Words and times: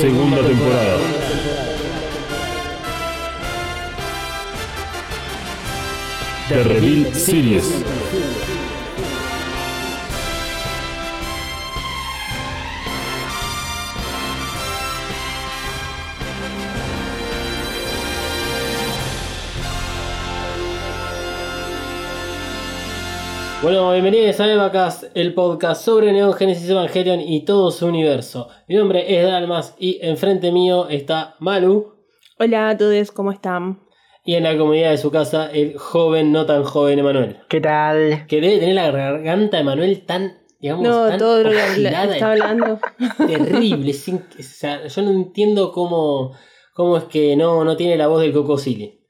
Segunda 0.00 0.42
temporada. 0.42 1.19
The 6.50 6.64
Reveal 6.64 7.14
Series. 7.14 7.84
Bueno, 23.62 23.92
bienvenidos 23.92 24.40
a 24.40 24.52
Evacast, 24.52 25.04
el 25.14 25.34
podcast 25.34 25.84
sobre 25.84 26.12
Neon 26.12 26.32
Genesis 26.32 26.68
Evangelion 26.68 27.20
y 27.20 27.44
todo 27.44 27.70
su 27.70 27.86
universo. 27.86 28.48
Mi 28.66 28.74
nombre 28.74 29.04
es 29.16 29.24
Dalmas 29.24 29.76
y 29.78 30.00
enfrente 30.02 30.50
mío 30.50 30.88
está 30.88 31.36
Malu 31.38 31.94
Hola 32.40 32.70
a 32.70 32.76
todos, 32.76 33.12
¿cómo 33.12 33.30
están? 33.30 33.78
Y 34.24 34.34
en 34.34 34.44
la 34.44 34.56
comunidad 34.56 34.90
de 34.90 34.98
su 34.98 35.10
casa 35.10 35.50
el 35.52 35.76
joven, 35.78 36.32
no 36.32 36.46
tan 36.46 36.64
joven 36.64 36.98
Emanuel. 36.98 37.38
¿Qué 37.48 37.60
tal? 37.60 38.26
Que 38.26 38.40
debe 38.40 38.58
tener 38.58 38.74
la 38.74 38.90
garganta 38.90 39.56
de 39.56 39.62
Emanuel 39.62 40.04
tan, 40.06 40.38
digamos, 40.60 40.86
No, 40.86 41.08
tan 41.08 41.18
todo 41.18 41.42
lo 41.42 41.50
que 41.50 41.56
está 41.86 42.30
hablando. 42.32 42.78
terrible. 43.26 43.90
es 43.90 44.08
in- 44.08 44.24
o 44.38 44.42
sea, 44.42 44.86
yo 44.86 45.02
no 45.02 45.10
entiendo 45.10 45.72
cómo, 45.72 46.32
cómo 46.74 46.96
es 46.96 47.04
que 47.04 47.36
no, 47.36 47.64
no 47.64 47.76
tiene 47.76 47.96
la 47.96 48.06
voz 48.08 48.20
del 48.22 48.32
Cocosili. 48.32 49.00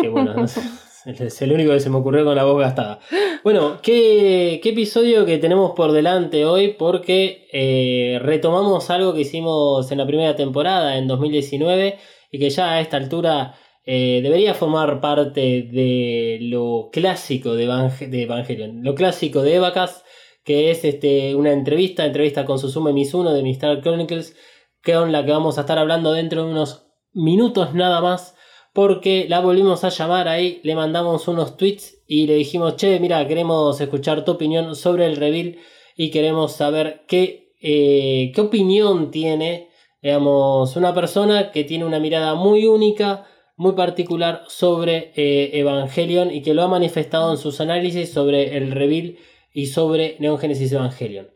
Que 0.00 0.08
bueno, 0.08 0.34
no 0.34 0.48
sé, 0.48 0.60
es 1.06 1.40
el 1.42 1.52
único 1.52 1.70
que 1.72 1.78
se 1.80 1.88
me 1.88 1.96
ocurrió 1.98 2.24
con 2.24 2.34
la 2.34 2.44
voz 2.44 2.58
gastada. 2.60 2.98
Bueno, 3.44 3.78
¿qué, 3.82 4.58
qué 4.62 4.70
episodio 4.70 5.24
que 5.24 5.38
tenemos 5.38 5.72
por 5.76 5.92
delante 5.92 6.44
hoy? 6.46 6.74
Porque 6.78 7.46
eh, 7.52 8.18
retomamos 8.20 8.90
algo 8.90 9.14
que 9.14 9.20
hicimos 9.20 9.90
en 9.92 9.98
la 9.98 10.06
primera 10.06 10.34
temporada, 10.34 10.96
en 10.98 11.06
2019, 11.06 11.98
y 12.32 12.38
que 12.40 12.50
ya 12.50 12.72
a 12.72 12.80
esta 12.80 12.96
altura 12.96 13.54
eh, 13.86 14.20
debería 14.22 14.54
formar 14.54 15.00
parte 15.00 15.40
de 15.62 16.38
lo 16.42 16.90
clásico 16.92 17.54
de, 17.54 17.66
Evang- 17.66 18.08
de 18.08 18.22
Evangelion, 18.22 18.82
lo 18.82 18.94
clásico 18.94 19.42
de 19.42 19.56
Evacast 19.56 20.04
que 20.44 20.70
es 20.70 20.84
este, 20.84 21.34
una 21.34 21.52
entrevista, 21.52 22.04
entrevista 22.04 22.44
con 22.44 22.58
Susume 22.58 22.92
Mizuno 22.92 23.32
de 23.32 23.42
Mr. 23.42 23.80
Chronicles, 23.80 24.36
con 24.84 25.10
la 25.10 25.24
que 25.24 25.32
vamos 25.32 25.56
a 25.56 25.62
estar 25.62 25.78
hablando 25.78 26.12
dentro 26.12 26.44
de 26.44 26.52
unos 26.52 26.86
minutos 27.14 27.74
nada 27.74 28.02
más, 28.02 28.36
porque 28.74 29.26
la 29.28 29.40
volvimos 29.40 29.84
a 29.84 29.88
llamar 29.88 30.28
ahí, 30.28 30.60
le 30.62 30.74
mandamos 30.74 31.28
unos 31.28 31.56
tweets 31.56 32.02
y 32.06 32.26
le 32.26 32.34
dijimos, 32.34 32.76
che, 32.76 33.00
mira, 33.00 33.26
queremos 33.26 33.80
escuchar 33.80 34.24
tu 34.26 34.32
opinión 34.32 34.76
sobre 34.76 35.06
el 35.06 35.16
reveal 35.16 35.56
y 35.96 36.10
queremos 36.10 36.52
saber 36.52 37.04
qué, 37.08 37.52
eh, 37.62 38.30
qué 38.34 38.40
opinión 38.42 39.10
tiene, 39.10 39.70
digamos, 40.02 40.76
una 40.76 40.92
persona 40.92 41.52
que 41.52 41.64
tiene 41.64 41.86
una 41.86 42.00
mirada 42.00 42.34
muy 42.34 42.66
única, 42.66 43.26
muy 43.56 43.72
particular 43.72 44.42
sobre 44.48 45.12
eh, 45.16 45.58
Evangelion 45.58 46.30
y 46.30 46.42
que 46.42 46.54
lo 46.54 46.62
ha 46.62 46.68
manifestado 46.68 47.30
en 47.30 47.38
sus 47.38 47.60
análisis 47.60 48.12
sobre 48.12 48.56
el 48.56 48.72
reveal 48.72 49.16
y 49.52 49.66
sobre 49.66 50.16
Neon 50.18 50.38
Genesis 50.38 50.72
Evangelion. 50.72 51.28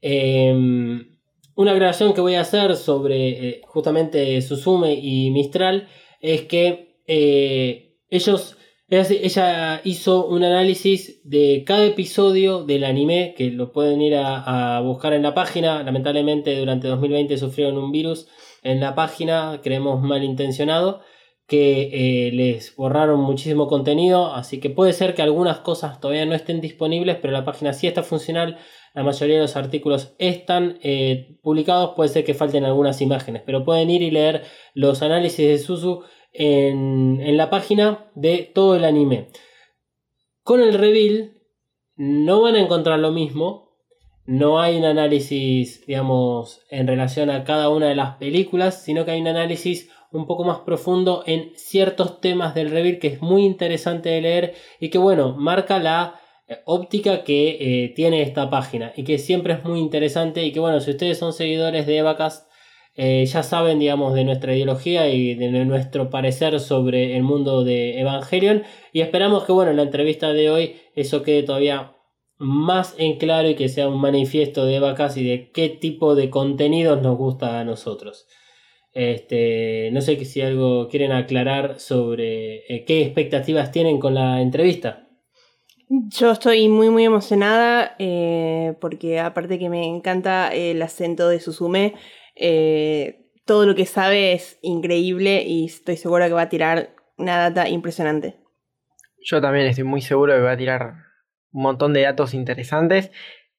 Eh, 0.00 0.54
una 1.56 1.72
aclaración 1.72 2.12
que 2.12 2.20
voy 2.20 2.34
a 2.34 2.42
hacer 2.42 2.76
sobre 2.76 3.48
eh, 3.48 3.60
justamente 3.64 4.42
Suzume 4.42 4.92
y 4.92 5.30
Mistral 5.30 5.88
es 6.20 6.42
que 6.42 6.98
eh, 7.06 7.96
ellos, 8.10 8.58
ella, 8.90 9.80
hizo 9.82 10.26
un 10.26 10.44
análisis 10.44 11.22
de 11.24 11.64
cada 11.66 11.86
episodio 11.86 12.64
del 12.64 12.84
anime, 12.84 13.34
que 13.38 13.50
lo 13.50 13.72
pueden 13.72 14.02
ir 14.02 14.16
a 14.16 14.80
buscar 14.84 15.14
en 15.14 15.22
la 15.22 15.32
página. 15.32 15.82
Lamentablemente 15.82 16.58
durante 16.58 16.88
2020 16.88 17.38
sufrieron 17.38 17.78
un 17.78 17.90
virus 17.90 18.28
en 18.62 18.78
la 18.78 18.94
página, 18.94 19.60
creemos 19.62 20.02
malintencionado 20.02 21.00
que 21.46 22.26
eh, 22.28 22.32
les 22.32 22.74
borraron 22.74 23.20
muchísimo 23.20 23.68
contenido, 23.68 24.34
así 24.34 24.58
que 24.58 24.68
puede 24.68 24.92
ser 24.92 25.14
que 25.14 25.22
algunas 25.22 25.60
cosas 25.60 26.00
todavía 26.00 26.26
no 26.26 26.34
estén 26.34 26.60
disponibles, 26.60 27.18
pero 27.20 27.32
la 27.32 27.44
página 27.44 27.72
sí 27.72 27.86
está 27.86 28.02
funcional, 28.02 28.58
la 28.94 29.04
mayoría 29.04 29.36
de 29.36 29.42
los 29.42 29.56
artículos 29.56 30.14
están 30.18 30.78
eh, 30.82 31.38
publicados, 31.42 31.92
puede 31.94 32.08
ser 32.08 32.24
que 32.24 32.34
falten 32.34 32.64
algunas 32.64 33.00
imágenes, 33.00 33.42
pero 33.46 33.64
pueden 33.64 33.90
ir 33.90 34.02
y 34.02 34.10
leer 34.10 34.42
los 34.74 35.02
análisis 35.02 35.46
de 35.46 35.58
Suzu 35.58 36.02
en, 36.32 37.20
en 37.20 37.36
la 37.36 37.48
página 37.48 38.10
de 38.16 38.50
todo 38.52 38.74
el 38.74 38.84
anime. 38.84 39.28
Con 40.42 40.60
el 40.62 40.74
reveal 40.74 41.34
no 41.96 42.42
van 42.42 42.56
a 42.56 42.60
encontrar 42.60 42.98
lo 42.98 43.12
mismo, 43.12 43.66
no 44.26 44.60
hay 44.60 44.76
un 44.76 44.84
análisis, 44.84 45.86
digamos, 45.86 46.60
en 46.70 46.88
relación 46.88 47.30
a 47.30 47.44
cada 47.44 47.68
una 47.68 47.86
de 47.86 47.94
las 47.94 48.16
películas, 48.16 48.82
sino 48.82 49.04
que 49.04 49.12
hay 49.12 49.20
un 49.20 49.28
análisis 49.28 49.90
un 50.12 50.26
poco 50.26 50.44
más 50.44 50.60
profundo 50.60 51.22
en 51.26 51.52
ciertos 51.56 52.20
temas 52.20 52.54
del 52.54 52.70
reveal 52.70 52.98
que 52.98 53.08
es 53.08 53.22
muy 53.22 53.44
interesante 53.44 54.08
de 54.08 54.20
leer 54.20 54.54
y 54.80 54.90
que 54.90 54.98
bueno, 54.98 55.34
marca 55.36 55.78
la 55.78 56.20
eh, 56.48 56.58
óptica 56.64 57.24
que 57.24 57.56
eh, 57.84 57.92
tiene 57.94 58.22
esta 58.22 58.50
página 58.50 58.92
y 58.96 59.04
que 59.04 59.18
siempre 59.18 59.54
es 59.54 59.64
muy 59.64 59.80
interesante 59.80 60.44
y 60.44 60.52
que 60.52 60.60
bueno, 60.60 60.80
si 60.80 60.90
ustedes 60.90 61.18
son 61.18 61.32
seguidores 61.32 61.86
de 61.86 61.98
Evacast 61.98 62.48
eh, 62.98 63.26
ya 63.26 63.42
saben 63.42 63.78
digamos 63.78 64.14
de 64.14 64.24
nuestra 64.24 64.54
ideología 64.54 65.08
y 65.08 65.34
de 65.34 65.50
nuestro 65.66 66.08
parecer 66.08 66.58
sobre 66.60 67.16
el 67.16 67.22
mundo 67.22 67.62
de 67.62 68.00
Evangelion 68.00 68.62
y 68.92 69.02
esperamos 69.02 69.44
que 69.44 69.52
bueno, 69.52 69.70
en 69.70 69.76
la 69.76 69.82
entrevista 69.82 70.32
de 70.32 70.50
hoy 70.50 70.76
eso 70.94 71.22
quede 71.22 71.42
todavía 71.42 71.92
más 72.38 72.94
en 72.98 73.18
claro 73.18 73.48
y 73.48 73.54
que 73.54 73.68
sea 73.68 73.88
un 73.88 74.00
manifiesto 74.00 74.64
de 74.66 74.76
Evacast 74.76 75.16
y 75.16 75.24
de 75.24 75.50
qué 75.50 75.68
tipo 75.68 76.14
de 76.14 76.30
contenidos 76.30 77.00
nos 77.02 77.16
gusta 77.16 77.60
a 77.60 77.64
nosotros. 77.64 78.26
Este, 78.98 79.90
no 79.92 80.00
sé 80.00 80.24
si 80.24 80.40
algo 80.40 80.88
quieren 80.88 81.12
aclarar 81.12 81.78
sobre 81.78 82.64
eh, 82.74 82.86
qué 82.86 83.02
expectativas 83.02 83.70
tienen 83.70 84.00
con 84.00 84.14
la 84.14 84.40
entrevista. 84.40 85.06
Yo 85.90 86.30
estoy 86.30 86.66
muy 86.68 86.88
muy 86.88 87.04
emocionada 87.04 87.94
eh, 87.98 88.72
porque 88.80 89.20
aparte 89.20 89.58
que 89.58 89.68
me 89.68 89.84
encanta 89.84 90.48
el 90.48 90.80
acento 90.80 91.28
de 91.28 91.40
Suzume, 91.40 91.92
eh, 92.36 93.26
todo 93.44 93.66
lo 93.66 93.74
que 93.74 93.84
sabe 93.84 94.32
es 94.32 94.58
increíble 94.62 95.42
y 95.42 95.66
estoy 95.66 95.98
segura 95.98 96.28
que 96.28 96.32
va 96.32 96.42
a 96.42 96.48
tirar 96.48 96.94
una 97.18 97.36
data 97.36 97.68
impresionante. 97.68 98.36
Yo 99.22 99.42
también 99.42 99.66
estoy 99.66 99.84
muy 99.84 100.00
seguro 100.00 100.32
de 100.32 100.38
que 100.38 100.44
va 100.44 100.52
a 100.52 100.56
tirar 100.56 100.94
un 101.52 101.64
montón 101.64 101.92
de 101.92 102.00
datos 102.00 102.32
interesantes. 102.32 103.10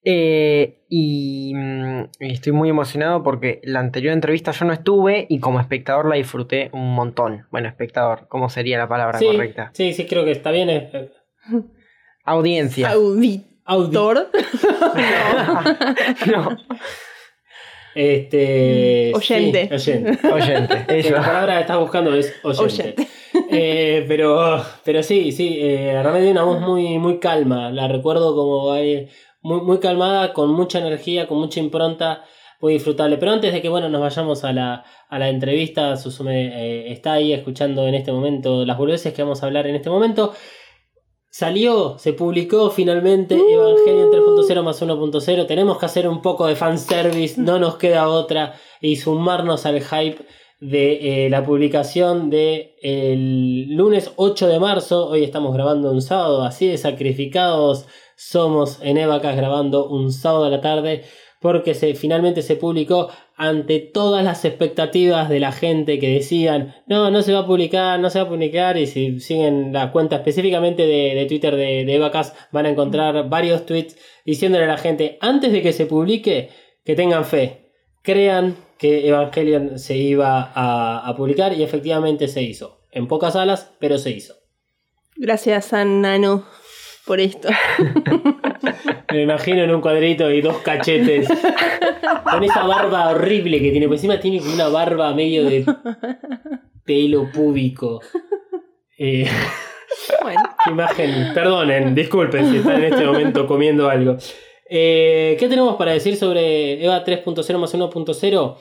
Eh, 0.04 0.84
y, 0.90 1.54
mm, 1.56 2.02
y 2.22 2.32
estoy 2.32 2.54
muy 2.54 2.70
emocionado 2.70 3.24
porque 3.24 3.60
la 3.64 3.80
anterior 3.80 4.14
entrevista 4.14 4.52
yo 4.52 4.66
no 4.66 4.72
estuve 4.74 5.26
y 5.30 5.40
como 5.40 5.60
espectador 5.60 6.08
la 6.08 6.16
disfruté 6.16 6.70
un 6.72 6.94
montón. 6.96 7.46
Bueno, 7.52 7.68
espectador, 7.68 8.28
¿cómo 8.30 8.48
sería 8.50 8.78
la 8.78 8.88
palabra 8.88 9.20
Sí, 9.20 9.26
correcta? 9.26 9.72
sí, 9.74 9.94
sí, 9.94 10.06
creo 10.06 10.24
que 10.24 10.32
está 10.32 10.52
bien. 10.52 10.70
eh, 10.70 11.10
Audiencia. 12.24 12.90
Audi. 12.92 13.44
Auditor. 13.66 14.30
no, 16.32 16.58
Este, 17.96 19.12
Mm, 19.14 19.18
oyente. 19.18 19.80
sí, 19.80 19.92
oyente. 19.92 20.28
oyente. 20.32 20.86
Eso. 21.00 21.14
la 21.16 21.22
palabra 21.22 21.56
que 21.56 21.62
estás 21.62 21.80
buscando 21.80 22.14
es 22.16 22.34
oyente. 22.44 22.64
Oyente. 22.74 23.08
Eh, 23.52 24.06
pero, 24.08 24.62
pero 24.86 25.02
sí, 25.04 25.32
sí, 25.32 25.58
eh, 25.62 25.92
realmente 26.02 26.20
tiene 26.28 26.32
una 26.40 26.44
voz 26.44 26.62
muy, 26.62 26.98
muy 27.00 27.20
calma. 27.20 27.72
La 27.72 27.88
recuerdo 27.88 28.36
como 28.36 28.76
eh, 28.76 29.10
muy, 29.48 29.62
muy 29.62 29.80
calmada, 29.80 30.34
con 30.34 30.52
mucha 30.52 30.80
energía, 30.80 31.26
con 31.26 31.38
mucha 31.38 31.62
impronta, 31.62 32.26
muy 32.60 32.74
disfrutable. 32.74 33.18
Pero 33.18 33.32
antes 33.32 33.54
de 33.54 33.62
que 33.62 33.70
bueno, 33.70 33.88
nos 33.88 34.02
vayamos 34.02 34.44
a 34.44 34.52
la, 34.52 34.84
a 35.10 35.20
la 35.20 35.30
entrevista, 35.30 35.96
Susume 35.96 36.48
eh, 36.48 36.92
está 36.92 37.14
ahí 37.14 37.32
escuchando 37.32 37.88
en 37.88 37.96
este 37.96 38.12
momento 38.12 38.66
las 38.66 38.78
boludeces 38.78 39.14
que 39.14 39.24
vamos 39.24 39.42
a 39.42 39.46
hablar 39.46 39.66
en 39.68 39.76
este 39.76 39.90
momento. 39.90 40.34
Salió, 41.30 41.98
se 41.98 42.14
publicó 42.14 42.70
finalmente 42.72 43.36
Evangelion 43.36 44.12
3.0 44.12 44.64
más 44.64 44.82
1.0. 44.82 45.46
Tenemos 45.46 45.78
que 45.78 45.86
hacer 45.86 46.10
un 46.10 46.22
poco 46.22 46.48
de 46.48 46.56
fanservice, 46.56 47.40
no 47.40 47.58
nos 47.58 47.78
queda 47.78 48.10
otra. 48.10 48.56
Y 48.82 48.98
sumarnos 48.98 49.66
al 49.66 49.82
hype 49.82 50.26
de 50.60 51.26
eh, 51.26 51.30
la 51.30 51.46
publicación 51.46 52.30
de 52.30 52.76
el 52.82 53.76
lunes 53.76 54.12
8 54.18 54.48
de 54.48 54.60
marzo. 54.60 55.08
Hoy 55.08 55.24
estamos 55.24 55.54
grabando 55.54 55.92
un 55.92 56.02
sábado, 56.02 56.44
así 56.44 56.68
de 56.68 56.78
sacrificados 56.78 57.86
somos 58.18 58.80
en 58.82 58.98
Evacas 58.98 59.38
grabando 59.38 59.88
un 59.88 60.12
sábado 60.12 60.46
a 60.46 60.50
la 60.50 60.60
tarde. 60.60 61.06
Porque 61.40 61.76
se, 61.76 61.94
finalmente 61.94 62.42
se 62.42 62.56
publicó 62.56 63.10
ante 63.36 63.80
todas 63.80 64.24
las 64.24 64.44
expectativas 64.44 65.30
de 65.30 65.40
la 65.40 65.52
gente 65.52 66.00
que 66.00 66.10
decían, 66.10 66.76
no, 66.88 67.12
no 67.12 67.22
se 67.22 67.32
va 67.32 67.42
a 67.42 67.46
publicar, 67.46 68.00
no 68.00 68.10
se 68.10 68.18
va 68.18 68.26
a 68.26 68.30
publicar, 68.30 68.76
y 68.76 68.88
si 68.88 69.20
siguen 69.20 69.72
la 69.72 69.92
cuenta 69.92 70.16
específicamente 70.16 70.88
de, 70.88 71.14
de 71.14 71.26
Twitter 71.28 71.56
de, 71.56 71.86
de 71.86 71.96
Evacas, 71.96 72.34
van 72.52 72.66
a 72.66 72.70
encontrar 72.70 73.30
varios 73.30 73.68
tweets 73.68 73.98
diciéndole 74.26 74.66
a 74.66 74.68
la 74.68 74.80
gente, 74.80 75.20
antes 75.22 75.52
de 75.52 75.62
que 75.62 75.74
se 75.74 75.86
publique, 75.86 76.50
que 76.84 76.96
tengan 76.96 77.24
fe, 77.24 77.70
crean 78.02 78.56
que 78.80 79.08
Evangelion 79.08 79.78
se 79.78 79.96
iba 79.96 80.52
a, 80.56 81.08
a 81.08 81.16
publicar, 81.16 81.54
y 81.54 81.62
efectivamente 81.62 82.28
se 82.28 82.42
hizo. 82.42 82.80
En 82.92 83.08
pocas 83.08 83.34
salas, 83.34 83.74
pero 83.80 84.00
se 84.00 84.10
hizo. 84.10 84.34
Gracias 85.16 85.72
a 85.74 85.86
Nano 85.86 86.46
por 87.08 87.20
esto. 87.20 87.48
Me 89.12 89.24
imagino 89.24 89.64
en 89.64 89.74
un 89.74 89.82
cuadrito 89.82 90.30
y 90.30 90.42
dos 90.42 90.58
cachetes. 90.58 91.28
Con 92.30 92.44
esa 92.44 92.68
barba 92.68 93.10
horrible 93.10 93.62
que 93.62 93.72
tiene. 93.72 93.88
Por 93.88 93.96
encima 93.96 94.20
tiene 94.20 94.40
como 94.40 94.54
una 94.54 94.68
barba 94.68 95.14
medio 95.14 95.46
de 95.46 95.66
pelo 96.86 97.32
púbico. 97.32 98.02
Eh, 99.00 99.28
Bueno, 100.22 100.42
qué 100.64 100.72
imagen. 100.72 101.34
Perdonen, 101.34 101.96
disculpen 101.96 102.50
si 102.50 102.58
están 102.58 102.84
en 102.84 102.94
este 102.94 103.06
momento 103.06 103.48
comiendo 103.48 103.90
algo. 103.90 104.18
Eh, 104.70 105.38
¿Qué 105.40 105.48
tenemos 105.48 105.76
para 105.76 105.94
decir 105.94 106.18
sobre 106.18 106.84
EVA 106.84 107.04
3.0 107.04 107.58
más 107.58 107.74
1.0? 107.74 108.58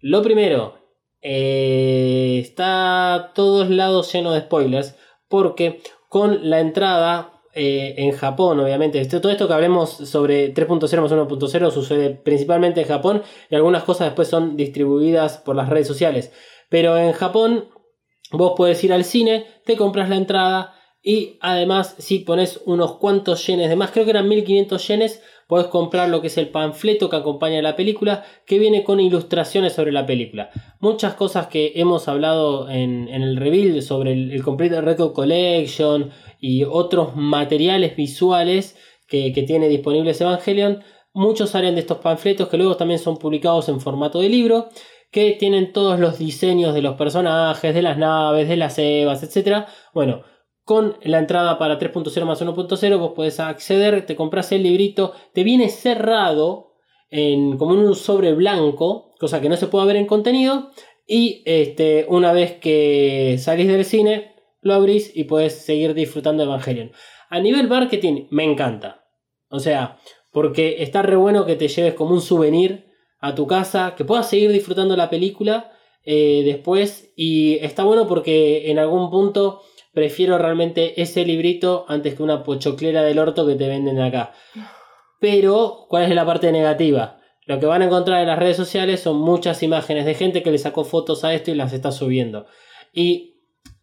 Lo 0.00 0.22
primero, 0.22 0.78
eh, 1.20 2.38
está 2.40 3.14
a 3.14 3.32
todos 3.32 3.68
lados 3.70 4.12
lleno 4.12 4.32
de 4.32 4.40
spoilers. 4.40 4.96
Porque 5.28 5.80
con 6.08 6.48
la 6.48 6.60
entrada 6.60 7.37
eh, 7.58 7.94
en 7.98 8.12
Japón, 8.12 8.60
obviamente. 8.60 9.00
Esto- 9.00 9.20
todo 9.20 9.32
esto 9.32 9.48
que 9.48 9.54
hablemos 9.54 9.90
sobre 9.90 10.54
3.0 10.54 11.02
más 11.02 11.12
1.0 11.12 11.70
sucede 11.72 12.10
principalmente 12.10 12.80
en 12.82 12.86
Japón 12.88 13.22
y 13.50 13.54
algunas 13.56 13.82
cosas 13.84 14.06
después 14.08 14.28
son 14.28 14.56
distribuidas 14.56 15.38
por 15.38 15.56
las 15.56 15.68
redes 15.68 15.86
sociales. 15.88 16.32
Pero 16.70 16.96
en 16.96 17.12
Japón 17.12 17.68
vos 18.32 18.52
podés 18.56 18.82
ir 18.84 18.92
al 18.92 19.04
cine, 19.04 19.46
te 19.64 19.76
compras 19.76 20.08
la 20.08 20.16
entrada 20.16 20.74
y 21.02 21.38
además 21.40 21.94
si 21.98 22.20
pones 22.20 22.60
unos 22.66 22.96
cuantos 22.98 23.46
yenes 23.46 23.68
de 23.70 23.76
más, 23.76 23.90
creo 23.90 24.04
que 24.04 24.10
eran 24.10 24.28
1500 24.28 24.86
yenes, 24.88 25.22
podés 25.46 25.68
comprar 25.68 26.10
lo 26.10 26.20
que 26.20 26.26
es 26.26 26.36
el 26.36 26.50
panfleto 26.50 27.08
que 27.08 27.16
acompaña 27.16 27.62
la 27.62 27.74
película, 27.76 28.24
que 28.44 28.58
viene 28.58 28.84
con 28.84 29.00
ilustraciones 29.00 29.72
sobre 29.72 29.92
la 29.92 30.04
película. 30.04 30.50
Muchas 30.80 31.14
cosas 31.14 31.46
que 31.46 31.72
hemos 31.76 32.06
hablado 32.08 32.68
en, 32.68 33.08
en 33.08 33.22
el 33.22 33.36
reveal 33.38 33.80
sobre 33.80 34.12
el, 34.12 34.30
el 34.32 34.42
Complete 34.42 34.82
Record 34.82 35.14
Collection 35.14 36.10
y 36.38 36.64
otros 36.64 37.16
materiales 37.16 37.96
visuales 37.96 38.76
que, 39.06 39.32
que 39.32 39.42
tiene 39.42 39.68
disponibles 39.68 40.20
Evangelion, 40.20 40.82
muchos 41.12 41.50
salen 41.50 41.74
de 41.74 41.80
estos 41.80 41.98
panfletos 41.98 42.48
que 42.48 42.56
luego 42.56 42.76
también 42.76 43.00
son 43.00 43.16
publicados 43.16 43.68
en 43.68 43.80
formato 43.80 44.20
de 44.20 44.28
libro 44.28 44.68
que 45.10 45.32
tienen 45.32 45.72
todos 45.72 45.98
los 45.98 46.18
diseños 46.18 46.74
de 46.74 46.82
los 46.82 46.96
personajes, 46.96 47.74
de 47.74 47.82
las 47.82 47.98
naves, 47.98 48.48
de 48.48 48.56
las 48.56 48.78
evas, 48.78 49.22
etc. 49.22 49.66
Bueno, 49.94 50.22
con 50.64 50.96
la 51.02 51.18
entrada 51.18 51.58
para 51.58 51.78
3.0 51.78 52.24
más 52.24 52.42
1.0 52.42 52.98
vos 52.98 53.12
podés 53.14 53.40
acceder, 53.40 54.04
te 54.04 54.16
compras 54.16 54.52
el 54.52 54.62
librito, 54.62 55.14
te 55.32 55.44
viene 55.44 55.70
cerrado 55.70 56.74
en, 57.10 57.56
como 57.56 57.74
en 57.74 57.80
un 57.80 57.94
sobre 57.94 58.34
blanco, 58.34 59.14
cosa 59.18 59.40
que 59.40 59.48
no 59.48 59.56
se 59.56 59.68
puede 59.68 59.86
ver 59.86 59.96
en 59.96 60.06
contenido, 60.06 60.70
y 61.06 61.42
este, 61.46 62.04
una 62.10 62.34
vez 62.34 62.58
que 62.60 63.36
salís 63.38 63.68
del 63.68 63.86
cine, 63.86 64.34
lo 64.60 64.74
abrís 64.74 65.12
y 65.14 65.24
podés 65.24 65.64
seguir 65.64 65.94
disfrutando 65.94 66.42
de 66.42 66.48
Evangelion. 66.48 66.92
A 67.30 67.40
nivel 67.40 67.68
marketing, 67.68 68.26
me 68.30 68.44
encanta. 68.44 69.04
O 69.50 69.60
sea, 69.60 69.98
porque 70.32 70.82
está 70.82 71.02
re 71.02 71.16
bueno 71.16 71.46
que 71.46 71.56
te 71.56 71.68
lleves 71.68 71.94
como 71.94 72.12
un 72.12 72.20
souvenir 72.20 72.86
a 73.20 73.34
tu 73.34 73.46
casa, 73.46 73.94
que 73.96 74.04
puedas 74.04 74.28
seguir 74.28 74.50
disfrutando 74.52 74.96
la 74.96 75.10
película 75.10 75.72
eh, 76.04 76.42
después. 76.44 77.12
Y 77.16 77.56
está 77.56 77.84
bueno 77.84 78.06
porque 78.06 78.70
en 78.70 78.78
algún 78.78 79.10
punto 79.10 79.62
prefiero 79.92 80.38
realmente 80.38 81.00
ese 81.00 81.24
librito 81.24 81.84
antes 81.88 82.14
que 82.14 82.22
una 82.22 82.44
pochoclera 82.44 83.02
del 83.02 83.18
orto 83.18 83.46
que 83.46 83.56
te 83.56 83.68
venden 83.68 84.00
acá. 84.00 84.32
Pero, 85.20 85.86
¿cuál 85.88 86.04
es 86.04 86.14
la 86.14 86.24
parte 86.24 86.52
negativa? 86.52 87.20
Lo 87.46 87.58
que 87.58 87.66
van 87.66 87.82
a 87.82 87.86
encontrar 87.86 88.20
en 88.20 88.28
las 88.28 88.38
redes 88.38 88.56
sociales 88.56 89.00
son 89.00 89.16
muchas 89.16 89.62
imágenes 89.62 90.04
de 90.04 90.14
gente 90.14 90.42
que 90.42 90.50
le 90.50 90.58
sacó 90.58 90.84
fotos 90.84 91.24
a 91.24 91.34
esto 91.34 91.50
y 91.50 91.54
las 91.54 91.72
está 91.72 91.90
subiendo. 91.90 92.46
Y 92.92 93.37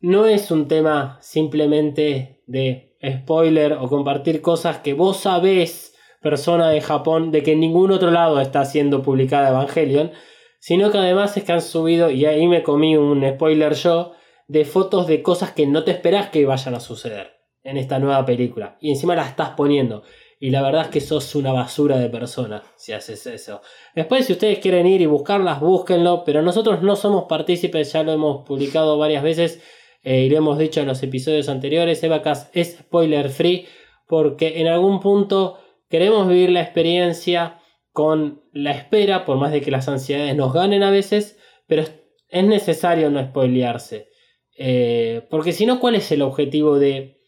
no 0.06 0.28
es 0.28 0.52
un 0.52 0.68
tema 0.68 1.18
simplemente 1.20 2.44
de 2.46 2.96
spoiler 3.04 3.74
o 3.74 3.88
compartir 3.88 4.40
cosas 4.40 4.78
que 4.80 4.94
vos 4.94 5.18
sabés, 5.18 5.96
persona 6.22 6.70
de 6.70 6.80
Japón, 6.80 7.32
de 7.32 7.42
que 7.42 7.54
en 7.54 7.60
ningún 7.60 7.92
otro 7.92 8.12
lado 8.12 8.40
está 8.40 8.66
siendo 8.66 9.02
publicada 9.02 9.50
Evangelion, 9.50 10.12
sino 10.60 10.92
que 10.92 11.00
además 11.00 11.36
es 11.38 11.44
que 11.44 11.54
han 11.54 11.62
subido, 11.62 12.12
y 12.12 12.26
ahí 12.26 12.46
me 12.48 12.62
comí 12.62 12.96
un 12.96 13.28
spoiler 13.28 13.74
yo, 13.74 14.12
de 14.48 14.64
fotos 14.64 15.08
de 15.08 15.24
cosas 15.24 15.54
que 15.54 15.66
no 15.66 15.84
te 15.84 15.92
esperás 15.92 16.30
que 16.30 16.46
vayan 16.46 16.76
a 16.76 16.80
suceder 16.80 17.38
en 17.64 17.78
esta 17.78 17.98
nueva 17.98 18.24
película. 18.28 18.78
Y 18.80 18.92
encima 18.92 19.16
la 19.16 19.28
estás 19.28 19.52
poniendo. 19.58 20.04
Y 20.40 20.52
la 20.52 20.62
verdad 20.62 20.84
es 20.84 20.90
que 20.90 21.02
sos 21.02 21.34
una 21.34 21.52
basura 21.52 21.98
de 21.98 22.10
persona 22.10 22.62
si 22.76 22.94
haces 22.94 23.26
eso. 23.26 23.62
Después, 23.96 24.28
si 24.28 24.34
ustedes 24.34 24.60
quieren 24.60 24.86
ir 24.86 25.02
y 25.02 25.08
buscarlas, 25.08 25.60
búsquenlo. 25.62 26.24
Pero 26.26 26.44
nosotros 26.44 26.84
no 26.84 26.96
somos 26.96 27.24
partícipes, 27.24 27.92
ya 27.94 28.04
lo 28.04 28.12
hemos 28.12 28.46
publicado 28.46 29.00
varias 29.00 29.24
veces 29.24 29.64
eh, 30.06 30.22
y 30.22 30.30
lo 30.30 30.38
hemos 30.38 30.60
dicho 30.60 30.80
en 30.80 30.88
los 30.88 31.02
episodios 31.02 31.50
anteriores. 31.50 32.04
Evacas 32.04 32.52
es 32.54 32.78
spoiler 32.78 33.30
free 33.30 33.66
porque 34.08 34.62
en 34.62 34.68
algún 34.68 35.00
punto 35.00 35.58
queremos 35.90 36.28
vivir 36.28 36.52
la 36.52 36.62
experiencia 36.62 37.60
con 37.92 38.44
la 38.54 38.72
espera, 38.72 39.26
por 39.26 39.38
más 39.38 39.52
de 39.52 39.62
que 39.62 39.72
las 39.72 39.90
ansiedades 39.90 40.36
nos 40.36 40.54
ganen 40.54 40.84
a 40.84 40.92
veces, 40.92 41.40
pero 41.66 41.82
es, 41.82 41.94
es 42.30 42.44
necesario 42.46 43.10
no 43.10 43.24
spoilearse. 43.24 44.10
Eh, 44.58 45.26
porque 45.32 45.54
si 45.54 45.66
no, 45.66 45.80
¿cuál 45.80 45.96
es 45.96 46.12
el 46.12 46.22
objetivo 46.22 46.78
de... 46.78 47.20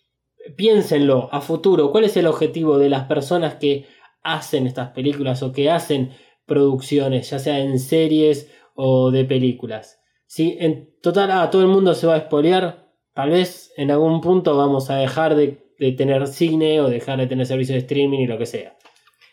Piénsenlo 0.56 1.30
a 1.34 1.42
futuro, 1.42 1.92
¿cuál 1.92 2.06
es 2.06 2.16
el 2.16 2.28
objetivo 2.28 2.78
de 2.78 2.90
las 2.90 3.06
personas 3.06 3.56
que 3.56 3.86
hacen 4.22 4.68
estas 4.68 4.92
películas 4.92 5.44
o 5.44 5.52
que 5.52 5.70
hacen 5.70 6.12
producciones, 6.46 7.30
ya 7.32 7.40
sea 7.40 7.60
en 7.60 7.80
series 7.80 8.50
o 8.76 9.12
de 9.12 9.26
películas? 9.26 10.00
Si 10.28 10.58
en 10.60 10.90
total 11.02 11.32
a 11.32 11.50
todo 11.50 11.62
el 11.62 11.68
mundo 11.70 11.94
se 11.96 12.06
va 12.08 12.16
a 12.16 12.20
spoilear, 12.20 12.86
tal 13.14 13.30
vez 13.32 13.72
en 13.78 13.90
algún 13.92 14.22
punto 14.22 14.56
vamos 14.58 14.90
a 14.90 14.98
dejar 14.98 15.36
de, 15.36 15.72
de 15.80 15.92
tener 15.94 16.28
cine 16.28 16.82
o 16.82 16.90
dejar 16.90 17.18
de 17.20 17.28
tener 17.28 17.46
servicios 17.46 17.74
de 17.76 17.80
streaming 17.80 18.20
y 18.20 18.28
lo 18.28 18.38
que 18.38 18.46
sea. 18.46 18.76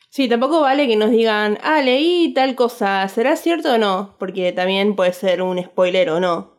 sí, 0.08 0.28
tampoco 0.28 0.60
vale 0.60 0.86
que 0.86 0.96
nos 0.96 1.10
digan, 1.10 1.58
ah, 1.62 1.82
leí 1.82 2.32
tal 2.34 2.54
cosa, 2.54 3.06
¿será 3.08 3.34
cierto 3.36 3.74
o 3.74 3.78
no? 3.78 4.14
Porque 4.18 4.52
también 4.52 4.94
puede 4.94 5.12
ser 5.12 5.42
un 5.42 5.60
spoiler 5.62 6.10
o 6.10 6.20
no. 6.20 6.54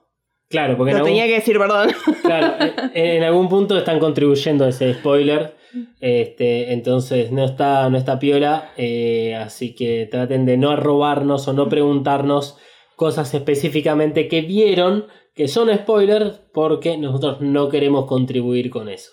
Claro, 0.49 0.77
porque 0.77 0.91
Lo 0.91 0.97
algún- 0.97 1.09
tenía 1.11 1.25
que 1.25 1.35
decir, 1.35 1.57
perdón. 1.57 1.89
Claro, 2.21 2.53
en, 2.93 3.05
en 3.17 3.23
algún 3.23 3.47
punto 3.49 3.77
están 3.77 3.99
contribuyendo 3.99 4.65
a 4.65 4.69
ese 4.69 4.93
spoiler. 4.95 5.55
Este, 5.99 6.71
entonces 6.73 7.31
no 7.31 7.45
está, 7.45 7.89
no 7.89 7.97
está 7.97 8.19
piola. 8.19 8.71
eh, 8.77 9.35
así 9.35 9.73
que 9.75 10.07
traten 10.11 10.45
de 10.45 10.57
no 10.57 10.69
arrobarnos 10.71 11.47
o 11.47 11.53
no 11.53 11.67
preguntarnos 11.69 12.57
cosas 12.95 13.33
específicamente 13.33 14.27
que 14.27 14.41
vieron 14.41 15.07
que 15.35 15.47
son 15.47 15.75
spoilers 15.75 16.39
porque 16.53 16.97
nosotros 16.97 17.41
no 17.41 17.69
queremos 17.69 18.05
contribuir 18.05 18.69
con 18.69 18.89
eso. 18.89 19.11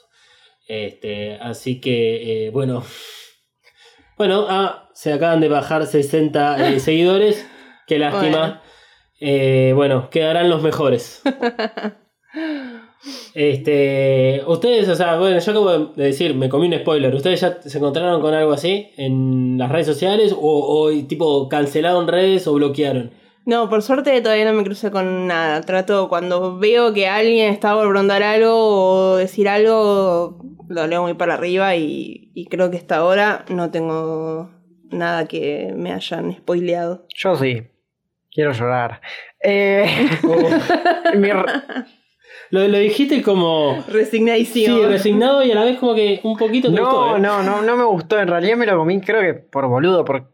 Este, 0.68 1.34
así 1.34 1.80
que, 1.80 2.46
eh, 2.46 2.50
bueno. 2.50 2.84
Bueno, 4.18 4.46
ah, 4.48 4.90
se 4.92 5.12
acaban 5.12 5.40
de 5.40 5.48
bajar 5.48 5.84
60 5.84 6.68
eh, 6.68 6.80
seguidores. 6.80 7.48
Qué 7.88 7.98
lástima. 7.98 8.38
Bueno. 8.38 8.60
Eh, 9.20 9.72
bueno, 9.74 10.10
quedarán 10.10 10.48
los 10.48 10.62
mejores. 10.62 11.22
Este, 13.34 14.42
ustedes, 14.46 14.88
o 14.88 14.94
sea, 14.94 15.18
bueno, 15.18 15.38
yo 15.40 15.50
acabo 15.50 15.86
de 15.86 16.04
decir, 16.04 16.34
me 16.34 16.48
comí 16.48 16.68
un 16.68 16.78
spoiler. 16.78 17.12
¿Ustedes 17.12 17.40
ya 17.40 17.60
se 17.60 17.78
encontraron 17.78 18.20
con 18.20 18.32
algo 18.32 18.52
así 18.52 18.92
en 18.96 19.58
las 19.58 19.72
redes 19.72 19.86
sociales? 19.86 20.32
¿O, 20.32 20.38
o, 20.40 21.06
tipo 21.06 21.48
cancelaron 21.48 22.06
redes 22.06 22.46
o 22.46 22.54
bloquearon? 22.54 23.10
No, 23.44 23.68
por 23.68 23.82
suerte 23.82 24.20
todavía 24.20 24.44
no 24.44 24.52
me 24.52 24.64
crucé 24.64 24.90
con 24.90 25.26
nada. 25.26 25.60
Trato 25.62 26.08
cuando 26.08 26.58
veo 26.58 26.92
que 26.92 27.08
alguien 27.08 27.52
está 27.52 27.74
por 27.74 27.88
brondar 27.88 28.22
algo 28.22 28.52
o 28.54 29.16
decir 29.16 29.48
algo, 29.48 30.38
lo 30.68 30.86
leo 30.86 31.02
muy 31.02 31.14
para 31.14 31.34
arriba 31.34 31.74
y, 31.76 32.30
y 32.34 32.46
creo 32.46 32.70
que 32.70 32.76
hasta 32.76 32.96
ahora 32.96 33.44
no 33.48 33.70
tengo 33.70 34.50
nada 34.90 35.26
que 35.26 35.72
me 35.76 35.92
hayan 35.92 36.32
spoileado. 36.34 37.06
Yo 37.16 37.34
sí. 37.34 37.62
Quiero 38.32 38.52
llorar. 38.52 39.00
Eh, 39.40 40.08
mi 41.16 41.28
Lo, 42.50 42.66
lo 42.68 42.78
dijiste 42.78 43.22
como. 43.22 43.82
Sí, 43.86 43.92
Resignación. 43.92 44.88
resignado 44.88 45.42
y 45.44 45.52
a 45.52 45.54
la 45.54 45.64
vez 45.64 45.78
como 45.78 45.94
que 45.94 46.20
un 46.22 46.36
poquito 46.38 46.72
te 46.72 46.80
gustó, 46.80 47.10
no, 47.10 47.16
¿eh? 47.16 47.20
no, 47.20 47.42
no, 47.42 47.62
no 47.62 47.76
me 47.76 47.84
gustó. 47.84 48.18
En 48.18 48.28
realidad 48.28 48.56
me 48.56 48.66
lo 48.66 48.78
comí, 48.78 49.00
creo 49.02 49.20
que 49.20 49.34
por 49.34 49.68
boludo, 49.68 50.04
por, 50.04 50.32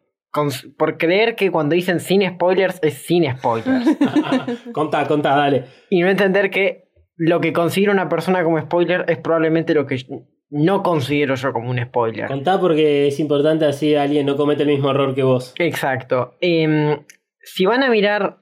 por 0.76 0.98
creer 0.98 1.34
que 1.36 1.50
cuando 1.50 1.74
dicen 1.74 2.00
sin 2.00 2.28
spoilers 2.28 2.78
es 2.82 2.94
sin 2.94 3.30
spoilers. 3.36 3.86
contá, 4.72 5.06
contá, 5.06 5.36
dale. 5.36 5.64
y 5.90 6.00
no 6.00 6.08
entender 6.08 6.50
que 6.50 6.88
lo 7.16 7.40
que 7.40 7.52
considera 7.52 7.92
una 7.92 8.08
persona 8.08 8.44
como 8.44 8.60
spoiler 8.60 9.04
es 9.08 9.18
probablemente 9.18 9.74
lo 9.74 9.86
que 9.86 10.04
no 10.50 10.82
considero 10.82 11.34
yo 11.34 11.52
como 11.52 11.70
un 11.70 11.82
spoiler. 11.82 12.26
Contá 12.26 12.60
porque 12.60 13.08
es 13.08 13.18
importante 13.20 13.64
así 13.64 13.94
alguien 13.94 14.26
no 14.26 14.36
comete 14.36 14.62
el 14.62 14.68
mismo 14.68 14.90
error 14.90 15.14
que 15.14 15.22
vos. 15.22 15.54
Exacto. 15.58 16.36
Em, 16.40 17.04
si 17.42 17.66
van 17.66 17.82
a 17.82 17.90
mirar 17.90 18.38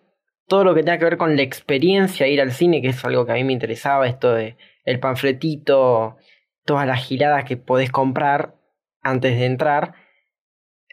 todo 0.46 0.62
lo 0.64 0.74
que 0.74 0.82
tenga 0.82 0.98
que 0.98 1.04
ver 1.04 1.16
con 1.16 1.36
la 1.36 1.42
experiencia 1.42 2.26
de 2.26 2.32
ir 2.32 2.40
al 2.40 2.52
cine, 2.52 2.82
que 2.82 2.88
es 2.88 3.04
algo 3.04 3.26
que 3.26 3.32
a 3.32 3.34
mí 3.34 3.44
me 3.44 3.52
interesaba, 3.52 4.06
esto 4.06 4.32
de 4.32 4.56
el 4.84 5.00
panfletito, 5.00 6.16
todas 6.64 6.86
las 6.86 7.04
giradas 7.04 7.44
que 7.44 7.56
podés 7.56 7.90
comprar 7.90 8.54
antes 9.02 9.38
de 9.38 9.46
entrar, 9.46 9.94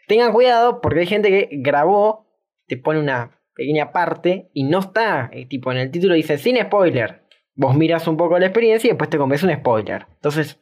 tengan 0.06 0.32
cuidado 0.32 0.80
porque 0.80 1.00
hay 1.00 1.06
gente 1.06 1.30
que 1.30 1.48
grabó, 1.52 2.26
te 2.66 2.76
pone 2.76 3.00
una 3.00 3.40
pequeña 3.54 3.92
parte 3.92 4.50
y 4.52 4.64
no 4.64 4.80
está, 4.80 5.30
eh, 5.32 5.46
tipo 5.46 5.70
en 5.72 5.78
el 5.78 5.90
título 5.90 6.14
dice 6.14 6.38
sin 6.38 6.60
spoiler. 6.60 7.22
Vos 7.56 7.76
miras 7.76 8.08
un 8.08 8.16
poco 8.16 8.38
la 8.38 8.46
experiencia 8.46 8.88
y 8.88 8.90
después 8.90 9.10
te 9.10 9.18
comes 9.18 9.42
un 9.44 9.54
spoiler. 9.54 10.06
Entonces, 10.14 10.60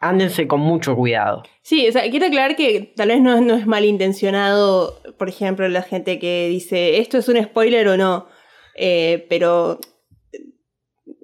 ándense 0.00 0.48
con 0.48 0.60
mucho 0.60 0.96
cuidado. 0.96 1.44
Sí, 1.62 1.86
o 1.88 1.92
sea, 1.92 2.10
quiero 2.10 2.26
aclarar 2.26 2.56
que 2.56 2.92
tal 2.96 3.08
vez 3.08 3.20
no, 3.20 3.40
no 3.40 3.54
es 3.54 3.66
malintencionado, 3.66 5.00
por 5.16 5.28
ejemplo, 5.28 5.68
la 5.68 5.82
gente 5.82 6.18
que 6.18 6.48
dice 6.48 6.98
esto 6.98 7.18
es 7.18 7.28
un 7.28 7.42
spoiler 7.42 7.86
o 7.86 7.96
no, 7.96 8.26
eh, 8.74 9.26
pero 9.28 9.78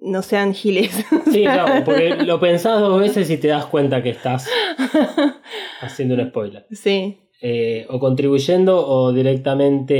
no 0.00 0.22
sean 0.22 0.54
giles. 0.54 1.04
Sí, 1.32 1.42
claro, 1.44 1.84
porque 1.84 2.16
lo 2.16 2.38
pensás 2.40 2.80
dos 2.80 3.00
veces 3.00 3.28
y 3.30 3.36
te 3.38 3.48
das 3.48 3.66
cuenta 3.66 4.02
que 4.02 4.10
estás 4.10 4.48
haciendo 5.80 6.14
un 6.14 6.28
spoiler. 6.28 6.66
sí. 6.70 7.18
Eh, 7.40 7.86
o 7.88 8.00
contribuyendo 8.00 8.84
o 8.84 9.12
directamente. 9.12 9.94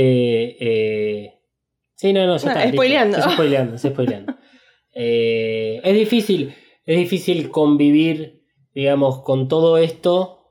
eh, 0.59 1.35
Sí, 1.95 2.11
no, 2.11 2.25
no, 2.27 2.35
ya 2.37 2.53
No, 2.53 2.59
está. 2.59 2.69
spoileando. 2.71 3.17
Es 3.17 3.23
spoileando, 3.23 3.75
es 3.75 3.81
spoileando. 3.81 4.35
Eh, 4.93 5.79
es 5.81 5.93
difícil, 5.93 6.53
es 6.85 6.97
difícil 6.97 7.49
convivir, 7.49 8.41
digamos, 8.75 9.21
con 9.21 9.47
todo 9.47 9.77
esto 9.77 10.41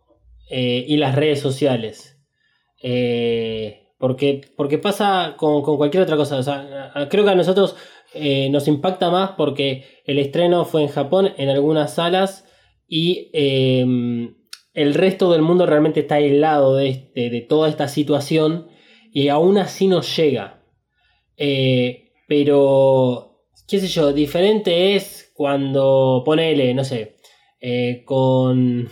y 0.51 0.97
las 0.97 1.15
redes 1.15 1.41
sociales. 1.41 2.19
Porque, 3.99 4.41
porque 4.57 4.79
pasa 4.79 5.35
con, 5.37 5.61
con 5.63 5.77
cualquier 5.77 6.05
otra 6.05 6.17
cosa. 6.17 6.39
O 6.39 6.43
sea, 6.43 6.91
a- 6.95 7.09
creo 7.11 7.25
que 7.25 7.31
a 7.31 7.35
nosotros 7.35 7.77
eh, 8.21 8.49
nos 8.51 8.69
impacta 8.69 9.11
más 9.11 9.31
porque 9.37 9.85
el 10.05 10.19
estreno 10.19 10.65
fue 10.65 10.83
en 10.83 10.89
Japón, 10.89 11.33
en 11.37 11.49
algunas 11.49 11.95
salas, 11.95 12.45
y 12.87 13.31
eh, 13.33 13.85
el 14.75 14.95
resto 14.95 15.33
del 15.33 15.43
mundo 15.43 15.67
realmente 15.67 16.01
está 16.01 16.17
aislado 16.17 16.77
de, 16.77 16.89
este- 16.89 17.31
de 17.31 17.41
toda 17.43 17.69
esta 17.69 17.89
situación 17.89 18.69
y 19.13 19.29
aún 19.29 19.59
así 19.59 19.87
nos 19.87 20.15
llega. 20.17 20.63
Eh, 21.37 22.11
pero, 22.27 23.41
qué 23.69 23.79
sé 23.81 23.87
yo, 23.89 24.13
diferente 24.13 24.95
es 24.97 25.33
cuando 25.35 26.23
ponele, 26.25 26.75
no 26.75 26.85
sé, 26.85 27.17
eh, 27.61 28.03
con 28.05 28.89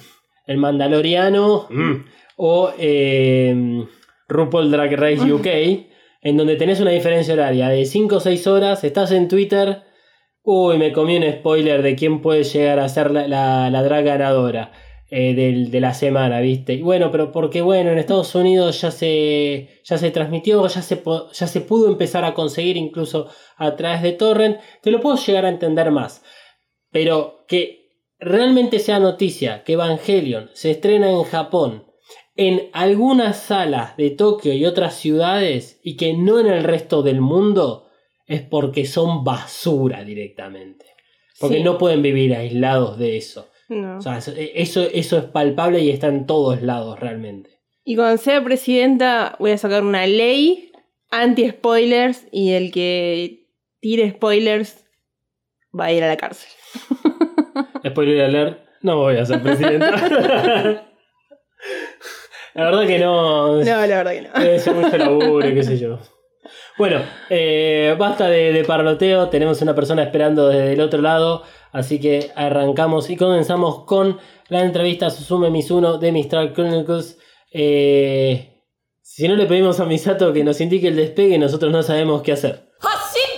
el 0.47 0.57
Mandaloriano 0.57 1.67
mm, 1.71 1.95
o 2.37 2.71
eh, 2.79 3.85
RuPaul 4.29 4.71
Drag 4.71 4.93
Race 4.97 5.33
UK, 5.33 5.47
en 6.29 6.37
donde 6.37 6.57
tenés 6.57 6.81
una 6.81 6.91
diferencia 6.91 7.35
horaria 7.35 7.69
de 7.69 7.85
5 7.85 8.17
o 8.17 8.21
6 8.21 8.47
horas, 8.47 8.83
estás 8.85 9.13
en 9.13 9.29
Twitter, 9.29 9.83
uy, 10.43 10.77
me 10.79 10.93
comí 10.93 11.17
un 11.17 11.31
spoiler 11.33 11.83
de 11.83 11.95
quién 11.97 12.21
puede 12.23 12.43
llegar 12.45 12.79
a 12.81 12.89
ser 12.89 13.11
la, 13.11 13.71
la, 13.71 13.83
drag 13.83 14.05
ganadora. 14.05 14.73
eh, 15.09 15.35
del- 15.35 15.71
de 15.71 15.81
la 15.81 15.95
semana, 15.95 16.41
¿viste? 16.41 16.83
Bueno, 16.83 17.13
pero 17.13 17.31
porque 17.31 17.63
bueno, 17.63 17.91
en 17.93 17.99
Estados 17.99 18.35
Unidos 18.35 18.81
ya 18.81 18.91
se, 18.91 19.69
ya 19.85 19.99
se 19.99 20.11
transmitió, 20.11 20.67
ya 20.67 20.83
se, 20.83 21.01
ya 21.33 21.47
se 21.47 21.61
pudo 21.61 21.87
empezar 21.89 22.25
a 22.25 22.35
conseguir 22.35 22.77
incluso 22.77 23.29
a 23.57 23.77
través 23.77 24.03
de 24.03 24.11
Torrent, 24.13 24.59
te 24.83 24.91
lo 24.91 25.01
puedo 25.01 25.17
llegar 25.17 25.45
a 25.45 25.49
entender 25.51 25.93
más. 25.93 26.25
Pero 26.91 27.45
que 27.47 27.87
realmente 28.19 28.81
sea 28.81 28.99
noticia 28.99 29.63
que 29.65 29.75
Evangelion 29.75 30.51
se 30.55 30.73
estrena 30.73 31.09
en 31.11 31.23
Japón, 31.23 31.86
en 32.37 32.69
algunas 32.73 33.39
salas 33.39 33.97
de 33.97 34.11
Tokio 34.11 34.53
y 34.53 34.65
otras 34.67 34.95
ciudades, 34.97 35.81
y 35.83 35.97
que 35.97 36.13
no 36.15 36.39
en 36.39 36.47
el 36.47 36.65
resto 36.65 37.03
del 37.03 37.21
mundo, 37.21 37.89
es 38.27 38.43
porque 38.43 38.85
son 38.87 39.25
basura 39.25 40.05
directamente. 40.05 40.85
Porque 41.41 41.57
Sí. 41.59 41.63
no 41.63 41.79
pueden 41.79 42.03
vivir 42.03 42.35
aislados 42.35 42.99
de 42.99 43.17
eso. 43.17 43.49
No. 43.69 43.99
O 43.99 44.01
sea, 44.01 44.19
eso, 44.19 44.33
eso, 44.37 44.83
eso 44.83 45.19
es 45.19 45.25
palpable 45.25 45.81
y 45.81 45.91
está 45.91 46.09
en 46.09 46.27
todos 46.27 46.63
lados 46.63 46.99
realmente. 47.01 47.51
Y 47.85 47.95
cuando 47.97 48.17
sea 48.19 48.43
presidenta 48.43 49.37
voy 49.39 49.53
a 49.53 49.59
sacar 49.59 49.83
una 49.85 50.07
ley 50.07 50.73
anti-spoilers 51.11 52.27
y 52.33 52.53
el 52.53 52.73
que 52.73 53.47
tire 53.81 54.11
spoilers 54.11 54.85
va 55.79 55.87
a 55.87 55.93
ir 55.93 56.03
a 56.05 56.09
la 56.09 56.17
cárcel. 56.17 56.49
Spoiler 57.87 58.23
alert, 58.23 58.61
no 58.83 58.97
voy 58.99 59.17
a 59.17 59.25
ser 59.27 59.43
presidenta. 59.43 60.83
La 62.57 62.65
verdad 62.65 62.87
que 62.87 62.99
no. 62.99 63.59
No, 63.59 63.65
la 63.65 63.87
verdad 63.87 64.13
que 64.13 64.23
no. 64.23 64.29
Debe 64.41 64.59
ser 64.59 64.75
mucho 64.75 64.97
laburo, 64.97 65.47
qué 65.49 65.63
sé 65.63 65.79
yo. 65.79 65.99
Bueno, 66.79 67.01
eh, 67.29 67.95
basta 67.99 68.29
de, 68.29 68.53
de 68.53 68.65
parloteo. 68.65 69.29
Tenemos 69.29 69.61
una 69.61 69.75
persona 69.75 70.03
esperando 70.03 70.49
desde 70.49 70.73
el 70.73 70.81
otro 70.81 71.03
lado. 71.03 71.43
Así 71.73 72.01
que 72.01 72.31
arrancamos 72.35 73.11
y 73.11 73.17
comenzamos 73.17 73.85
con 73.85 74.19
la 74.49 74.63
entrevista 74.63 75.07
a 75.07 75.11
Susume 75.11 75.51
Mizuno 75.51 75.99
de 75.99 76.13
Mistral 76.13 76.55
Chronicles. 76.55 77.19
Eh, 77.53 78.63
si 79.03 79.29
no 79.29 79.37
le 79.37 79.45
pedimos 79.47 79.79
a 79.81 79.85
Misato 79.85 80.33
que 80.33 80.43
nos 80.43 80.61
indique 80.61 80.89
el 80.89 80.97
despegue, 80.97 81.39
nosotros 81.39 81.71
no 81.71 81.83
sabemos 81.83 82.23
qué 82.23 82.33
hacer. 82.33 82.71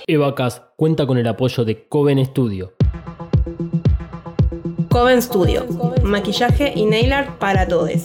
Evacas 0.07 0.63
cuenta 0.77 1.07
con 1.07 1.19
el 1.19 1.27
apoyo 1.27 1.65
de 1.65 1.89
Coven 1.89 2.25
Studio. 2.25 2.75
Coven 4.91 5.21
Studio. 5.21 5.67
Maquillaje 6.03 6.73
y 6.75 6.87
nail 6.87 7.13
art 7.13 7.39
para 7.39 7.67
todos. 7.69 8.05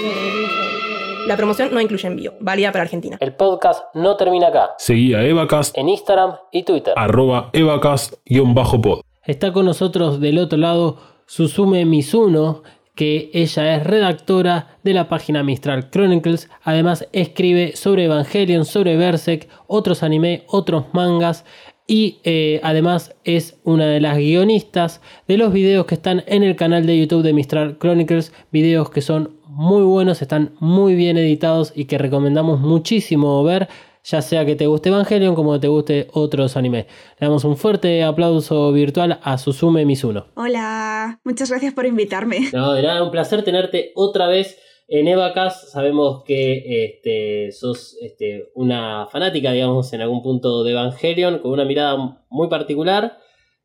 La 1.28 1.38
promoción 1.38 1.74
no 1.74 1.80
incluye 1.80 2.08
envío, 2.08 2.34
válida 2.42 2.74
para 2.74 2.84
Argentina. 2.84 3.16
El 3.22 3.36
podcast 3.36 3.86
no 3.96 4.18
termina 4.18 4.48
acá. 4.48 4.72
Seguí 4.78 5.14
a 5.14 5.24
Evacast, 5.24 5.78
En 5.78 5.88
Instagram 5.88 6.36
y 6.52 6.64
Twitter. 6.64 6.94
arroba 6.98 7.50
Evacast-pod. 7.54 9.00
Está 9.24 9.54
con 9.54 9.66
nosotros 9.66 10.20
del 10.20 10.40
otro 10.40 10.58
lado 10.58 10.98
Susume 11.26 11.86
Mizuno, 11.86 12.64
que 12.96 13.30
ella 13.34 13.76
es 13.76 13.84
redactora 13.84 14.78
de 14.84 14.94
la 14.94 15.10
página 15.10 15.44
Mistral 15.44 15.90
Chronicles. 15.92 16.50
Además, 16.64 17.08
escribe 17.12 17.76
sobre 17.76 18.06
Evangelion, 18.06 18.66
sobre 18.66 18.96
Berserk, 18.96 19.48
otros 19.68 20.02
anime, 20.02 20.44
otros 20.48 20.86
mangas. 20.94 21.46
Y 21.88 22.20
eh, 22.24 22.60
además 22.64 23.14
es 23.26 23.60
una 23.64 23.86
de 23.86 24.02
las 24.02 24.18
guionistas 24.18 25.02
de 25.28 25.38
los 25.38 25.54
videos 25.54 25.86
que 25.86 25.96
están 25.96 26.24
en 26.26 26.42
el 26.42 26.56
canal 26.56 26.88
de 26.88 26.98
YouTube 26.98 27.22
de 27.22 27.34
Mistral 27.34 27.78
Chronicles. 27.78 28.34
Videos 28.52 28.90
que 28.90 29.02
son 29.02 29.38
muy 29.48 29.84
buenos, 29.84 30.22
están 30.22 30.54
muy 30.60 30.96
bien 30.96 31.18
editados 31.18 31.74
y 31.76 31.86
que 31.86 31.98
recomendamos 31.98 32.60
muchísimo 32.60 33.44
ver 33.44 33.70
ya 34.06 34.22
sea 34.22 34.46
que 34.46 34.56
te 34.56 34.68
guste 34.68 34.90
Evangelion 34.90 35.34
como 35.34 35.60
te 35.60 35.68
guste 35.68 36.08
otros 36.14 36.56
animes. 36.56 36.86
Le 37.20 37.28
damos 37.28 37.44
un 37.44 37.58
fuerte 37.58 38.04
aplauso 38.04 38.72
virtual 38.72 39.20
a 39.24 39.38
Susume 39.40 39.84
Mizuno. 39.84 40.28
Hola, 40.36 41.20
muchas 41.24 41.50
gracias 41.50 41.74
por 41.74 41.88
invitarme. 41.88 42.52
No, 42.54 42.74
de 42.74 42.84
nada, 42.84 43.04
un 43.04 43.10
placer 43.10 43.44
tenerte 43.44 43.92
otra 43.96 44.28
vez 44.28 44.60
en 44.88 45.08
Evacas. 45.08 45.72
Sabemos 45.72 46.24
que 46.24 46.86
este, 46.86 47.52
sos 47.52 47.98
este, 48.00 48.52
una 48.54 49.08
fanática, 49.08 49.52
digamos, 49.52 49.92
en 49.94 50.02
algún 50.02 50.22
punto 50.22 50.64
de 50.64 50.72
Evangelion, 50.72 51.40
con 51.40 51.52
una 51.52 51.66
mirada 51.66 52.20
muy 52.30 52.48
particular 52.48 53.18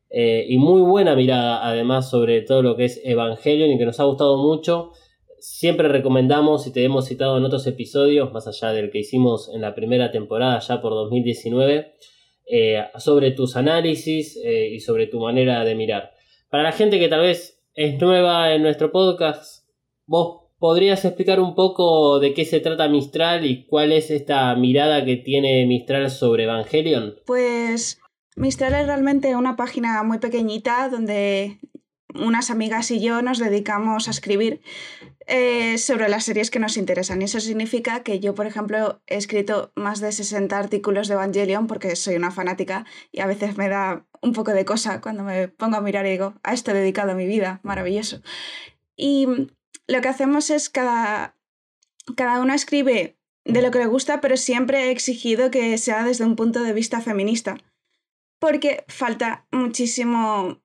eh, 0.09 0.45
y 0.49 0.57
muy 0.57 0.81
buena 0.81 1.15
mirada, 1.15 1.65
además, 1.67 2.09
sobre 2.09 2.41
todo 2.41 2.63
lo 2.63 2.75
que 2.75 2.85
es 2.85 2.99
Evangelion 3.03 3.69
y 3.69 3.77
que 3.77 3.85
nos 3.85 3.99
ha 3.99 4.05
gustado 4.05 4.37
mucho. 4.37 4.91
Siempre 5.41 5.87
recomendamos 5.87 6.67
y 6.67 6.71
te 6.71 6.83
hemos 6.83 7.07
citado 7.07 7.35
en 7.35 7.43
otros 7.43 7.65
episodios, 7.65 8.31
más 8.31 8.47
allá 8.47 8.73
del 8.73 8.91
que 8.91 8.99
hicimos 8.99 9.49
en 9.51 9.61
la 9.61 9.73
primera 9.73 10.11
temporada, 10.11 10.59
ya 10.59 10.83
por 10.83 10.93
2019, 10.93 11.95
eh, 12.45 12.83
sobre 12.99 13.31
tus 13.31 13.55
análisis 13.55 14.37
eh, 14.45 14.69
y 14.71 14.79
sobre 14.81 15.07
tu 15.07 15.19
manera 15.19 15.65
de 15.65 15.73
mirar. 15.73 16.11
Para 16.51 16.61
la 16.61 16.71
gente 16.71 16.99
que 16.99 17.07
tal 17.07 17.21
vez 17.21 17.59
es 17.73 17.99
nueva 17.99 18.53
en 18.53 18.61
nuestro 18.61 18.91
podcast, 18.91 19.65
vos 20.05 20.51
podrías 20.59 21.03
explicar 21.05 21.39
un 21.39 21.55
poco 21.55 22.19
de 22.19 22.35
qué 22.35 22.45
se 22.45 22.59
trata 22.59 22.87
Mistral 22.87 23.43
y 23.43 23.65
cuál 23.65 23.93
es 23.93 24.11
esta 24.11 24.55
mirada 24.55 25.03
que 25.05 25.17
tiene 25.17 25.65
Mistral 25.65 26.11
sobre 26.11 26.43
Evangelion. 26.43 27.15
Pues 27.25 27.99
Mistral 28.35 28.75
es 28.75 28.85
realmente 28.85 29.35
una 29.35 29.55
página 29.55 30.03
muy 30.03 30.19
pequeñita 30.19 30.87
donde 30.87 31.57
unas 32.13 32.49
amigas 32.49 32.91
y 32.91 32.99
yo 32.99 33.21
nos 33.21 33.39
dedicamos 33.39 34.07
a 34.07 34.11
escribir 34.11 34.61
eh, 35.27 35.77
sobre 35.77 36.09
las 36.09 36.25
series 36.25 36.49
que 36.49 36.59
nos 36.59 36.77
interesan. 36.77 37.21
Y 37.21 37.25
eso 37.25 37.39
significa 37.39 38.03
que 38.03 38.19
yo, 38.19 38.33
por 38.33 38.47
ejemplo, 38.47 39.01
he 39.07 39.17
escrito 39.17 39.71
más 39.75 39.99
de 39.99 40.11
60 40.11 40.57
artículos 40.57 41.07
de 41.07 41.13
Evangelion 41.13 41.67
porque 41.67 41.95
soy 41.95 42.15
una 42.15 42.31
fanática 42.31 42.85
y 43.11 43.21
a 43.21 43.27
veces 43.27 43.57
me 43.57 43.69
da 43.69 44.05
un 44.21 44.33
poco 44.33 44.51
de 44.51 44.65
cosa 44.65 45.01
cuando 45.01 45.23
me 45.23 45.47
pongo 45.47 45.77
a 45.77 45.81
mirar 45.81 46.05
y 46.05 46.11
digo, 46.11 46.33
a 46.43 46.53
esto 46.53 46.71
he 46.71 46.73
dedicado 46.73 47.15
mi 47.15 47.25
vida, 47.25 47.59
maravilloso. 47.63 48.21
Y 48.95 49.27
lo 49.87 50.01
que 50.01 50.09
hacemos 50.09 50.49
es 50.49 50.69
cada, 50.69 51.35
cada 52.15 52.39
uno 52.41 52.53
escribe 52.53 53.17
de 53.45 53.61
lo 53.61 53.71
que 53.71 53.79
le 53.79 53.87
gusta, 53.87 54.21
pero 54.21 54.37
siempre 54.37 54.85
he 54.85 54.91
exigido 54.91 55.51
que 55.51 55.77
sea 55.77 56.03
desde 56.03 56.25
un 56.25 56.35
punto 56.35 56.61
de 56.63 56.73
vista 56.73 57.01
feminista, 57.01 57.57
porque 58.39 58.85
falta 58.87 59.47
muchísimo 59.51 60.60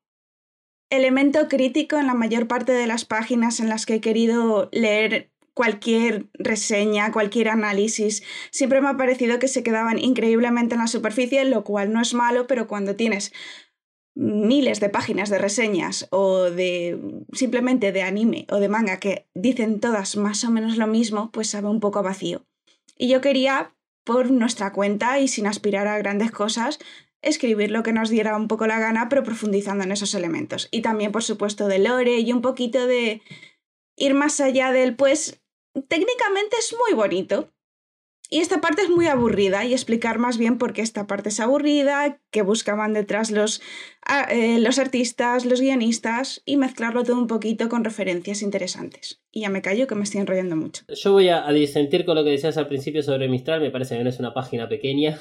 elemento 0.90 1.49
crítico 1.49 1.97
en 1.99 2.07
la 2.07 2.14
mayor 2.14 2.47
parte 2.47 2.73
de 2.73 2.87
las 2.87 3.05
páginas 3.05 3.61
en 3.61 3.69
las 3.69 3.87
que 3.87 3.95
he 3.95 4.00
querido 4.00 4.69
leer 4.73 5.31
cualquier 5.55 6.26
reseña, 6.35 7.12
cualquier 7.12 7.49
análisis. 7.49 8.23
Siempre 8.50 8.83
me 8.83 8.88
ha 8.88 8.97
parecido 8.97 9.38
que 9.38 9.49
se 9.49 9.62
quedaban 9.62 9.99
increíblemente 9.99 10.75
en 10.75 10.83
la 10.83 10.87
superficie, 10.87 11.45
lo 11.47 11.64
cual 11.64 11.93
no 11.93 12.00
es 12.02 12.12
malo, 12.12 12.47
pero 12.47 12.69
cuando 12.69 12.95
tienes 12.95 13.33
miles 14.14 14.81
de 14.81 14.88
páginas 14.88 15.31
de 15.31 15.38
reseñas 15.38 16.09
o 16.11 16.45
de 16.45 16.99
simplemente 17.33 17.93
de 17.93 18.02
anime 18.02 18.47
o 18.50 18.57
de 18.57 18.69
manga 18.69 18.99
que 18.99 19.28
dicen 19.35 19.81
todas 19.81 20.16
más 20.16 20.45
o 20.45 20.50
menos 20.50 20.76
lo 20.76 20.87
mismo, 20.87 21.31
pues 21.33 21.49
sabe 21.49 21.69
un 21.69 21.81
poco 21.81 22.02
vacío. 22.02 22.45
Y 22.99 23.09
yo 23.09 23.21
quería, 23.21 23.75
por 24.05 24.31
nuestra 24.31 24.73
cuenta 24.73 25.21
y 25.21 25.28
sin 25.28 25.47
aspirar 25.47 25.87
a 25.87 25.99
grandes 25.99 26.31
cosas, 26.31 26.78
escribir 27.23 27.70
lo 27.70 27.82
que 27.82 27.92
nos 27.92 28.11
diera 28.11 28.37
un 28.37 28.49
poco 28.49 28.66
la 28.66 28.78
gana, 28.78 29.08
pero 29.08 29.23
profundizando 29.23 29.85
en 29.85 29.92
esos 29.92 30.14
elementos. 30.14 30.68
Y 30.70 30.82
también, 30.82 31.12
por 31.12 31.23
supuesto, 31.23 31.68
de 31.68 31.78
lore 31.78 32.20
y 32.20 32.32
un 32.32 32.42
poquito 32.42 32.87
de 32.87 33.23
ir 33.96 34.14
más 34.14 34.40
allá 34.40 34.73
del, 34.73 34.94
pues, 34.96 35.40
técnicamente 35.88 36.56
es 36.58 36.75
muy 36.87 36.94
bonito. 36.94 37.52
Y 38.28 38.40
esta 38.40 38.61
parte 38.61 38.82
es 38.82 38.90
muy 38.90 39.06
aburrida 39.06 39.64
y 39.64 39.73
explicar 39.73 40.18
más 40.18 40.37
bien 40.37 40.58
por 40.58 40.73
qué 40.73 40.82
esta 40.82 41.06
parte 41.06 41.28
es 41.28 41.38
aburrida, 41.38 42.20
qué 42.32 42.42
buscaban 42.42 42.92
detrás 42.92 43.30
los, 43.30 43.62
eh, 44.30 44.58
los 44.58 44.80
artistas, 44.80 45.44
los 45.44 45.61
guionistas 45.61 46.42
y 46.44 46.56
mezclarlo 46.56 47.04
todo 47.04 47.18
un 47.18 47.28
poquito 47.28 47.68
con 47.68 47.85
referencias 47.85 48.42
interesantes. 48.42 49.23
Y 49.30 49.42
ya 49.42 49.49
me 49.49 49.62
callo 49.62 49.87
que 49.87 49.94
me 49.94 50.02
estoy 50.02 50.23
enrollando 50.23 50.56
mucho. 50.56 50.82
Yo 50.88 51.12
voy 51.12 51.28
a, 51.28 51.46
a 51.46 51.52
disentir 51.52 52.04
con 52.04 52.16
lo 52.16 52.25
que 52.25 52.30
decías 52.30 52.56
al 52.56 52.66
principio 52.66 53.04
sobre 53.04 53.28
Mistral, 53.28 53.61
me 53.61 53.70
parece 53.70 53.96
que 53.96 54.02
no 54.02 54.11
es 54.11 54.18
una 54.18 54.35
página 54.35 54.68
pequeña. 54.68 55.20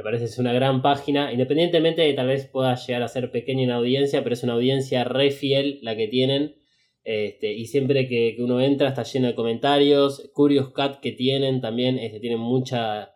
Me 0.00 0.04
parece 0.04 0.24
que 0.24 0.30
es 0.30 0.38
una 0.38 0.54
gran 0.54 0.80
página, 0.80 1.30
independientemente 1.30 2.00
de 2.00 2.08
que 2.08 2.14
tal 2.14 2.28
vez 2.28 2.46
pueda 2.46 2.74
llegar 2.74 3.02
a 3.02 3.08
ser 3.08 3.30
pequeña 3.30 3.64
en 3.64 3.70
audiencia, 3.70 4.22
pero 4.22 4.32
es 4.32 4.42
una 4.42 4.54
audiencia 4.54 5.04
re 5.04 5.30
fiel 5.30 5.78
la 5.82 5.94
que 5.94 6.08
tienen. 6.08 6.56
Este, 7.04 7.52
y 7.52 7.66
siempre 7.66 8.08
que, 8.08 8.34
uno 8.38 8.62
entra 8.62 8.88
está 8.88 9.02
lleno 9.02 9.26
de 9.26 9.34
comentarios. 9.34 10.30
Curious 10.32 10.70
Cat 10.70 11.00
que 11.00 11.12
tienen 11.12 11.60
también, 11.60 11.98
este, 11.98 12.18
tienen 12.18 12.38
mucha, 12.38 13.12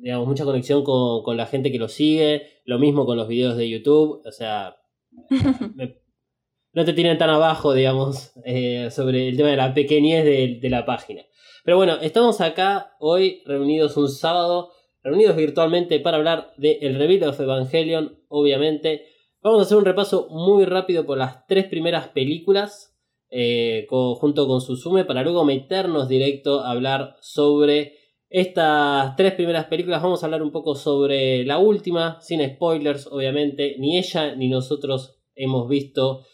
digamos, 0.00 0.26
mucha 0.26 0.44
conexión 0.44 0.84
con, 0.84 1.36
la 1.36 1.44
gente 1.44 1.70
que 1.70 1.78
lo 1.78 1.88
sigue. 1.88 2.62
Lo 2.64 2.78
mismo 2.78 3.04
con 3.04 3.18
los 3.18 3.28
videos 3.28 3.58
de 3.58 3.68
YouTube. 3.68 4.22
O 4.24 4.32
sea, 4.32 4.74
no 6.72 6.84
te 6.86 6.92
tienen 6.94 7.18
tan 7.18 7.28
abajo, 7.28 7.74
digamos, 7.74 8.32
eh, 8.46 8.88
sobre 8.90 9.28
el 9.28 9.36
tema 9.36 9.50
de 9.50 9.56
la 9.56 9.74
pequeñez 9.74 10.24
de, 10.24 10.60
de 10.62 10.70
la 10.70 10.86
página. 10.86 11.20
Pero 11.62 11.76
bueno, 11.76 11.98
estamos 12.00 12.40
acá 12.40 12.96
hoy 13.00 13.42
reunidos 13.44 13.98
un 13.98 14.08
sábado 14.08 14.70
reunidos 15.06 15.36
virtualmente 15.36 16.00
para 16.00 16.16
hablar 16.16 16.52
de 16.56 16.78
El 16.82 16.96
Reveal 16.96 17.30
of 17.30 17.40
Evangelion, 17.40 18.18
obviamente. 18.28 19.06
Vamos 19.40 19.60
a 19.60 19.62
hacer 19.62 19.78
un 19.78 19.84
repaso 19.84 20.26
muy 20.30 20.64
rápido 20.64 21.06
por 21.06 21.16
las 21.16 21.46
tres 21.46 21.66
primeras 21.66 22.08
películas, 22.08 22.96
eh, 23.30 23.86
junto 23.88 24.48
con 24.48 24.60
Susume, 24.60 25.04
para 25.04 25.22
luego 25.22 25.44
meternos 25.44 26.08
directo 26.08 26.60
a 26.60 26.72
hablar 26.72 27.16
sobre 27.20 27.94
estas 28.28 29.14
tres 29.14 29.34
primeras 29.34 29.66
películas. 29.66 30.02
Vamos 30.02 30.22
a 30.22 30.26
hablar 30.26 30.42
un 30.42 30.50
poco 30.50 30.74
sobre 30.74 31.44
la 31.44 31.58
última, 31.58 32.20
sin 32.20 32.44
spoilers, 32.44 33.06
obviamente. 33.06 33.76
Ni 33.78 33.98
ella 33.98 34.34
ni 34.34 34.48
nosotros 34.48 35.20
hemos 35.36 35.68
visto 35.68 36.24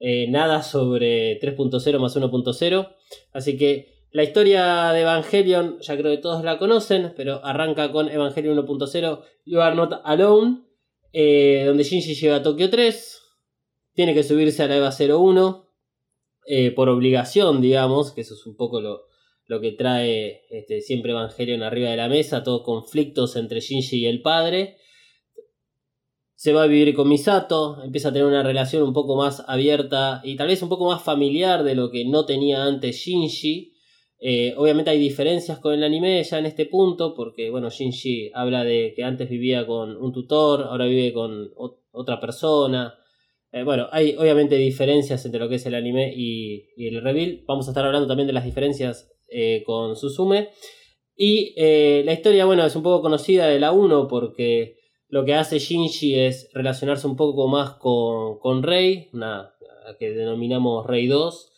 eh, 0.00 0.26
nada 0.30 0.62
sobre 0.62 1.38
3.0 1.38 1.98
más 1.98 2.16
1.0. 2.16 2.96
Así 3.34 3.58
que 3.58 3.91
la 4.12 4.22
historia 4.22 4.92
de 4.92 5.00
Evangelion, 5.00 5.78
ya 5.80 5.96
creo 5.96 6.12
que 6.12 6.20
todos 6.20 6.44
la 6.44 6.58
conocen, 6.58 7.14
pero 7.16 7.44
arranca 7.44 7.90
con 7.90 8.10
Evangelion 8.10 8.58
1.0, 8.58 9.22
You 9.46 9.60
Are 9.60 9.74
Not 9.74 10.02
Alone, 10.04 10.64
eh, 11.12 11.64
donde 11.66 11.82
Shinji 11.82 12.14
llega 12.14 12.36
a 12.36 12.42
Tokio 12.42 12.68
3, 12.68 13.22
tiene 13.94 14.12
que 14.12 14.22
subirse 14.22 14.62
a 14.62 14.68
la 14.68 14.76
EVA 14.76 14.90
01, 14.90 15.66
eh, 16.46 16.72
por 16.72 16.90
obligación, 16.90 17.62
digamos, 17.62 18.12
que 18.12 18.20
eso 18.20 18.34
es 18.34 18.46
un 18.46 18.56
poco 18.56 18.80
lo, 18.80 19.06
que 19.60 19.72
trae 19.72 20.42
este, 20.50 20.80
siempre 20.80 21.12
Evangelion 21.12 21.62
arriba 21.62 21.90
de 21.90 21.96
la 21.96 22.08
mesa, 22.08 22.42
todos 22.42 22.62
conflictos 22.62 23.36
entre 23.36 23.60
Shinji 23.60 23.98
y 23.98 24.06
el 24.06 24.22
padre. 24.22 24.76
Se 26.34 26.52
va 26.52 26.64
a 26.64 26.66
vivir 26.66 26.94
con 26.94 27.08
Misato, 27.08 27.82
empieza 27.84 28.08
a 28.08 28.12
tener 28.12 28.26
una 28.26 28.42
relación 28.42 28.82
un 28.82 28.92
poco 28.92 29.14
más 29.16 29.44
abierta 29.46 30.20
y 30.24 30.36
tal 30.36 30.48
vez 30.48 30.62
un 30.62 30.70
poco 30.70 30.86
más 30.86 31.02
familiar 31.02 31.64
de 31.64 31.74
lo 31.74 31.90
que 31.90 32.04
no 32.04 32.24
tenía 32.26 32.64
antes 32.64 32.96
Shinji. 32.96 33.71
Eh, 34.24 34.54
obviamente 34.56 34.88
hay 34.88 35.00
diferencias 35.00 35.58
con 35.58 35.74
el 35.74 35.82
anime 35.82 36.22
ya 36.22 36.38
en 36.38 36.46
este 36.46 36.66
punto, 36.66 37.12
porque 37.12 37.50
bueno, 37.50 37.70
Shinji 37.70 38.30
habla 38.32 38.62
de 38.62 38.92
que 38.94 39.02
antes 39.02 39.28
vivía 39.28 39.66
con 39.66 39.96
un 39.96 40.12
tutor, 40.12 40.62
ahora 40.62 40.86
vive 40.86 41.12
con 41.12 41.50
otra 41.90 42.20
persona. 42.20 42.94
Eh, 43.50 43.64
bueno, 43.64 43.88
hay 43.90 44.14
obviamente 44.16 44.54
diferencias 44.54 45.24
entre 45.24 45.40
lo 45.40 45.48
que 45.48 45.56
es 45.56 45.66
el 45.66 45.74
anime 45.74 46.14
y, 46.16 46.68
el 46.76 47.02
reveal. 47.02 47.42
Vamos 47.48 47.66
a 47.66 47.72
estar 47.72 47.84
hablando 47.84 48.06
también 48.06 48.28
de 48.28 48.32
las 48.32 48.44
diferencias 48.44 49.10
eh, 49.28 49.64
con 49.66 49.96
Suzume. 49.96 50.50
Y 51.16 51.54
la 52.04 52.12
historia, 52.12 52.44
bueno, 52.44 52.64
es 52.64 52.76
un 52.76 52.84
poco 52.84 53.02
conocida 53.02 53.48
de 53.48 53.58
la 53.58 53.72
1 53.72 54.06
porque 54.06 54.76
lo 55.08 55.24
que 55.24 55.34
hace 55.34 55.58
Shinji 55.58 56.14
es 56.14 56.48
relacionarse 56.54 57.08
un 57.08 57.16
poco 57.16 57.48
más 57.48 57.72
con, 57.72 58.38
con 58.38 58.62
Rei, 58.62 59.08
una 59.12 59.52
que 59.98 60.12
denominamos 60.12 60.86
Rey 60.86 61.08
2 61.08 61.51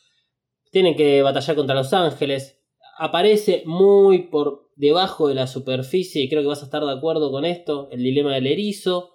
tienen 0.75 0.97
que 0.97 1.23
batallar 1.23 1.55
contra 1.55 1.77
los 1.77 1.93
ángeles. 1.93 2.61
Aparece 2.99 3.63
muy 3.65 4.25
por 4.27 4.73
debajo 4.75 5.29
de 5.29 5.37
la 5.37 5.47
superficie, 5.47 6.21
y 6.21 6.29
creo 6.29 6.43
que 6.43 6.49
vas 6.49 6.63
a 6.63 6.65
estar 6.65 6.85
de 6.85 6.91
acuerdo 6.91 7.31
con 7.31 7.45
esto, 7.45 7.89
el 7.93 8.03
dilema 8.03 8.35
del 8.35 8.49
erizo. 8.49 9.13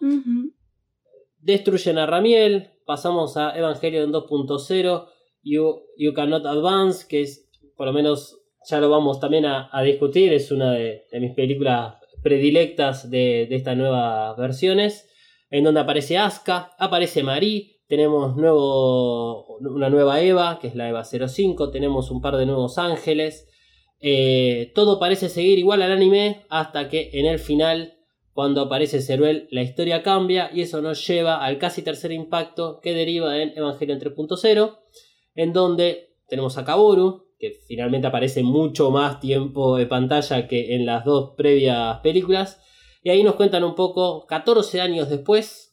Destruyen 1.37 1.97
a 1.97 2.05
Ramiel, 2.05 2.69
pasamos 2.85 3.35
a 3.35 3.57
Evangelion 3.57 4.13
2.0, 4.13 5.07
you, 5.43 5.81
you, 5.97 6.13
Cannot 6.13 6.45
Advance, 6.45 7.05
que 7.09 7.23
es, 7.23 7.49
por 7.75 7.87
lo 7.87 7.93
menos, 7.93 8.39
ya 8.69 8.79
lo 8.79 8.89
vamos 8.89 9.19
también 9.19 9.45
a, 9.45 9.69
discutir, 9.83 10.31
es 10.31 10.51
una 10.51 10.71
de, 10.71 11.07
mis 11.19 11.33
películas 11.33 11.95
predilectas 12.23 13.09
de, 13.09 13.47
de 13.49 13.55
estas 13.57 13.75
nuevas 13.75 14.37
versiones, 14.37 15.09
en 15.49 15.65
donde 15.65 15.81
aparece 15.81 16.17
Asuka, 16.17 16.71
aparece 16.79 17.21
Marie, 17.21 17.78
tenemos 17.89 18.37
nuevo, 18.37 19.57
una 19.57 19.89
nueva 19.89 20.21
Eva, 20.21 20.59
que 20.61 20.67
es 20.67 20.75
la 20.75 20.87
Eva 20.87 21.03
05. 21.03 21.71
Tenemos 21.71 22.11
un 22.11 22.21
par 22.21 22.37
de 22.37 22.45
nuevos 22.45 22.77
ángeles. 22.77 23.49
Eh, 23.99 24.71
todo 24.75 24.99
parece 24.99 25.27
seguir 25.27 25.57
igual 25.57 25.81
al 25.81 25.91
anime 25.91 26.45
hasta 26.49 26.87
que 26.87 27.09
en 27.13 27.25
el 27.25 27.39
final, 27.39 27.97
cuando 28.31 28.61
aparece 28.61 29.01
Ceruel, 29.01 29.47
la 29.49 29.63
historia 29.63 30.03
cambia 30.03 30.51
y 30.53 30.61
eso 30.61 30.83
nos 30.83 31.05
lleva 31.07 31.43
al 31.43 31.57
casi 31.57 31.81
tercer 31.81 32.11
impacto 32.11 32.79
que 32.79 32.93
deriva 32.93 33.41
en 33.41 33.57
Evangelion 33.57 33.99
3.0, 33.99 34.77
en 35.33 35.51
donde 35.51 36.13
tenemos 36.27 36.59
a 36.59 36.65
Kaboru, 36.65 37.25
que 37.39 37.53
finalmente 37.67 38.05
aparece 38.05 38.43
mucho 38.43 38.91
más 38.91 39.19
tiempo 39.19 39.77
de 39.77 39.87
pantalla 39.87 40.47
que 40.47 40.75
en 40.75 40.85
las 40.85 41.05
dos 41.05 41.33
previas 41.35 42.01
películas. 42.01 42.61
Y 43.01 43.09
ahí 43.09 43.23
nos 43.23 43.33
cuentan 43.33 43.63
un 43.63 43.73
poco, 43.73 44.27
14 44.27 44.79
años 44.79 45.09
después, 45.09 45.68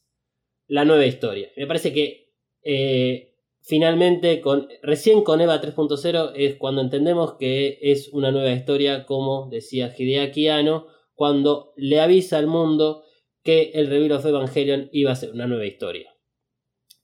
la 0.68 0.84
nueva 0.84 1.06
historia. 1.06 1.50
Me 1.56 1.66
parece 1.66 1.92
que 1.92 2.32
eh, 2.62 3.34
finalmente, 3.60 4.40
con, 4.40 4.68
recién 4.82 5.22
con 5.22 5.40
EVA 5.40 5.60
3.0 5.60 6.32
es 6.34 6.56
cuando 6.56 6.80
entendemos 6.80 7.34
que 7.34 7.78
es 7.80 8.08
una 8.12 8.30
nueva 8.30 8.52
historia, 8.52 9.06
como 9.06 9.48
decía 9.50 9.94
Hideaki 9.96 10.48
Anno, 10.48 10.86
cuando 11.14 11.72
le 11.76 12.00
avisa 12.00 12.38
al 12.38 12.46
mundo 12.46 13.04
que 13.42 13.70
el 13.74 13.86
Reveal 13.88 14.12
of 14.12 14.26
Evangelion 14.26 14.88
iba 14.92 15.12
a 15.12 15.16
ser 15.16 15.32
una 15.32 15.46
nueva 15.46 15.66
historia. 15.66 16.12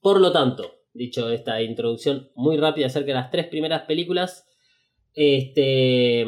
Por 0.01 0.21
lo 0.21 0.33
tanto, 0.33 0.75
dicho 0.93 1.31
esta 1.31 1.63
introducción 1.63 2.31
muy 2.35 2.57
rápida 2.57 2.87
acerca 2.87 3.09
de 3.09 3.15
las 3.15 3.31
tres 3.31 3.47
primeras 3.47 3.83
películas, 3.83 4.49
este, 5.15 6.27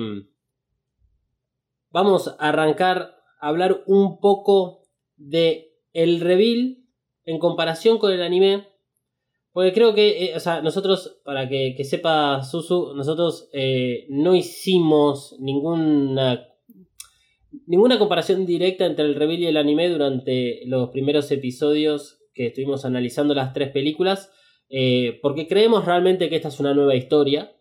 vamos 1.91 2.29
a 2.29 2.49
arrancar 2.49 3.17
a 3.41 3.49
hablar 3.49 3.83
un 3.87 4.21
poco 4.21 4.83
de 5.17 5.73
el 5.93 6.21
reveal 6.21 6.84
en 7.25 7.39
comparación 7.39 7.99
con 7.99 8.13
el 8.13 8.23
anime. 8.23 8.69
Porque 9.53 9.73
creo 9.73 9.95
que, 9.95 10.25
eh, 10.25 10.37
o 10.37 10.41
sea, 10.41 10.63
nosotros, 10.63 11.21
para 11.25 11.49
que, 11.49 11.77
sepa 11.85 12.43
Susu, 12.43 12.93
nosotros 12.95 13.49
eh, 13.53 14.07
no 14.09 14.35
hicimos 14.35 15.37
ninguna 15.39 16.49
ninguna 17.69 18.01
comparación 18.01 18.47
directa 18.47 18.85
entre 18.85 19.05
el 19.05 19.15
reveal 19.15 19.41
y 19.41 19.47
el 19.47 19.57
anime 19.57 19.89
durante 19.89 20.63
los 20.67 20.91
primeros 20.91 21.31
episodios 21.31 22.19
que 22.35 22.49
estuvimos 22.49 22.85
analizando 22.85 23.33
las 23.33 23.53
tres 23.53 23.71
películas, 23.71 24.33
eh, 24.69 25.21
porque 25.23 25.47
creemos 25.47 25.85
realmente 25.85 26.29
que 26.29 26.35
esta 26.35 26.49
es 26.49 26.59
una 26.59 26.75
nueva 26.75 26.97
historia. 26.97 27.53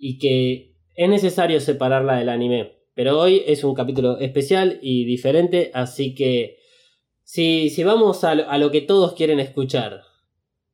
y 0.00 0.18
que 0.18 0.76
es 0.94 1.08
necesario 1.08 1.60
separarla 1.60 2.18
del 2.18 2.28
anime. 2.28 2.72
Pero 2.94 3.18
hoy 3.20 3.42
es 3.46 3.62
un 3.62 3.74
capítulo 3.74 4.18
especial 4.18 4.78
y 4.82 5.04
diferente, 5.04 5.70
así 5.74 6.14
que 6.14 6.57
si, 7.28 7.68
si 7.68 7.84
vamos 7.84 8.24
a 8.24 8.34
lo, 8.34 8.48
a 8.48 8.56
lo 8.56 8.70
que 8.70 8.80
todos 8.80 9.12
quieren 9.12 9.38
escuchar, 9.38 10.02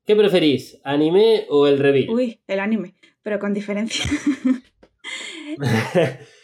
¿qué 0.06 0.14
preferís? 0.14 0.80
¿Anime 0.84 1.46
o 1.50 1.66
el 1.66 1.80
reveal? 1.80 2.08
Uy, 2.08 2.40
el 2.46 2.60
anime, 2.60 2.94
pero 3.22 3.40
con 3.40 3.52
diferencia. 3.52 4.04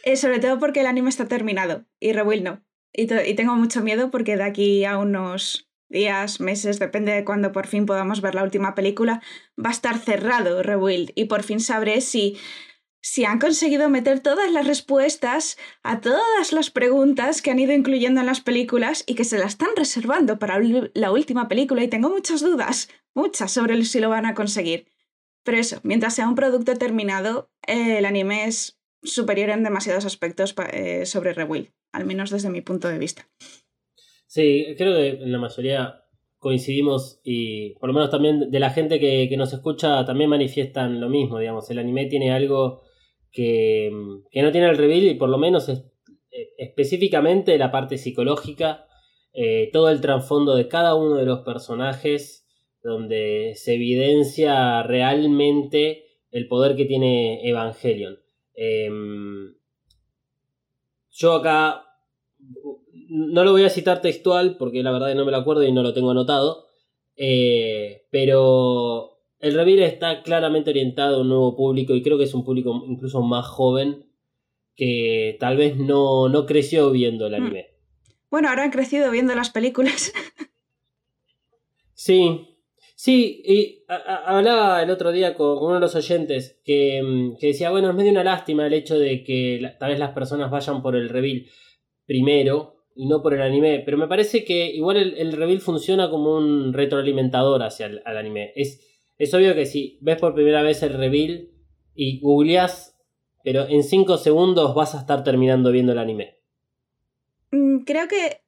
Eh, 0.05 0.17
sobre 0.17 0.39
todo 0.39 0.59
porque 0.59 0.81
el 0.81 0.87
anime 0.87 1.09
está 1.09 1.27
terminado 1.27 1.85
y 1.99 2.13
Rewill 2.13 2.45
no. 2.45 2.63
Y, 2.93 3.13
y 3.13 3.35
tengo 3.35 3.57
mucho 3.57 3.83
miedo 3.83 4.11
porque 4.11 4.37
de 4.37 4.45
aquí 4.45 4.85
a 4.85 4.99
unos 4.99 5.71
días, 5.89 6.41
meses, 6.41 6.79
depende 6.79 7.13
de 7.13 7.25
cuándo 7.25 7.53
por 7.53 7.67
fin 7.67 7.87
podamos 7.87 8.21
ver 8.21 8.35
la 8.35 8.45
última 8.45 8.75
película, 8.75 9.23
va 9.59 9.71
a 9.71 9.73
estar 9.73 9.99
cerrado 9.99 10.63
Rewild 10.63 11.11
y 11.15 11.25
por 11.25 11.43
fin 11.43 11.61
sabré 11.61 12.01
si, 12.01 12.37
si 13.03 13.25
han 13.25 13.39
conseguido 13.39 13.89
meter 13.89 14.21
todas 14.21 14.53
las 14.53 14.67
respuestas 14.67 15.57
a 15.83 16.01
todas 16.01 16.53
las 16.53 16.71
preguntas 16.71 17.41
que 17.41 17.51
han 17.51 17.59
ido 17.59 17.73
incluyendo 17.73 18.21
en 18.21 18.27
las 18.27 18.41
películas 18.41 19.05
y 19.07 19.15
que 19.15 19.25
se 19.25 19.39
las 19.39 19.53
están 19.53 19.71
reservando 19.77 20.39
para 20.39 20.61
la 20.95 21.11
última 21.11 21.49
película 21.49 21.83
y 21.83 21.89
tengo 21.89 22.11
muchas 22.11 22.41
dudas, 22.41 22.89
muchas 23.15 23.51
sobre 23.53 23.83
si 23.85 24.01
lo 24.01 24.11
van 24.11 24.27
a 24.27 24.35
conseguir. 24.35 24.87
Pero 25.45 25.59
eso, 25.59 25.81
mientras 25.83 26.15
sea 26.15 26.29
un 26.29 26.35
producto 26.35 26.77
terminado, 26.77 27.51
eh, 27.67 27.99
el 27.99 28.05
anime 28.05 28.45
es 28.45 28.79
superior 29.03 29.49
en 29.49 29.65
demasiados 29.65 30.05
aspectos 30.05 30.55
eh, 30.73 31.07
sobre 31.07 31.33
Rewill, 31.33 31.73
al 31.93 32.05
menos 32.05 32.31
desde 32.31 32.51
mi 32.51 32.61
punto 32.61 32.89
de 32.89 32.99
vista. 32.99 33.27
Sí, 34.27 34.75
creo 34.77 34.95
que 34.95 35.23
en 35.23 35.33
la 35.33 35.39
mayoría 35.39 36.05
coincidimos 36.39 37.21
y 37.25 37.71
por 37.79 37.89
lo 37.89 37.95
menos 37.95 38.11
también 38.11 38.51
de 38.51 38.61
la 38.61 38.71
gente 38.71 39.01
que, 39.01 39.27
que 39.29 39.37
nos 39.39 39.53
escucha 39.55 40.05
también 40.05 40.29
manifiestan 40.29 41.01
lo 41.01 41.09
mismo, 41.09 41.39
digamos, 41.39 41.71
el 41.71 41.79
anime 41.79 42.07
tiene 42.07 42.33
algo 42.33 42.83
que, 43.33 43.91
que 44.31 44.43
no 44.43 44.53
tiene 44.53 44.69
el 44.69 44.79
reveal 44.79 45.05
y 45.05 45.15
por 45.15 45.29
lo 45.29 45.39
menos 45.39 45.69
eh, 45.69 45.85
específicamente 46.59 47.59
la 47.59 47.71
parte 47.71 47.99
psicológica, 47.99 48.87
eh, 49.33 49.71
todo 49.73 49.91
el 49.91 50.01
trasfondo 50.01 50.55
de 50.55 50.69
cada 50.69 50.95
uno 50.95 51.17
de 51.17 51.27
los 51.27 51.41
personajes, 51.41 52.47
donde 52.83 53.53
se 53.57 53.75
evidencia 53.75 54.83
realmente 54.83 56.07
el 56.31 56.49
poder 56.49 56.77
que 56.77 56.87
tiene 56.87 57.47
Evangelion. 57.49 58.19
Em, 58.55 59.55
yo 61.11 61.35
acá 61.35 61.85
no 63.09 63.45
lo 63.45 63.53
voy 63.53 63.65
a 63.65 63.71
citar 63.71 64.01
textual 64.01 64.57
porque 64.57 64.83
la 64.83 64.93
verdad 64.93 65.15
no 65.15 65.25
me 65.25 65.31
lo 65.33 65.39
acuerdo 65.39 65.65
y 65.65 65.73
no 65.73 65.83
lo 65.83 65.93
tengo 65.93 66.11
anotado. 66.11 66.67
eh, 67.17 68.07
pero 68.11 69.20
el 69.41 69.55
reveal 69.55 69.81
está 69.81 70.23
claramente 70.23 70.71
orientado 70.71 71.17
a 71.17 71.21
un 71.23 71.29
nuevo 71.29 71.57
público 71.57 71.95
y 71.95 72.03
creo 72.03 72.19
que 72.19 72.25
es 72.25 72.35
un 72.35 72.45
público 72.45 72.85
incluso 72.87 73.21
más 73.23 73.47
joven 73.47 74.07
que 74.77 75.37
tal 75.41 75.57
vez 75.57 75.77
no, 75.77 76.29
no 76.29 76.47
creció 76.47 76.91
viendo 76.91 77.27
el 77.27 77.35
anime. 77.35 77.67
Bueno, 78.31 78.49
ahora 78.49 78.63
han 78.65 78.71
crecido 78.71 79.11
viendo 79.11 79.35
las 79.35 79.51
películas. 79.51 80.13
Sí, 81.95 82.57
sí, 82.95 83.43
y 83.45 83.85
hablaba 83.89 84.83
el 84.83 84.91
otro 84.91 85.13
día 85.13 85.35
con 85.35 85.59
uno 85.59 85.75
de 85.75 85.81
los 85.81 85.95
oyentes 85.95 86.61
que, 86.65 87.03
mm, 87.03 87.37
que 87.39 87.49
decía, 87.49 87.71
bueno, 87.71 87.91
es 87.91 87.95
medio 87.97 88.11
una 88.11 88.25
lástima 88.25 88.67
el 88.67 88.73
hecho 88.73 88.99
de 88.99 89.23
que 89.23 89.59
la- 89.61 89.77
tal 89.77 89.91
vez 89.91 89.99
las 89.99 90.13
personas 90.13 90.51
vayan 90.51 90.83
por 90.83 90.97
el 90.97 91.09
reveal 91.09 91.45
primero 92.07 92.77
y 92.97 93.07
no 93.07 93.23
por 93.23 93.35
el 93.35 93.43
anime, 93.43 93.83
pero 93.85 93.99
me 93.99 94.09
parece 94.09 94.45
que 94.45 94.71
igual 94.71 94.97
el, 94.97 95.15
el 95.19 95.33
reveal 95.33 95.61
funciona 95.61 96.09
como 96.11 96.37
un 96.37 96.73
retroalimentador 96.73 97.63
hacia 97.63 97.87
el 97.87 98.03
al 98.05 98.17
anime. 98.17 98.53
Es, 98.57 98.90
es 99.21 99.35
obvio 99.35 99.55
que 99.55 99.67
si 99.67 99.99
ves 100.01 100.17
por 100.17 100.35
primera 100.35 100.63
vez 100.63 100.83
el 100.83 100.95
reveal 100.95 101.51
y 101.95 102.21
googleás, 102.21 102.97
pero 103.45 103.69
en 103.69 103.85
5 103.85 104.17
segundos 104.17 104.75
vas 104.75 104.95
a 104.95 105.01
estar 105.01 105.23
terminando 105.25 105.71
viendo 105.71 105.93
el 105.93 105.99
anime. 105.99 106.39
Mm, 107.51 107.81
Creo 107.81 108.09
que, 108.09 108.41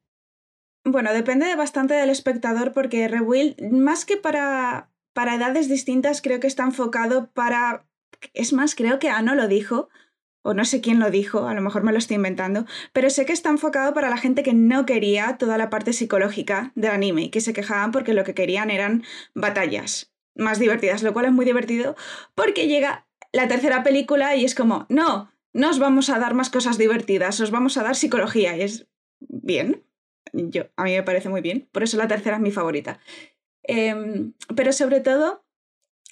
bueno, 0.83 1.13
depende 1.13 1.55
bastante 1.55 1.93
del 1.93 2.09
espectador 2.09 2.73
porque 2.73 3.07
Rewill, 3.07 3.55
más 3.71 4.03
que 4.05 4.17
para, 4.17 4.89
para 5.13 5.35
edades 5.35 5.69
distintas, 5.69 6.23
creo 6.23 6.39
que 6.39 6.47
está 6.47 6.63
enfocado 6.63 7.29
para... 7.33 7.85
Es 8.33 8.51
más, 8.51 8.73
creo 8.73 8.97
que 8.97 9.09
Ano 9.09 9.35
lo 9.35 9.47
dijo, 9.47 9.89
o 10.41 10.55
no 10.55 10.65
sé 10.65 10.81
quién 10.81 10.99
lo 10.99 11.11
dijo, 11.11 11.45
a 11.47 11.53
lo 11.53 11.61
mejor 11.61 11.83
me 11.83 11.91
lo 11.91 11.99
estoy 11.99 12.15
inventando, 12.15 12.65
pero 12.93 13.11
sé 13.11 13.27
que 13.27 13.33
está 13.33 13.51
enfocado 13.51 13.93
para 13.93 14.09
la 14.09 14.17
gente 14.17 14.41
que 14.41 14.55
no 14.55 14.87
quería 14.87 15.37
toda 15.37 15.59
la 15.59 15.69
parte 15.69 15.93
psicológica 15.93 16.71
del 16.73 16.91
anime 16.91 17.23
y 17.23 17.29
que 17.29 17.41
se 17.41 17.53
quejaban 17.53 17.91
porque 17.91 18.15
lo 18.15 18.23
que 18.23 18.33
querían 18.33 18.71
eran 18.71 19.03
batallas 19.35 20.12
más 20.35 20.59
divertidas, 20.59 21.03
lo 21.03 21.13
cual 21.13 21.25
es 21.25 21.31
muy 21.31 21.45
divertido 21.45 21.95
porque 22.35 22.67
llega 22.67 23.07
la 23.31 23.47
tercera 23.47 23.83
película 23.83 24.35
y 24.35 24.45
es 24.45 24.55
como, 24.55 24.85
no, 24.89 25.31
no 25.53 25.69
os 25.69 25.79
vamos 25.79 26.09
a 26.09 26.19
dar 26.19 26.33
más 26.33 26.49
cosas 26.49 26.77
divertidas, 26.77 27.39
os 27.39 27.51
vamos 27.51 27.77
a 27.77 27.83
dar 27.83 27.95
psicología 27.95 28.55
y 28.57 28.61
es 28.61 28.87
bien. 29.19 29.83
Yo, 30.31 30.63
a 30.77 30.83
mí 30.83 30.93
me 30.93 31.03
parece 31.03 31.29
muy 31.29 31.41
bien, 31.41 31.69
por 31.71 31.83
eso 31.83 31.97
la 31.97 32.07
tercera 32.07 32.37
es 32.37 32.41
mi 32.41 32.51
favorita. 32.51 32.99
Em, 33.63 34.33
pero 34.55 34.73
sobre 34.73 34.99
todo, 34.99 35.45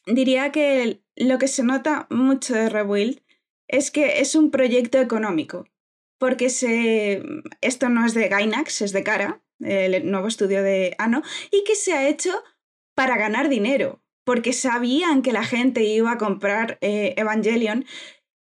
diría 0.05 0.51
que 0.51 1.01
lo 1.15 1.37
que 1.37 1.47
se 1.47 1.63
nota 1.63 2.07
mucho 2.09 2.53
de 2.53 2.69
Rebuild 2.69 3.21
es 3.67 3.91
que 3.91 4.19
es 4.19 4.35
un 4.35 4.51
proyecto 4.51 4.99
económico, 4.99 5.65
porque 6.17 6.49
se, 6.49 7.23
esto 7.61 7.89
no 7.89 8.05
es 8.05 8.13
de 8.13 8.27
Gainax, 8.27 8.81
es 8.81 8.91
de 8.91 9.03
Cara, 9.03 9.41
el 9.59 10.09
nuevo 10.09 10.27
estudio 10.27 10.61
de 10.61 10.95
Ano, 10.97 11.23
y 11.51 11.63
que 11.63 11.75
se 11.75 11.93
ha 11.93 12.07
hecho 12.07 12.43
para 12.95 13.17
ganar 13.17 13.49
dinero, 13.49 14.00
porque 14.23 14.53
sabían 14.53 15.21
que 15.21 15.31
la 15.31 15.43
gente 15.43 15.83
iba 15.83 16.11
a 16.11 16.17
comprar 16.17 16.77
eh, 16.81 17.13
Evangelion 17.17 17.85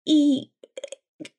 y 0.05 0.53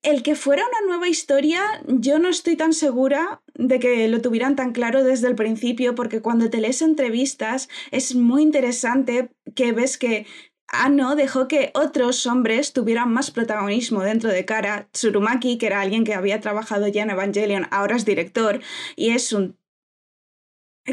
el 0.03 0.21
que 0.23 0.35
fuera 0.35 0.63
una 0.67 0.87
nueva 0.87 1.09
historia, 1.09 1.61
yo 1.87 2.19
no 2.19 2.29
estoy 2.29 2.55
tan 2.55 2.73
segura 2.73 3.41
de 3.55 3.79
que 3.79 4.07
lo 4.07 4.21
tuvieran 4.21 4.55
tan 4.55 4.73
claro 4.73 5.03
desde 5.03 5.27
el 5.27 5.35
principio, 5.35 5.95
porque 5.95 6.21
cuando 6.21 6.49
te 6.49 6.61
lees 6.61 6.81
entrevistas 6.81 7.67
es 7.91 8.15
muy 8.15 8.43
interesante 8.43 9.31
que 9.55 9.71
ves 9.71 9.97
que 9.97 10.25
Ano 10.73 11.17
dejó 11.17 11.49
que 11.49 11.71
otros 11.73 12.25
hombres 12.25 12.71
tuvieran 12.71 13.11
más 13.11 13.29
protagonismo 13.29 14.03
dentro 14.03 14.29
de 14.29 14.45
Kara. 14.45 14.87
Tsurumaki, 14.93 15.57
que 15.57 15.65
era 15.65 15.81
alguien 15.81 16.05
que 16.05 16.13
había 16.13 16.39
trabajado 16.39 16.87
ya 16.87 17.03
en 17.03 17.09
Evangelion, 17.09 17.67
ahora 17.71 17.97
es 17.97 18.05
director 18.05 18.61
y 18.95 19.09
es 19.09 19.33
un 19.33 19.57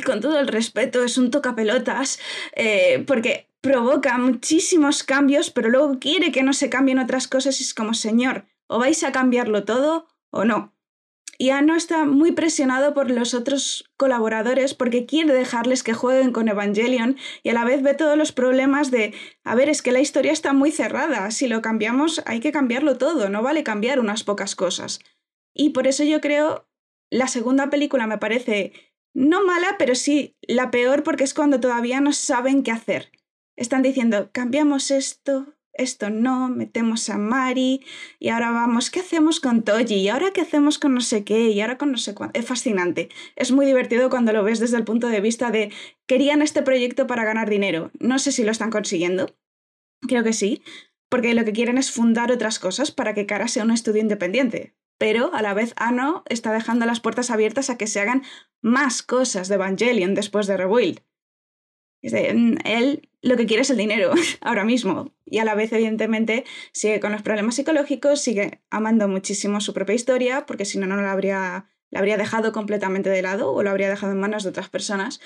con 0.05 0.21
todo 0.21 0.39
el 0.39 0.49
respeto, 0.49 1.05
es 1.05 1.19
un 1.19 1.31
tocapelotas, 1.31 2.19
eh, 2.55 3.05
porque 3.07 3.49
provoca 3.61 4.17
muchísimos 4.19 5.03
cambios, 5.03 5.51
pero 5.51 5.69
luego 5.69 5.99
quiere 5.99 6.33
que 6.33 6.43
no 6.43 6.53
se 6.53 6.71
cambien 6.71 6.99
otras 6.99 7.29
cosas 7.29 7.61
y 7.61 7.65
es 7.65 7.75
como, 7.75 7.95
señor, 7.95 8.47
o 8.67 8.79
vais 8.79 9.03
a 9.03 9.13
cambiarlo 9.13 9.65
todo 9.65 10.07
o 10.31 10.45
no. 10.45 10.75
Y 11.41 11.51
Ano 11.51 11.77
está 11.77 12.05
muy 12.05 12.33
presionado 12.33 12.95
por 12.95 13.13
los 13.13 13.33
otros 13.33 13.89
colaboradores 13.97 14.75
porque 14.75 15.07
quiere 15.07 15.33
dejarles 15.33 15.85
que 15.85 15.95
jueguen 15.95 16.33
con 16.33 16.49
Evangelion 16.49 17.17
y 17.45 17.51
a 17.51 17.53
la 17.53 17.65
vez 17.65 17.81
ve 17.81 17.95
todos 17.95 18.19
los 18.19 18.33
problemas 18.33 18.91
de, 18.91 19.15
a 19.45 19.55
ver, 19.55 19.69
es 19.69 19.81
que 19.81 19.93
la 19.93 20.01
historia 20.01 20.33
está 20.33 20.53
muy 20.53 20.73
cerrada, 20.73 21.31
si 21.31 21.47
lo 21.47 21.63
cambiamos 21.63 22.23
hay 22.27 22.41
que 22.41 22.51
cambiarlo 22.51 22.99
todo, 22.99 23.29
no 23.29 23.41
vale 23.43 23.63
cambiar 23.63 24.01
unas 24.01 24.25
pocas 24.25 24.57
cosas. 24.57 24.99
Y 25.55 25.71
por 25.71 25.87
eso 25.87 26.03
yo 26.03 26.21
creo, 26.21 26.69
la 27.09 27.29
segunda 27.29 27.71
película 27.71 28.09
me 28.09 28.19
parece 28.19 28.73
no 29.15 29.45
mala, 29.45 29.77
pero 29.79 29.95
sí 29.95 30.37
la 30.43 30.71
peor 30.71 31.03
porque 31.03 31.25
es 31.25 31.35
cuando 31.35 31.61
todavía 31.61 32.01
no 32.01 32.13
saben 32.13 32.63
qué 32.63 32.71
hacer. 32.71 33.11
Están 33.57 33.83
diciendo, 33.83 34.31
cambiamos 34.33 34.91
esto, 34.91 35.59
esto 35.73 36.11
no, 36.11 36.49
metemos 36.49 37.09
a 37.09 37.19
Mari 37.19 37.85
y 38.19 38.29
ahora 38.29 38.51
vamos, 38.51 38.91
¿qué 38.91 39.01
hacemos 39.01 39.41
con 39.41 39.63
Toji? 39.63 39.95
Y 39.95 40.09
ahora 40.09 40.33
qué 40.33 40.43
hacemos 40.43 40.79
con 40.79 40.95
no 40.95 41.01
sé 41.01 41.25
qué 41.25 41.51
y 41.51 41.61
ahora 41.61 41.79
con 41.79 41.93
no 41.93 41.99
sé 41.99 42.15
cuánto. 42.15 42.39
Es 42.39 42.47
fascinante. 42.47 43.09
Es 43.37 43.53
muy 43.53 43.65
divertido 43.65 44.11
cuando 44.11 44.33
lo 44.33 44.45
ves 44.45 44.59
desde 44.59 44.77
el 44.77 44.85
punto 44.85 45.09
de 45.09 45.21
vista 45.21 45.51
de 45.51 45.73
querían 46.07 46.43
este 46.43 46.63
proyecto 46.63 47.07
para 47.07 47.25
ganar 47.25 47.49
dinero. 47.49 47.91
No 47.99 48.19
sé 48.19 48.33
si 48.33 48.45
lo 48.45 48.51
están 48.51 48.71
consiguiendo. 48.71 49.37
Creo 50.07 50.23
que 50.23 50.33
sí, 50.33 50.63
porque 51.09 51.35
lo 51.35 51.45
que 51.45 51.53
quieren 51.53 51.79
es 51.79 51.91
fundar 51.91 52.31
otras 52.31 52.59
cosas 52.59 52.91
para 52.91 53.15
que 53.15 53.27
Kara 53.27 53.49
sea 53.49 53.65
un 53.65 53.71
estudio 53.71 54.03
independiente. 54.03 54.75
Pero 54.99 55.33
a 55.33 55.43
la 55.43 55.55
vez 55.55 55.73
Ano 55.77 56.25
está 56.29 56.53
dejando 56.53 56.85
las 56.85 57.01
puertas 57.01 57.31
abiertas 57.31 57.71
a 57.71 57.79
que 57.79 57.87
se 57.87 58.01
hagan 58.01 58.25
más 58.61 59.03
cosas 59.03 59.49
de 59.49 59.55
Evangelion 59.55 60.15
después 60.15 60.47
de 60.47 60.57
Rebuild. 60.57 61.01
Mm, 62.03 62.59
él 62.65 63.09
lo 63.23 63.37
que 63.37 63.47
quiere 63.47 63.63
es 63.63 63.71
el 63.71 63.77
dinero 63.77 64.13
ahora 64.41 64.65
mismo. 64.65 65.15
Y 65.25 65.39
a 65.39 65.45
la 65.45 65.55
vez, 65.55 65.73
evidentemente, 65.73 66.45
sigue 66.73 67.01
con 67.01 67.13
los 67.13 67.23
problemas 67.23 67.57
psicológicos, 67.57 68.21
sigue 68.21 68.61
amando 68.71 69.09
muchísimo 69.09 69.61
su 69.61 69.75
propia 69.75 69.95
historia, 69.95 70.47
porque 70.47 70.65
si 70.65 70.79
no, 70.79 70.87
no 70.87 70.97
la 70.97 71.13
habría, 71.13 71.69
la 71.91 71.99
habría 71.99 72.17
dejado 72.17 72.53
completamente 72.53 73.11
de 73.11 73.23
lado 73.23 73.53
o 73.53 73.63
lo 73.63 73.71
habría 73.71 73.89
dejado 73.89 74.13
en 74.13 74.21
manos 74.21 74.45
de 74.45 74.51
otras 74.51 74.69
personas. 74.69 75.21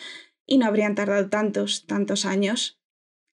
Y 0.47 0.59
no 0.59 0.67
habrían 0.67 0.95
tardado 0.95 1.29
tantos, 1.29 1.87
tantos 1.87 2.25
años 2.25 2.81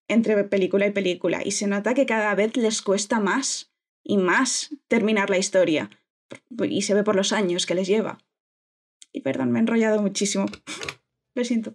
entre 0.08 0.44
película 0.44 0.88
y 0.88 0.92
película. 0.92 1.42
Y 1.44 1.52
se 1.52 1.68
nota 1.68 1.94
que 1.94 2.06
cada 2.06 2.34
vez 2.36 2.56
les 2.58 2.82
cuesta 2.82 3.20
más 3.20 3.72
y 4.04 4.18
más 4.18 4.76
terminar 4.88 5.30
la 5.30 5.38
historia. 5.38 5.90
Y 6.70 6.82
se 6.82 6.94
ve 6.94 7.04
por 7.04 7.16
los 7.16 7.34
años 7.34 7.66
que 7.66 7.76
les 7.76 7.88
lleva. 7.88 8.20
Y 9.12 9.22
perdón, 9.22 9.52
me 9.52 9.60
he 9.60 9.62
enrollado 9.62 10.02
muchísimo. 10.02 10.46
Lo 11.36 11.44
siento. 11.44 11.74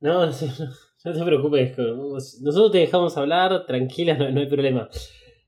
No, 0.00 0.26
no, 0.26 0.32
No 1.04 1.12
te 1.12 1.24
preocupes, 1.24 1.78
nosotros 2.40 2.72
te 2.72 2.78
dejamos 2.78 3.16
hablar, 3.16 3.66
tranquila, 3.66 4.16
no, 4.16 4.30
no 4.30 4.40
hay 4.40 4.46
problema. 4.46 4.88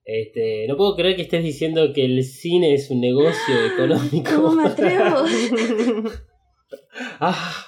Este, 0.05 0.67
no 0.67 0.77
puedo 0.77 0.97
creer 0.97 1.15
que 1.15 1.23
estés 1.23 1.45
diciendo 1.45 1.93
que 1.93 2.05
el 2.05 2.25
cine 2.25 2.75
es 2.75 2.91
un 2.91 3.01
negocio 3.01 3.67
económico. 3.75 4.31
¿Cómo 4.35 4.55
me 4.55 4.67
atrevo? 4.67 5.25
Ah, 7.19 7.67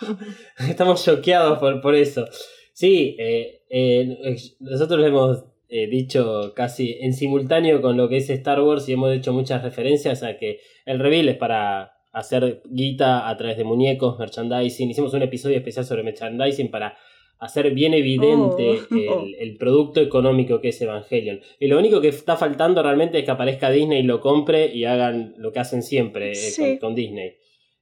estamos 0.68 1.04
choqueados 1.04 1.58
por, 1.58 1.80
por 1.80 1.94
eso. 1.94 2.24
Sí, 2.72 3.16
eh, 3.18 3.62
eh, 3.68 4.36
nosotros 4.60 5.00
lo 5.00 5.06
hemos 5.06 5.44
eh, 5.68 5.86
dicho 5.88 6.52
casi 6.54 6.98
en 7.00 7.12
simultáneo 7.12 7.82
con 7.82 7.96
lo 7.96 8.08
que 8.08 8.18
es 8.18 8.30
Star 8.30 8.60
Wars 8.60 8.88
y 8.88 8.92
hemos 8.92 9.12
hecho 9.12 9.32
muchas 9.32 9.62
referencias 9.62 10.22
a 10.22 10.36
que 10.36 10.60
el 10.86 10.98
reveal 10.98 11.28
es 11.28 11.36
para 11.36 11.92
hacer 12.12 12.62
guita 12.66 13.28
a 13.28 13.36
través 13.36 13.56
de 13.56 13.64
muñecos, 13.64 14.18
merchandising. 14.18 14.90
Hicimos 14.90 15.14
un 15.14 15.22
episodio 15.22 15.56
especial 15.56 15.84
sobre 15.84 16.02
merchandising 16.02 16.70
para 16.70 16.96
hacer 17.38 17.72
bien 17.72 17.94
evidente 17.94 18.80
Oh. 19.08 19.24
el, 19.24 19.34
el 19.36 19.56
producto 19.56 20.00
económico 20.00 20.60
que 20.60 20.68
es 20.68 20.80
Evangelion. 20.82 21.40
Y 21.58 21.66
lo 21.68 21.78
único 21.78 22.00
que 22.00 22.08
está 22.08 22.36
faltando 22.36 22.82
realmente 22.82 23.18
es 23.18 23.24
que 23.24 23.30
aparezca 23.30 23.70
Disney 23.70 24.00
y 24.00 24.04
lo 24.04 24.20
compre 24.20 24.66
y 24.74 24.84
hagan 24.84 25.34
lo 25.38 25.52
que 25.52 25.58
hacen 25.60 25.82
siempre 25.82 26.32
eh, 26.32 26.52
con, 26.56 26.76
con 26.78 26.94
Disney. 26.94 27.32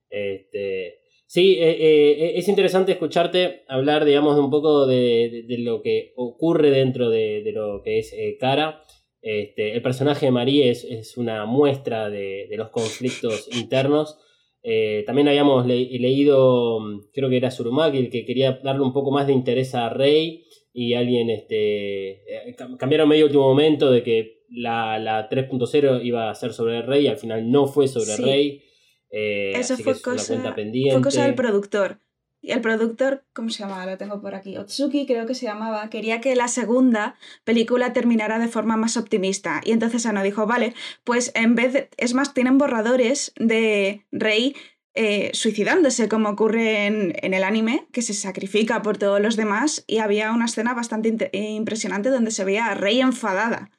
Este, 0.09 1.01
sí, 1.27 1.57
eh, 1.61 1.77
eh, 1.79 2.33
es 2.37 2.49
interesante 2.49 2.93
escucharte 2.93 3.63
hablar, 3.69 4.05
digamos, 4.05 4.39
un 4.39 4.51
poco 4.51 4.87
de, 4.87 5.29
de- 5.31 5.43
de 5.43 5.59
lo 5.59 5.83
que 5.83 6.13
ocurre 6.17 6.71
dentro 6.71 7.11
de, 7.11 7.43
de 7.43 7.53
lo 7.53 7.83
que 7.83 7.99
es 7.99 8.15
Cara. 8.39 8.83
Este, 9.23 9.75
el 9.75 9.83
personaje 9.83 10.27
de 10.27 10.33
Marie 10.33 10.71
es, 10.71 10.85
es 10.85 11.17
una 11.17 11.45
muestra 11.45 12.09
de, 12.09 12.47
de 12.49 12.57
los 12.57 12.71
conflictos 12.71 13.49
internos. 13.57 14.19
Eh, 14.63 15.05
también 15.07 15.29
habíamos 15.29 15.67
le- 15.67 15.99
leído, 15.99 16.81
mm, 16.81 17.11
creo 17.13 17.29
que 17.31 17.37
era 17.37 17.51
Surumaki, 17.51 17.99
el 17.99 18.11
que 18.11 18.25
quería 18.25 18.61
darle 18.63 18.83
un 18.83 18.93
poco 18.93 19.11
más 19.11 19.27
de 19.27 19.33
interés 19.33 19.75
a 19.75 19.89
Rey 19.91 20.45
y 20.73 20.95
alguien 20.95 21.31
este, 21.31 22.13
eh, 22.49 22.55
cam- 22.57 22.77
cambiaron 22.77 23.09
medio 23.09 23.27
último 23.27 23.43
momento 23.49 23.91
de 23.91 24.03
que 24.03 24.45
la, 24.51 24.99
la 24.99 25.29
3.0 25.29 26.01
iba 26.05 26.31
a 26.31 26.35
ser 26.35 26.53
sobre 26.53 26.83
Rey 26.83 27.05
y 27.05 27.09
al 27.09 27.17
final 27.19 27.51
no 27.51 27.67
fue 27.67 27.89
sobre 27.89 28.07
Sí. 28.17 28.23
Rey. 28.23 28.63
Eh, 29.11 29.53
Eso 29.55 29.75
fue 29.77 29.85
que 29.85 29.91
es 29.99 30.07
una 30.07 30.15
cosa, 30.17 30.33
cuenta 30.35 30.55
pendiente. 30.55 30.93
fue 30.95 31.03
cosa 31.03 31.25
del 31.27 31.35
productor. 31.35 31.99
El 32.43 32.61
productor, 32.63 33.25
¿cómo 33.35 33.51
se 33.51 33.63
llamaba? 33.63 33.85
Lo 33.87 33.99
tengo 33.99 34.21
por 34.21 34.35
aquí. 34.35 34.57
Otsuki 34.57 35.07
creo 35.07 35.27
que 35.27 35.35
se 35.35 35.45
llamaba. 35.47 35.91
Quería 35.91 36.21
que 36.21 36.35
la 36.35 36.49
segunda 36.49 37.17
película 37.45 37.93
terminara 37.93 38.39
de 38.39 38.49
forma 38.49 38.77
más 38.77 38.97
optimista. 38.97 39.61
Y 39.65 39.73
entonces 39.73 40.07
Ano 40.07 40.23
dijo, 40.23 40.47
vale, 40.47 40.75
pues 41.05 41.33
en 41.35 41.55
vez 41.55 41.73
de... 41.75 41.91
Es 41.99 42.15
más, 42.15 42.33
tienen 42.33 42.57
borradores 42.57 43.33
de 43.37 44.07
Rey 44.11 44.57
eh, 44.95 45.31
suicidándose, 45.35 46.09
como 46.09 46.31
ocurre 46.31 46.87
en, 46.87 47.15
en 47.23 47.35
el 47.35 47.45
anime, 47.45 47.87
que 47.93 48.03
se 48.03 48.15
sacrifica 48.15 48.81
por 48.81 48.97
todos 48.97 49.21
los 49.21 49.37
demás. 49.37 49.85
Y 49.87 49.99
había 49.99 50.33
una 50.33 50.47
escena 50.47 50.73
bastante 50.73 51.31
eh, 51.33 51.51
impresionante 51.51 52.09
donde 52.09 52.31
se 52.31 52.45
veía 52.45 52.67
a 52.67 52.75
Rey 52.75 53.01
enfadada, 53.01 53.71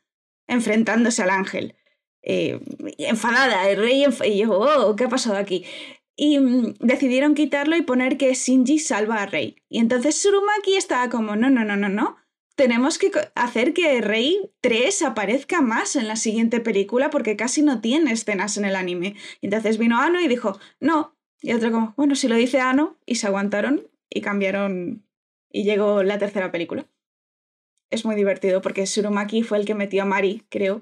enfrentándose 0.48 1.24
al 1.24 1.32
ángel. 1.32 1.76
Eh, 2.24 2.60
enfadada, 3.00 3.68
el 3.72 3.80
rey 3.80 4.04
enf- 4.04 4.24
y 4.24 4.38
yo, 4.38 4.52
oh, 4.52 4.96
¿qué 4.96 5.06
ha 5.06 5.10
pasado 5.10 5.38
aquí? 5.38 5.66
Y 6.22 6.38
mm, 6.38 6.76
decidieron 6.80 7.34
quitarlo 7.34 7.76
y 7.76 7.82
poner 7.82 8.16
que 8.16 8.32
Shinji 8.36 8.78
salva 8.78 9.24
a 9.24 9.26
Rey. 9.26 9.56
Y 9.70 9.80
entonces 9.80 10.22
Surumaki 10.22 10.76
estaba 10.76 11.10
como, 11.10 11.36
no, 11.36 11.50
no, 11.50 11.66
no, 11.66 11.76
no, 11.76 11.90
no. 11.90 12.16
Tenemos 12.56 13.00
que 13.00 13.12
hacer 13.34 13.74
que 13.74 14.02
Rey 14.02 14.52
3 14.62 15.02
aparezca 15.02 15.62
más 15.62 15.96
en 15.96 16.08
la 16.08 16.16
siguiente 16.16 16.60
película 16.60 17.10
porque 17.10 17.36
casi 17.36 17.64
no 17.64 17.82
tiene 17.82 18.12
escenas 18.12 18.56
en 18.58 18.66
el 18.66 18.76
anime. 18.76 19.16
Y 19.42 19.48
entonces 19.48 19.80
vino 19.80 20.00
Ano 20.00 20.22
y 20.22 20.28
dijo, 20.28 20.60
no. 20.80 21.18
Y 21.42 21.54
otro 21.54 21.72
como, 21.72 21.96
bueno, 21.98 22.14
si 22.14 22.28
lo 22.28 22.36
dice 22.36 22.60
Ano, 22.60 23.00
y 23.08 23.16
se 23.16 23.26
aguantaron 23.26 23.88
y 24.08 24.22
cambiaron 24.22 25.04
y 25.50 25.64
llegó 25.64 26.04
la 26.04 26.20
tercera 26.20 26.52
película. 26.52 26.86
Es 27.90 28.06
muy 28.06 28.14
divertido 28.14 28.62
porque 28.62 28.86
Surumaki 28.86 29.42
fue 29.42 29.58
el 29.58 29.66
que 29.66 29.74
metió 29.74 30.04
a 30.04 30.06
Mari, 30.06 30.46
creo. 30.50 30.82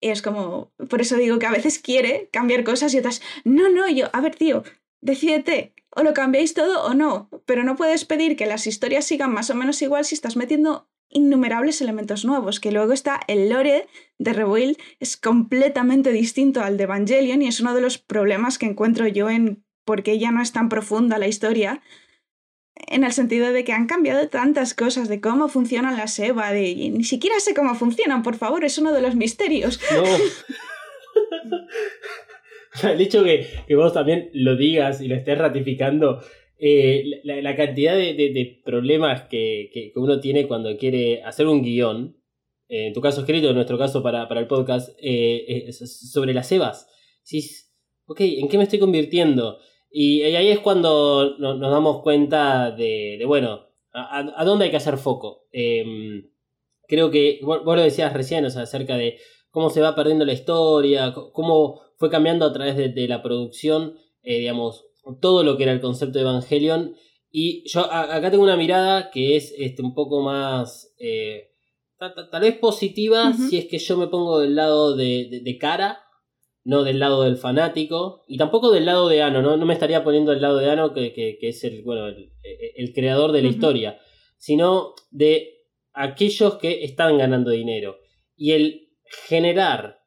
Y 0.00 0.08
es 0.10 0.22
como, 0.22 0.72
por 0.88 1.00
eso 1.00 1.16
digo 1.16 1.38
que 1.38 1.46
a 1.46 1.52
veces 1.52 1.78
quiere 1.78 2.28
cambiar 2.32 2.64
cosas 2.64 2.92
y 2.94 2.98
otras, 2.98 3.22
no, 3.44 3.68
no, 3.68 3.88
yo, 3.88 4.08
a 4.12 4.20
ver, 4.20 4.34
tío, 4.34 4.62
decídete, 5.00 5.74
o 5.90 6.02
lo 6.02 6.14
cambiáis 6.14 6.54
todo 6.54 6.84
o 6.84 6.94
no, 6.94 7.30
pero 7.46 7.64
no 7.64 7.76
puedes 7.76 8.04
pedir 8.04 8.36
que 8.36 8.46
las 8.46 8.66
historias 8.66 9.04
sigan 9.04 9.32
más 9.32 9.50
o 9.50 9.54
menos 9.54 9.80
igual 9.82 10.04
si 10.04 10.14
estás 10.14 10.36
metiendo 10.36 10.88
innumerables 11.08 11.80
elementos 11.80 12.24
nuevos, 12.24 12.58
que 12.58 12.72
luego 12.72 12.92
está 12.92 13.20
el 13.28 13.48
lore 13.48 13.86
de 14.18 14.32
Rebuild, 14.32 14.76
es 14.98 15.16
completamente 15.16 16.10
distinto 16.10 16.60
al 16.62 16.76
de 16.76 16.84
Evangelion 16.84 17.42
y 17.42 17.48
es 17.48 17.60
uno 17.60 17.74
de 17.74 17.80
los 17.80 17.98
problemas 17.98 18.58
que 18.58 18.66
encuentro 18.66 19.06
yo 19.06 19.30
en 19.30 19.64
por 19.84 20.02
qué 20.02 20.18
ya 20.18 20.32
no 20.32 20.42
es 20.42 20.52
tan 20.52 20.68
profunda 20.68 21.18
la 21.18 21.28
historia, 21.28 21.82
en 22.76 23.04
el 23.04 23.12
sentido 23.12 23.52
de 23.52 23.64
que 23.64 23.72
han 23.72 23.86
cambiado 23.86 24.28
tantas 24.28 24.74
cosas 24.74 25.08
de 25.08 25.20
cómo 25.20 25.48
funcionan 25.48 25.96
las 25.96 26.18
EVA, 26.18 26.52
de 26.52 26.70
y 26.70 26.90
ni 26.90 27.04
siquiera 27.04 27.38
sé 27.40 27.54
cómo 27.54 27.74
funcionan, 27.74 28.22
por 28.22 28.36
favor, 28.36 28.64
es 28.64 28.78
uno 28.78 28.92
de 28.92 29.02
los 29.02 29.14
misterios. 29.14 29.80
No. 29.92 30.02
el 32.90 33.00
hecho 33.00 33.24
que, 33.24 33.46
que 33.66 33.74
vos 33.76 33.92
también 33.92 34.30
lo 34.32 34.56
digas 34.56 35.00
y 35.00 35.08
lo 35.08 35.14
estés 35.14 35.38
ratificando, 35.38 36.20
eh, 36.58 37.04
la, 37.24 37.40
la 37.42 37.56
cantidad 37.56 37.94
de, 37.94 38.14
de- 38.14 38.32
de 38.32 38.60
problemas 38.64 39.22
que, 39.28 39.70
que- 39.72 39.92
que 39.92 39.98
uno 40.00 40.20
tiene 40.20 40.46
cuando 40.46 40.76
quiere 40.76 41.22
hacer 41.22 41.46
un 41.46 41.62
guion, 41.62 42.16
eh, 42.68 42.86
en 42.88 42.92
tu 42.92 43.00
caso 43.00 43.20
escrito, 43.20 43.48
en 43.50 43.54
nuestro 43.54 43.78
caso 43.78 44.02
para, 44.02 44.28
para 44.28 44.40
el 44.40 44.46
podcast, 44.46 44.90
eh, 45.00 45.70
sobre 45.72 46.34
las 46.34 46.50
EVAs. 46.50 46.88
Decís, 47.24 47.72
ok, 48.06 48.20
¿en 48.20 48.48
qué 48.48 48.56
me 48.58 48.64
estoy 48.64 48.78
convirtiendo? 48.78 49.58
Y, 49.96 50.22
ahí 50.22 50.48
es 50.48 50.58
cuando 50.58 51.36
no- 51.38 51.54
nos 51.54 51.70
damos 51.70 52.02
cuenta 52.02 52.72
de, 52.72 53.16
de, 53.18 53.24
bueno, 53.26 53.68
a, 53.92 54.44
dónde 54.44 54.64
hay 54.64 54.70
que 54.72 54.76
hacer 54.78 54.98
foco. 54.98 55.46
Em, 55.52 56.30
creo 56.88 57.12
que, 57.12 57.38
vos, 57.42 57.64
vos 57.64 57.76
lo 57.76 57.82
decías 57.82 58.12
recién, 58.12 58.44
o 58.44 58.50
sea, 58.50 58.62
acerca 58.62 58.96
de 58.96 59.18
cómo 59.50 59.70
se 59.70 59.80
va 59.80 59.94
perdiendo 59.94 60.24
la 60.24 60.32
historia, 60.32 61.14
cómo 61.32 61.80
fue 61.96 62.10
cambiando 62.10 62.44
a 62.44 62.52
través 62.52 62.76
de, 62.76 62.88
de 62.88 63.06
la 63.06 63.22
producción, 63.22 63.94
eh, 64.24 64.38
digamos, 64.40 64.84
todo 65.20 65.44
lo 65.44 65.56
que 65.56 65.62
era 65.62 65.72
el 65.72 65.80
concepto 65.80 66.18
de 66.18 66.24
Evangelion. 66.24 66.96
Y 67.30 67.62
yo 67.68 67.80
a- 67.82 68.16
acá 68.16 68.30
tengo 68.32 68.42
una 68.42 68.56
mirada 68.56 69.10
que 69.12 69.36
es 69.36 69.54
este, 69.56 69.80
un 69.82 69.94
poco 69.94 70.22
más, 70.22 70.92
eh, 70.98 71.50
ta- 71.98 72.12
ta- 72.14 72.28
tal 72.30 72.40
vez 72.42 72.58
positiva, 72.58 73.32
si 73.48 73.58
es 73.58 73.66
que 73.66 73.78
yo 73.78 73.96
me 73.96 74.08
pongo 74.08 74.40
del 74.40 74.56
lado 74.56 74.96
de, 74.96 75.28
de- 75.30 75.40
de 75.40 75.58
cara, 75.58 76.00
no 76.64 76.82
del 76.82 76.98
lado 76.98 77.22
del 77.22 77.36
fanático, 77.36 78.22
y 78.26 78.38
tampoco 78.38 78.70
del 78.72 78.86
lado 78.86 79.08
de 79.08 79.22
Ano, 79.22 79.42
no, 79.42 79.56
no 79.56 79.66
me 79.66 79.74
estaría 79.74 80.02
poniendo 80.02 80.32
del 80.32 80.40
lado 80.42 80.58
de 80.58 80.70
Ano, 80.70 80.92
que, 80.94 81.12
que- 81.12 81.36
que 81.38 81.48
es 81.50 81.62
el, 81.64 81.82
bueno, 81.82 82.06
el, 82.08 82.32
el 82.76 82.92
creador 82.94 83.32
de 83.32 83.42
la 83.42 83.48
historia, 83.48 83.98
sino 84.38 84.94
de 85.10 85.58
aquellos 85.92 86.56
que 86.56 86.84
están 86.84 87.18
ganando 87.18 87.50
dinero. 87.50 87.96
Y 88.36 88.52
el 88.52 88.88
generar 89.28 89.98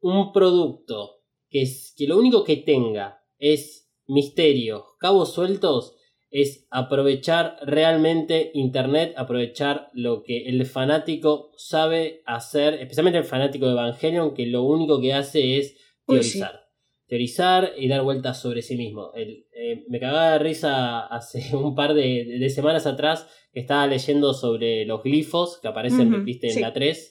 un 0.00 0.32
producto 0.32 1.20
que, 1.50 1.62
es, 1.62 1.94
que 1.96 2.06
lo 2.06 2.16
único 2.18 2.44
que 2.44 2.56
tenga 2.58 3.22
es 3.38 3.90
misterios, 4.06 4.82
cabos 5.00 5.32
sueltos, 5.32 5.94
es 6.30 6.66
aprovechar 6.70 7.56
realmente 7.62 8.50
Internet, 8.54 9.14
aprovechar 9.16 9.90
lo 9.92 10.22
que 10.24 10.46
el 10.48 10.64
fanático 10.66 11.52
sabe 11.56 12.22
hacer, 12.26 12.74
especialmente 12.74 13.18
el 13.18 13.24
fanático 13.24 13.66
de 13.66 13.72
Evangelion, 13.72 14.34
que 14.34 14.46
lo 14.46 14.62
único 14.64 15.00
que 15.00 15.12
hace 15.14 15.58
es 15.58 15.76
Uy, 16.06 16.22
sí. 16.22 16.38
teorizar. 16.38 16.60
Teorizar 17.06 17.72
y 17.78 17.88
dar 17.88 18.02
vueltas 18.02 18.40
sobre 18.40 18.62
sí 18.62 18.76
mismo. 18.76 19.12
El- 19.14 19.46
eh, 19.52 19.84
me 19.88 20.00
cagaba 20.00 20.32
de 20.32 20.38
risa 20.38 21.06
hace 21.06 21.54
un 21.56 21.74
par 21.74 21.94
de, 21.94 22.24
de 22.38 22.50
semanas 22.50 22.86
atrás 22.86 23.26
que 23.52 23.60
estaba 23.60 23.86
leyendo 23.86 24.32
sobre 24.34 24.84
los 24.86 25.02
glifos 25.02 25.58
que 25.60 25.68
aparecen, 25.68 26.10
viste, 26.24 26.48
en 26.48 26.62
la 26.62 26.72
3. 26.72 27.10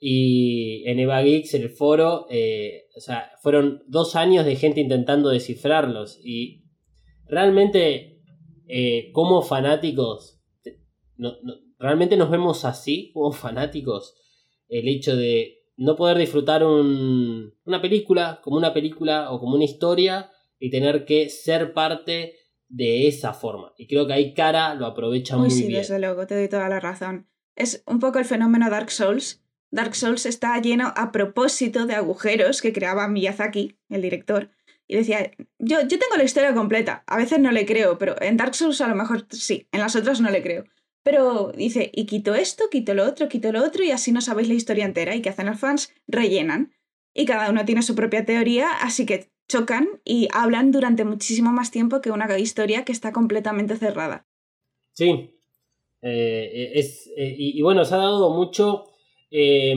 Y 0.00 0.82
en 0.88 0.98
Eva 0.98 1.22
Geeks, 1.22 1.54
en 1.54 1.62
el 1.62 1.70
foro, 1.70 2.26
eh, 2.30 2.86
o 2.96 3.00
sea, 3.00 3.30
fueron 3.40 3.82
dos 3.86 4.16
años 4.16 4.44
de 4.44 4.56
gente 4.56 4.80
intentando 4.80 5.30
descifrarlos. 5.30 6.18
Y 6.22 6.64
realmente, 7.26 8.20
eh, 8.68 9.10
como 9.12 9.42
fanáticos, 9.42 10.40
no- 11.16 11.36
realmente 11.78 12.16
nos 12.16 12.30
vemos 12.30 12.64
así, 12.64 13.10
como 13.12 13.32
fanáticos. 13.32 14.14
El 14.68 14.88
hecho 14.88 15.16
de 15.16 15.58
no 15.76 15.96
poder 15.96 16.18
disfrutar 16.18 16.64
un- 16.64 17.54
una 17.64 17.80
película 17.82 18.40
como 18.42 18.56
una 18.56 18.72
película 18.72 19.30
o 19.30 19.40
como 19.40 19.54
una 19.56 19.64
historia 19.64 20.30
y 20.58 20.70
tener 20.70 21.04
que 21.04 21.28
ser 21.28 21.72
parte 21.72 22.34
de 22.68 23.08
esa 23.08 23.32
forma. 23.34 23.72
Y 23.76 23.86
creo 23.86 24.06
que 24.06 24.12
ahí 24.12 24.34
Cara 24.34 24.74
lo 24.74 24.86
aprovecha 24.86 25.36
Uy, 25.36 25.42
muy 25.42 25.50
sí, 25.50 25.66
bien. 25.66 25.80
desde 25.80 25.98
luego, 25.98 26.26
te 26.26 26.34
doy 26.36 26.48
toda 26.48 26.68
la 26.68 26.80
razón. 26.80 27.28
Es 27.56 27.82
un 27.86 27.98
poco 28.00 28.18
el 28.18 28.24
fenómeno 28.24 28.70
Dark 28.70 28.90
Souls. 28.90 29.42
Dark 29.70 29.94
Souls 29.94 30.26
está 30.26 30.60
lleno 30.60 30.92
a 30.96 31.10
propósito 31.12 31.86
de 31.86 31.94
agujeros 31.94 32.62
que 32.62 32.72
creaba 32.72 33.08
Miyazaki, 33.08 33.76
el 33.88 34.02
director. 34.02 34.50
Y 34.86 34.96
decía, 34.96 35.30
yo, 35.58 35.80
yo 35.82 35.98
tengo 35.98 36.16
la 36.16 36.24
historia 36.24 36.54
completa. 36.54 37.02
A 37.06 37.16
veces 37.16 37.38
no 37.40 37.50
le 37.52 37.64
creo, 37.66 37.96
pero 37.98 38.14
en 38.20 38.36
Dark 38.36 38.54
Souls 38.54 38.80
a 38.80 38.88
lo 38.88 38.94
mejor 38.94 39.26
sí, 39.30 39.68
en 39.72 39.80
las 39.80 39.96
otras 39.96 40.20
no 40.20 40.30
le 40.30 40.42
creo. 40.42 40.64
Pero 41.04 41.52
dice, 41.54 41.90
y 41.94 42.06
quito 42.06 42.34
esto, 42.34 42.64
quito 42.70 42.94
lo 42.94 43.04
otro, 43.06 43.28
quito 43.28 43.52
lo 43.52 43.62
otro, 43.62 43.84
y 43.84 43.90
así 43.90 44.10
no 44.10 44.20
sabéis 44.20 44.48
la 44.48 44.54
historia 44.54 44.86
entera. 44.86 45.14
¿Y 45.14 45.22
qué 45.22 45.28
hacen 45.28 45.46
los 45.46 45.60
fans? 45.60 45.92
Rellenan. 46.08 46.72
Y 47.14 47.26
cada 47.26 47.50
uno 47.50 47.64
tiene 47.64 47.82
su 47.82 47.94
propia 47.94 48.24
teoría, 48.24 48.70
así 48.82 49.06
que 49.06 49.30
chocan 49.48 49.86
y 50.04 50.28
hablan 50.32 50.72
durante 50.72 51.04
muchísimo 51.04 51.52
más 51.52 51.70
tiempo 51.70 52.00
que 52.00 52.10
una 52.10 52.38
historia 52.38 52.84
que 52.84 52.92
está 52.92 53.12
completamente 53.12 53.76
cerrada. 53.76 54.26
Sí. 54.92 55.30
Eh, 56.02 56.72
es, 56.74 57.06
eh, 57.16 57.34
y, 57.38 57.62
bueno, 57.62 57.84
se 57.84 57.94
ha 57.94 57.98
dado 57.98 58.30
mucho. 58.30 58.86
eh, 59.30 59.74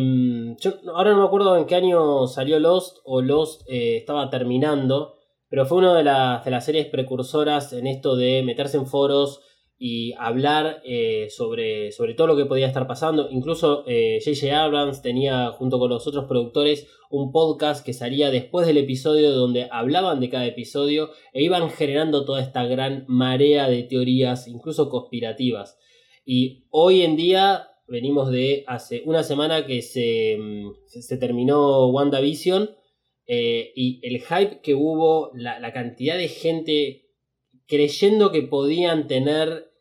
yo 0.60 0.74
ahora 0.96 1.12
no 1.12 1.20
me 1.20 1.26
acuerdo 1.26 1.58
en 1.58 1.66
qué 1.66 1.76
año 1.76 2.28
salió 2.28 2.60
Lost 2.60 2.98
o 3.04 3.22
Lost 3.22 3.64
eh, 3.70 3.98
estaba 3.98 4.30
terminando, 4.30 5.16
pero 5.50 5.66
fue 5.66 5.78
una 5.80 5.94
de, 5.96 6.04
las- 6.04 6.44
de 6.46 6.52
las 6.52 6.66
series 6.66 6.88
precursoras 6.88 7.74
en 7.74 7.88
esto 7.88 8.16
de 8.16 8.44
meterse 8.44 8.78
en 8.78 8.88
foros 8.88 9.42
y 9.80 10.14
hablar 10.14 10.82
eh, 10.86 11.28
sobre, 11.30 11.92
sobre 11.92 12.16
todo 12.16 12.28
lo 12.28 12.36
que 12.36 12.46
podía 12.46 12.68
estar 12.68 12.88
pasando. 12.88 13.30
Incluso 13.30 13.84
eh, 13.86 14.20
J.J. 14.24 14.64
Abrams 14.64 15.02
tenía 15.02 15.52
junto 15.52 15.78
con 15.78 15.90
los 15.90 16.08
otros 16.08 16.26
productores 16.26 16.88
un 17.12 17.32
podcast 17.32 17.86
que 17.86 17.94
salía 17.94 18.32
después 18.32 18.66
del 18.66 18.78
episodio 18.78 19.32
donde 19.32 19.68
hablaban 19.72 20.20
de 20.20 20.30
cada 20.30 20.48
episodio 20.48 21.12
e 21.32 21.44
iban 21.44 21.70
generando 21.70 22.26
toda 22.26 22.42
esta 22.42 22.66
gran 22.66 23.06
marea 23.08 23.70
de 23.70 23.84
teorías, 23.84 24.48
incluso 24.48 24.90
conspirativas. 24.90 25.78
Y 26.26 26.66
hoy 26.72 27.04
en 27.04 27.16
día 27.16 27.70
venimos 27.88 28.32
de 28.32 28.64
hace 28.68 29.04
una 29.06 29.24
semana 29.24 29.66
que 29.66 29.82
se, 29.84 30.38
mm, 30.40 30.72
se 30.88 31.18
terminó 31.18 31.88
WandaVision 31.88 32.72
eh, 33.28 33.72
y 33.76 34.00
el 34.04 34.22
hype 34.22 34.62
que 34.62 34.74
hubo, 34.74 35.32
la, 35.36 35.60
la 35.60 35.72
cantidad 35.72 36.18
de 36.18 36.30
gente 36.30 37.07
creyendo 37.68 38.32
que 38.32 38.44
podían 38.44 39.08
tener 39.08 39.72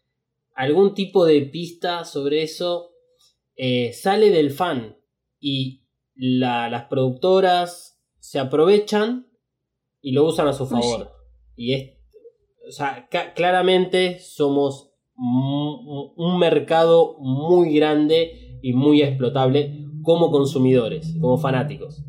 algún 0.54 0.94
tipo 0.94 1.24
de 1.24 1.42
pista 1.42 2.04
sobre 2.04 2.42
eso, 2.42 2.90
eh, 3.56 3.92
sale 3.92 4.30
del 4.30 4.50
fan 4.50 4.96
y 5.40 5.82
la- 6.14 6.68
las 6.68 6.84
productoras 6.84 8.00
se 8.18 8.38
aprovechan 8.38 9.26
y 10.00 10.12
lo 10.12 10.24
usan 10.24 10.48
a 10.48 10.52
su 10.52 10.66
favor. 10.66 11.10
Y 11.54 11.72
es, 11.74 11.90
o 12.68 12.72
sea, 12.72 13.08
claramente 13.34 14.18
somos 14.18 14.92
un 15.18 16.38
mercado 16.38 17.16
muy 17.20 17.74
grande 17.74 18.58
y 18.62 18.72
muy 18.72 19.02
explotable 19.02 19.86
como 20.02 20.30
consumidores, 20.30 21.14
como 21.20 21.38
fanáticos. 21.38 22.02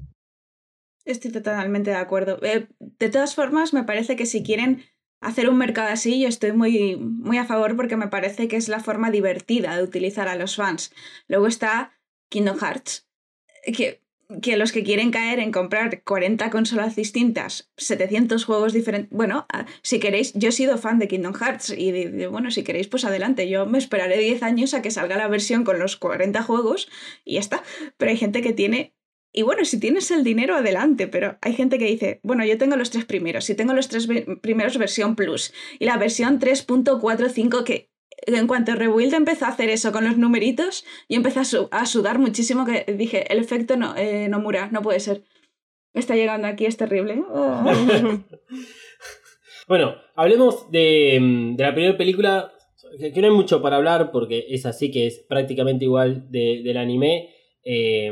Estoy 1.05 1.31
totalmente 1.31 1.91
de 1.91 1.95
acuerdo. 1.95 2.37
Eh, 2.43 2.67
de 2.79 3.09
todas 3.09 3.33
formas, 3.33 3.73
me 3.73 3.83
parece 3.83 4.15
que 4.17 4.25
si 4.25 4.43
quieren 4.43 4.83
hacer 5.21 5.49
un 5.49 5.57
mercado 5.57 5.89
así, 5.89 6.19
yo 6.21 6.27
estoy 6.27 6.51
muy, 6.53 6.95
muy 6.97 7.37
a 7.37 7.45
favor 7.45 7.75
porque 7.75 7.97
me 7.97 8.07
parece 8.07 8.47
que 8.47 8.55
es 8.55 8.67
la 8.69 8.79
forma 8.79 9.11
divertida 9.11 9.75
de 9.75 9.83
utilizar 9.83 10.27
a 10.27 10.35
los 10.35 10.55
fans. 10.55 10.93
Luego 11.27 11.47
está 11.47 11.93
Kingdom 12.29 12.57
Hearts, 12.59 13.07
que, 13.75 14.01
que 14.41 14.57
los 14.57 14.71
que 14.73 14.83
quieren 14.83 15.11
caer 15.11 15.39
en 15.39 15.51
comprar 15.51 16.03
40 16.03 16.49
consolas 16.49 16.95
distintas, 16.95 17.71
700 17.77 18.43
juegos 18.45 18.73
diferentes... 18.73 19.09
Bueno, 19.15 19.45
ah, 19.53 19.65
si 19.81 19.99
queréis, 19.99 20.33
yo 20.33 20.49
he 20.49 20.51
sido 20.51 20.77
fan 20.77 20.99
de 20.99 21.07
Kingdom 21.07 21.33
Hearts 21.33 21.69
y 21.77 21.91
de- 21.91 22.27
bueno, 22.27 22.51
si 22.51 22.63
queréis, 22.63 22.87
pues 22.87 23.05
adelante. 23.05 23.49
Yo 23.49 23.65
me 23.65 23.77
esperaré 23.77 24.17
10 24.17 24.43
años 24.43 24.73
a 24.73 24.81
que 24.81 24.91
salga 24.91 25.17
la 25.17 25.29
versión 25.29 25.63
con 25.63 25.79
los 25.79 25.95
40 25.95 26.43
juegos 26.43 26.89
y 27.23 27.35
ya 27.35 27.39
está. 27.39 27.63
Pero 27.97 28.11
hay 28.11 28.17
gente 28.17 28.41
que 28.41 28.51
tiene 28.53 28.93
y 29.33 29.41
bueno, 29.43 29.65
si 29.65 29.79
tienes 29.79 30.09
el 30.11 30.23
dinero, 30.23 30.55
adelante, 30.55 31.07
pero 31.07 31.37
hay 31.41 31.53
gente 31.53 31.77
que 31.77 31.85
dice, 31.85 32.19
bueno, 32.23 32.43
yo 32.45 32.57
tengo 32.57 32.75
los 32.75 32.89
tres 32.89 33.05
primeros, 33.05 33.45
si 33.45 33.55
tengo 33.55 33.73
los 33.73 33.87
tres 33.87 34.07
primeros 34.41 34.77
versión 34.77 35.15
Plus 35.15 35.53
y 35.79 35.85
la 35.85 35.97
versión 35.97 36.39
3.45 36.39 37.63
que 37.63 37.91
en 38.25 38.47
cuanto 38.47 38.73
Rebuild 38.73 39.13
empezó 39.13 39.45
a 39.45 39.49
hacer 39.49 39.69
eso 39.69 39.91
con 39.91 40.03
los 40.05 40.17
numeritos, 40.17 40.85
yo 41.07 41.17
empecé 41.17 41.39
a, 41.41 41.45
su- 41.45 41.67
a 41.71 41.85
sudar 41.85 42.17
muchísimo 42.19 42.65
que 42.65 42.91
dije, 42.97 43.31
el 43.31 43.37
efecto 43.39 43.77
no, 43.77 43.95
eh, 43.95 44.27
Nomura, 44.27 44.69
no 44.71 44.81
puede 44.81 44.99
ser. 44.99 45.23
Está 45.93 46.15
llegando 46.15 46.47
aquí, 46.47 46.65
es 46.65 46.77
terrible. 46.77 47.21
Bueno, 49.67 49.95
hablemos 50.15 50.71
de, 50.71 51.19
de 51.57 51.63
la 51.63 51.73
primera 51.73 51.97
película, 51.97 52.53
que 53.13 53.19
no 53.21 53.27
hay 53.27 53.33
mucho 53.33 53.61
para 53.61 53.75
hablar 53.75 54.11
porque 54.11 54.45
es 54.49 54.65
así 54.65 54.91
que 54.91 55.07
es 55.07 55.19
prácticamente 55.27 55.83
igual 55.85 56.31
de- 56.31 56.61
del 56.63 56.77
anime. 56.77 57.29
Eh, 57.65 58.09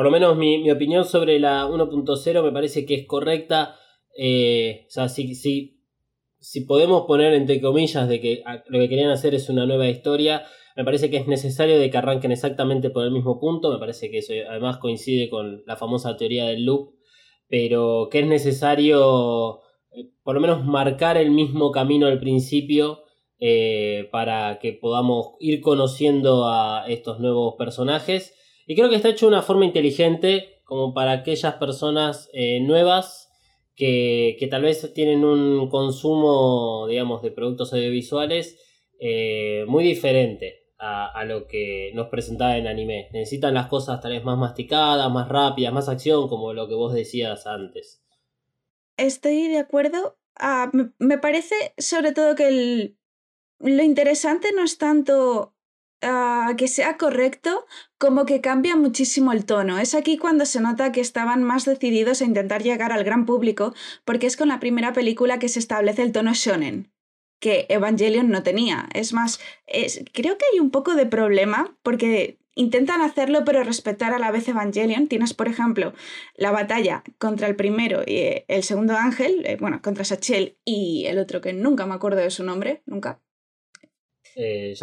por 0.00 0.06
lo 0.06 0.12
menos 0.12 0.34
mi, 0.34 0.70
opinión 0.70 1.04
sobre 1.04 1.38
la 1.38 1.66
1.0 1.66 2.42
me 2.42 2.52
parece 2.52 2.86
que 2.86 2.94
es 2.94 3.06
correcta. 3.06 3.76
Eh, 4.16 4.86
o 4.88 4.90
sea, 4.90 5.10
si, 5.10 5.34
si, 5.34 6.60
podemos 6.66 7.02
poner 7.02 7.34
entre 7.34 7.60
comillas 7.60 8.08
de 8.08 8.18
que 8.18 8.42
lo 8.68 8.78
que 8.78 8.88
querían 8.88 9.10
hacer 9.10 9.34
es 9.34 9.50
una 9.50 9.66
nueva 9.66 9.88
historia, 9.88 10.46
me 10.74 10.86
parece 10.86 11.10
que 11.10 11.18
es 11.18 11.26
necesario 11.26 11.78
de 11.78 11.90
que 11.90 11.98
arranquen 11.98 12.32
exactamente 12.32 12.88
por 12.88 13.04
el 13.04 13.10
mismo 13.10 13.38
punto. 13.38 13.70
Me 13.70 13.78
parece 13.78 14.10
que 14.10 14.20
eso 14.20 14.32
además 14.48 14.78
coincide 14.78 15.28
con 15.28 15.64
la 15.66 15.76
famosa 15.76 16.16
teoría 16.16 16.46
del 16.46 16.64
loop, 16.64 16.94
pero 17.46 18.08
que 18.10 18.20
es 18.20 18.26
necesario 18.26 19.60
eh, 19.92 20.12
por 20.22 20.34
lo 20.34 20.40
menos 20.40 20.64
marcar 20.64 21.18
el 21.18 21.30
mismo 21.30 21.72
camino 21.72 22.06
al 22.06 22.20
principio 22.20 23.02
eh, 23.38 24.08
para 24.10 24.60
que 24.60 24.72
podamos 24.72 25.32
ir 25.40 25.60
conociendo 25.60 26.48
a 26.48 26.86
estos 26.88 27.20
nuevos 27.20 27.56
personajes. 27.58 28.34
Y 28.70 28.76
creo 28.76 28.88
que 28.88 28.94
está 28.94 29.08
hecho 29.08 29.26
de 29.26 29.32
una 29.32 29.42
forma 29.42 29.64
inteligente, 29.64 30.60
como 30.62 30.94
para 30.94 31.10
aquellas 31.10 31.54
personas 31.54 32.30
eh, 32.32 32.60
nuevas 32.60 33.28
que, 33.74 34.36
que 34.38 34.46
tal 34.46 34.62
vez 34.62 34.94
tienen 34.94 35.24
un 35.24 35.68
consumo, 35.68 36.86
digamos, 36.88 37.20
de 37.20 37.32
productos 37.32 37.72
audiovisuales 37.72 38.60
eh, 39.00 39.64
muy 39.66 39.82
diferente 39.82 40.68
a, 40.78 41.10
a 41.10 41.24
lo 41.24 41.48
que 41.48 41.90
nos 41.94 42.10
presentaba 42.10 42.58
en 42.58 42.68
anime. 42.68 43.08
Necesitan 43.12 43.54
las 43.54 43.66
cosas 43.66 44.00
tal 44.00 44.12
vez 44.12 44.22
más 44.22 44.38
masticadas, 44.38 45.10
más 45.10 45.28
rápidas, 45.28 45.72
más 45.72 45.88
acción, 45.88 46.28
como 46.28 46.52
lo 46.52 46.68
que 46.68 46.74
vos 46.76 46.94
decías 46.94 47.48
antes. 47.48 48.04
Estoy 48.96 49.48
de 49.48 49.58
acuerdo. 49.58 50.16
Ah, 50.36 50.70
me, 51.00 51.18
parece 51.18 51.56
sobre 51.76 52.12
todo 52.12 52.36
que 52.36 52.46
el- 52.46 52.96
lo 53.58 53.82
interesante 53.82 54.52
no 54.54 54.62
es 54.62 54.78
tanto 54.78 55.56
ah, 56.02 56.54
que 56.56 56.68
sea 56.68 56.96
correcto 56.96 57.66
como 57.98 58.26
que 58.26 58.40
cambia 58.40 58.76
muchísimo 58.76 59.32
el 59.32 59.44
tono. 59.44 59.78
Es 59.78 59.94
aquí 59.94 60.16
cuando 60.18 60.46
se 60.46 60.60
nota 60.60 60.92
que 60.92 61.00
estaban 61.00 61.42
más 61.42 61.64
decididos 61.64 62.22
a 62.22 62.24
intentar 62.24 62.62
llegar 62.62 62.92
al 62.92 63.04
gran 63.04 63.26
público 63.26 63.74
porque 64.04 64.26
es 64.26 64.36
con 64.36 64.48
la 64.48 64.60
primera 64.60 64.92
película 64.92 65.38
que 65.38 65.48
se 65.48 65.58
establece 65.58 66.02
el 66.02 66.12
tono 66.12 66.32
shonen 66.34 66.92
que 67.40 67.66
Evangelion 67.70 68.28
no 68.30 68.42
tenía. 68.42 68.88
Es 68.94 69.12
más, 69.12 69.40
es- 69.66 70.04
creo 70.12 70.36
que 70.38 70.44
hay 70.52 70.60
un 70.60 70.70
poco 70.70 70.94
de 70.94 71.06
problema 71.06 71.76
porque 71.82 72.38
intentan 72.54 73.00
hacerlo 73.00 73.44
pero 73.44 73.62
respetar 73.64 74.12
a 74.12 74.18
la 74.18 74.30
vez 74.30 74.46
Evangelion. 74.48 75.08
Tienes, 75.08 75.32
por 75.34 75.48
ejemplo, 75.48 75.94
la 76.34 76.50
batalla 76.50 77.02
contra 77.18 77.46
el 77.48 77.56
primero 77.56 78.02
y 78.06 78.16
eh, 78.18 78.44
el 78.48 78.62
segundo 78.62 78.94
ángel, 78.96 79.42
eh, 79.46 79.56
bueno, 79.60 79.80
contra 79.82 80.04
Sachel 80.04 80.58
y 80.64 81.06
el 81.06 81.18
otro 81.18 81.40
que 81.40 81.52
nunca 81.54 81.86
me 81.86 81.94
acuerdo 81.94 82.20
de 82.20 82.30
su 82.30 82.44
nombre, 82.44 82.82
nunca. 82.86 83.20
Eh, 84.36 84.74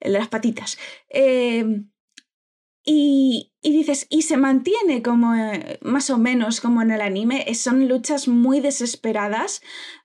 el 0.00 0.12
de 0.12 0.18
las 0.18 0.28
patitas. 0.28 0.78
Eh, 1.08 1.64
y, 2.88 3.52
y 3.62 3.72
dices, 3.72 4.06
y 4.08 4.22
se 4.22 4.36
mantiene 4.36 5.02
como 5.02 5.34
eh, 5.34 5.80
más 5.82 6.08
o 6.08 6.18
menos 6.18 6.60
como 6.60 6.82
en 6.82 6.92
el 6.92 7.00
anime, 7.00 7.44
eh, 7.48 7.54
son 7.56 7.88
luchas 7.88 8.28
muy 8.28 8.60
desesperadas, 8.60 9.60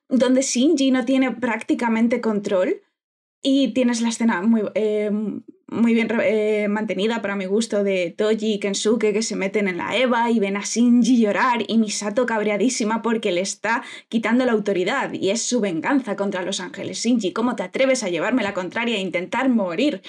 donde 0.09 0.41
Shinji 0.41 0.89
no 0.89 1.05
tiene 1.05 1.31
prácticamente 1.31 2.21
control. 2.21 2.81
Y 3.43 3.73
tienes 3.73 4.01
la 4.01 4.09
escena 4.09 4.41
muy, 4.43 4.61
eh, 4.75 5.09
muy 5.71 5.93
bien 5.93 6.09
eh, 6.21 6.67
mantenida 6.67 7.21
para 7.21 7.37
mi 7.37 7.45
gusto 7.45 7.83
de 7.83 8.13
Toji 8.15 8.55
y 8.55 8.59
Kensuke 8.59 9.13
que 9.13 9.23
se 9.23 9.37
meten 9.37 9.69
en 9.69 9.77
la 9.77 9.95
Eva 9.95 10.29
y 10.29 10.37
ven 10.37 10.57
a 10.57 10.61
Shinji 10.61 11.19
llorar 11.21 11.63
y 11.65 11.77
Misato 11.77 12.25
cabreadísima 12.25 13.01
porque 13.01 13.31
le 13.31 13.39
está 13.39 13.81
quitando 14.09 14.45
la 14.45 14.51
autoridad 14.51 15.13
y 15.13 15.29
es 15.29 15.41
su 15.41 15.61
venganza 15.61 16.17
contra 16.17 16.41
los 16.41 16.59
ángeles. 16.59 16.99
Shinji, 16.99 17.31
¿cómo 17.31 17.55
te 17.55 17.63
atreves 17.63 18.03
a 18.03 18.09
llevarme 18.09 18.43
la 18.43 18.53
contraria 18.53 18.97
e 18.97 18.99
intentar 18.99 19.47
morir? 19.47 20.01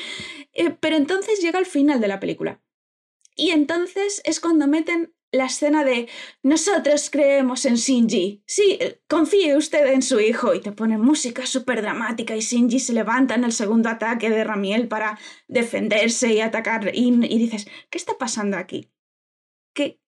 Eh, 0.53 0.75
pero 0.81 0.97
entonces 0.97 1.41
llega 1.41 1.61
el 1.61 1.67
final 1.67 2.01
de 2.01 2.09
la 2.09 2.19
película. 2.19 2.61
Y 3.37 3.51
entonces 3.51 4.21
es 4.25 4.41
cuando 4.41 4.67
meten 4.67 5.15
la 5.33 5.47
escena 5.47 5.83
de 5.85 6.09
nosotros 6.43 7.09
creemos 7.11 7.65
en 7.65 7.77
Shinji. 7.77 8.43
Sí, 8.47 8.77
eh, 8.81 9.01
confíe 9.09 9.57
usted 9.57 9.87
en 9.93 10.03
su 10.03 10.21
hijo. 10.21 10.55
Y 10.55 10.61
te 10.61 10.73
ponen 10.73 11.01
música 11.01 11.47
súper 11.47 11.83
dramática 11.83 12.37
y 12.37 12.41
Shinji 12.41 12.79
se 12.79 12.93
levanta 12.93 13.35
en 13.35 13.45
el 13.45 13.53
segundo 13.53 13.89
ataque 13.89 14.31
de 14.31 14.45
Ramiel 14.45 14.89
para 14.89 15.19
defenderse 15.49 16.33
y 16.35 16.41
atacar. 16.41 16.91
Y, 16.95 17.09
y 17.09 17.39
dices, 17.39 17.67
¿qué 17.91 17.99
está 17.99 18.19
pasando 18.19 18.59
aquí? 18.59 18.91
Que 19.75 19.99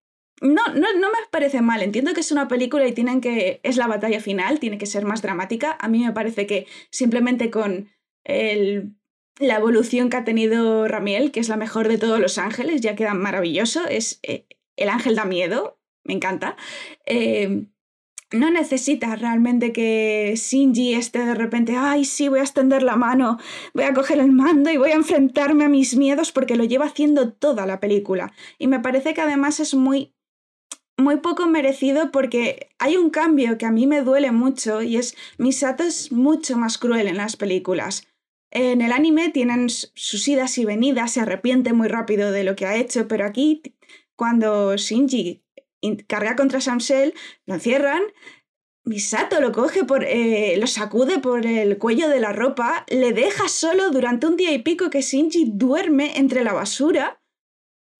no, 0.42 0.66
no, 0.68 0.92
no 0.92 1.10
me 1.10 1.18
parece 1.30 1.62
mal. 1.62 1.82
Entiendo 1.82 2.12
que 2.12 2.20
es 2.20 2.30
una 2.30 2.46
película 2.46 2.86
y 2.86 2.92
tienen 2.92 3.20
que. 3.22 3.60
es 3.62 3.78
la 3.78 3.86
batalla 3.86 4.20
final, 4.20 4.60
tiene 4.60 4.78
que 4.78 4.86
ser 4.86 5.06
más 5.06 5.22
dramática. 5.22 5.76
A 5.80 5.88
mí 5.88 6.04
me 6.04 6.12
parece 6.12 6.46
que 6.46 6.66
simplemente 6.90 7.50
con 7.50 7.88
el 8.24 8.94
la 9.38 9.56
evolución 9.56 10.10
que 10.10 10.16
ha 10.16 10.24
tenido 10.24 10.86
Ramiel, 10.86 11.32
que 11.32 11.40
es 11.40 11.48
la 11.48 11.56
mejor 11.56 11.88
de 11.88 11.98
todos 11.98 12.20
los 12.20 12.38
ángeles, 12.38 12.80
ya 12.80 12.94
queda 12.94 13.14
maravilloso. 13.14 13.86
Es, 13.86 14.20
eh, 14.22 14.46
el 14.76 14.88
ángel 14.88 15.16
da 15.16 15.24
miedo, 15.24 15.78
me 16.04 16.14
encanta. 16.14 16.56
Eh, 17.06 17.66
no 18.32 18.50
necesitas 18.50 19.20
realmente 19.20 19.72
que 19.72 20.34
Shinji 20.36 20.94
esté 20.94 21.24
de 21.24 21.34
repente, 21.34 21.76
ay, 21.76 22.04
sí, 22.04 22.28
voy 22.28 22.40
a 22.40 22.42
extender 22.42 22.82
la 22.82 22.96
mano, 22.96 23.38
voy 23.74 23.84
a 23.84 23.94
coger 23.94 24.18
el 24.18 24.32
mando 24.32 24.70
y 24.70 24.76
voy 24.76 24.90
a 24.90 24.96
enfrentarme 24.96 25.64
a 25.64 25.68
mis 25.68 25.96
miedos 25.96 26.32
porque 26.32 26.56
lo 26.56 26.64
lleva 26.64 26.86
haciendo 26.86 27.32
toda 27.32 27.64
la 27.66 27.80
película. 27.80 28.32
Y 28.58 28.66
me 28.66 28.80
parece 28.80 29.14
que 29.14 29.20
además 29.20 29.60
es 29.60 29.74
muy 29.74 30.14
muy 30.96 31.16
poco 31.16 31.48
merecido 31.48 32.12
porque 32.12 32.70
hay 32.78 32.96
un 32.96 33.10
cambio 33.10 33.58
que 33.58 33.66
a 33.66 33.72
mí 33.72 33.86
me 33.86 34.02
duele 34.02 34.30
mucho 34.30 34.80
y 34.82 34.96
es 34.96 35.16
Misato 35.38 35.82
es 35.82 36.12
mucho 36.12 36.56
más 36.56 36.78
cruel 36.78 37.08
en 37.08 37.16
las 37.16 37.36
películas. 37.36 38.06
En 38.50 38.80
el 38.80 38.92
anime 38.92 39.30
tienen 39.30 39.68
sus 39.68 40.28
idas 40.28 40.56
y 40.58 40.64
venidas, 40.64 41.12
se 41.12 41.20
arrepiente 41.20 41.72
muy 41.72 41.88
rápido 41.88 42.30
de 42.30 42.44
lo 42.44 42.54
que 42.54 42.66
ha 42.66 42.76
hecho, 42.76 43.08
pero 43.08 43.26
aquí, 43.26 43.62
cuando 44.16 44.76
Shinji 44.76 45.44
in- 45.80 46.04
carga 46.06 46.36
contra 46.36 46.60
Samsel, 46.60 47.14
lo 47.46 47.54
encierran, 47.54 48.02
Misato 48.86 49.40
lo 49.40 49.50
coge 49.52 49.84
por. 49.84 50.04
eh, 50.04 50.56
lo 50.58 50.66
sacude 50.66 51.18
por 51.18 51.46
el 51.46 51.78
cuello 51.78 52.08
de 52.08 52.20
la 52.20 52.32
ropa, 52.32 52.84
le 52.88 53.12
deja 53.12 53.48
solo 53.48 53.90
durante 53.90 54.26
un 54.26 54.36
día 54.36 54.52
y 54.52 54.58
pico 54.58 54.90
que 54.90 55.00
Shinji 55.00 55.52
duerme 55.54 56.18
entre 56.18 56.44
la 56.44 56.52
basura. 56.52 57.22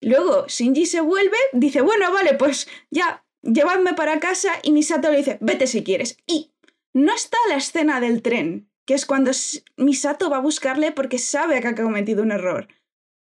Luego 0.01 0.45
Shinji 0.47 0.85
se 0.85 1.01
vuelve, 1.01 1.37
dice, 1.53 1.81
bueno, 1.81 2.11
vale, 2.11 2.35
pues 2.35 2.67
ya, 2.91 3.25
llevadme 3.41 3.93
para 3.95 4.19
casa 4.19 4.51
y 4.61 4.71
Misato 4.71 5.09
le 5.09 5.17
dice, 5.17 5.37
vete 5.41 5.65
si 5.65 5.83
quieres. 5.83 6.17
Y 6.27 6.53
no 6.93 7.13
está 7.13 7.37
la 7.49 7.55
escena 7.55 7.99
del 7.99 8.21
tren, 8.21 8.69
que 8.85 8.93
es 8.93 9.07
cuando 9.07 9.31
Misato 9.77 10.29
va 10.29 10.37
a 10.37 10.41
buscarle 10.41 10.91
porque 10.91 11.17
sabe 11.17 11.59
que 11.61 11.67
ha 11.69 11.75
cometido 11.75 12.21
un 12.21 12.31
error. 12.31 12.67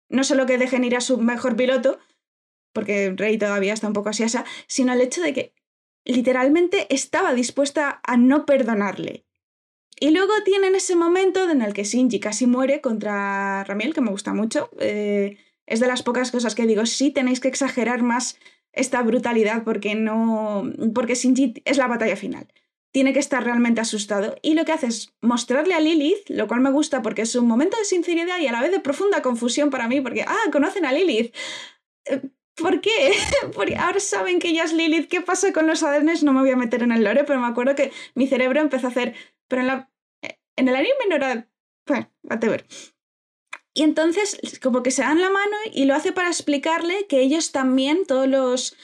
No 0.09 0.25
solo 0.25 0.45
que 0.45 0.57
dejen 0.57 0.83
ir 0.83 0.97
a 0.97 1.01
su 1.01 1.17
mejor 1.17 1.55
piloto, 1.55 1.99
porque 2.75 3.13
Rey 3.15 3.39
todavía 3.39 3.73
está 3.73 3.87
un 3.87 3.93
poco 3.93 4.09
ansiosa, 4.09 4.45
sino 4.67 4.93
el 4.93 5.01
hecho 5.01 5.21
de 5.21 5.33
que 5.33 5.53
literalmente 6.03 6.85
estaba 6.93 7.33
dispuesta 7.33 8.01
a 8.03 8.17
no 8.17 8.45
perdonarle. 8.45 9.25
Y 9.99 10.11
luego 10.11 10.33
tienen 10.43 10.75
ese 10.75 10.95
momento 10.95 11.49
en 11.49 11.61
el 11.61 11.73
que 11.73 11.85
Shinji 11.85 12.19
casi 12.19 12.47
muere 12.47 12.81
contra 12.81 13.63
Ramiel, 13.63 13.93
que 13.93 14.01
me 14.01 14.11
gusta 14.11 14.33
mucho. 14.33 14.69
Eh, 14.79 15.37
es 15.65 15.79
de 15.79 15.87
las 15.87 16.03
pocas 16.03 16.31
cosas 16.31 16.53
que 16.53 16.67
digo, 16.67 16.85
sí 16.85 17.11
tenéis 17.11 17.39
que 17.39 17.47
exagerar 17.47 18.03
más 18.03 18.37
esta 18.73 19.01
brutalidad 19.01 19.63
porque 19.63 19.95
no. 19.95 20.69
porque 20.93 21.15
Shinji 21.15 21.61
es 21.63 21.77
la 21.77 21.87
batalla 21.87 22.17
final. 22.17 22.47
Tiene 22.91 23.13
que 23.13 23.19
estar 23.19 23.43
realmente 23.43 23.79
asustado. 23.79 24.35
Y 24.41 24.53
lo 24.53 24.65
que 24.65 24.73
hace 24.73 24.87
es 24.87 25.13
mostrarle 25.21 25.73
a 25.73 25.79
Lilith, 25.79 26.29
lo 26.29 26.47
cual 26.47 26.59
me 26.59 26.71
gusta 26.71 27.01
porque 27.01 27.21
es 27.21 27.35
un 27.35 27.47
momento 27.47 27.77
de 27.77 27.85
sinceridad 27.85 28.39
y 28.39 28.47
a 28.47 28.51
la 28.51 28.61
vez 28.61 28.71
de 28.71 28.81
profunda 28.81 29.21
confusión 29.21 29.69
para 29.69 29.87
mí, 29.87 30.01
porque, 30.01 30.23
ah, 30.23 30.51
conocen 30.51 30.85
a 30.85 30.91
Lilith. 30.91 31.33
Eh, 32.57 32.61
¿Por 32.61 32.81
qué? 32.81 33.13
Porque 33.53 33.75
ahora 33.75 33.99
saben 33.99 34.39
que 34.39 34.49
ella 34.49 34.63
es 34.63 34.73
Lilith. 34.73 35.09
¿Qué 35.09 35.21
pasa 35.21 35.53
con 35.53 35.67
los 35.67 35.83
Adenes? 35.83 36.23
No 36.23 36.33
me 36.33 36.41
voy 36.41 36.51
a 36.51 36.55
meter 36.55 36.83
en 36.83 36.91
el 36.91 37.03
lore, 37.03 37.23
pero 37.23 37.39
me 37.39 37.47
acuerdo 37.47 37.75
que 37.75 37.91
mi 38.15 38.27
cerebro 38.27 38.59
empezó 38.61 38.87
a 38.87 38.89
hacer. 38.89 39.15
Pero 39.47 39.61
en, 39.61 39.67
la, 39.67 39.91
en 40.55 40.67
el 40.67 40.75
anime 40.75 40.93
no 41.09 41.15
era. 41.15 41.49
Bueno, 41.87 42.11
whatever. 42.23 42.65
Y 43.73 43.83
entonces, 43.83 44.39
como 44.61 44.83
que 44.83 44.91
se 44.91 45.01
dan 45.01 45.19
la 45.19 45.29
mano 45.29 45.55
y 45.73 45.85
lo 45.85 45.95
hace 45.95 46.13
para 46.13 46.29
explicarle 46.29 47.07
que 47.07 47.21
ellos 47.21 47.51
también, 47.51 48.05
todos 48.05 48.27
los. 48.27 48.75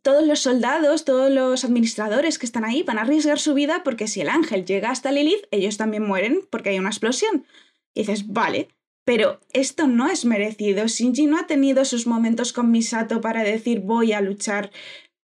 Todos 0.00 0.26
los 0.26 0.40
soldados, 0.40 1.04
todos 1.04 1.30
los 1.30 1.64
administradores 1.64 2.38
que 2.38 2.46
están 2.46 2.64
ahí 2.64 2.82
van 2.82 2.98
a 2.98 3.02
arriesgar 3.02 3.38
su 3.38 3.54
vida 3.54 3.82
porque 3.84 4.08
si 4.08 4.20
el 4.20 4.30
ángel 4.30 4.64
llega 4.64 4.90
hasta 4.90 5.12
Lilith, 5.12 5.46
ellos 5.52 5.76
también 5.76 6.02
mueren 6.02 6.40
porque 6.50 6.70
hay 6.70 6.78
una 6.80 6.88
explosión. 6.88 7.46
Y 7.94 8.00
dices, 8.00 8.26
vale, 8.26 8.68
pero 9.04 9.40
esto 9.52 9.86
no 9.86 10.08
es 10.08 10.24
merecido. 10.24 10.86
Shinji 10.86 11.26
no 11.26 11.38
ha 11.38 11.46
tenido 11.46 11.84
sus 11.84 12.06
momentos 12.06 12.52
con 12.52 12.70
Misato 12.70 13.20
para 13.20 13.42
decir 13.42 13.80
voy 13.80 14.12
a 14.12 14.20
luchar 14.20 14.70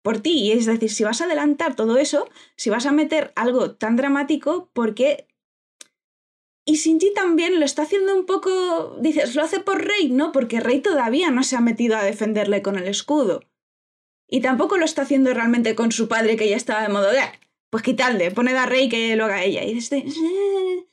por 0.03 0.19
ti. 0.19 0.51
Es 0.51 0.65
decir, 0.65 0.89
si 0.91 1.03
vas 1.03 1.21
a 1.21 1.25
adelantar 1.25 1.75
todo 1.75 1.97
eso, 1.97 2.27
si 2.57 2.69
vas 2.69 2.85
a 2.85 2.91
meter 2.91 3.31
algo 3.35 3.75
tan 3.75 3.95
dramático, 3.95 4.69
¿por 4.73 4.93
qué? 4.95 5.27
Y 6.65 6.75
Shinji 6.75 7.13
también 7.13 7.59
lo 7.59 7.65
está 7.65 7.83
haciendo 7.83 8.15
un 8.15 8.25
poco. 8.25 8.97
Dices, 8.99 9.35
¿lo 9.35 9.43
hace 9.43 9.59
por 9.59 9.83
Rey? 9.83 10.09
No, 10.09 10.31
porque 10.31 10.59
Rey 10.59 10.79
todavía 10.81 11.31
no 11.31 11.43
se 11.43 11.55
ha 11.55 11.61
metido 11.61 11.97
a 11.97 12.03
defenderle 12.03 12.61
con 12.61 12.77
el 12.77 12.87
escudo. 12.87 13.41
Y 14.29 14.41
tampoco 14.41 14.77
lo 14.77 14.85
está 14.85 15.01
haciendo 15.01 15.33
realmente 15.33 15.75
con 15.75 15.91
su 15.91 16.07
padre, 16.07 16.37
que 16.37 16.49
ya 16.49 16.55
estaba 16.55 16.83
de 16.83 16.89
modo 16.89 17.11
de. 17.11 17.19
"Ah, 17.19 17.33
Pues 17.71 17.83
quitadle, 17.83 18.31
poned 18.31 18.55
a 18.57 18.65
Rey 18.65 18.89
que 18.89 19.15
lo 19.15 19.25
haga 19.25 19.43
ella. 19.43 19.63
Y 19.63 19.73
dices, 19.73 20.03
"Eh, 20.05 20.85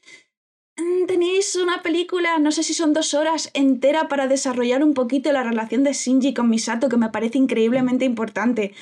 Tenéis 1.09 1.57
una 1.57 1.83
película, 1.83 2.39
no 2.39 2.53
sé 2.53 2.63
si 2.63 2.73
son 2.73 2.93
dos 2.93 3.13
horas 3.13 3.51
entera 3.53 4.07
para 4.07 4.29
desarrollar 4.29 4.85
un 4.85 4.95
poquito 4.95 5.33
la 5.33 5.43
relación 5.43 5.83
de 5.83 5.93
Shinji 5.93 6.35
con 6.35 6.49
Misato, 6.49 6.89
que 6.89 6.97
me 6.97 7.09
parece 7.09 7.37
increíblemente 7.37 8.05
importante, 8.05 8.75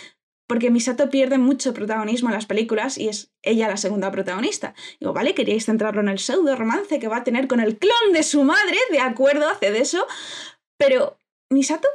porque 0.47 0.70
Misato 0.70 1.09
pierde 1.09 1.38
mucho 1.38 1.72
protagonismo 1.72 2.28
en 2.28 2.34
las 2.34 2.44
películas 2.44 2.99
y 2.99 3.09
es 3.09 3.32
ella 3.40 3.68
la 3.68 3.78
segunda 3.78 4.11
protagonista. 4.11 4.74
Digo, 5.01 5.14
vale, 5.14 5.34
queríais 5.34 5.64
centrarlo 5.64 6.03
en 6.03 6.11
el 6.11 6.18
pseudo 6.18 6.55
romance 6.55 6.99
que 6.99 7.09
va 7.09 7.18
a 7.18 7.24
tener 7.24 7.49
con 7.49 7.61
el 7.61 7.78
clon 7.78 8.12
de 8.12 8.22
su 8.22 8.44
madre, 8.44 8.76
de 8.90 9.01
acuerdo, 9.01 9.49
haced 9.49 9.74
eso, 9.74 10.07
pero 10.76 11.18
Misato, 11.49 11.88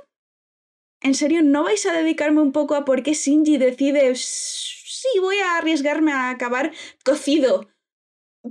¿en 1.02 1.14
serio 1.14 1.44
no 1.44 1.64
vais 1.64 1.86
a 1.86 1.94
dedicarme 1.94 2.42
un 2.42 2.54
poco 2.54 2.74
a 2.74 2.86
por 2.86 3.04
qué 3.04 3.14
Shinji 3.14 3.60
decide, 3.60 4.16
sí, 4.16 5.20
voy 5.20 5.38
a 5.38 5.58
arriesgarme 5.58 6.12
a 6.12 6.32
acabar 6.32 6.72
cocido? 7.06 7.68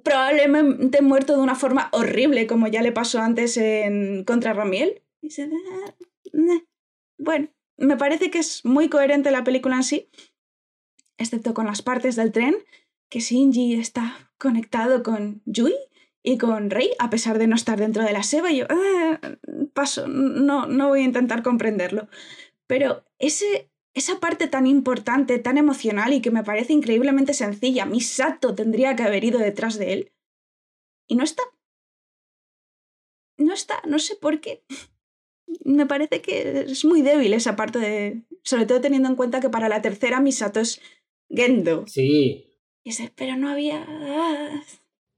Probablemente 0.05 1.03
muerto 1.03 1.37
de 1.37 1.43
una 1.43 1.55
forma 1.57 1.89
horrible, 1.93 2.47
como 2.47 2.69
ya 2.69 2.83
le 2.83 2.93
pasó 2.93 3.21
antes 3.21 3.57
en 3.57 4.25
contra 4.25 4.53
Ramiel. 4.53 5.03
Y 5.23 5.29
dice, 5.29 5.51
"Ah, 5.53 5.95
eh". 6.33 6.65
Bueno, 7.19 7.49
me 7.79 7.97
parece 7.97 8.31
que 8.31 8.39
es 8.41 8.65
muy 8.65 8.89
coherente 8.89 9.31
la 9.31 9.45
película 9.45 9.77
en 9.77 9.85
sí, 9.85 10.11
excepto 11.19 11.55
con 11.55 11.67
las 11.67 11.83
partes 11.83 12.17
del 12.17 12.33
tren, 12.33 12.57
que 13.11 13.21
Shinji 13.21 13.75
está 13.75 14.33
conectado 14.39 15.03
con 15.03 15.43
Yui 15.45 15.75
y 16.23 16.39
con 16.39 16.71
Rei, 16.71 16.91
a 16.99 17.11
pesar 17.11 17.39
de 17.39 17.47
no 17.47 17.57
estar 17.57 17.79
dentro 17.79 18.05
de 18.05 18.13
la 18.13 18.23
seva. 18.23 18.51
Y 18.53 18.59
yo, 18.59 18.67
"Ah, 18.71 19.21
paso, 19.75 20.09
no, 20.09 20.67
no 20.67 20.89
voy 20.89 21.01
a 21.03 21.05
intentar 21.05 21.43
comprenderlo. 21.43 22.09
Pero 22.69 23.05
ese, 23.19 23.70
esa 23.95 24.21
parte 24.21 24.47
tan 24.47 24.67
importante, 24.67 25.39
tan 25.39 25.59
emocional 25.59 26.13
y 26.13 26.21
que 26.21 26.31
me 26.31 26.45
parece 26.45 26.73
increíblemente 26.73 27.35
sencilla, 27.35 27.87
Misato 27.87 28.55
tendría 28.55 28.95
que 28.97 29.03
haber 29.03 29.25
ido 29.25 29.39
detrás 29.39 29.79
de 29.79 29.93
él. 29.93 30.13
Y 31.09 31.17
no 31.17 31.25
está. 31.25 31.43
No 33.37 33.53
está, 33.55 33.81
no 33.87 33.99
sé 33.99 34.17
por 34.17 34.41
qué. 34.41 34.63
Me 35.65 35.87
parece 35.87 36.21
que 36.21 36.61
es 36.61 36.85
muy 36.85 37.03
débil 37.03 37.33
esa 37.33 37.57
parte 37.57 37.79
de... 37.79 38.23
Sobre 38.43 38.67
todo 38.67 38.81
teniendo 38.81 39.09
en 39.09 39.17
cuenta 39.17 39.41
que 39.41 39.49
para 39.51 39.69
la 39.69 39.83
tercera 39.83 40.21
Misato 40.21 40.61
es 40.61 40.81
Gendo. 41.29 41.87
Sí, 41.87 42.47
Y 42.85 42.91
dices, 42.91 43.11
pero 43.15 43.37
no 43.37 43.49
había... 43.49 43.85
ah". 43.89 44.63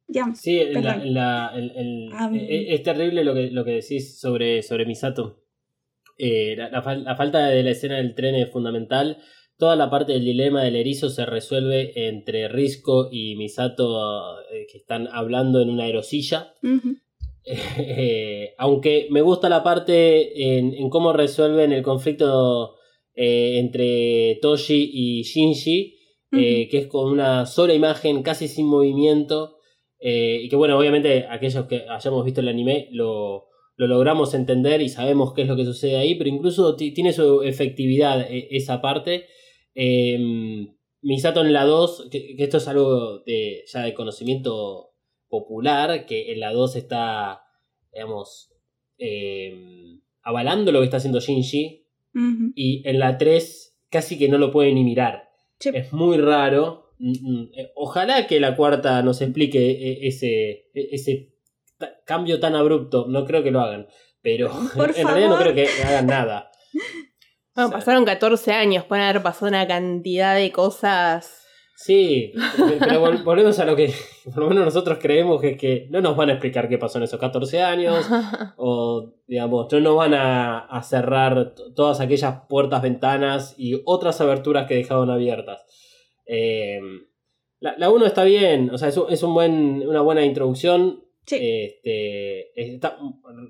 Ya, 0.08 0.34
sí, 0.34 0.58
la- 0.64 0.96
la- 1.04 1.52
el- 1.54 2.10
e- 2.34 2.74
es 2.74 2.82
terrible 2.82 3.24
lo 3.24 3.32
que, 3.34 3.50
lo 3.50 3.64
que 3.64 3.70
decís 3.72 4.18
sobre, 4.18 4.62
sobre 4.62 4.84
Misato. 4.84 5.41
Eh, 6.18 6.54
la, 6.56 6.68
la 6.70 6.82
fal- 6.82 7.02
la 7.04 7.16
falta 7.16 7.46
de 7.48 7.62
la 7.62 7.70
escena 7.70 7.96
del 7.96 8.14
tren 8.14 8.34
es 8.34 8.50
fundamental. 8.50 9.18
Toda 9.58 9.76
la 9.76 9.90
parte 9.90 10.12
del 10.12 10.24
dilema 10.24 10.62
del 10.64 10.76
erizo 10.76 11.08
se 11.08 11.24
resuelve 11.26 11.92
entre 12.08 12.48
Risco 12.48 13.08
y 13.12 13.36
Misato 13.36 14.40
eh, 14.50 14.66
que 14.70 14.78
están 14.78 15.08
hablando 15.12 15.60
en 15.60 15.70
una 15.70 15.84
aerosilla. 15.84 16.54
Eh, 17.44 18.54
aunque 18.56 19.08
me 19.10 19.20
gusta 19.20 19.48
la 19.48 19.64
parte 19.64 20.56
en, 20.58 20.74
en 20.74 20.88
cómo 20.88 21.12
resuelven 21.12 21.72
el 21.72 21.82
conflicto 21.82 22.76
entre 23.14 24.38
Toshi 24.40 24.90
y 24.92 25.22
Shinji, 25.22 25.96
que 26.30 26.68
es 26.72 26.86
con 26.86 27.10
una 27.10 27.44
sola 27.46 27.74
imagen, 27.74 28.22
casi 28.22 28.46
sin 28.48 28.66
movimiento, 28.66 29.56
y 29.98 30.48
que 30.48 30.56
bueno, 30.56 30.78
obviamente 30.78 31.26
aquellos 31.28 31.66
que 31.66 31.84
hayamos 31.88 32.24
visto 32.24 32.40
el 32.40 32.48
anime 32.48 32.88
lo, 32.92 33.48
lo 33.82 33.94
logramos 33.94 34.34
entender 34.34 34.80
y 34.80 34.88
sabemos 34.88 35.32
qué 35.34 35.42
es 35.42 35.48
lo 35.48 35.56
que 35.56 35.64
sucede 35.64 35.96
ahí, 35.96 36.14
pero 36.14 36.30
incluso 36.30 36.76
ti- 36.76 36.92
tiene 36.92 37.12
su 37.12 37.42
efectividad 37.42 38.20
eh, 38.30 38.48
esa 38.50 38.80
parte. 38.80 39.26
Eh, 39.74 40.66
Misato 41.04 41.40
en 41.40 41.52
la 41.52 41.64
2, 41.64 42.08
que, 42.12 42.36
que 42.36 42.44
esto 42.44 42.58
es 42.58 42.68
algo 42.68 43.18
de, 43.26 43.64
ya 43.66 43.82
de 43.82 43.92
conocimiento 43.92 44.92
popular, 45.28 46.06
que 46.06 46.32
en 46.32 46.38
la 46.38 46.52
2 46.52 46.76
está, 46.76 47.40
digamos, 47.92 48.52
eh, 48.98 49.98
avalando 50.22 50.70
lo 50.70 50.78
que 50.78 50.84
está 50.84 50.98
haciendo 50.98 51.18
Shinji, 51.20 51.86
y 52.54 52.86
en 52.88 52.98
la 53.00 53.18
3 53.18 53.78
casi 53.90 54.16
que 54.18 54.28
no 54.28 54.38
lo 54.38 54.52
puede 54.52 54.72
ni 54.72 54.84
mirar. 54.84 55.30
Sí. 55.58 55.70
Es 55.74 55.92
muy 55.92 56.18
raro. 56.18 56.92
Mm, 56.98 57.12
mm, 57.20 57.50
eh, 57.56 57.70
Ojalá 57.74 58.26
que 58.28 58.38
la 58.38 58.54
cuarta 58.54 59.02
nos 59.02 59.20
explique 59.22 59.70
eh, 59.70 60.06
ese, 60.06 60.68
e- 60.74 60.88
ese 60.92 61.31
cambio 62.04 62.40
tan 62.40 62.54
abrupto. 62.54 63.06
No 63.08 63.24
creo 63.24 63.42
que 63.42 63.50
lo 63.50 63.60
hagan. 63.60 63.86
Pero 64.22 64.50
Por 64.76 64.90
en 64.96 65.06
realidad 65.06 65.28
no 65.30 65.38
creo 65.38 65.54
que 65.54 65.68
hagan 65.84 66.06
nada. 66.06 66.50
Bueno, 67.54 67.68
O 67.68 67.70
sea, 67.72 67.78
pasaron 67.80 68.04
14 68.06 68.52
años, 68.52 68.84
pueden 68.86 69.04
haber 69.04 69.22
pasado 69.22 69.48
una 69.48 69.66
cantidad 69.68 70.34
de 70.34 70.50
cosas. 70.50 71.44
Sí, 71.76 72.32
pero- 72.80 73.02
vol- 73.04 73.22
volvemos 73.24 73.58
a 73.58 73.66
lo 73.66 73.76
que 73.76 73.92
por 74.24 74.38
lo 74.44 74.48
menos 74.48 74.64
nosotros 74.64 74.96
creemos 75.02 75.38
que 75.38 75.50
es 75.50 75.58
que 75.58 75.86
no 75.90 76.00
nos 76.00 76.16
van 76.16 76.30
a 76.30 76.32
explicar 76.32 76.66
qué 76.70 76.78
pasó 76.78 76.96
en 76.96 77.04
esos 77.04 77.20
14 77.20 77.60
años. 77.60 78.06
o 78.56 79.12
digamos, 79.26 79.70
no 79.70 79.80
nos 79.80 79.96
van 79.96 80.14
a, 80.14 80.60
a 80.60 80.82
cerrar 80.82 81.54
todas 81.76 82.00
aquellas 82.00 82.36
puertas, 82.48 82.80
ventanas 82.80 83.54
y 83.58 83.82
otras 83.84 84.22
aberturas 84.22 84.66
que 84.66 84.76
dejaron 84.76 85.10
abiertas. 85.10 85.62
Eh, 86.24 86.80
la, 87.60 87.74
la 87.76 87.90
1 87.90 88.06
está 88.06 88.24
bien, 88.24 88.70
o 88.72 88.78
sea, 88.78 88.88
es, 88.88 88.96
un- 88.96 89.12
es 89.12 89.22
un 89.22 89.34
buen, 89.34 89.86
una 89.86 90.00
buena 90.00 90.24
introducción. 90.24 91.04
Sí. 91.26 91.36
Este, 91.40 92.60
está, 92.60 92.98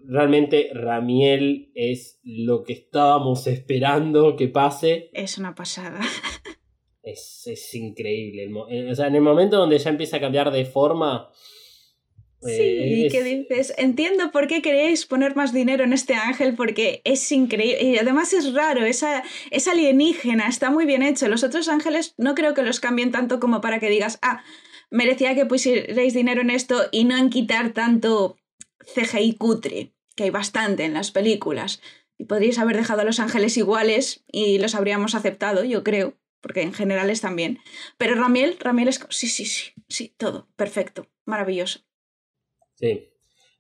realmente 0.07 0.71
Ramiel 0.75 1.71
es 1.75 2.21
lo 2.23 2.63
que 2.65 2.75
estábamos 2.75 3.47
esperando 3.47 4.37
que 4.37 4.49
pase. 4.49 5.11
Es 5.13 5.39
una 5.39 5.55
pasada. 5.55 6.01
Es, 7.05 7.43
es 7.49 7.75
increíble. 7.75 8.45
El 8.45 8.57
eh, 8.71 8.91
o 8.93 8.95
sea, 8.95 9.09
en 9.09 9.17
el 9.17 9.23
momento 9.23 9.57
donde 9.57 9.77
ya 9.77 9.91
empieza 9.91 10.19
a 10.19 10.21
cambiar 10.21 10.53
de 10.53 10.65
forma, 10.65 11.31
Sí, 12.45 12.51
Eh, 12.61 12.87
y 12.97 13.07
es- 13.07 13.13
que 13.13 13.23
dices, 13.25 13.75
entiendo 13.77 14.31
por 14.33 14.47
qué 14.49 14.63
queréis 14.63 15.07
poner 15.07 15.35
más 15.37 15.53
dinero 15.53 15.83
en 15.85 15.93
este 15.93 16.15
ángel 16.15 16.55
porque 16.57 17.01
es 17.05 17.31
increíble 17.33 17.83
y 17.83 17.99
además 17.99 18.33
es 18.33 18.53
raro, 18.53 18.85
esa, 18.85 19.23
es 19.51 19.67
alienígena, 19.69 20.49
está 20.49 20.71
muy 20.71 20.85
bien 20.87 21.03
hecho. 21.03 21.29
Los 21.29 21.43
otros 21.45 21.69
ángeles 21.69 22.15
no 22.19 22.35
creo 22.37 22.55
que 22.55 22.63
los 22.63 22.79
cambien 22.81 23.11
tanto 23.13 23.39
como 23.41 23.61
para 23.61 23.79
que 23.81 23.89
digas, 23.91 24.19
ah, 24.23 24.43
merecía 24.93 25.35
que 25.35 25.47
pusierais 25.47 26.15
dinero 26.15 26.41
en 26.43 26.51
esto 26.51 26.83
y 26.93 27.05
no 27.05 27.17
en 27.17 27.31
quitar 27.31 27.73
tanto 27.73 28.37
CGI 28.95 29.35
cutre, 29.35 29.93
que 30.15 30.25
hay 30.25 30.31
bastante 30.31 30.85
en 30.85 30.95
las 30.95 31.11
películas. 31.11 31.81
Y 32.19 32.25
podríais 32.27 32.59
haber 32.59 32.77
dejado 32.77 33.01
a 33.01 33.05
los 33.05 33.19
ángeles 33.19 33.57
iguales 33.57 34.25
y 34.31 34.59
los 34.59 34.75
habríamos 34.75 35.15
aceptado, 35.15 35.65
yo 35.65 35.83
creo, 35.83 36.15
porque 36.41 36.63
en 36.63 36.73
general 36.73 37.11
están 37.11 37.35
bien. 37.37 37.59
Pero 37.99 38.15
Ramiel, 38.15 38.57
Ramiel 38.61 38.89
es 38.89 39.05
sí, 39.11 39.27
sí, 39.27 39.45
sí, 39.45 39.73
sí, 39.89 40.15
todo, 40.17 40.49
perfecto, 40.57 41.07
maravilloso. 41.25 41.81
Sí. 42.75 43.09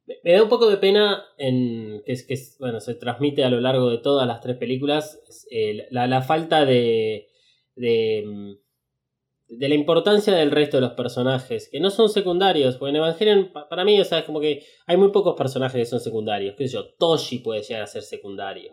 Me- 0.06 0.32
da 0.32 0.42
un 0.42 0.48
poco 0.48 0.68
de 0.68 0.76
pena 0.78 1.24
en 1.38 2.02
que 2.04 2.12
es 2.12 2.24
que 2.24 2.34
es- 2.34 2.56
bueno, 2.58 2.80
se 2.80 2.94
transmite 2.94 3.44
a 3.44 3.50
lo 3.50 3.60
largo 3.60 3.90
de 3.90 3.98
todas 3.98 4.26
las 4.26 4.40
tres 4.40 4.56
películas 4.56 5.18
es, 5.28 5.46
eh, 5.50 5.86
la, 5.90 6.06
la 6.08 6.22
falta 6.22 6.64
de, 6.64 7.28
de 7.76 8.24
mm, 8.26 8.52
de 9.58 9.68
la 9.68 9.74
importancia 9.74 10.34
del 10.34 10.50
resto 10.50 10.78
de 10.78 10.80
los 10.82 10.92
personajes, 10.92 11.68
que 11.70 11.78
no 11.80 11.90
son 11.90 12.08
secundarios, 12.08 12.76
porque 12.76 12.90
en 12.90 12.96
Evangelion, 12.96 13.50
pa- 13.52 13.68
para 13.68 13.84
mí, 13.84 14.00
o 14.00 14.04
sea, 14.04 14.20
es 14.20 14.24
como 14.24 14.40
que 14.40 14.62
hay 14.86 14.96
muy 14.96 15.10
pocos 15.10 15.34
personajes 15.36 15.78
que 15.78 15.84
son 15.86 16.00
secundarios, 16.00 16.54
qué 16.56 16.66
sé 16.68 16.74
yo, 16.74 16.86
Toshi 16.98 17.38
puede 17.40 17.62
llegar 17.62 17.82
a 17.82 17.86
ser 17.86 18.02
secundario, 18.02 18.72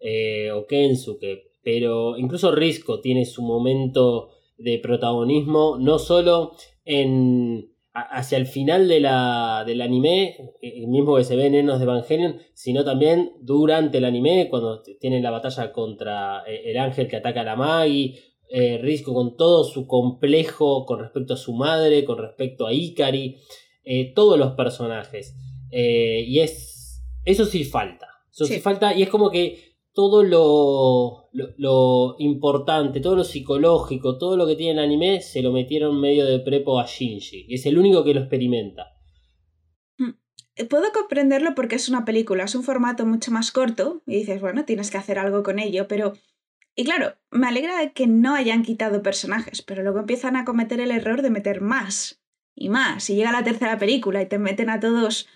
eh, 0.00 0.50
o 0.52 0.66
Kensuke, 0.66 1.44
pero 1.62 2.16
incluso 2.18 2.50
Risco 2.52 3.00
tiene 3.00 3.24
su 3.24 3.42
momento 3.42 4.30
de 4.58 4.78
protagonismo, 4.78 5.76
no 5.78 5.98
solo 5.98 6.52
en 6.84 7.68
hacia 7.94 8.38
el 8.38 8.46
final 8.46 8.88
de 8.88 9.00
la, 9.00 9.64
del 9.66 9.82
anime, 9.82 10.28
eh, 10.62 10.72
el 10.82 10.88
mismo 10.88 11.14
que 11.16 11.24
se 11.24 11.36
ve 11.36 11.46
en 11.46 11.54
Enos 11.54 11.78
de 11.78 11.84
Evangelion, 11.84 12.38
sino 12.54 12.84
también 12.84 13.32
durante 13.42 13.98
el 13.98 14.06
anime, 14.06 14.48
cuando 14.48 14.80
tienen 14.98 15.22
la 15.22 15.30
batalla 15.30 15.72
contra 15.72 16.42
eh, 16.46 16.62
el 16.70 16.78
ángel 16.78 17.06
que 17.06 17.16
ataca 17.16 17.42
a 17.42 17.44
la 17.44 17.54
Magi, 17.56 18.14
eh, 18.52 18.78
Risco 18.78 19.14
con 19.14 19.36
todo 19.36 19.64
su 19.64 19.86
complejo 19.86 20.84
con 20.84 21.00
respecto 21.00 21.34
a 21.34 21.38
su 21.38 21.54
madre, 21.54 22.04
con 22.04 22.18
respecto 22.18 22.66
a 22.66 22.72
Ikari, 22.72 23.38
eh, 23.84 24.12
todos 24.14 24.38
los 24.38 24.52
personajes. 24.52 25.34
Eh, 25.70 26.24
y 26.26 26.40
es. 26.40 27.02
Eso 27.24 27.46
sí 27.46 27.64
falta. 27.64 28.08
Eso 28.30 28.44
sí. 28.44 28.54
Sí. 28.54 28.60
falta. 28.60 28.94
Y 28.94 29.02
es 29.02 29.08
como 29.08 29.30
que 29.30 29.72
todo 29.92 30.22
lo, 30.22 31.28
lo, 31.32 31.54
lo 31.56 32.16
importante, 32.18 33.00
todo 33.00 33.16
lo 33.16 33.24
psicológico, 33.24 34.18
todo 34.18 34.36
lo 34.36 34.46
que 34.46 34.56
tiene 34.56 34.72
el 34.72 34.78
anime, 34.78 35.20
se 35.20 35.42
lo 35.42 35.52
metieron 35.52 36.00
medio 36.00 36.26
de 36.26 36.38
prepo 36.40 36.78
a 36.78 36.86
Shinji. 36.86 37.46
Y 37.48 37.54
es 37.54 37.66
el 37.66 37.78
único 37.78 38.04
que 38.04 38.14
lo 38.14 38.20
experimenta. 38.20 38.92
Eh, 40.56 40.66
Puedo 40.66 40.92
comprenderlo 40.92 41.54
porque 41.54 41.76
es 41.76 41.88
una 41.88 42.04
película, 42.04 42.44
es 42.44 42.54
un 42.54 42.62
formato 42.62 43.06
mucho 43.06 43.30
más 43.30 43.52
corto 43.52 44.02
y 44.06 44.16
dices, 44.16 44.40
bueno, 44.40 44.64
tienes 44.64 44.90
que 44.90 44.98
hacer 44.98 45.18
algo 45.18 45.42
con 45.42 45.58
ello, 45.58 45.88
pero... 45.88 46.12
Y 46.74 46.84
claro, 46.84 47.16
me 47.30 47.46
alegra 47.48 47.78
de 47.78 47.92
que 47.92 48.06
no 48.06 48.34
hayan 48.34 48.62
quitado 48.62 49.02
personajes, 49.02 49.62
pero 49.62 49.82
luego 49.82 49.98
empiezan 50.00 50.36
a 50.36 50.44
cometer 50.44 50.80
el 50.80 50.90
error 50.90 51.22
de 51.22 51.30
meter 51.30 51.60
más 51.60 52.22
y 52.54 52.68
más. 52.70 53.10
Y 53.10 53.16
llega 53.16 53.32
la 53.32 53.44
tercera 53.44 53.78
película 53.78 54.22
y 54.22 54.26
te 54.26 54.38
meten 54.38 54.70
a 54.70 54.80
todos 54.80 55.28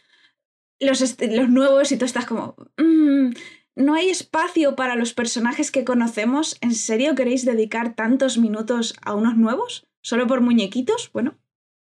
los, 0.81 1.17
los 1.21 1.49
nuevos 1.49 1.93
y 1.93 1.99
tú 1.99 2.05
estás 2.05 2.27
como... 2.27 2.57
"Mm, 2.79 3.31
no 3.79 3.95
hay 3.95 4.09
espacio 4.09 4.75
para 4.75 4.97
los 4.97 5.13
personajes 5.13 5.71
que 5.71 5.85
conocemos. 5.85 6.57
¿En 6.63 6.75
serio 6.75 7.15
queréis 7.15 7.45
dedicar 7.45 7.95
tantos 7.95 8.39
minutos 8.39 8.97
a 9.03 9.15
unos 9.15 9.37
nuevos? 9.37 9.87
¿Solo 10.01 10.27
por 10.27 10.41
muñequitos? 10.41 11.11
Bueno, 11.13 11.37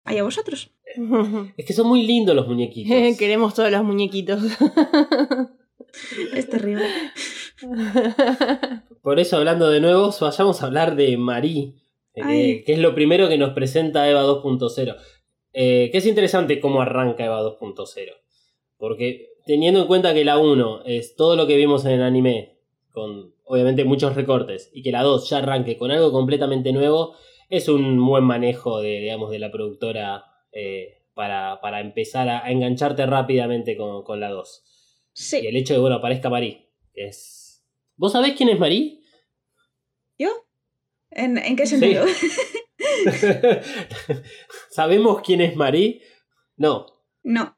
allá 0.04 0.22
vosotros. 0.22 0.72
Es 1.58 1.66
que 1.66 1.72
son 1.74 1.88
muy 1.88 2.06
lindos 2.06 2.34
los 2.34 2.48
muñequitos. 2.48 3.16
Queremos 3.18 3.52
todos 3.52 3.70
los 3.70 3.84
muñequitos. 3.84 4.42
Es 6.34 6.48
terrible. 6.48 6.86
Por 9.02 9.20
eso, 9.20 9.36
hablando 9.36 9.68
de 9.70 9.80
nuevos, 9.80 10.20
vayamos 10.20 10.62
a 10.62 10.66
hablar 10.66 10.96
de 10.96 11.16
Marie, 11.16 11.74
eh, 12.14 12.62
que 12.64 12.72
es 12.72 12.78
lo 12.78 12.94
primero 12.94 13.28
que 13.28 13.38
nos 13.38 13.52
presenta 13.54 14.08
Eva 14.08 14.24
2.0. 14.24 14.96
Eh, 15.52 15.88
que 15.92 15.98
es 15.98 16.06
interesante 16.06 16.60
cómo 16.60 16.80
arranca 16.80 17.24
Eva 17.24 17.42
2.0. 17.42 18.12
Porque 18.76 19.28
teniendo 19.46 19.80
en 19.82 19.86
cuenta 19.86 20.14
que 20.14 20.24
la 20.24 20.38
1 20.38 20.82
es 20.86 21.16
todo 21.16 21.36
lo 21.36 21.46
que 21.46 21.56
vimos 21.56 21.84
en 21.84 21.92
el 21.92 22.02
anime, 22.02 22.58
con 22.92 23.34
obviamente 23.44 23.84
muchos 23.84 24.14
recortes, 24.14 24.70
y 24.72 24.82
que 24.82 24.90
la 24.92 25.02
2 25.02 25.28
ya 25.28 25.38
arranque 25.38 25.76
con 25.76 25.90
algo 25.90 26.10
completamente 26.12 26.72
nuevo, 26.72 27.14
es 27.50 27.68
un 27.68 28.04
buen 28.04 28.24
manejo 28.24 28.80
de, 28.80 29.00
digamos, 29.00 29.30
de 29.30 29.38
la 29.38 29.50
productora 29.52 30.24
eh, 30.52 31.02
para, 31.14 31.60
para 31.60 31.80
empezar 31.80 32.28
a, 32.28 32.44
a 32.44 32.50
engancharte 32.50 33.04
rápidamente 33.06 33.76
con, 33.76 34.02
con 34.02 34.18
la 34.18 34.30
2. 34.30 34.62
Y 34.64 34.70
Sí. 35.16 35.46
el 35.46 35.56
hecho 35.56 35.74
de, 35.74 35.80
bueno, 35.80 35.96
aparezca 35.96 36.30
Marie. 36.30 36.68
que 36.94 37.06
es... 37.08 37.42
¿Vos 37.96 38.12
sabés 38.12 38.34
quién 38.36 38.48
es 38.48 38.58
Marie? 38.58 39.00
¿Yo? 40.18 40.46
¿En, 41.10 41.38
en 41.38 41.56
qué 41.56 41.66
sentido? 41.66 42.04
¿Sabemos 44.70 45.22
quién 45.22 45.40
es 45.40 45.56
Marie? 45.56 46.02
No. 46.56 46.86
No. 47.22 47.56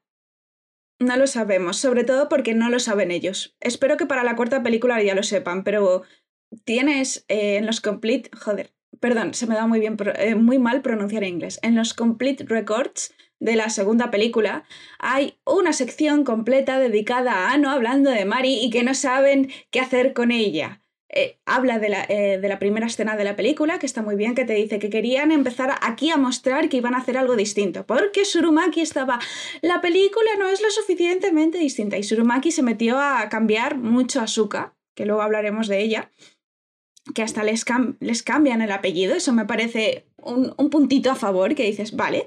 No 0.98 1.16
lo 1.16 1.26
sabemos, 1.26 1.76
sobre 1.76 2.04
todo 2.04 2.28
porque 2.28 2.54
no 2.54 2.70
lo 2.70 2.78
saben 2.78 3.10
ellos. 3.10 3.56
Espero 3.60 3.96
que 3.96 4.06
para 4.06 4.24
la 4.24 4.36
cuarta 4.36 4.62
película 4.62 5.02
ya 5.02 5.14
lo 5.14 5.22
sepan, 5.22 5.64
pero 5.64 6.02
tienes 6.64 7.24
eh, 7.28 7.56
en 7.56 7.66
los 7.66 7.80
complete, 7.80 8.30
joder, 8.36 8.72
perdón, 9.00 9.34
se 9.34 9.46
me 9.46 9.54
da 9.54 9.66
muy 9.66 9.80
bien, 9.80 9.96
eh, 10.16 10.34
muy 10.34 10.58
mal 10.58 10.82
pronunciar 10.82 11.24
inglés. 11.24 11.58
En 11.62 11.74
los 11.74 11.92
complete 11.92 12.44
records 12.44 13.14
de 13.40 13.56
la 13.56 13.70
segunda 13.70 14.10
película 14.10 14.64
hay 14.98 15.38
una 15.44 15.72
sección 15.72 16.24
completa 16.24 16.78
dedicada 16.78 17.32
a 17.32 17.52
Ano 17.52 17.70
hablando 17.70 18.10
de 18.10 18.24
Mari 18.24 18.60
y 18.60 18.70
que 18.70 18.82
no 18.82 18.94
saben 18.94 19.50
qué 19.70 19.80
hacer 19.80 20.12
con 20.12 20.30
ella. 20.30 20.82
Eh, 21.08 21.38
habla 21.46 21.78
de 21.78 21.88
la, 21.88 22.04
eh, 22.08 22.38
de 22.38 22.48
la 22.48 22.58
primera 22.58 22.86
escena 22.86 23.16
de 23.16 23.22
la 23.22 23.36
película, 23.36 23.78
que 23.78 23.86
está 23.86 24.02
muy 24.02 24.16
bien, 24.16 24.34
que 24.34 24.44
te 24.44 24.54
dice 24.54 24.80
que 24.80 24.90
querían 24.90 25.30
empezar 25.30 25.72
aquí 25.80 26.10
a 26.10 26.16
mostrar 26.16 26.68
que 26.68 26.78
iban 26.78 26.94
a 26.94 26.98
hacer 26.98 27.16
algo 27.16 27.36
distinto, 27.36 27.86
porque 27.86 28.24
Surumaki 28.24 28.80
estaba, 28.80 29.20
la 29.62 29.80
película 29.80 30.30
no 30.36 30.48
es 30.48 30.60
lo 30.60 30.68
suficientemente 30.68 31.58
distinta, 31.58 31.96
y 31.96 32.02
Surumaki 32.02 32.50
se 32.50 32.64
metió 32.64 32.98
a 32.98 33.28
cambiar 33.28 33.78
mucho 33.78 34.20
a 34.20 34.24
Asuka, 34.24 34.74
que 34.96 35.06
luego 35.06 35.22
hablaremos 35.22 35.68
de 35.68 35.80
ella, 35.80 36.10
que 37.14 37.22
hasta 37.22 37.44
les, 37.44 37.64
les 38.00 38.22
cambian 38.24 38.60
el 38.60 38.72
apellido, 38.72 39.14
eso 39.14 39.32
me 39.32 39.46
parece 39.46 40.08
un, 40.16 40.54
un 40.58 40.70
puntito 40.70 41.12
a 41.12 41.14
favor, 41.14 41.54
que 41.54 41.62
dices, 41.62 41.94
vale, 41.94 42.26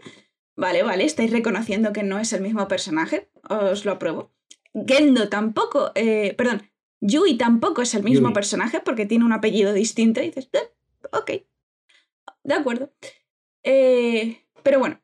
vale, 0.59 0.83
vale, 0.83 1.05
estáis 1.05 1.31
reconociendo 1.31 1.93
que 1.93 2.03
no 2.03 2.19
es 2.19 2.33
el 2.33 2.41
mismo 2.41 2.67
personaje, 2.67 3.29
os 3.49 3.85
lo 3.85 3.93
apruebo. 3.93 4.31
Gendo 4.73 5.29
tampoco, 5.29 5.91
eh, 5.95 6.35
perdón, 6.37 6.69
Yui 7.01 7.37
tampoco 7.37 7.81
es 7.81 7.95
el 7.95 8.03
mismo 8.03 8.27
Yui. 8.27 8.33
personaje 8.33 8.81
porque 8.81 9.05
tiene 9.05 9.25
un 9.25 9.31
apellido 9.33 9.73
distinto 9.73 10.21
y 10.21 10.27
dices, 10.27 10.49
"Eh, 10.53 10.69
ok, 11.11 11.31
de 12.43 12.53
acuerdo. 12.53 12.91
Eh, 13.63 14.45
pero 14.63 14.79
bueno, 14.79 15.01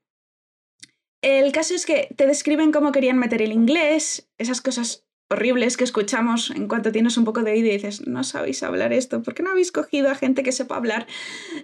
el 1.21 1.51
caso 1.51 1.73
es 1.73 1.85
que 1.85 2.09
te 2.15 2.27
describen 2.27 2.71
cómo 2.71 2.91
querían 2.91 3.17
meter 3.17 3.41
el 3.41 3.51
inglés, 3.51 4.29
esas 4.37 4.61
cosas 4.61 5.05
horribles 5.29 5.77
que 5.77 5.83
escuchamos 5.83 6.51
en 6.51 6.67
cuanto 6.67 6.91
tienes 6.91 7.17
un 7.17 7.25
poco 7.25 7.41
de 7.41 7.51
oído 7.51 7.67
y 7.69 7.71
dices, 7.71 8.05
no 8.05 8.23
sabéis 8.23 8.61
hablar 8.61 8.93
esto, 8.93 9.23
¿por 9.23 9.33
qué 9.33 9.41
no 9.41 9.51
habéis 9.51 9.71
cogido 9.71 10.09
a 10.09 10.15
gente 10.15 10.43
que 10.43 10.51
sepa 10.51 10.75
hablar? 10.75 11.07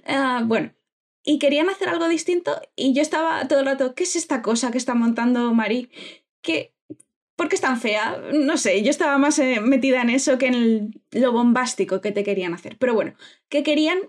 Ah, 0.07 0.43
bueno, 0.45 0.73
y 1.23 1.39
querían 1.39 1.69
hacer 1.69 1.89
algo 1.89 2.07
distinto 2.07 2.61
y 2.75 2.93
yo 2.93 3.01
estaba 3.01 3.47
todo 3.47 3.59
el 3.59 3.65
rato, 3.65 3.95
¿qué 3.95 4.03
es 4.03 4.15
esta 4.15 4.41
cosa 4.41 4.71
que 4.71 4.77
está 4.77 4.95
montando 4.95 5.53
Mari? 5.53 5.89
¿Qué, 6.41 6.73
¿Por 7.35 7.49
qué 7.49 7.55
es 7.55 7.61
tan 7.61 7.79
fea? 7.79 8.21
No 8.33 8.57
sé, 8.57 8.83
yo 8.83 8.89
estaba 8.89 9.17
más 9.17 9.39
eh, 9.39 9.59
metida 9.61 10.01
en 10.01 10.09
eso 10.09 10.37
que 10.37 10.47
en 10.47 11.01
lo 11.11 11.31
bombástico 11.31 12.01
que 12.01 12.11
te 12.11 12.23
querían 12.23 12.53
hacer. 12.53 12.77
Pero 12.77 12.93
bueno, 12.93 13.15
que 13.49 13.63
querían 13.63 13.99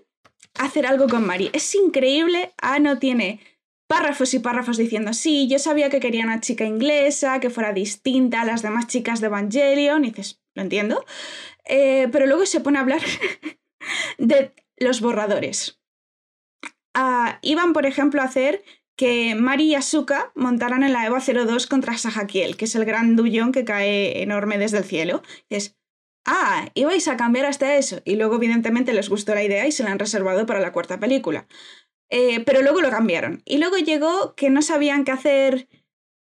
hacer 0.55 0.85
algo 0.85 1.07
con 1.07 1.25
Mari. 1.25 1.49
Es 1.53 1.73
increíble, 1.75 2.53
Ano 2.61 2.99
tiene 2.99 3.39
párrafos 3.87 4.33
y 4.33 4.39
párrafos 4.39 4.77
diciendo, 4.77 5.13
sí, 5.13 5.47
yo 5.47 5.59
sabía 5.59 5.89
que 5.89 5.99
quería 5.99 6.23
una 6.23 6.41
chica 6.41 6.65
inglesa, 6.65 7.39
que 7.39 7.49
fuera 7.49 7.73
distinta 7.73 8.41
a 8.41 8.45
las 8.45 8.61
demás 8.61 8.87
chicas 8.87 9.19
de 9.19 9.27
Evangelion, 9.27 10.05
y 10.05 10.09
dices, 10.09 10.41
lo 10.55 10.61
entiendo, 10.63 11.05
Eh, 11.65 12.09
pero 12.11 12.25
luego 12.25 12.45
se 12.45 12.59
pone 12.59 12.77
a 12.77 12.81
hablar 12.81 13.01
de 14.17 14.51
los 14.77 14.99
borradores. 15.01 15.79
Ah, 16.93 17.39
iban, 17.41 17.73
por 17.73 17.85
ejemplo, 17.85 18.21
a 18.21 18.25
hacer 18.25 18.63
que 18.95 19.35
Mari 19.35 19.65
y 19.65 19.75
Asuka 19.75 20.31
montaran 20.35 20.83
en 20.83 20.93
la 20.93 21.05
EVA 21.05 21.19
02 21.19 21.67
contra 21.67 21.97
Sahakiel, 21.97 22.57
que 22.57 22.65
es 22.65 22.75
el 22.75 22.85
gran 22.85 23.15
dullón 23.15 23.51
que 23.51 23.65
cae 23.65 24.21
enorme 24.21 24.57
desde 24.57 24.77
el 24.77 24.83
cielo. 24.83 25.23
Y 25.49 25.55
es, 25.55 25.77
ah, 26.25 26.69
ibais 26.75 27.07
a 27.07 27.17
cambiar 27.17 27.45
hasta 27.45 27.75
eso. 27.75 28.01
Y 28.05 28.15
luego, 28.15 28.35
evidentemente, 28.35 28.93
les 28.93 29.09
gustó 29.09 29.33
la 29.33 29.43
idea 29.43 29.65
y 29.67 29.71
se 29.71 29.83
la 29.83 29.91
han 29.91 29.99
reservado 29.99 30.45
para 30.45 30.59
la 30.59 30.71
cuarta 30.71 30.99
película. 30.99 31.47
Eh, 32.09 32.41
pero 32.45 32.61
luego 32.61 32.81
lo 32.81 32.91
cambiaron. 32.91 33.41
Y 33.45 33.57
luego 33.57 33.77
llegó 33.77 34.35
que 34.35 34.51
no 34.51 34.61
sabían 34.61 35.03
qué 35.03 35.11
hacer 35.11 35.67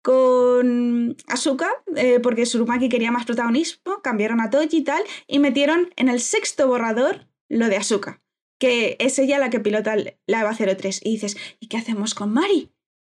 con 0.01 1.17
Asuka, 1.27 1.69
eh, 1.95 2.19
porque 2.21 2.45
Surumaki 2.45 2.89
quería 2.89 3.11
más 3.11 3.25
protagonismo, 3.25 4.01
cambiaron 4.01 4.39
a 4.39 4.49
Toji 4.49 4.77
y 4.77 4.83
tal, 4.83 5.01
y 5.27 5.39
metieron 5.39 5.93
en 5.97 6.09
el 6.09 6.21
sexto 6.21 6.67
borrador 6.67 7.27
lo 7.49 7.67
de 7.67 7.77
Asuka, 7.77 8.21
que 8.59 8.97
es 8.99 9.17
ella 9.17 9.39
la 9.39 9.49
que 9.49 9.59
pilota 9.59 9.95
la 9.95 10.41
EVA 10.41 10.55
03. 10.55 11.01
Y 11.03 11.11
dices, 11.11 11.37
¿y 11.59 11.67
qué 11.67 11.77
hacemos 11.77 12.13
con 12.13 12.31
Mari? 12.31 12.71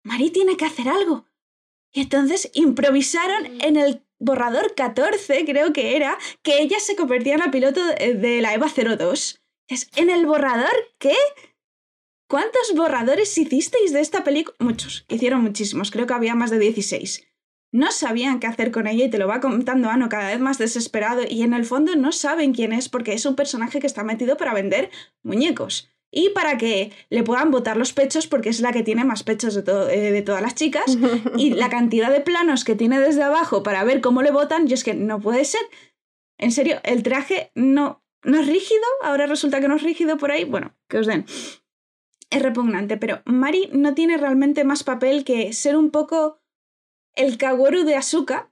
Mari 0.03 0.29
tiene 0.29 0.55
que 0.55 0.65
hacer 0.65 0.87
algo. 0.87 1.25
Y 1.93 2.01
entonces 2.01 2.49
improvisaron 2.53 3.61
en 3.61 3.75
el 3.75 4.05
borrador 4.19 4.75
14, 4.75 5.43
creo 5.45 5.73
que 5.73 5.97
era, 5.97 6.17
que 6.41 6.61
ella 6.61 6.79
se 6.79 6.95
convertía 6.95 7.33
en 7.33 7.39
la 7.39 7.51
piloto 7.51 7.83
de, 7.85 8.13
de 8.13 8.41
la 8.41 8.53
EVA 8.53 8.69
02. 8.69 9.41
Es, 9.67 9.89
¿En 9.95 10.09
el 10.09 10.25
borrador 10.25 10.71
qué? 10.99 11.15
¿Cuántos 12.29 12.73
borradores 12.75 13.37
hicisteis 13.37 13.91
de 13.91 13.99
esta 13.99 14.23
película? 14.23 14.55
Muchos, 14.59 15.05
hicieron 15.09 15.41
muchísimos, 15.41 15.91
creo 15.91 16.07
que 16.07 16.13
había 16.13 16.35
más 16.35 16.49
de 16.49 16.59
16. 16.59 17.27
No 17.71 17.91
sabían 17.91 18.39
qué 18.39 18.47
hacer 18.47 18.71
con 18.71 18.85
ella 18.87 19.05
y 19.05 19.09
te 19.09 19.17
lo 19.17 19.27
va 19.27 19.39
contando 19.39 19.89
Ano 19.89 20.09
cada 20.09 20.27
vez 20.27 20.39
más 20.39 20.57
desesperado 20.57 21.21
y 21.27 21.43
en 21.43 21.53
el 21.53 21.65
fondo 21.65 21.95
no 21.95 22.11
saben 22.11 22.53
quién 22.53 22.73
es 22.73 22.89
porque 22.89 23.13
es 23.13 23.25
un 23.25 23.35
personaje 23.35 23.79
que 23.79 23.87
está 23.87 24.03
metido 24.03 24.35
para 24.37 24.53
vender 24.53 24.89
muñecos 25.23 25.89
y 26.13 26.29
para 26.31 26.57
que 26.57 26.91
le 27.09 27.23
puedan 27.23 27.51
botar 27.51 27.77
los 27.77 27.93
pechos 27.93 28.27
porque 28.27 28.49
es 28.49 28.59
la 28.59 28.73
que 28.73 28.83
tiene 28.83 29.05
más 29.05 29.23
pechos 29.23 29.55
de, 29.55 29.63
to- 29.63 29.87
eh, 29.89 30.11
de 30.11 30.21
todas 30.21 30.41
las 30.41 30.55
chicas 30.55 30.97
y 31.37 31.51
la 31.51 31.69
cantidad 31.69 32.11
de 32.11 32.19
planos 32.19 32.65
que 32.65 32.75
tiene 32.75 32.99
desde 32.99 33.23
abajo 33.23 33.63
para 33.63 33.85
ver 33.85 34.01
cómo 34.01 34.21
le 34.21 34.31
botan, 34.31 34.67
y 34.67 34.73
es 34.73 34.83
que 34.83 34.93
no 34.93 35.21
puede 35.21 35.45
ser. 35.45 35.61
En 36.37 36.51
serio, 36.51 36.81
el 36.83 37.03
traje 37.03 37.51
no, 37.55 38.03
no 38.23 38.39
es 38.41 38.47
rígido, 38.47 38.81
ahora 39.03 39.25
resulta 39.25 39.61
que 39.61 39.69
no 39.69 39.77
es 39.77 39.83
rígido 39.83 40.17
por 40.17 40.31
ahí, 40.31 40.43
bueno, 40.43 40.75
que 40.89 40.97
os 40.97 41.07
den. 41.07 41.23
Es 42.29 42.41
repugnante, 42.41 42.97
pero 42.97 43.21
Mari 43.25 43.69
no 43.71 43.93
tiene 43.93 44.17
realmente 44.17 44.65
más 44.65 44.83
papel 44.83 45.23
que 45.23 45.53
ser 45.53 45.77
un 45.77 45.91
poco 45.91 46.40
el 47.15 47.37
Kaworu 47.37 47.83
de 47.83 47.95
Asuka. 47.95 48.51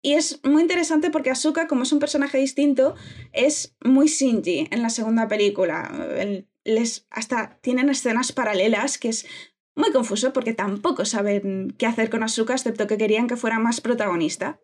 Y 0.00 0.14
es 0.14 0.40
muy 0.44 0.62
interesante 0.62 1.10
porque 1.10 1.30
Asuka, 1.30 1.66
como 1.66 1.82
es 1.82 1.92
un 1.92 1.98
personaje 1.98 2.38
distinto, 2.38 2.94
es 3.32 3.76
muy 3.84 4.06
Shinji 4.06 4.68
en 4.70 4.82
la 4.82 4.90
segunda 4.90 5.26
película. 5.28 5.90
El- 6.16 6.48
les, 6.64 7.06
hasta 7.10 7.58
tienen 7.62 7.88
escenas 7.88 8.30
paralelas 8.32 8.98
que 8.98 9.08
es 9.08 9.26
muy 9.74 9.90
confuso 9.90 10.32
porque 10.32 10.52
tampoco 10.54 11.04
saben 11.04 11.74
qué 11.78 11.86
hacer 11.86 12.10
con 12.10 12.22
Asuka, 12.22 12.52
excepto 12.54 12.86
que 12.86 12.98
querían 12.98 13.26
que 13.26 13.36
fuera 13.36 13.58
más 13.58 13.80
protagonista. 13.80 14.60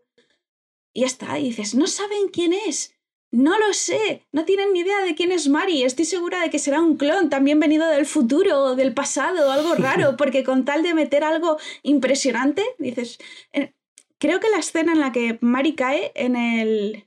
Y 0.92 1.00
ya 1.00 1.06
está, 1.06 1.38
y 1.38 1.44
dices, 1.44 1.74
no 1.74 1.86
saben 1.86 2.28
quién 2.32 2.52
es. 2.52 2.94
No 3.34 3.58
lo 3.58 3.72
sé, 3.72 4.22
no 4.30 4.44
tienen 4.44 4.72
ni 4.72 4.80
idea 4.80 5.02
de 5.02 5.16
quién 5.16 5.32
es 5.32 5.48
Mari. 5.48 5.82
Estoy 5.82 6.04
segura 6.04 6.40
de 6.40 6.50
que 6.50 6.60
será 6.60 6.80
un 6.80 6.96
clon 6.96 7.30
también 7.30 7.58
venido 7.58 7.84
del 7.88 8.06
futuro 8.06 8.60
o 8.60 8.76
del 8.76 8.94
pasado, 8.94 9.50
algo 9.50 9.74
raro, 9.78 10.16
porque 10.16 10.44
con 10.44 10.64
tal 10.64 10.84
de 10.84 10.94
meter 10.94 11.24
algo 11.24 11.58
impresionante, 11.82 12.62
dices. 12.78 13.18
eh, 13.52 13.72
creo 14.18 14.38
que 14.38 14.50
la 14.50 14.58
escena 14.58 14.92
en 14.92 15.00
la 15.00 15.10
que 15.10 15.38
Mari 15.40 15.74
cae 15.74 16.12
en 16.14 16.36
el. 16.36 17.06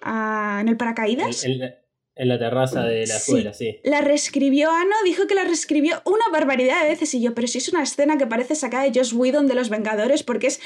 ah, 0.00 0.56
en 0.62 0.68
el 0.68 0.78
paracaídas. 0.78 1.44
En, 1.44 1.58
la 2.28 2.38
terraza 2.38 2.84
de 2.84 3.06
la 3.06 3.16
escuela, 3.16 3.52
sí. 3.52 3.78
La 3.84 4.00
reescribió 4.00 4.70
Ano, 4.70 4.96
dijo 5.04 5.26
que 5.26 5.34
la 5.34 5.44
reescribió 5.44 6.00
una 6.06 6.24
barbaridad 6.32 6.82
de 6.82 6.88
veces 6.88 7.12
y 7.12 7.20
yo, 7.20 7.34
pero 7.34 7.46
si 7.46 7.58
es 7.58 7.68
una 7.68 7.82
escena 7.82 8.16
que 8.16 8.26
parece 8.26 8.54
sacada 8.54 8.84
de 8.84 8.98
Joss 8.98 9.12
Whedon 9.12 9.46
de 9.46 9.54
Los 9.54 9.68
Vengadores 9.68 10.22
porque 10.22 10.46
es 10.46 10.60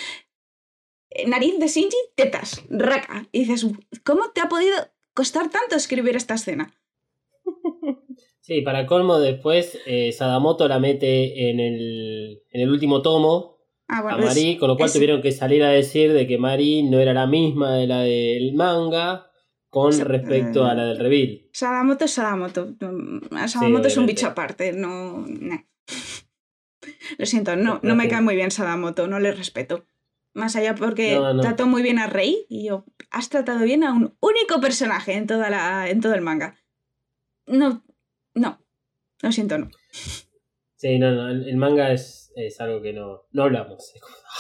eh, 1.14 1.28
nariz 1.28 1.58
de 1.58 1.66
Shinji, 1.68 1.96
tetas, 2.14 2.62
raca. 2.70 3.26
Y 3.32 3.40
dices, 3.40 3.66
¿cómo 4.04 4.30
te 4.30 4.40
ha 4.40 4.48
podido 4.48 4.91
costar 5.14 5.50
tanto 5.50 5.76
escribir 5.76 6.16
esta 6.16 6.34
escena? 6.34 6.72
Sí, 8.44 8.60
para 8.62 8.86
colmo 8.86 9.20
después 9.20 9.78
eh, 9.86 10.10
Sadamoto 10.10 10.66
la 10.66 10.80
mete 10.80 11.48
en 11.48 11.60
el, 11.60 12.42
en 12.50 12.60
el 12.60 12.70
último 12.70 13.00
tomo 13.00 13.58
Ah, 13.86 13.98
a 13.98 14.02
bueno, 14.02 14.18
es- 14.18 14.24
Mari, 14.24 14.56
con 14.58 14.68
lo 14.68 14.76
cual 14.76 14.88
es- 14.88 14.94
tuvieron 14.94 15.22
que 15.22 15.30
salir 15.30 15.62
a 15.62 15.68
decir 15.70 16.12
de 16.12 16.26
que 16.26 16.38
Mari 16.38 16.82
no 16.82 16.98
era 16.98 17.14
la 17.14 17.28
misma 17.28 17.76
de 17.76 17.86
la 17.86 18.00
del 18.00 18.52
manga 18.54 19.30
con 19.68 19.96
respecto 19.96 20.64
a 20.64 20.74
la 20.74 20.86
del 20.86 20.98
reveal. 20.98 21.48
Sadamoto 21.52 22.04
es 22.06 22.10
Sadamoto. 22.10 22.74
Mm, 22.80 23.46
Sadamoto 23.46 23.86
es 23.86 23.96
un 23.96 24.06
bicho 24.06 24.26
aparte, 24.26 24.72
no... 24.72 25.24
nah. 25.28 25.60
Lo 27.18 27.26
siento, 27.26 27.54
no, 27.54 27.78
no 27.84 27.94
me 27.94 28.08
cae 28.08 28.22
muy 28.22 28.34
bien 28.34 28.50
Sadamoto, 28.50 29.06
no 29.06 29.20
le 29.20 29.30
respeto. 29.32 29.84
Más 30.34 30.56
allá 30.56 30.74
porque 30.74 31.14
No, 31.16 31.34
no. 31.34 31.40
trató 31.42 31.66
muy 31.66 31.82
bien 31.82 31.98
a 31.98 32.06
Rey 32.06 32.46
y 32.48 32.66
yo, 32.66 32.84
has 33.10 33.28
tratado 33.28 33.60
bien 33.64 33.84
a 33.84 33.92
un 33.92 34.16
único 34.20 34.60
personaje 34.60 35.12
en, 35.14 35.26
toda 35.26 35.50
la, 35.50 35.90
en 35.90 36.00
todo 36.00 36.14
el 36.14 36.22
manga. 36.22 36.56
No, 37.46 37.84
no, 38.34 38.58
lo 39.20 39.32
siento, 39.32 39.58
no. 39.58 39.68
Sí, 40.76 40.98
no, 40.98 41.12
no, 41.12 41.28
el, 41.28 41.48
el 41.48 41.56
manga 41.56 41.92
es, 41.92 42.32
es 42.34 42.60
algo 42.60 42.80
que 42.80 42.92
no, 42.92 43.22
no 43.32 43.42
hablamos, 43.44 43.92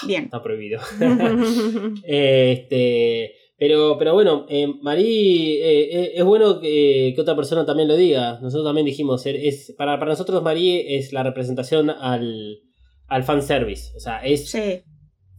Bien. 0.06 0.24
está 0.24 0.42
prohibido. 0.42 0.80
este, 2.04 3.34
pero, 3.58 3.96
pero 3.98 4.14
bueno, 4.14 4.46
eh, 4.48 4.66
Marí, 4.66 5.58
eh, 5.60 5.82
eh, 5.92 6.12
es 6.16 6.24
bueno 6.24 6.58
que, 6.60 7.12
que 7.14 7.20
otra 7.20 7.36
persona 7.36 7.64
también 7.64 7.86
lo 7.88 7.96
diga. 7.96 8.40
Nosotros 8.40 8.64
también 8.64 8.86
dijimos, 8.86 9.24
es, 9.26 9.72
para, 9.76 9.98
para 9.98 10.10
nosotros 10.12 10.42
Marí 10.42 10.84
es 10.96 11.12
la 11.12 11.22
representación 11.22 11.90
al, 11.90 12.58
al 13.06 13.22
fanservice. 13.22 13.96
O 13.96 14.00
sea, 14.00 14.18
es 14.24 14.50
Sí, 14.50 14.82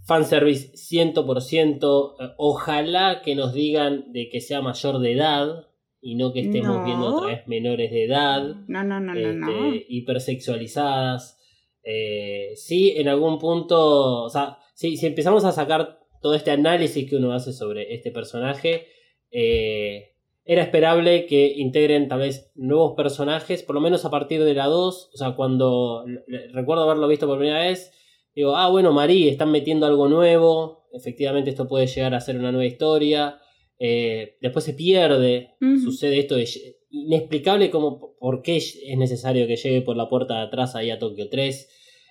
fanservice 0.06 0.74
100%. 0.74 2.16
Eh, 2.20 2.30
Ojalá 2.38 3.22
que 3.24 3.36
nos 3.36 3.54
digan 3.54 4.12
de 4.12 4.30
que 4.30 4.42
sea 4.42 4.62
mayor 4.62 5.00
de 5.00 5.14
edad 5.14 5.68
y 6.02 6.16
no 6.16 6.34
que 6.34 6.42
estemos 6.42 6.78
No. 6.78 6.86
viendo 6.86 7.16
otra 7.16 7.28
vez 7.28 7.48
menores 7.48 7.90
de 7.92 8.04
edad 8.06 8.44
no, 8.68 8.84
no, 8.84 9.00
no, 9.00 9.14
no, 9.14 9.34
no. 9.34 9.74
este, 9.74 9.86
hipersexualizadas. 9.90 11.40
Eh, 11.84 12.52
sí, 12.56 12.94
en 12.96 13.08
algún 13.10 13.40
punto, 13.40 14.24
o 14.24 14.30
sea, 14.30 14.58
sí, 14.74 14.98
si 14.98 15.06
empezamos 15.06 15.44
a 15.46 15.52
sacar 15.52 16.00
todo 16.22 16.34
este 16.36 16.52
análisis 16.52 17.10
que 17.10 17.18
uno 17.18 17.34
hace 17.34 17.52
sobre 17.52 17.94
este 17.94 18.12
personaje, 18.12 18.88
eh, 19.32 20.12
era 20.46 20.62
esperable 20.62 21.26
que 21.26 21.54
integren 21.58 22.08
tal 22.08 22.20
vez 22.20 22.52
nuevos 22.56 22.94
personajes, 22.96 23.64
por 23.64 23.76
lo 23.76 23.82
menos 23.82 24.06
a 24.06 24.10
partir 24.12 24.44
de 24.44 24.54
la 24.54 24.66
2, 24.68 25.12
o 25.14 25.18
sea, 25.18 25.32
cuando 25.36 26.06
recuerdo 26.54 26.84
haberlo 26.84 27.08
visto 27.08 27.28
por 27.28 27.38
primera 27.38 27.60
vez, 27.62 27.92
digo, 28.36 28.56
ah, 28.56 28.70
bueno, 28.70 28.92
Marí, 28.94 29.28
están 29.30 29.52
metiendo 29.52 29.86
algo 29.86 30.08
nuevo, 30.08 30.88
efectivamente 30.94 31.50
esto 31.52 31.68
puede 31.68 31.88
llegar 31.88 32.14
a 32.14 32.22
ser 32.22 32.38
una 32.38 32.52
nueva 32.52 32.66
historia, 32.66 33.40
eh, 33.80 34.38
después 34.42 34.64
se 34.66 34.74
pierde, 34.74 35.56
sucede 35.84 36.20
esto 36.20 36.36
de 36.36 36.48
inexplicable 36.90 37.70
como 37.72 38.16
por 38.20 38.42
qué 38.44 38.58
es 38.58 38.98
necesario 38.98 39.48
que 39.48 39.56
llegue 39.56 39.82
por 39.82 39.98
la 39.98 40.08
puerta 40.10 40.36
de 40.36 40.42
atrás 40.44 40.76
ahí 40.76 40.92
a 40.92 41.00
Tokio 41.00 41.28
3. 41.30 41.70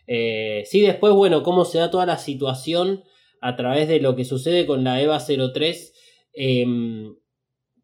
Eh, 0.08 0.62
sí, 0.66 0.80
después, 0.80 1.14
bueno, 1.14 1.42
cómo 1.44 1.64
se 1.64 1.78
da 1.78 1.90
toda 1.90 2.04
la 2.06 2.18
situación 2.18 3.04
a 3.40 3.54
través 3.56 3.86
de 3.88 4.00
lo 4.00 4.16
que 4.16 4.24
sucede 4.24 4.66
con 4.66 4.82
la 4.84 5.00
EVA 5.00 5.20
03. 5.20 5.94
em, 6.34 7.14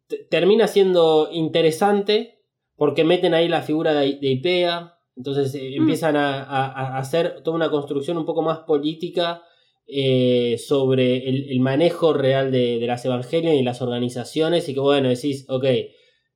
t- 0.07 0.25
termina 0.29 0.67
siendo 0.67 1.29
interesante 1.31 2.39
porque 2.75 3.03
meten 3.03 3.33
ahí 3.33 3.47
la 3.47 3.61
figura 3.61 3.93
de, 3.93 4.13
de 4.19 4.27
IPEA. 4.29 4.95
Entonces 5.19 5.53
eh, 5.53 5.75
empiezan 5.75 6.15
a, 6.15 6.41
a- 6.43 6.71
a 6.71 6.97
hacer 6.97 7.41
toda 7.43 7.55
una 7.57 7.69
construcción 7.69 8.17
un 8.17 8.25
poco 8.25 8.41
más 8.41 8.59
política 8.59 9.43
eh, 9.85 10.57
sobre 10.57 11.27
el, 11.29 11.49
el 11.51 11.59
manejo 11.59 12.13
real 12.13 12.51
de, 12.51 12.79
de 12.79 12.87
las 12.87 13.05
Evangelion 13.05 13.53
y 13.53 13.61
las 13.63 13.81
organizaciones. 13.83 14.67
Y 14.69 14.73
que 14.73 14.79
bueno, 14.79 15.09
decís, 15.09 15.45
ok, 15.49 15.65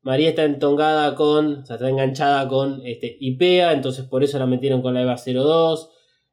María 0.01 0.29
está 0.29 0.43
entongada 0.43 1.15
con, 1.15 1.61
o 1.61 1.65
sea, 1.65 1.77
está 1.77 1.89
enganchada 1.89 2.47
con 2.49 2.81
este, 2.86 3.15
IPEA, 3.19 3.71
entonces 3.73 4.05
por 4.05 4.23
eso 4.23 4.38
la 4.38 4.45
metieron 4.47 4.81
con 4.81 4.93
la 4.93 5.01
EVA 5.03 5.15
02. 5.15 5.89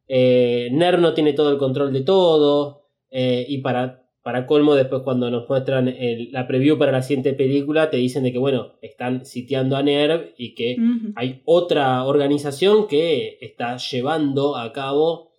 Eh, 0.08 0.68
Ner 0.72 0.98
no 0.98 1.14
tiene 1.14 1.32
todo 1.34 1.50
el 1.52 1.58
control 1.58 1.92
de 1.92 2.00
todo. 2.02 2.88
eh, 3.12 3.46
y 3.48 3.58
para, 3.58 4.09
para 4.22 4.46
colmo, 4.46 4.74
después 4.74 5.02
cuando 5.02 5.30
nos 5.30 5.48
muestran 5.48 5.88
el- 5.88 6.30
la 6.32 6.46
preview 6.46 6.76
para 6.78 6.92
la 6.92 7.02
siguiente 7.02 7.32
película, 7.32 7.88
te 7.90 7.96
dicen 7.96 8.22
de 8.22 8.32
que, 8.32 8.38
bueno, 8.38 8.74
están 8.82 9.24
sitiando 9.24 9.76
a 9.76 9.82
NERV 9.82 10.34
y 10.36 10.54
que 10.54 10.76
hay 11.16 11.42
otra 11.46 12.04
organización 12.04 12.86
que 12.86 13.38
está 13.40 13.76
llevando 13.78 14.56
a 14.56 14.72
cabo 14.72 15.30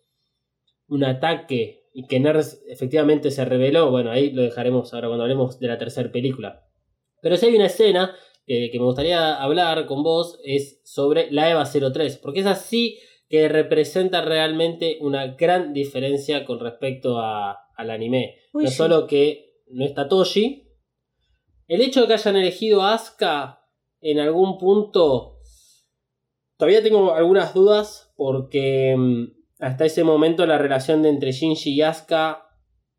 un 0.87 1.03
ataque 1.03 1.83
y 1.93 2.07
que 2.07 2.19
NERS 2.19 2.63
efectivamente 2.67 3.31
se 3.31 3.45
reveló. 3.45 3.91
Bueno, 3.91 4.11
ahí 4.11 4.31
lo 4.31 4.41
dejaremos 4.41 4.93
ahora 4.93 5.07
cuando 5.07 5.23
hablemos 5.23 5.59
de 5.59 5.67
la 5.67 5.77
tercera 5.77 6.11
película. 6.11 6.65
Pero 7.21 7.37
si 7.37 7.45
hay 7.45 7.55
una 7.55 7.67
escena 7.67 8.15
que, 8.47 8.69
que 8.71 8.79
me 8.79 8.85
gustaría 8.85 9.35
hablar 9.35 9.85
con 9.85 10.01
vos 10.03 10.39
es 10.43 10.81
sobre 10.83 11.29
la 11.31 11.49
EVA 11.51 11.65
03, 11.65 12.17
porque 12.17 12.39
es 12.39 12.45
así 12.47 12.97
que 13.29 13.47
representa 13.47 14.21
realmente 14.25 14.97
una 15.01 15.27
gran 15.35 15.71
diferencia 15.73 16.43
con 16.45 16.59
respecto 16.59 17.19
a- 17.19 17.57
al 17.75 17.89
anime. 17.89 18.35
Uy, 18.53 18.63
no 18.63 18.69
sí. 18.69 18.75
solo 18.75 19.07
que 19.07 19.61
no 19.67 19.85
está 19.85 20.07
Toshi, 20.07 20.67
el 21.67 21.81
hecho 21.81 22.01
de 22.01 22.07
que 22.07 22.13
hayan 22.13 22.35
elegido 22.35 22.81
a 22.81 22.93
Asuka 22.93 23.65
en 24.01 24.19
algún 24.19 24.57
punto 24.57 25.39
todavía 26.61 26.83
tengo 26.83 27.15
algunas 27.15 27.55
dudas 27.55 28.13
porque 28.15 28.95
mm, 28.95 29.23
hasta 29.61 29.85
ese 29.85 30.03
momento 30.03 30.45
la 30.45 30.59
relación 30.59 31.01
de 31.01 31.09
entre 31.09 31.31
Shinji 31.31 31.71
y 31.71 31.81
Asuka 31.81 32.45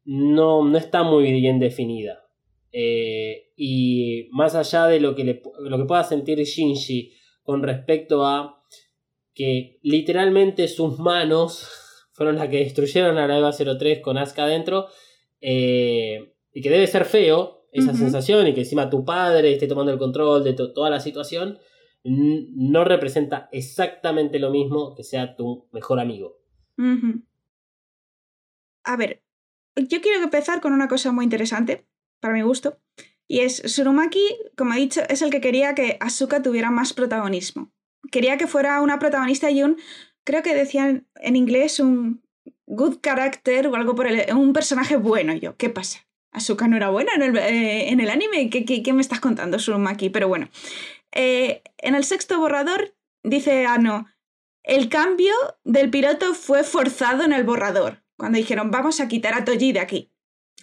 no, 0.04 0.64
no 0.64 0.78
está 0.78 1.04
muy 1.04 1.30
bien 1.30 1.60
definida. 1.60 2.24
Eh, 2.72 3.52
y 3.56 4.28
más 4.32 4.56
allá 4.56 4.86
de 4.86 4.98
lo 4.98 5.14
que, 5.14 5.22
le, 5.22 5.42
lo 5.60 5.78
que 5.78 5.84
pueda 5.84 6.02
sentir 6.02 6.40
Shinji 6.40 7.12
con 7.44 7.62
respecto 7.62 8.26
a 8.26 8.64
que 9.32 9.78
literalmente 9.82 10.66
sus 10.66 10.98
manos 10.98 11.68
fueron 12.12 12.36
las 12.36 12.48
que 12.48 12.58
destruyeron 12.58 13.18
a 13.18 13.26
la 13.26 13.38
EVA 13.38 13.52
03 13.52 14.00
con 14.00 14.18
Asuka 14.18 14.44
adentro, 14.44 14.86
eh, 15.40 16.34
y 16.52 16.60
que 16.62 16.70
debe 16.70 16.86
ser 16.86 17.04
feo 17.04 17.66
esa 17.72 17.92
sensación, 17.94 18.46
y 18.46 18.54
que 18.54 18.60
encima 18.60 18.90
tu 18.90 19.04
padre 19.04 19.52
esté 19.52 19.66
tomando 19.66 19.92
el 19.92 19.98
control 19.98 20.44
de 20.44 20.52
to- 20.52 20.72
toda 20.72 20.90
la 20.90 21.00
situación, 21.00 21.58
no 22.04 22.84
representa 22.84 23.48
exactamente 23.52 24.38
lo 24.38 24.50
mismo 24.50 24.94
que 24.94 25.04
sea 25.04 25.36
tu 25.36 25.68
mejor 25.72 26.00
amigo. 26.00 26.38
A 28.84 28.96
ver, 28.96 29.22
yo 29.76 30.00
quiero 30.00 30.22
empezar 30.22 30.60
con 30.60 30.72
una 30.72 30.88
cosa 30.88 31.12
muy 31.12 31.24
interesante, 31.24 31.86
para 32.20 32.34
mi 32.34 32.42
gusto, 32.42 32.78
y 33.28 33.40
es 33.40 33.62
Surumaki, 33.64 34.26
como 34.56 34.74
he 34.74 34.78
dicho, 34.78 35.00
es 35.08 35.22
el 35.22 35.30
que 35.30 35.40
quería 35.40 35.74
que 35.74 35.96
Asuka 36.00 36.42
tuviera 36.42 36.70
más 36.70 36.92
protagonismo. 36.92 37.72
Quería 38.10 38.36
que 38.36 38.46
fuera 38.46 38.82
una 38.82 38.98
protagonista 38.98 39.50
y 39.50 39.62
un, 39.62 39.78
creo 40.24 40.42
que 40.42 40.54
decían 40.54 41.06
en 41.16 41.36
inglés, 41.36 41.80
un 41.80 42.22
good 42.66 43.00
character 43.02 43.66
o 43.66 43.74
algo 43.74 43.94
por 43.94 44.06
el, 44.06 44.32
un 44.34 44.52
personaje 44.52 44.96
bueno. 44.96 45.34
Yo, 45.34 45.56
¿qué 45.56 45.70
pasa? 45.70 46.06
Asuka 46.32 46.66
no 46.66 46.76
era 46.76 46.88
buena 46.88 47.12
en 47.14 47.22
el, 47.22 47.36
eh, 47.36 47.90
en 47.90 48.00
el 48.00 48.10
anime. 48.10 48.48
¿Qué, 48.50 48.64
¿Qué, 48.64 48.82
qué, 48.82 48.92
me 48.92 49.02
estás 49.02 49.20
contando, 49.20 49.58
Surumaki? 49.58 50.10
Pero 50.10 50.28
bueno, 50.28 50.48
eh, 51.12 51.62
en 51.78 51.94
el 51.94 52.04
sexto 52.04 52.38
borrador 52.38 52.94
dice 53.22 53.66
Ano, 53.66 54.06
el 54.62 54.88
cambio 54.88 55.34
del 55.64 55.90
piloto 55.90 56.34
fue 56.34 56.62
forzado 56.62 57.24
en 57.24 57.32
el 57.32 57.44
borrador, 57.44 58.02
cuando 58.16 58.38
dijeron 58.38 58.70
vamos 58.70 59.00
a 59.00 59.08
quitar 59.08 59.34
a 59.34 59.44
Toji 59.44 59.72
de 59.72 59.80
aquí. 59.80 60.12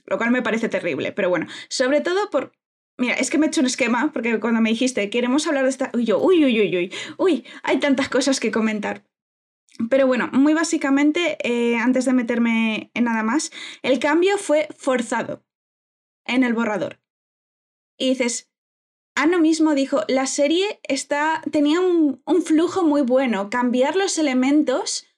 Lo 0.05 0.17
cual 0.17 0.31
me 0.31 0.41
parece 0.41 0.69
terrible, 0.69 1.11
pero 1.11 1.29
bueno, 1.29 1.47
sobre 1.69 2.01
todo 2.01 2.29
por... 2.29 2.53
Mira, 2.97 3.13
es 3.13 3.29
que 3.29 3.37
me 3.37 3.45
he 3.45 3.49
hecho 3.49 3.61
un 3.61 3.67
esquema, 3.67 4.11
porque 4.11 4.39
cuando 4.39 4.59
me 4.59 4.69
dijiste, 4.69 5.09
queremos 5.09 5.47
hablar 5.47 5.63
de 5.63 5.69
esta... 5.69 5.91
Uy, 5.93 6.05
yo, 6.05 6.19
uy, 6.19 6.43
uy, 6.43 6.59
uy, 6.59 6.77
uy, 6.77 6.93
uy, 7.17 7.45
hay 7.63 7.79
tantas 7.79 8.09
cosas 8.09 8.39
que 8.39 8.51
comentar. 8.51 9.03
Pero 9.89 10.07
bueno, 10.07 10.29
muy 10.33 10.53
básicamente, 10.53 11.37
eh, 11.43 11.77
antes 11.77 12.05
de 12.05 12.13
meterme 12.13 12.91
en 12.93 13.05
nada 13.05 13.23
más, 13.23 13.51
el 13.81 13.99
cambio 13.99 14.37
fue 14.37 14.67
forzado 14.77 15.45
en 16.25 16.43
el 16.43 16.53
borrador. 16.53 16.99
Y 17.97 18.09
dices, 18.09 18.49
Ano 19.15 19.39
mismo 19.39 19.75
dijo, 19.75 20.03
la 20.07 20.27
serie 20.27 20.79
está, 20.83 21.41
tenía 21.51 21.81
un, 21.81 22.21
un 22.25 22.41
flujo 22.41 22.83
muy 22.83 23.01
bueno, 23.01 23.49
cambiar 23.49 23.95
los 23.97 24.17
elementos 24.17 25.09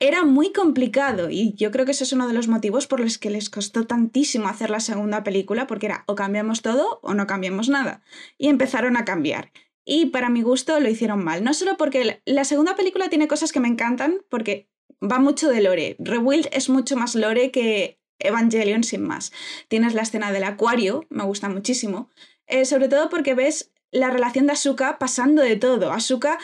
era 0.00 0.24
muy 0.24 0.52
complicado 0.52 1.28
y 1.30 1.54
yo 1.54 1.70
creo 1.70 1.84
que 1.84 1.92
ese 1.92 2.04
es 2.04 2.12
uno 2.12 2.28
de 2.28 2.34
los 2.34 2.46
motivos 2.46 2.86
por 2.86 3.00
los 3.00 3.18
que 3.18 3.30
les 3.30 3.50
costó 3.50 3.86
tantísimo 3.86 4.48
hacer 4.48 4.70
la 4.70 4.80
segunda 4.80 5.24
película, 5.24 5.66
porque 5.66 5.86
era 5.86 6.04
o 6.06 6.14
cambiamos 6.14 6.62
todo 6.62 7.00
o 7.02 7.14
no 7.14 7.26
cambiamos 7.26 7.68
nada. 7.68 8.02
Y 8.36 8.48
empezaron 8.48 8.96
a 8.96 9.04
cambiar. 9.04 9.50
Y 9.90 10.04
para 10.10 10.28
mi 10.28 10.42
gusto 10.42 10.78
lo 10.80 10.90
hicieron 10.90 11.24
mal. 11.24 11.42
No 11.42 11.54
solo 11.54 11.78
porque 11.78 12.20
la 12.26 12.44
segunda 12.44 12.76
película 12.76 13.08
tiene 13.08 13.26
cosas 13.26 13.52
que 13.52 13.60
me 13.60 13.68
encantan, 13.68 14.20
porque 14.28 14.68
va 15.02 15.18
mucho 15.18 15.48
de 15.48 15.62
lore. 15.62 15.96
Rebuild 15.98 16.46
es 16.52 16.68
mucho 16.68 16.94
más 16.94 17.14
lore 17.14 17.50
que 17.50 17.98
Evangelion 18.18 18.84
sin 18.84 19.00
más. 19.00 19.32
Tienes 19.68 19.94
la 19.94 20.02
escena 20.02 20.30
del 20.30 20.44
acuario, 20.44 21.06
me 21.08 21.24
gusta 21.24 21.48
muchísimo. 21.48 22.10
Eh, 22.46 22.66
sobre 22.66 22.88
todo 22.88 23.08
porque 23.08 23.32
ves 23.32 23.72
la 23.90 24.10
relación 24.10 24.46
de 24.46 24.52
Asuka 24.52 24.98
pasando 24.98 25.40
de 25.40 25.56
todo. 25.56 25.90
Asuka 25.90 26.38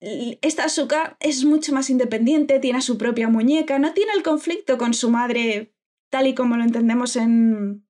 esta 0.00 0.64
Asuka 0.64 1.16
es 1.20 1.44
mucho 1.44 1.72
más 1.72 1.88
independiente, 1.88 2.58
tiene 2.58 2.82
su 2.82 2.98
propia 2.98 3.28
muñeca, 3.28 3.78
no 3.78 3.94
tiene 3.94 4.10
el 4.16 4.24
conflicto 4.24 4.76
con 4.76 4.92
su 4.92 5.08
madre 5.08 5.72
tal 6.10 6.26
y 6.26 6.34
como 6.34 6.56
lo 6.56 6.64
entendemos 6.64 7.14
en, 7.14 7.86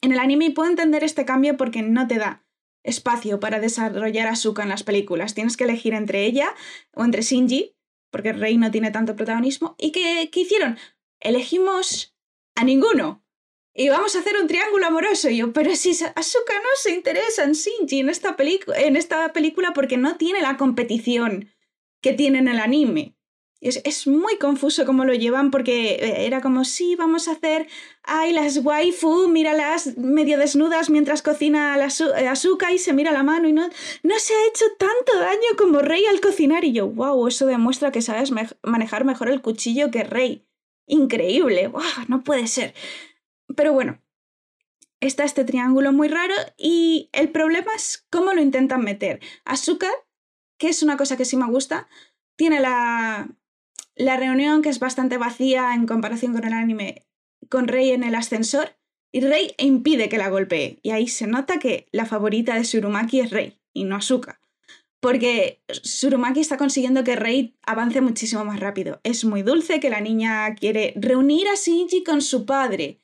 en 0.00 0.12
el 0.12 0.20
anime 0.20 0.44
y 0.44 0.50
puedo 0.50 0.70
entender 0.70 1.02
este 1.02 1.24
cambio 1.24 1.56
porque 1.56 1.82
no 1.82 2.06
te 2.06 2.18
da 2.18 2.44
espacio 2.84 3.40
para 3.40 3.60
desarrollar 3.60 4.28
a 4.28 4.32
Asuka 4.32 4.62
en 4.62 4.68
las 4.68 4.82
películas. 4.82 5.34
Tienes 5.34 5.56
que 5.56 5.64
elegir 5.64 5.94
entre 5.94 6.24
ella 6.24 6.54
o 6.94 7.04
entre 7.04 7.22
Shinji, 7.22 7.76
porque 8.10 8.32
Rey 8.32 8.56
no 8.56 8.70
tiene 8.70 8.90
tanto 8.90 9.16
protagonismo. 9.16 9.74
¿Y 9.78 9.92
qué, 9.92 10.28
qué 10.32 10.40
hicieron? 10.40 10.78
Elegimos 11.20 12.14
a 12.54 12.64
ninguno. 12.64 13.24
Y 13.74 13.88
vamos 13.88 14.14
a 14.14 14.18
hacer 14.18 14.36
un 14.36 14.48
triángulo 14.48 14.86
amoroso. 14.86 15.30
Y 15.30 15.38
yo, 15.38 15.52
pero 15.52 15.74
si 15.76 15.90
Asuka 15.90 16.54
no 16.54 16.68
se 16.76 16.94
interesa 16.94 17.44
en 17.44 17.52
Shinji 17.52 18.00
en 18.00 18.10
esta, 18.10 18.36
en 18.76 18.96
esta 18.96 19.32
película 19.32 19.72
porque 19.72 19.96
no 19.96 20.16
tiene 20.16 20.42
la 20.42 20.56
competición 20.56 21.50
que 22.02 22.12
tiene 22.12 22.38
en 22.38 22.48
el 22.48 22.58
anime. 22.58 23.16
Es, 23.62 23.80
es, 23.84 24.08
muy 24.08 24.38
confuso 24.38 24.84
cómo 24.84 25.04
lo 25.04 25.14
llevan 25.14 25.52
porque 25.52 25.92
eh, 25.92 26.26
era 26.26 26.40
como, 26.40 26.64
sí, 26.64 26.96
vamos 26.96 27.28
a 27.28 27.32
hacer, 27.32 27.68
ay, 28.02 28.32
las 28.32 28.58
waifu, 28.58 29.28
míralas 29.28 29.96
medio 29.96 30.36
desnudas 30.36 30.90
mientras 30.90 31.22
cocina 31.22 31.76
la 31.76 31.86
eh, 31.86 32.26
Asuka 32.26 32.72
y 32.72 32.78
se 32.78 32.92
mira 32.92 33.12
la 33.12 33.22
mano 33.22 33.46
y 33.46 33.52
no, 33.52 33.68
no 34.02 34.18
se 34.18 34.34
ha 34.34 34.48
hecho 34.48 34.64
tanto 34.78 35.16
daño 35.16 35.56
como 35.56 35.78
Rey 35.78 36.04
al 36.06 36.20
cocinar. 36.20 36.64
Y 36.64 36.72
yo, 36.72 36.88
wow, 36.88 37.28
eso 37.28 37.46
demuestra 37.46 37.92
que 37.92 38.02
sabes 38.02 38.32
manejar 38.64 39.04
mejor 39.04 39.28
el 39.28 39.42
cuchillo 39.42 39.92
que 39.92 40.02
Rey. 40.02 40.44
Increíble, 40.88 41.68
wow, 41.68 41.82
no 42.08 42.24
puede 42.24 42.48
ser. 42.48 42.74
Pero 43.54 43.72
bueno, 43.72 44.02
está 44.98 45.22
este 45.22 45.44
triángulo 45.44 45.92
muy 45.92 46.08
raro 46.08 46.34
y 46.58 47.10
el 47.12 47.30
problema 47.30 47.72
es 47.76 48.08
cómo 48.10 48.32
lo 48.32 48.42
intentan 48.42 48.82
meter. 48.82 49.20
Asuka, 49.44 49.90
que 50.58 50.68
es 50.68 50.82
una 50.82 50.96
cosa 50.96 51.16
que 51.16 51.24
sí 51.24 51.36
me 51.36 51.46
gusta, 51.46 51.88
tiene 52.34 52.58
la, 52.58 53.28
la 53.94 54.16
reunión 54.16 54.62
que 54.62 54.68
es 54.68 54.78
bastante 54.78 55.18
vacía 55.18 55.74
en 55.74 55.86
comparación 55.86 56.32
con 56.32 56.44
el 56.44 56.52
anime 56.52 57.06
con 57.48 57.68
Rey 57.68 57.90
en 57.90 58.04
el 58.04 58.14
ascensor 58.14 58.76
y 59.12 59.20
Rey 59.20 59.54
impide 59.58 60.08
que 60.08 60.16
la 60.18 60.30
golpee. 60.30 60.78
Y 60.82 60.90
ahí 60.90 61.06
se 61.08 61.26
nota 61.26 61.58
que 61.58 61.86
la 61.92 62.06
favorita 62.06 62.54
de 62.54 62.64
Surumaki 62.64 63.20
es 63.20 63.30
Rey 63.30 63.58
y 63.74 63.84
no 63.84 63.96
Asuka. 63.96 64.40
Porque 65.00 65.62
Surumaki 65.68 66.40
está 66.40 66.56
consiguiendo 66.56 67.04
que 67.04 67.16
Rey 67.16 67.56
avance 67.66 68.00
muchísimo 68.00 68.44
más 68.44 68.60
rápido. 68.60 69.00
Es 69.02 69.24
muy 69.24 69.42
dulce 69.42 69.80
que 69.80 69.90
la 69.90 70.00
niña 70.00 70.54
quiere 70.54 70.94
reunir 70.96 71.48
a 71.48 71.56
Shinji 71.56 72.04
con 72.04 72.22
su 72.22 72.46
padre 72.46 72.98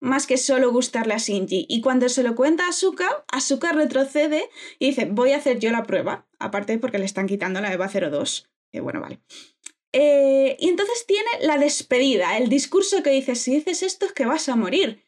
más 0.00 0.26
que 0.26 0.36
solo 0.36 0.72
gustarle 0.72 1.14
a 1.14 1.18
Shinji. 1.18 1.66
Y 1.68 1.80
cuando 1.80 2.08
se 2.08 2.24
lo 2.24 2.34
cuenta 2.34 2.66
a 2.66 2.70
Asuka, 2.70 3.24
Asuka 3.30 3.72
retrocede 3.72 4.50
y 4.80 4.86
dice, 4.86 5.04
voy 5.04 5.30
a 5.30 5.36
hacer 5.36 5.60
yo 5.60 5.70
la 5.70 5.84
prueba. 5.84 6.26
Aparte 6.40 6.76
porque 6.78 6.98
le 6.98 7.04
están 7.04 7.28
quitando 7.28 7.60
la 7.60 7.72
EVA 7.72 7.88
02. 7.88 8.50
Que 8.72 8.80
bueno, 8.80 9.00
vale. 9.00 9.20
Eh, 9.92 10.56
y 10.58 10.68
entonces 10.68 11.04
tiene 11.06 11.28
la 11.42 11.58
despedida, 11.58 12.38
el 12.38 12.48
discurso 12.48 13.02
que 13.02 13.10
dice, 13.10 13.34
si 13.34 13.56
dices 13.56 13.82
esto 13.82 14.06
es 14.06 14.12
que 14.12 14.26
vas 14.26 14.48
a 14.48 14.56
morir. 14.56 15.04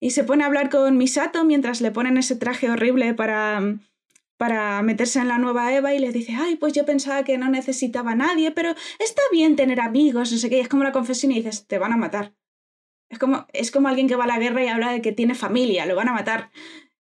Y 0.00 0.10
se 0.10 0.24
pone 0.24 0.44
a 0.44 0.46
hablar 0.46 0.70
con 0.70 0.96
Misato 0.96 1.44
mientras 1.44 1.80
le 1.80 1.90
ponen 1.90 2.16
ese 2.16 2.36
traje 2.36 2.70
horrible 2.70 3.14
para, 3.14 3.78
para 4.36 4.80
meterse 4.82 5.18
en 5.18 5.28
la 5.28 5.38
nueva 5.38 5.74
Eva 5.74 5.92
y 5.92 5.98
le 5.98 6.12
dice, 6.12 6.34
ay, 6.38 6.56
pues 6.56 6.72
yo 6.72 6.86
pensaba 6.86 7.24
que 7.24 7.36
no 7.36 7.50
necesitaba 7.50 8.12
a 8.12 8.14
nadie, 8.14 8.52
pero 8.52 8.74
está 8.98 9.22
bien 9.32 9.56
tener 9.56 9.80
amigos, 9.80 10.32
no 10.32 10.38
sé 10.38 10.48
qué. 10.48 10.58
Y 10.58 10.60
es 10.60 10.68
como 10.68 10.84
la 10.84 10.92
confesión 10.92 11.32
y 11.32 11.36
dices, 11.36 11.66
te 11.66 11.78
van 11.78 11.92
a 11.92 11.96
matar. 11.96 12.34
Es 13.10 13.18
como, 13.18 13.46
es 13.52 13.70
como 13.70 13.88
alguien 13.88 14.06
que 14.06 14.16
va 14.16 14.24
a 14.24 14.28
la 14.28 14.38
guerra 14.38 14.64
y 14.64 14.68
habla 14.68 14.92
de 14.92 15.02
que 15.02 15.12
tiene 15.12 15.34
familia, 15.34 15.86
lo 15.86 15.96
van 15.96 16.08
a 16.08 16.12
matar. 16.12 16.50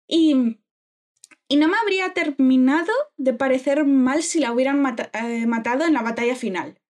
Y, 0.07 0.57
y 1.47 1.55
no 1.55 1.67
me 1.69 1.77
habría 1.77 2.13
terminado 2.13 2.91
de 3.17 3.33
parecer 3.33 3.85
mal 3.85 4.21
si 4.23 4.39
la 4.39 4.51
hubieran 4.51 4.83
eh, 5.13 5.45
matado 5.47 5.85
en 5.85 5.93
la 5.93 6.01
batalla 6.01 6.35
final. 6.35 6.80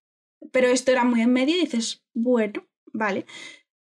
Pero 0.52 0.68
esto 0.68 0.92
era 0.92 1.04
muy 1.04 1.22
en 1.22 1.34
medio 1.34 1.56
y 1.56 1.62
dices, 1.62 2.04
bueno, 2.14 2.68
vale. 2.94 3.26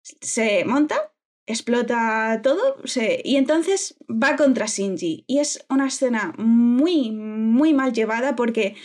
Se 0.01 0.66
monta, 0.66 1.14
explota 1.45 2.41
todo 2.43 2.78
se... 2.86 3.22
y 3.24 3.36
entonces 3.38 3.97
va 4.10 4.36
contra 4.36 4.66
Shinji. 4.66 5.26
Y 5.28 5.39
es 5.39 5.66
una 5.70 5.88
escena 5.88 6.34
muy, 6.38 7.12
muy 7.12 7.74
mal 7.74 7.93
llevada 7.93 8.36
porque 8.36 8.76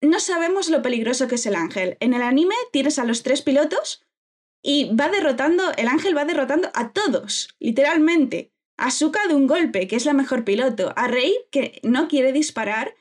no 0.00 0.20
sabemos 0.20 0.68
lo 0.68 0.82
peligroso 0.82 1.28
que 1.28 1.36
es 1.36 1.46
el 1.46 1.54
ángel. 1.54 1.96
En 2.00 2.14
el 2.14 2.22
anime 2.22 2.54
tienes 2.72 2.98
a 2.98 3.04
los 3.04 3.22
tres 3.22 3.42
pilotos 3.42 4.06
y 4.62 4.94
va 4.94 5.08
derrotando, 5.08 5.72
el 5.76 5.88
ángel 5.88 6.16
va 6.16 6.24
derrotando 6.24 6.70
a 6.74 6.92
todos, 6.92 7.54
literalmente. 7.58 8.52
A 8.78 8.90
de 8.90 9.34
un 9.34 9.46
golpe, 9.46 9.86
que 9.86 9.96
es 9.96 10.04
la 10.04 10.12
mejor 10.12 10.44
piloto. 10.44 10.92
A 10.96 11.08
Rey, 11.08 11.34
que 11.50 11.80
no 11.82 12.08
quiere 12.08 12.32
disparar, 12.32 12.94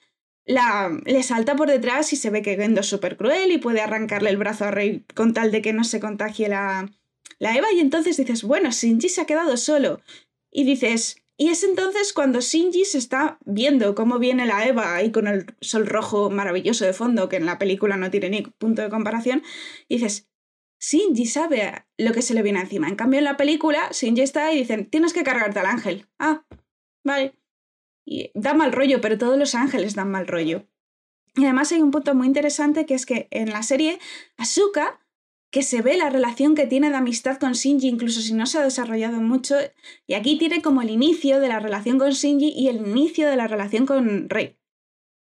la, 0.45 0.97
le 1.05 1.23
salta 1.23 1.55
por 1.55 1.69
detrás 1.69 2.13
y 2.13 2.15
se 2.15 2.29
ve 2.29 2.41
que 2.41 2.55
Gendo 2.55 2.81
es 2.81 2.87
súper 2.87 3.17
cruel 3.17 3.51
y 3.51 3.57
puede 3.57 3.81
arrancarle 3.81 4.29
el 4.29 4.37
brazo 4.37 4.65
a 4.65 4.71
Rey 4.71 5.03
con 5.15 5.33
tal 5.33 5.51
de 5.51 5.61
que 5.61 5.73
no 5.73 5.83
se 5.83 5.99
contagie 5.99 6.49
la, 6.49 6.89
la 7.39 7.55
Eva. 7.57 7.67
Y 7.73 7.79
entonces 7.79 8.17
dices, 8.17 8.43
bueno, 8.43 8.71
Shinji 8.71 9.09
se 9.09 9.21
ha 9.21 9.25
quedado 9.25 9.57
solo. 9.57 10.01
Y 10.51 10.63
dices, 10.63 11.17
y 11.37 11.49
es 11.49 11.63
entonces 11.63 12.13
cuando 12.13 12.39
Shinji 12.39 12.85
se 12.85 12.97
está 12.97 13.39
viendo 13.45 13.93
cómo 13.93 14.19
viene 14.19 14.45
la 14.45 14.65
Eva 14.65 14.95
ahí 14.95 15.11
con 15.11 15.27
el 15.27 15.47
sol 15.61 15.85
rojo 15.85 16.29
maravilloso 16.29 16.85
de 16.85 16.93
fondo, 16.93 17.27
que 17.27 17.35
en 17.37 17.45
la 17.45 17.57
película 17.57 17.97
no 17.97 18.09
tiene 18.11 18.29
ni 18.29 18.41
punto 18.43 18.81
de 18.81 18.89
comparación, 18.89 19.43
y 19.87 19.97
dices, 19.97 20.29
Shinji 20.79 21.25
sabe 21.25 21.85
lo 21.97 22.13
que 22.13 22.21
se 22.21 22.33
le 22.35 22.43
viene 22.43 22.61
encima. 22.61 22.87
En 22.87 22.95
cambio, 22.95 23.17
en 23.17 23.25
la 23.25 23.37
película, 23.37 23.89
Shinji 23.91 24.21
está 24.21 24.53
y 24.53 24.59
dicen, 24.59 24.89
tienes 24.89 25.13
que 25.13 25.23
cargarte 25.23 25.59
al 25.59 25.65
ángel. 25.65 26.05
Ah, 26.19 26.45
vale. 27.03 27.33
Y 28.05 28.31
da 28.35 28.53
mal 28.53 28.71
rollo, 28.71 29.01
pero 29.01 29.17
todos 29.17 29.37
los 29.37 29.55
ángeles 29.55 29.95
dan 29.95 30.11
mal 30.11 30.27
rollo. 30.27 30.67
Y 31.35 31.43
además 31.43 31.71
hay 31.71 31.81
un 31.81 31.91
punto 31.91 32.15
muy 32.15 32.27
interesante 32.27 32.85
que 32.85 32.93
es 32.93 33.05
que 33.05 33.27
en 33.31 33.49
la 33.49 33.63
serie, 33.63 33.99
Asuka, 34.37 35.01
que 35.51 35.63
se 35.63 35.81
ve 35.81 35.97
la 35.97 36.09
relación 36.09 36.55
que 36.55 36.67
tiene 36.67 36.89
de 36.89 36.97
amistad 36.97 37.37
con 37.37 37.53
Shinji, 37.53 37.87
incluso 37.87 38.21
si 38.21 38.33
no 38.33 38.45
se 38.45 38.57
ha 38.57 38.63
desarrollado 38.63 39.21
mucho, 39.21 39.55
y 40.05 40.13
aquí 40.13 40.37
tiene 40.37 40.61
como 40.61 40.81
el 40.81 40.89
inicio 40.89 41.39
de 41.39 41.47
la 41.47 41.59
relación 41.59 41.97
con 41.97 42.11
Shinji 42.11 42.49
y 42.49 42.67
el 42.67 42.77
inicio 42.77 43.29
de 43.29 43.35
la 43.35 43.47
relación 43.47 43.85
con 43.85 44.29
Rei. 44.29 44.57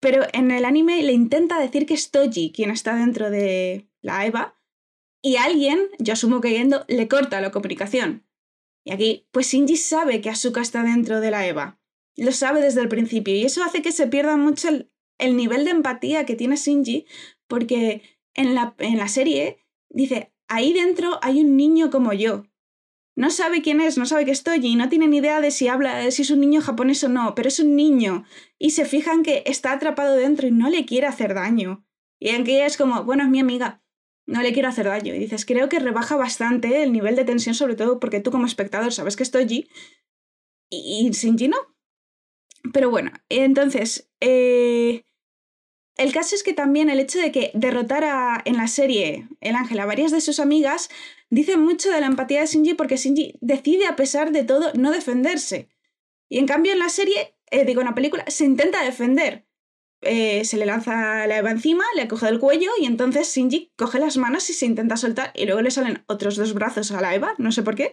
Pero 0.01 0.23
en 0.33 0.51
el 0.51 0.65
anime 0.65 1.03
le 1.03 1.13
intenta 1.13 1.59
decir 1.59 1.87
que 1.87 1.95
es 1.95 2.11
Toji 2.11 2.53
quien 2.53 2.71
está 2.71 2.97
dentro 2.97 3.31
de 3.31 3.89
la 4.01 4.27
Eva, 4.27 4.59
y 5.23 5.37
alguien, 5.37 5.79
yo 5.99 6.15
asumo 6.15 6.41
que 6.41 6.51
yendo, 6.51 6.85
le 6.89 7.07
corta 7.07 7.41
la 7.41 7.53
comunicación. 7.53 8.27
Y 8.85 8.93
aquí, 8.93 9.29
pues 9.31 9.47
Shinji 9.49 9.77
sabe 9.77 10.21
que 10.21 10.31
Asuka 10.31 10.61
está 10.61 10.83
dentro 10.83 11.21
de 11.21 11.31
la 11.31 11.47
Eva. 11.47 11.81
Lo 12.17 12.33
sabe 12.33 12.61
desde 12.61 12.81
el 12.81 12.89
principio. 12.89 13.35
Y 13.35 13.45
eso 13.45 13.63
hace 13.63 13.83
que 13.83 13.93
se 13.93 14.07
pierda 14.07 14.37
mucho 14.37 14.69
el, 14.69 15.37
nivel 15.37 15.65
de 15.65 15.71
empatía 15.71 16.27
que 16.27 16.37
tiene 16.37 16.57
Shinji, 16.57 17.07
porque 17.47 18.03
en 18.35 18.55
la, 18.55 18.75
en 18.79 18.99
la 18.99 19.09
serie 19.09 19.59
dice, 19.89 20.33
ahí 20.49 20.73
dentro 20.73 21.19
hay 21.23 21.41
un 21.41 21.57
niño 21.57 21.91
como 21.91 22.13
yo. 22.13 22.45
No 23.15 23.31
sabe 23.31 23.61
quién 23.61 23.81
es, 23.81 23.99
no 23.99 24.07
sabe 24.07 24.25
que 24.25 24.31
estoy 24.31 24.67
y 24.67 24.75
no 24.75 24.89
tiene 24.89 25.07
ni 25.07 25.19
idea 25.19 25.41
de 25.41 25.51
si 25.51 25.69
habla, 25.69 26.11
si 26.11 26.23
es 26.23 26.31
un 26.31 26.41
niño 26.41 26.63
japonés 26.63 27.05
o 27.05 27.09
no, 27.11 27.35
pero 27.35 27.49
es 27.49 27.61
un 27.61 27.77
niño. 27.77 28.25
Y 28.59 28.71
se 28.71 28.87
fijan 28.87 29.23
que 29.23 29.43
está 29.47 29.73
atrapado 29.73 30.17
dentro 30.17 30.47
y 30.47 30.51
no 30.51 30.71
le 30.71 30.87
quiere 30.87 31.07
hacer 31.07 31.35
daño. 31.35 31.87
Y 32.19 32.31
en 32.31 32.45
que 32.45 32.55
ella 32.55 32.67
es 32.67 32.77
como, 32.77 33.05
bueno, 33.05 33.25
es 33.25 33.29
mi 33.29 33.41
amiga, 33.41 33.83
no 34.27 34.41
le 34.41 34.53
quiero 34.53 34.69
hacer 34.71 34.87
daño. 34.87 35.15
Y 35.15 35.19
dices, 35.19 35.45
creo 35.45 35.69
que 35.69 35.79
rebaja 35.79 36.17
bastante 36.17 36.83
el 36.83 36.93
nivel 36.93 37.17
de 37.17 37.25
tensión, 37.25 37.55
sobre 37.55 37.75
todo 37.75 38.01
porque 38.01 38.21
tú 38.21 38.31
como 38.31 38.47
espectador 38.47 38.93
sabes 38.93 39.17
que 39.17 39.25
estoy 39.25 39.43
allí 39.43 39.69
y, 40.71 41.07
y 41.07 41.11
Shinji 41.11 41.49
no. 41.49 41.59
Pero 42.73 42.91
bueno, 42.91 43.11
entonces, 43.29 44.09
eh, 44.21 45.05
el 45.97 46.13
caso 46.13 46.35
es 46.35 46.43
que 46.43 46.55
también 46.55 46.89
el 46.89 47.01
hecho 47.01 47.19
de 47.19 47.33
que 47.33 47.51
derrotara 47.55 48.41
en 48.45 48.57
la 48.57 48.69
serie 48.69 49.29
el 49.41 49.55
ángel 49.57 49.81
a 49.81 49.87
varias 49.87 50.11
de 50.11 50.21
sus 50.21 50.41
amigas 50.41 50.89
dice 51.29 51.57
mucho 51.57 51.91
de 51.91 52.01
la 52.01 52.07
empatía 52.07 52.41
de 52.41 52.47
Shinji 52.47 52.75
porque 52.75 52.97
Shinji 52.97 53.37
decide 53.41 53.87
a 53.87 53.97
pesar 53.97 54.33
de 54.33 54.45
todo 54.45 54.73
no 54.75 54.91
defenderse. 54.91 55.69
Y 56.29 56.39
en 56.39 56.47
cambio 56.47 56.73
en 56.73 56.79
la 56.79 56.89
serie, 56.89 57.37
eh, 57.51 57.65
digo 57.65 57.83
en 57.83 57.89
la 57.89 57.95
película, 57.95 58.25
se 58.29 58.45
intenta 58.45 58.83
defender. 58.85 59.47
Eh, 60.01 60.45
se 60.45 60.57
le 60.57 60.67
lanza 60.67 61.27
la 61.27 61.39
Eva 61.39 61.51
encima, 61.51 61.85
le 61.95 62.09
coge 62.09 62.27
del 62.27 62.41
cuello 62.41 62.71
y 62.81 62.87
entonces 62.87 63.33
Shinji 63.33 63.73
coge 63.77 64.01
las 64.01 64.17
manos 64.17 64.49
y 64.51 64.53
se 64.53 64.67
intenta 64.67 64.97
soltar 64.97 65.31
y 65.35 65.45
luego 65.45 65.63
le 65.63 65.71
salen 65.71 66.03
otros 66.07 66.37
dos 66.37 66.55
brazos 66.55 66.91
a 66.91 67.01
la 67.01 67.15
Eva, 67.15 67.35
no 67.39 67.53
sé 67.53 67.63
por 67.63 67.77
qué, 67.77 67.93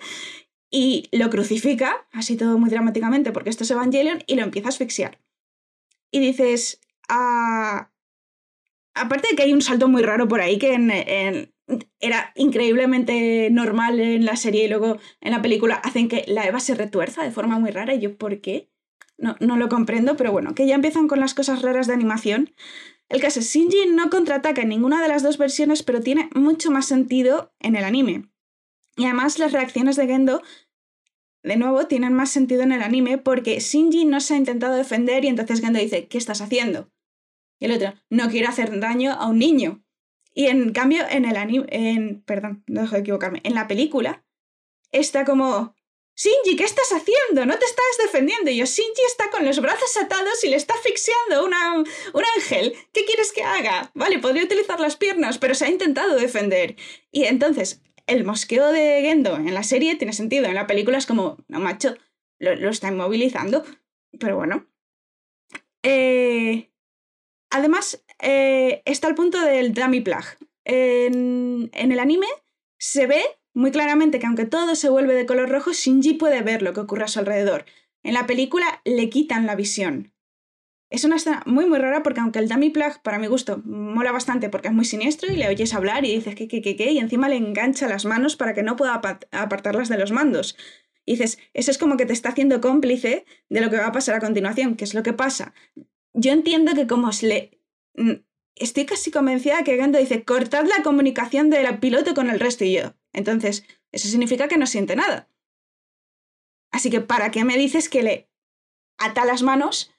y 0.69 1.09
lo 1.11 1.29
crucifica, 1.29 2.07
así 2.11 2.35
todo 2.37 2.57
muy 2.57 2.69
dramáticamente 2.69 3.31
porque 3.31 3.49
esto 3.49 3.63
es 3.63 3.71
Evangelion, 3.71 4.23
y 4.27 4.35
lo 4.35 4.43
empieza 4.43 4.67
a 4.67 4.69
asfixiar. 4.69 5.19
Y 6.11 6.19
dices, 6.19 6.81
ah, 7.07 7.91
aparte 8.93 9.29
de 9.29 9.35
que 9.35 9.43
hay 9.43 9.53
un 9.53 9.61
salto 9.61 9.87
muy 9.87 10.01
raro 10.01 10.27
por 10.27 10.41
ahí 10.41 10.57
que 10.57 11.49
era 11.99 12.31
increíblemente 12.35 13.49
normal 13.51 13.99
en 13.99 14.25
la 14.25 14.35
serie 14.35 14.65
y 14.65 14.67
luego 14.67 14.97
en 15.21 15.31
la 15.31 15.41
película 15.41 15.75
hacen 15.75 16.07
que 16.07 16.25
la 16.27 16.45
Eva 16.45 16.59
se 16.59 16.75
retuerza 16.75 17.23
de 17.23 17.31
forma 17.31 17.59
muy 17.59 17.71
rara 17.71 17.93
y 17.93 17.99
yo, 17.99 18.17
¿por 18.17 18.41
qué? 18.41 18.69
No, 19.17 19.35
no 19.39 19.57
lo 19.57 19.69
comprendo, 19.69 20.15
pero 20.15 20.31
bueno, 20.31 20.55
que 20.55 20.65
ya 20.65 20.75
empiezan 20.75 21.07
con 21.07 21.19
las 21.19 21.33
cosas 21.33 21.61
raras 21.61 21.87
de 21.87 21.93
animación. 21.93 22.53
El 23.09 23.21
caso 23.21 23.39
es, 23.39 23.51
Shinji 23.51 23.87
no 23.89 24.09
contraataca 24.09 24.61
en 24.61 24.69
ninguna 24.69 25.01
de 25.01 25.09
las 25.09 25.23
dos 25.23 25.37
versiones, 25.37 25.83
pero 25.83 25.99
tiene 25.99 26.29
mucho 26.33 26.71
más 26.71 26.85
sentido 26.85 27.51
en 27.59 27.75
el 27.75 27.83
anime. 27.83 28.29
Y 28.99 29.05
además 29.05 29.39
las 29.39 29.53
reacciones 29.53 29.95
de 29.95 30.07
Gendo, 30.07 30.43
de 31.41 31.55
nuevo, 31.55 31.87
tienen 31.87 32.11
más 32.11 32.31
sentido 32.31 32.63
en 32.63 32.73
el 32.73 32.81
anime 32.81 33.17
porque 33.17 33.57
Shinji 33.57 34.03
no 34.03 34.19
se 34.19 34.33
ha 34.33 34.37
intentado 34.37 34.75
defender 34.75 35.23
y 35.23 35.29
entonces 35.29 35.61
Gendo 35.61 35.79
dice, 35.79 36.09
¿qué 36.09 36.17
estás 36.17 36.41
haciendo? 36.41 36.91
Y 37.59 37.65
el 37.65 37.71
otro, 37.71 37.93
no 38.09 38.29
quiero 38.29 38.49
hacer 38.49 38.77
daño 38.77 39.13
a 39.13 39.27
un 39.27 39.39
niño. 39.39 39.85
Y 40.33 40.47
en 40.47 40.73
cambio, 40.73 41.05
en 41.09 41.23
el 41.23 41.37
anime, 41.37 41.65
en, 41.69 42.23
perdón, 42.23 42.65
no 42.67 42.81
dejo 42.81 42.95
de 42.95 43.01
equivocarme, 43.01 43.39
en 43.45 43.55
la 43.55 43.69
película, 43.69 44.25
está 44.91 45.23
como, 45.23 45.73
Shinji, 46.17 46.57
¿qué 46.57 46.65
estás 46.65 46.91
haciendo? 46.91 47.45
No 47.45 47.57
te 47.57 47.65
estás 47.65 47.85
defendiendo. 48.03 48.51
Y 48.51 48.57
yo, 48.57 48.65
Shinji 48.65 49.01
está 49.07 49.29
con 49.29 49.45
los 49.45 49.61
brazos 49.61 49.95
atados 49.95 50.43
y 50.43 50.49
le 50.49 50.57
está 50.57 50.73
asfixiando 50.73 51.45
una, 51.45 51.75
un 51.75 52.23
ángel. 52.35 52.75
¿Qué 52.91 53.05
quieres 53.05 53.31
que 53.31 53.43
haga? 53.43 53.91
Vale, 53.93 54.19
podría 54.19 54.43
utilizar 54.43 54.81
las 54.81 54.97
piernas, 54.97 55.37
pero 55.37 55.55
se 55.55 55.63
ha 55.63 55.69
intentado 55.69 56.17
defender. 56.17 56.75
Y 57.13 57.23
entonces, 57.23 57.81
el 58.09 58.23
mosqueo 58.25 58.71
de 58.71 59.01
Gendo 59.01 59.35
en 59.35 59.53
la 59.53 59.63
serie 59.63 59.95
tiene 59.95 60.13
sentido. 60.13 60.45
En 60.45 60.55
la 60.55 60.67
película 60.67 60.97
es 60.97 61.05
como, 61.05 61.37
no, 61.47 61.59
macho, 61.59 61.95
lo, 62.39 62.69
está 62.69 62.89
inmovilizando. 62.89 63.63
Pero 64.19 64.35
bueno. 64.35 64.67
Eh, 65.83 66.71
además, 67.49 68.03
eh, 68.19 68.81
está 68.85 69.07
el 69.07 69.15
punto 69.15 69.39
del 69.41 69.73
dummy 69.73 70.01
plug. 70.01 70.25
En 70.65 71.69
el 71.73 71.99
anime 71.99 72.27
se 72.77 73.07
ve 73.07 73.23
muy 73.53 73.71
claramente 73.71 74.19
que 74.19 74.27
aunque 74.27 74.45
todo 74.45 74.75
se 74.75 74.89
vuelve 74.89 75.13
de 75.13 75.25
color 75.25 75.49
rojo, 75.49 75.73
Shinji 75.73 76.13
puede 76.13 76.41
ver 76.41 76.61
lo 76.61 76.73
que 76.73 76.81
ocurre 76.81 77.05
a 77.05 77.07
su 77.07 77.19
alrededor. 77.19 77.65
En 78.03 78.13
la 78.13 78.25
película 78.25 78.81
le 78.85 79.09
quitan 79.09 79.45
la 79.45 79.55
visión. 79.55 80.13
Es 80.89 81.03
una 81.03 81.17
escena 81.17 81.43
muy 81.45 81.67
muy 81.67 81.77
rara 81.77 82.01
porque 82.01 82.19
aunque 82.19 82.39
el 82.39 82.49
dummy 82.49 82.71
plug, 82.71 83.01
para 83.03 83.19
mi 83.19 83.27
gusto, 83.27 83.61
mola 83.63 84.11
bastante 84.11 84.49
porque 84.49 84.69
es 84.69 84.73
muy 84.73 84.85
siniestro 84.85 85.31
y 85.31 85.35
le 85.35 85.47
oyes 85.47 85.73
hablar 85.73 86.03
y 86.03 86.15
dices 86.15 86.33
que, 86.33 86.47
que, 86.47 86.61
que, 86.61 86.75
que, 86.75 86.91
y 86.91 86.97
encima 86.97 87.29
le 87.29 87.35
engancha 87.35 87.87
las 87.87 88.05
manos 88.05 88.35
para 88.35 88.53
que 88.53 88.63
no 88.63 88.75
pueda 88.75 89.01
apartarlas 89.31 89.89
de 89.89 89.97
los 89.99 90.11
mandos. 90.11 90.57
Y 91.05 91.13
dices, 91.13 91.39
eso 91.53 91.71
es 91.71 91.77
como 91.77 91.97
que 91.97 92.05
te 92.05 92.13
está 92.13 92.29
haciendo 92.29 92.61
cómplice 92.61 93.25
de 93.49 93.61
lo 93.61 93.69
que 93.69 93.77
va 93.77 93.87
a 93.87 93.91
pasar 93.91 94.15
a 94.15 94.19
continuación, 94.19 94.75
que 94.75 94.83
es 94.83 94.93
lo 94.93 95.03
que 95.03 95.13
pasa. 95.13 95.53
Yo 96.13 96.31
entiendo 96.31 96.73
que 96.73 96.87
como 96.87 97.11
se 97.13 97.27
le... 97.27 97.61
Estoy 98.55 98.85
casi 98.85 99.09
convencida 99.09 99.63
que 99.63 99.75
Gendo 99.75 99.97
dice, 99.97 100.23
cortad 100.23 100.65
la 100.65 100.83
comunicación 100.83 101.49
del 101.49 101.79
piloto 101.79 102.13
con 102.13 102.29
el 102.29 102.39
resto 102.39 102.65
y 102.65 102.73
yo. 102.73 102.93
Entonces, 103.13 103.63
eso 103.91 104.07
significa 104.07 104.47
que 104.47 104.57
no 104.57 104.67
siente 104.67 104.95
nada. 104.95 105.29
Así 106.71 106.89
que, 106.89 107.01
¿para 107.01 107.31
qué 107.31 107.43
me 107.43 107.57
dices 107.57 107.89
que 107.89 108.03
le 108.03 108.29
ata 108.97 109.25
las 109.25 109.41
manos 109.41 109.91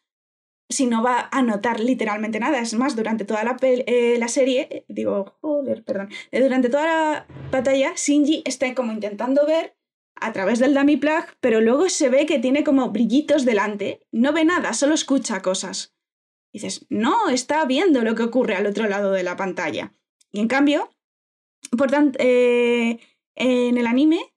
si 0.71 0.87
no 0.87 1.03
va 1.03 1.29
a 1.31 1.43
notar 1.43 1.81
literalmente 1.81 2.41
nada? 2.41 2.61
Es 2.61 2.75
más, 2.75 2.97
durante 2.97 3.25
toda 3.25 3.45
la, 3.45 3.57
eh, 3.61 4.17
la 4.19 4.29
serie, 4.29 4.85
digo, 4.89 5.37
joder, 5.41 5.85
perdón, 5.85 6.09
eh, 6.31 6.41
durante 6.41 6.71
toda 6.71 6.87
la 6.87 7.27
batalla, 7.51 7.93
Shinji 7.97 8.43
está 8.47 8.73
como 8.75 8.93
intentando 8.93 9.45
ver 9.47 9.77
a 10.15 10.33
través 10.33 10.59
del 10.61 10.75
dummy 10.75 10.97
plug, 10.97 11.25
pero 11.41 11.61
luego 11.61 11.89
se 11.89 12.09
ve 12.09 12.25
que 12.25 12.39
tiene 12.39 12.63
como 12.63 12.91
brillitos 12.91 13.45
delante, 13.45 14.07
no 14.13 14.33
ve 14.33 14.45
nada, 14.45 14.73
solo 14.73 14.95
escucha 14.95 15.43
cosas. 15.43 15.95
dices, 16.53 16.87
no, 16.89 17.29
está 17.29 17.65
viendo 17.65 18.03
lo 18.03 18.15
que 18.15 18.23
ocurre 18.23 18.55
al 18.55 18.67
otro 18.67 18.89
lado 18.89 19.13
de 19.13 19.23
la 19.23 19.37
pantalla. 19.37 19.95
Y 20.33 20.41
en 20.41 20.49
cambio, 20.49 20.91
por 21.77 21.91
tanto, 21.91 22.19
eh, 22.21 22.99
en 23.35 23.79
el 23.79 23.87
anime, 23.87 24.35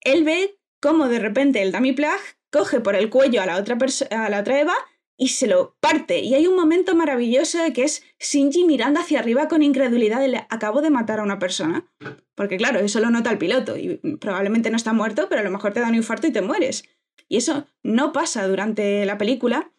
él 0.00 0.24
ve 0.24 0.58
cómo 0.80 1.08
de 1.08 1.18
repente 1.18 1.62
el 1.62 1.72
dummy 1.72 1.92
plug 1.92 2.18
coge 2.50 2.80
por 2.80 2.96
el 2.96 3.10
cuello 3.10 3.42
a 3.42 3.46
la 3.46 3.56
otra, 3.56 3.76
a 4.10 4.28
la 4.28 4.40
otra 4.40 4.60
Eva 4.60 4.74
y 5.22 5.28
se 5.28 5.46
lo 5.46 5.76
parte. 5.78 6.18
Y 6.18 6.34
hay 6.34 6.48
un 6.48 6.56
momento 6.56 6.96
maravilloso 6.96 7.62
de 7.62 7.72
que 7.72 7.84
es 7.84 8.02
Shinji 8.18 8.64
mirando 8.64 8.98
hacia 8.98 9.20
arriba 9.20 9.46
con 9.46 9.62
incredulidad 9.62 10.18
de 10.18 10.26
le 10.26 10.46
acabo 10.50 10.80
de 10.80 10.90
matar 10.90 11.20
a 11.20 11.22
una 11.22 11.38
persona. 11.38 11.88
Porque 12.34 12.56
claro, 12.56 12.80
eso 12.80 12.98
lo 12.98 13.08
nota 13.08 13.30
el 13.30 13.38
piloto 13.38 13.76
y 13.76 13.98
probablemente 14.20 14.68
no 14.70 14.76
está 14.76 14.92
muerto, 14.92 15.28
pero 15.28 15.40
a 15.40 15.44
lo 15.44 15.52
mejor 15.52 15.72
te 15.72 15.78
da 15.78 15.86
un 15.86 15.94
infarto 15.94 16.26
y 16.26 16.32
te 16.32 16.42
mueres. 16.42 16.82
Y 17.28 17.36
eso 17.36 17.68
no 17.84 18.12
pasa 18.12 18.48
durante 18.48 19.06
la 19.06 19.16
película. 19.16 19.70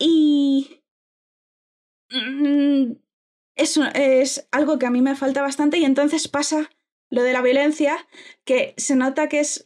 Y... 0.00 0.82
Mm, 2.10 2.94
es, 3.54 3.78
es 3.94 4.48
algo 4.50 4.80
que 4.80 4.86
a 4.86 4.90
mí 4.90 5.00
me 5.00 5.14
falta 5.14 5.42
bastante 5.42 5.78
y 5.78 5.84
entonces 5.84 6.26
pasa 6.26 6.70
lo 7.08 7.22
de 7.22 7.32
la 7.32 7.40
violencia, 7.40 7.96
que 8.44 8.74
se 8.78 8.96
nota 8.96 9.28
que 9.28 9.38
es 9.38 9.65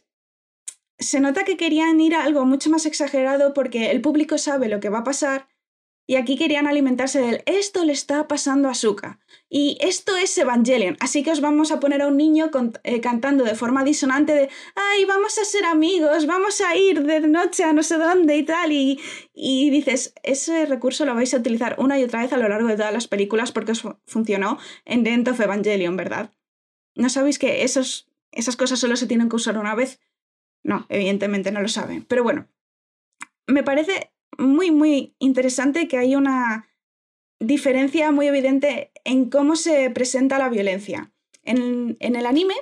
se 1.01 1.19
nota 1.19 1.43
que 1.43 1.57
querían 1.57 1.99
ir 1.99 2.15
a 2.15 2.23
algo 2.23 2.45
mucho 2.45 2.69
más 2.69 2.85
exagerado 2.85 3.53
porque 3.53 3.91
el 3.91 4.01
público 4.01 4.37
sabe 4.37 4.69
lo 4.69 4.79
que 4.79 4.89
va 4.89 4.99
a 4.99 5.03
pasar 5.03 5.47
y 6.07 6.15
aquí 6.15 6.35
querían 6.35 6.67
alimentarse 6.67 7.21
del 7.21 7.43
esto 7.45 7.85
le 7.85 7.93
está 7.93 8.27
pasando 8.27 8.69
a 8.69 8.73
Suka 8.73 9.19
y 9.49 9.77
esto 9.81 10.15
es 10.17 10.37
Evangelion, 10.37 10.97
así 10.99 11.23
que 11.23 11.31
os 11.31 11.41
vamos 11.41 11.71
a 11.71 11.79
poner 11.79 12.01
a 12.01 12.07
un 12.07 12.17
niño 12.17 12.51
con, 12.51 12.73
eh, 12.83 13.01
cantando 13.01 13.43
de 13.43 13.55
forma 13.55 13.83
disonante 13.83 14.33
de 14.33 14.49
ay, 14.75 15.05
vamos 15.05 15.37
a 15.37 15.45
ser 15.45 15.65
amigos, 15.65 16.25
vamos 16.25 16.61
a 16.61 16.75
ir 16.75 17.03
de 17.03 17.21
noche 17.21 17.63
a 17.63 17.73
no 17.73 17.83
sé 17.83 17.97
dónde 17.97 18.37
y 18.37 18.43
tal 18.43 18.71
y, 18.71 18.99
y 19.33 19.69
dices, 19.69 20.13
ese 20.23 20.65
recurso 20.65 21.05
lo 21.05 21.15
vais 21.15 21.33
a 21.33 21.37
utilizar 21.37 21.75
una 21.79 21.99
y 21.99 22.03
otra 22.03 22.21
vez 22.21 22.33
a 22.33 22.37
lo 22.37 22.47
largo 22.47 22.67
de 22.67 22.77
todas 22.77 22.93
las 22.93 23.07
películas 23.07 23.51
porque 23.51 23.71
os 23.71 23.83
funcionó 24.05 24.59
en 24.85 25.05
End 25.07 25.27
of 25.29 25.39
Evangelion, 25.39 25.95
¿verdad? 25.95 26.31
¿No 26.93 27.09
sabéis 27.09 27.39
que 27.39 27.63
esos, 27.63 28.09
esas 28.31 28.55
cosas 28.55 28.79
solo 28.79 28.95
se 28.95 29.07
tienen 29.07 29.29
que 29.29 29.37
usar 29.37 29.57
una 29.57 29.75
vez? 29.75 29.99
No, 30.63 30.85
evidentemente 30.89 31.51
no 31.51 31.61
lo 31.61 31.67
saben. 31.67 32.05
Pero 32.05 32.23
bueno, 32.23 32.47
me 33.47 33.63
parece 33.63 34.11
muy, 34.37 34.71
muy 34.71 35.15
interesante 35.19 35.87
que 35.87 35.97
hay 35.97 36.15
una 36.15 36.67
diferencia 37.39 38.11
muy 38.11 38.27
evidente 38.27 38.91
en 39.03 39.29
cómo 39.29 39.55
se 39.55 39.89
presenta 39.89 40.37
la 40.37 40.49
violencia. 40.49 41.11
En, 41.43 41.97
en 41.99 42.15
el 42.15 42.25
anime, 42.25 42.53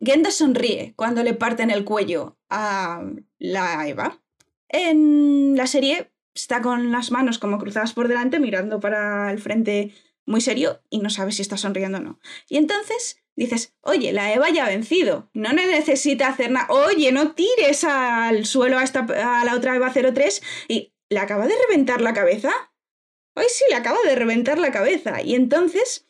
Genda 0.00 0.30
sonríe 0.30 0.94
cuando 0.96 1.22
le 1.22 1.34
parten 1.34 1.70
el 1.70 1.84
cuello 1.84 2.38
a 2.48 3.02
la 3.38 3.88
Eva. 3.88 4.20
En 4.68 5.56
la 5.56 5.66
serie 5.66 6.12
está 6.34 6.60
con 6.60 6.92
las 6.92 7.10
manos 7.10 7.38
como 7.38 7.58
cruzadas 7.58 7.94
por 7.94 8.08
delante 8.08 8.38
mirando 8.38 8.78
para 8.78 9.32
el 9.32 9.40
frente 9.40 9.94
muy 10.26 10.40
serio 10.40 10.82
y 10.90 10.98
no 10.98 11.08
sabe 11.08 11.32
si 11.32 11.42
está 11.42 11.56
sonriendo 11.56 11.98
o 11.98 12.02
no. 12.02 12.20
Y 12.48 12.58
entonces 12.58 13.22
dices, 13.36 13.74
oye, 13.82 14.12
la 14.12 14.32
Eva 14.32 14.50
ya 14.50 14.64
ha 14.64 14.68
vencido, 14.68 15.30
no 15.34 15.52
necesita 15.52 16.28
hacer 16.28 16.50
nada, 16.50 16.66
oye, 16.70 17.12
no 17.12 17.32
tires 17.32 17.84
al 17.84 18.46
suelo 18.46 18.78
a, 18.78 18.84
esta, 18.84 19.00
a 19.00 19.44
la 19.44 19.54
otra 19.54 19.76
Eva 19.76 19.92
03 19.92 20.42
y 20.68 20.94
le 21.08 21.18
acaba 21.18 21.46
de 21.46 21.54
reventar 21.68 22.00
la 22.00 22.14
cabeza. 22.14 22.50
Hoy 23.34 23.44
sí, 23.50 23.64
le 23.68 23.76
acaba 23.76 23.98
de 24.04 24.14
reventar 24.14 24.58
la 24.58 24.72
cabeza. 24.72 25.20
Y 25.22 25.34
entonces 25.34 26.06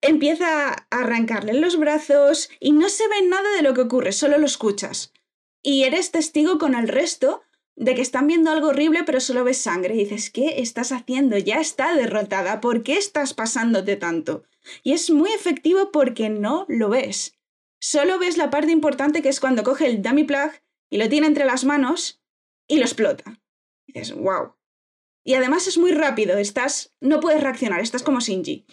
empieza 0.00 0.68
a 0.68 0.86
arrancarle 0.90 1.54
los 1.54 1.78
brazos 1.78 2.48
y 2.60 2.72
no 2.72 2.88
se 2.88 3.06
ve 3.08 3.22
nada 3.26 3.50
de 3.56 3.62
lo 3.62 3.74
que 3.74 3.82
ocurre, 3.82 4.12
solo 4.12 4.38
lo 4.38 4.46
escuchas. 4.46 5.12
Y 5.62 5.82
eres 5.84 6.10
testigo 6.10 6.58
con 6.58 6.74
el 6.74 6.88
resto 6.88 7.42
de 7.76 7.94
que 7.94 8.02
están 8.02 8.26
viendo 8.26 8.50
algo 8.50 8.68
horrible 8.68 9.04
pero 9.04 9.20
solo 9.20 9.44
ves 9.44 9.58
sangre. 9.58 9.94
Y 9.94 10.04
dices, 10.04 10.30
¿qué 10.30 10.60
estás 10.60 10.92
haciendo? 10.92 11.36
Ya 11.36 11.60
está 11.60 11.94
derrotada. 11.94 12.60
¿Por 12.60 12.82
qué 12.82 12.96
estás 12.96 13.34
pasándote 13.34 13.96
tanto? 13.96 14.44
Y 14.82 14.92
es 14.92 15.10
muy 15.10 15.30
efectivo 15.32 15.90
porque 15.92 16.28
no 16.28 16.66
lo 16.68 16.88
ves. 16.88 17.38
Solo 17.80 18.18
ves 18.18 18.36
la 18.36 18.50
parte 18.50 18.72
importante 18.72 19.22
que 19.22 19.30
es 19.30 19.40
cuando 19.40 19.62
coge 19.62 19.86
el 19.86 20.02
dummy 20.02 20.24
plug 20.24 20.52
y 20.90 20.98
lo 20.98 21.08
tiene 21.08 21.26
entre 21.26 21.44
las 21.44 21.64
manos 21.64 22.20
y 22.68 22.76
lo 22.76 22.84
explota. 22.84 23.40
Y 23.86 23.98
dices, 23.98 24.14
wow. 24.14 24.54
Y 25.24 25.34
además 25.34 25.66
es 25.66 25.78
muy 25.78 25.92
rápido, 25.92 26.38
estás. 26.38 26.94
no 27.00 27.20
puedes 27.20 27.42
reaccionar, 27.42 27.80
estás 27.80 28.02
como 28.02 28.20
Shinji. 28.20 28.66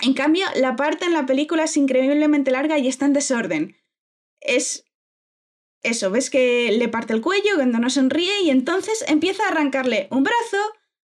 En 0.00 0.14
cambio, 0.14 0.46
la 0.56 0.76
parte 0.76 1.06
en 1.06 1.12
la 1.12 1.26
película 1.26 1.64
es 1.64 1.76
increíblemente 1.76 2.50
larga 2.50 2.78
y 2.78 2.88
está 2.88 3.06
en 3.06 3.12
desorden. 3.12 3.76
Es. 4.40 4.84
Eso, 5.82 6.10
ves 6.10 6.30
que 6.30 6.72
le 6.72 6.88
parte 6.88 7.12
el 7.12 7.20
cuello 7.20 7.54
cuando 7.54 7.78
no 7.78 7.88
sonríe 7.88 8.42
y 8.42 8.50
entonces 8.50 9.04
empieza 9.06 9.44
a 9.44 9.48
arrancarle 9.48 10.08
un 10.10 10.24
brazo, 10.24 10.58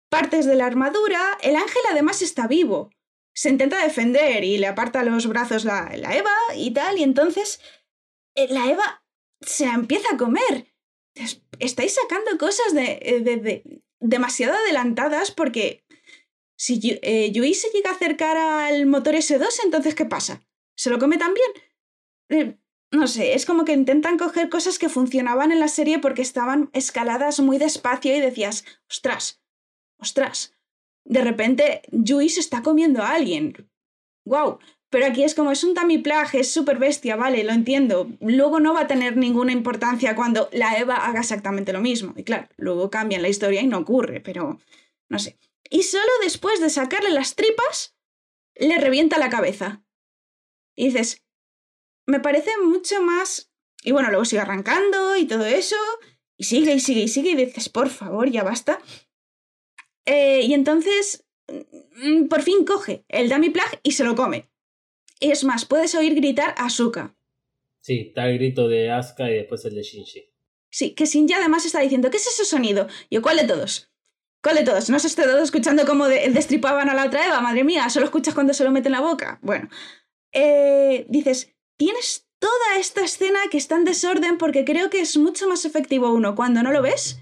partes 0.08 0.46
de 0.46 0.54
la 0.54 0.66
armadura. 0.66 1.38
El 1.42 1.56
ángel 1.56 1.82
además 1.90 2.22
está 2.22 2.46
vivo. 2.46 2.90
Se 3.34 3.48
intenta 3.48 3.82
defender 3.82 4.44
y 4.44 4.58
le 4.58 4.66
aparta 4.66 5.02
los 5.04 5.26
brazos 5.26 5.64
la, 5.64 5.90
la 5.96 6.16
Eva 6.16 6.34
y 6.54 6.72
tal, 6.72 6.98
y 6.98 7.02
entonces 7.02 7.60
eh, 8.34 8.48
la 8.48 8.70
Eva 8.70 9.04
se 9.40 9.64
empieza 9.64 10.14
a 10.14 10.16
comer. 10.16 10.74
Estáis 11.58 11.94
sacando 11.94 12.38
cosas 12.38 12.74
de, 12.74 12.98
eh, 13.02 13.20
de, 13.20 13.82
demasiado 14.00 14.54
adelantadas 14.54 15.30
porque 15.30 15.84
si 16.56 16.98
eh, 17.02 17.30
Yui 17.32 17.54
se 17.54 17.70
llega 17.70 17.90
a 17.90 17.94
acercar 17.94 18.36
al 18.36 18.86
motor 18.86 19.14
S2, 19.14 19.46
entonces 19.64 19.94
¿qué 19.94 20.04
pasa? 20.04 20.42
¿Se 20.76 20.90
lo 20.90 20.98
come 20.98 21.18
también? 21.18 22.60
No 22.90 23.06
sé, 23.06 23.34
es 23.34 23.46
como 23.46 23.64
que 23.64 23.72
intentan 23.72 24.18
coger 24.18 24.48
cosas 24.48 24.78
que 24.78 24.88
funcionaban 24.88 25.50
en 25.50 25.60
la 25.60 25.68
serie 25.68 25.98
porque 25.98 26.22
estaban 26.22 26.70
escaladas 26.72 27.40
muy 27.40 27.58
despacio 27.58 28.14
y 28.14 28.20
decías, 28.20 28.64
ostras, 28.88 29.42
ostras, 29.98 30.54
de 31.04 31.22
repente 31.22 31.82
Yui 31.90 32.28
se 32.28 32.40
está 32.40 32.62
comiendo 32.62 33.02
a 33.02 33.10
alguien. 33.10 33.70
¡Wow! 34.24 34.58
Pero 34.90 35.06
aquí 35.06 35.24
es 35.24 35.34
como 35.34 35.50
es 35.50 35.64
un 35.64 35.74
tamiplaje, 35.74 36.40
es 36.40 36.52
súper 36.52 36.78
bestia, 36.78 37.16
vale, 37.16 37.42
lo 37.44 37.52
entiendo. 37.52 38.10
Luego 38.20 38.60
no 38.60 38.74
va 38.74 38.82
a 38.82 38.86
tener 38.86 39.16
ninguna 39.16 39.52
importancia 39.52 40.14
cuando 40.14 40.48
la 40.52 40.76
Eva 40.76 40.96
haga 40.96 41.20
exactamente 41.20 41.72
lo 41.72 41.80
mismo. 41.80 42.12
Y 42.16 42.24
claro, 42.24 42.48
luego 42.58 42.90
cambian 42.90 43.22
la 43.22 43.28
historia 43.28 43.62
y 43.62 43.66
no 43.66 43.78
ocurre, 43.78 44.20
pero 44.20 44.60
no 45.08 45.18
sé 45.18 45.38
y 45.72 45.84
solo 45.84 46.12
después 46.22 46.60
de 46.60 46.68
sacarle 46.68 47.10
las 47.10 47.34
tripas, 47.34 47.96
le 48.56 48.76
revienta 48.78 49.18
la 49.18 49.30
cabeza. 49.30 49.82
Y 50.76 50.88
dices, 50.88 51.24
me 52.06 52.20
parece 52.20 52.50
mucho 52.62 53.00
más... 53.00 53.50
Y 53.82 53.92
bueno, 53.92 54.10
luego 54.10 54.26
sigue 54.26 54.42
arrancando 54.42 55.16
y 55.16 55.26
todo 55.26 55.46
eso, 55.46 55.76
y 56.36 56.44
sigue 56.44 56.74
y 56.74 56.80
sigue 56.80 57.00
y 57.00 57.08
sigue, 57.08 57.30
y 57.30 57.34
dices, 57.34 57.70
por 57.70 57.88
favor, 57.88 58.30
ya 58.30 58.44
basta. 58.44 58.80
Eh, 60.04 60.42
y 60.42 60.54
entonces, 60.54 61.24
mm, 61.48 62.26
por 62.26 62.42
fin 62.42 62.64
coge 62.64 63.04
el 63.08 63.28
dummy 63.28 63.50
plug 63.50 63.80
y 63.82 63.92
se 63.92 64.04
lo 64.04 64.14
come. 64.14 64.50
Y 65.20 65.30
es 65.30 65.44
más, 65.44 65.64
puedes 65.64 65.94
oír 65.94 66.14
gritar 66.14 66.54
a 66.56 66.66
Asuka. 66.66 67.14
Sí, 67.80 68.06
está 68.08 68.28
el 68.28 68.38
grito 68.38 68.68
de 68.68 68.90
Asuka 68.90 69.30
y 69.30 69.34
después 69.34 69.64
el 69.64 69.74
de 69.74 69.82
Shinji. 69.82 70.30
Sí, 70.70 70.94
que 70.94 71.04
Shinji 71.04 71.34
además 71.34 71.66
está 71.66 71.80
diciendo, 71.80 72.10
¿qué 72.10 72.16
es 72.16 72.26
ese 72.26 72.44
sonido? 72.44 72.88
Y 73.10 73.18
¿cuál 73.18 73.36
de 73.36 73.44
todos? 73.44 73.90
¿Cuál 74.42 74.56
de 74.56 74.64
todos? 74.64 74.90
¿No 74.90 74.96
has 74.96 75.04
estado 75.04 75.40
escuchando 75.40 75.84
cómo 75.86 76.08
destripaban 76.08 76.88
a 76.88 76.94
la 76.94 77.06
otra 77.06 77.26
Eva? 77.26 77.40
Madre 77.40 77.62
mía, 77.62 77.88
solo 77.90 78.06
escuchas 78.06 78.34
cuando 78.34 78.54
se 78.54 78.64
lo 78.64 78.72
mete 78.72 78.88
en 78.88 78.92
la 78.92 79.00
boca. 79.00 79.38
Bueno, 79.42 79.68
eh, 80.32 81.06
dices, 81.08 81.54
tienes 81.76 82.26
toda 82.40 82.76
esta 82.78 83.04
escena 83.04 83.38
que 83.50 83.58
está 83.58 83.76
en 83.76 83.84
desorden 83.84 84.38
porque 84.38 84.64
creo 84.64 84.90
que 84.90 85.00
es 85.00 85.16
mucho 85.16 85.48
más 85.48 85.64
efectivo, 85.64 86.12
uno, 86.12 86.34
cuando 86.34 86.62
no 86.64 86.72
lo 86.72 86.82
ves, 86.82 87.20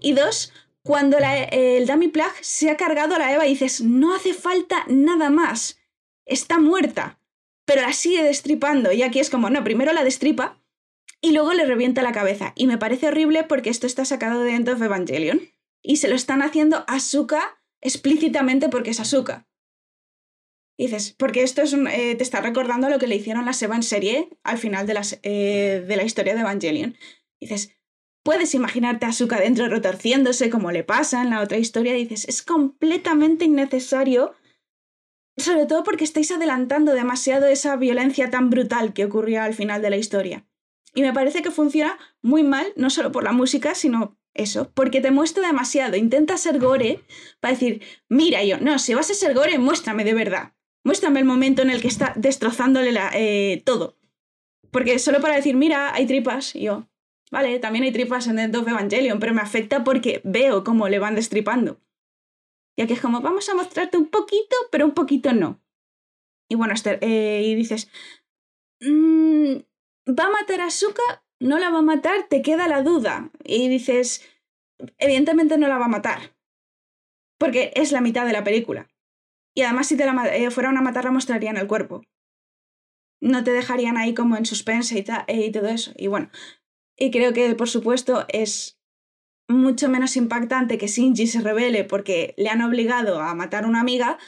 y 0.00 0.12
dos, 0.12 0.52
cuando 0.82 1.18
el 1.18 1.86
dummy 1.86 2.08
plug 2.08 2.32
se 2.40 2.70
ha 2.70 2.76
cargado 2.76 3.14
a 3.14 3.18
la 3.18 3.32
Eva 3.32 3.46
y 3.46 3.50
dices, 3.50 3.80
no 3.80 4.14
hace 4.14 4.34
falta 4.34 4.84
nada 4.88 5.30
más, 5.30 5.78
está 6.26 6.58
muerta, 6.58 7.20
pero 7.64 7.82
la 7.82 7.92
sigue 7.92 8.22
destripando. 8.22 8.92
Y 8.92 9.02
aquí 9.02 9.20
es 9.20 9.30
como, 9.30 9.48
no, 9.48 9.62
primero 9.62 9.92
la 9.92 10.04
destripa 10.04 10.60
y 11.20 11.32
luego 11.32 11.52
le 11.52 11.64
revienta 11.64 12.02
la 12.02 12.12
cabeza. 12.12 12.52
Y 12.56 12.66
me 12.66 12.78
parece 12.78 13.08
horrible 13.08 13.44
porque 13.44 13.70
esto 13.70 13.86
está 13.86 14.04
sacado 14.04 14.42
de 14.42 14.54
End 14.54 14.68
of 14.68 14.82
Evangelion 14.82 15.40
y 15.82 15.96
se 15.96 16.08
lo 16.08 16.16
están 16.16 16.42
haciendo 16.42 16.78
a 16.78 16.96
Asuka 16.96 17.62
explícitamente 17.80 18.68
porque 18.68 18.90
es 18.90 19.00
Asuka. 19.00 19.46
dices, 20.76 21.14
porque 21.16 21.42
esto 21.42 21.62
es 21.62 21.74
eh, 21.74 22.16
te 22.16 22.22
está 22.22 22.40
recordando 22.40 22.88
lo 22.88 22.98
que 22.98 23.06
le 23.06 23.16
hicieron 23.16 23.44
la 23.44 23.52
Seba 23.52 23.76
en 23.76 23.82
serie 23.84 24.30
al 24.42 24.58
final 24.58 24.86
de, 24.86 25.00
eh, 25.22 25.84
de 25.86 25.96
la 25.96 26.02
historia 26.02 26.34
de 26.34 26.40
Evangelion. 26.40 26.96
dices, 27.40 27.76
puedes 28.22 28.54
imaginarte 28.54 29.06
a 29.06 29.10
Asuka 29.10 29.40
dentro 29.40 29.68
retorciéndose 29.68 30.50
como 30.50 30.70
le 30.70 30.84
pasa 30.84 31.22
en 31.22 31.30
la 31.30 31.40
otra 31.40 31.58
historia. 31.58 31.94
dices, 31.94 32.26
es 32.28 32.42
completamente 32.42 33.44
innecesario, 33.44 34.34
sobre 35.36 35.66
todo 35.66 35.82
porque 35.82 36.04
estáis 36.04 36.30
adelantando 36.30 36.92
demasiado 36.92 37.46
esa 37.46 37.76
violencia 37.76 38.30
tan 38.30 38.50
brutal 38.50 38.92
que 38.92 39.04
ocurrió 39.04 39.42
al 39.42 39.54
final 39.54 39.82
de 39.82 39.90
la 39.90 39.96
historia. 39.96 40.46
Y 40.94 41.02
me 41.02 41.12
parece 41.12 41.42
que 41.42 41.50
funciona 41.50 41.98
muy 42.20 42.42
mal, 42.42 42.66
no 42.76 42.90
solo 42.90 43.12
por 43.12 43.24
la 43.24 43.32
música, 43.32 43.74
sino 43.74 44.18
eso, 44.34 44.70
porque 44.74 45.00
te 45.00 45.10
muestra 45.10 45.46
demasiado. 45.46 45.96
Intenta 45.96 46.36
ser 46.36 46.58
gore 46.58 47.02
para 47.40 47.54
decir, 47.54 47.82
mira 48.08 48.44
yo, 48.44 48.58
no, 48.58 48.78
si 48.78 48.94
vas 48.94 49.10
a 49.10 49.14
ser 49.14 49.34
gore, 49.34 49.58
muéstrame 49.58 50.04
de 50.04 50.14
verdad. 50.14 50.52
Muéstrame 50.84 51.20
el 51.20 51.26
momento 51.26 51.62
en 51.62 51.70
el 51.70 51.80
que 51.80 51.88
está 51.88 52.12
destrozándole 52.16 52.92
eh, 53.14 53.62
todo. 53.64 53.96
Porque 54.70 54.98
solo 54.98 55.20
para 55.20 55.36
decir, 55.36 55.54
mira, 55.54 55.94
hay 55.94 56.06
tripas, 56.06 56.54
yo, 56.54 56.88
vale, 57.32 57.58
también 57.58 57.84
hay 57.84 57.92
tripas 57.92 58.28
en 58.28 58.52
The 58.52 58.58
of 58.58 58.68
Evangelion, 58.68 59.18
pero 59.18 59.34
me 59.34 59.40
afecta 59.40 59.82
porque 59.82 60.20
veo 60.22 60.62
cómo 60.62 60.88
le 60.88 61.00
van 61.00 61.16
destripando. 61.16 61.80
Y 62.76 62.82
aquí 62.82 62.92
es 62.92 63.00
como, 63.00 63.20
vamos 63.20 63.48
a 63.48 63.54
mostrarte 63.54 63.96
un 63.96 64.06
poquito, 64.08 64.56
pero 64.70 64.84
un 64.84 64.92
poquito 64.92 65.32
no. 65.32 65.60
Y 66.48 66.54
bueno, 66.54 66.74
Esther, 66.74 66.98
eh, 67.02 67.42
y 67.44 67.54
dices, 67.56 67.90
mm, 68.80 69.56
¿va 70.08 70.24
a 70.24 70.30
matar 70.30 70.60
a 70.60 70.70
Suka? 70.70 71.22
no 71.42 71.58
la 71.58 71.70
va 71.70 71.78
a 71.78 71.82
matar, 71.82 72.28
te 72.28 72.40
queda 72.40 72.68
la 72.68 72.82
duda. 72.82 73.30
Y 73.44 73.68
dices, 73.68 74.22
evidentemente 74.98 75.58
no 75.58 75.68
la 75.68 75.78
va 75.78 75.86
a 75.86 75.88
matar. 75.96 76.36
Porque 77.38 77.72
es 77.74 77.92
la 77.92 78.00
mitad 78.00 78.24
de 78.24 78.32
la 78.32 78.44
película. 78.44 78.88
Y 79.54 79.62
además 79.62 79.88
si 79.88 79.96
te 79.96 80.06
la 80.06 80.34
eh, 80.34 80.50
fueran 80.50 80.78
a 80.78 80.82
matar 80.82 81.04
la 81.04 81.10
mostrarían 81.10 81.56
el 81.56 81.66
cuerpo. 81.66 82.02
No 83.20 83.44
te 83.44 83.52
dejarían 83.52 83.96
ahí 83.96 84.14
como 84.14 84.36
en 84.36 84.46
suspense 84.46 84.98
y, 84.98 85.32
y 85.32 85.52
todo 85.52 85.66
eso. 85.66 85.92
Y 85.96 86.06
bueno, 86.06 86.30
y 87.02 87.10
creo 87.10 87.32
que 87.32 87.56
por 87.56 87.68
supuesto 87.68 88.26
es 88.28 88.78
mucho 89.48 89.88
menos 89.88 90.16
impactante 90.16 90.78
que 90.78 90.86
Shinji 90.86 91.26
se 91.26 91.40
revele 91.40 91.82
porque 91.82 92.32
le 92.36 92.48
han 92.48 92.62
obligado 92.62 93.18
a 93.18 93.34
matar 93.34 93.64
a 93.64 93.66
una 93.66 93.80
amiga, 93.80 94.18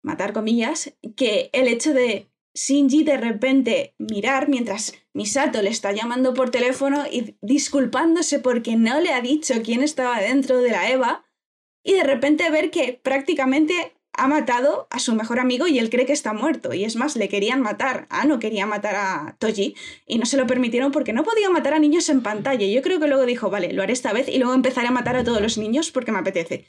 matar 0.00 0.32
comillas, 0.32 0.94
que 1.16 1.50
el 1.52 1.66
hecho 1.66 1.92
de 1.92 2.30
Shinji 2.54 3.02
de 3.02 3.16
repente 3.16 3.96
mirar 3.98 4.48
mientras 4.48 4.94
Misato 5.12 5.60
le 5.60 5.70
está 5.70 5.90
llamando 5.90 6.34
por 6.34 6.50
teléfono 6.50 7.02
y 7.10 7.36
disculpándose 7.42 8.38
porque 8.38 8.76
no 8.76 9.00
le 9.00 9.12
ha 9.12 9.20
dicho 9.20 9.54
quién 9.64 9.82
estaba 9.82 10.20
dentro 10.20 10.58
de 10.58 10.70
la 10.70 10.88
Eva 10.88 11.24
y 11.82 11.94
de 11.94 12.04
repente 12.04 12.48
ver 12.48 12.70
que 12.70 12.92
prácticamente 13.02 13.93
ha 14.16 14.28
matado 14.28 14.86
a 14.90 14.98
su 14.98 15.14
mejor 15.14 15.40
amigo 15.40 15.66
y 15.66 15.78
él 15.78 15.90
cree 15.90 16.06
que 16.06 16.12
está 16.12 16.32
muerto. 16.32 16.72
Y 16.72 16.84
es 16.84 16.96
más, 16.96 17.16
le 17.16 17.28
querían 17.28 17.60
matar. 17.60 18.06
Ah, 18.10 18.24
no 18.24 18.38
quería 18.38 18.66
matar 18.66 18.94
a 18.94 19.36
Toji 19.38 19.74
y 20.06 20.18
no 20.18 20.26
se 20.26 20.36
lo 20.36 20.46
permitieron 20.46 20.92
porque 20.92 21.12
no 21.12 21.24
podía 21.24 21.50
matar 21.50 21.74
a 21.74 21.78
niños 21.78 22.08
en 22.08 22.22
pantalla. 22.22 22.66
Yo 22.66 22.82
creo 22.82 23.00
que 23.00 23.08
luego 23.08 23.26
dijo, 23.26 23.50
vale, 23.50 23.72
lo 23.72 23.82
haré 23.82 23.92
esta 23.92 24.12
vez 24.12 24.28
y 24.28 24.38
luego 24.38 24.54
empezaré 24.54 24.88
a 24.88 24.92
matar 24.92 25.16
a 25.16 25.24
todos 25.24 25.40
los 25.40 25.58
niños 25.58 25.90
porque 25.90 26.12
me 26.12 26.18
apetece. 26.18 26.66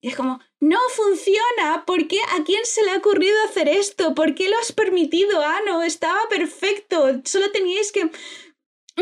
Y 0.00 0.08
es 0.08 0.16
como, 0.16 0.38
no 0.60 0.78
funciona. 0.94 1.84
¿Por 1.86 2.06
qué? 2.08 2.18
¿A 2.38 2.44
quién 2.44 2.60
se 2.64 2.84
le 2.84 2.90
ha 2.90 2.98
ocurrido 2.98 3.34
hacer 3.48 3.68
esto? 3.68 4.14
¿Por 4.14 4.34
qué 4.34 4.50
lo 4.50 4.58
has 4.58 4.70
permitido? 4.70 5.40
Ah, 5.42 5.60
no, 5.66 5.82
estaba 5.82 6.20
perfecto. 6.28 7.22
Solo 7.24 7.50
teníais 7.52 7.90
que 7.90 8.10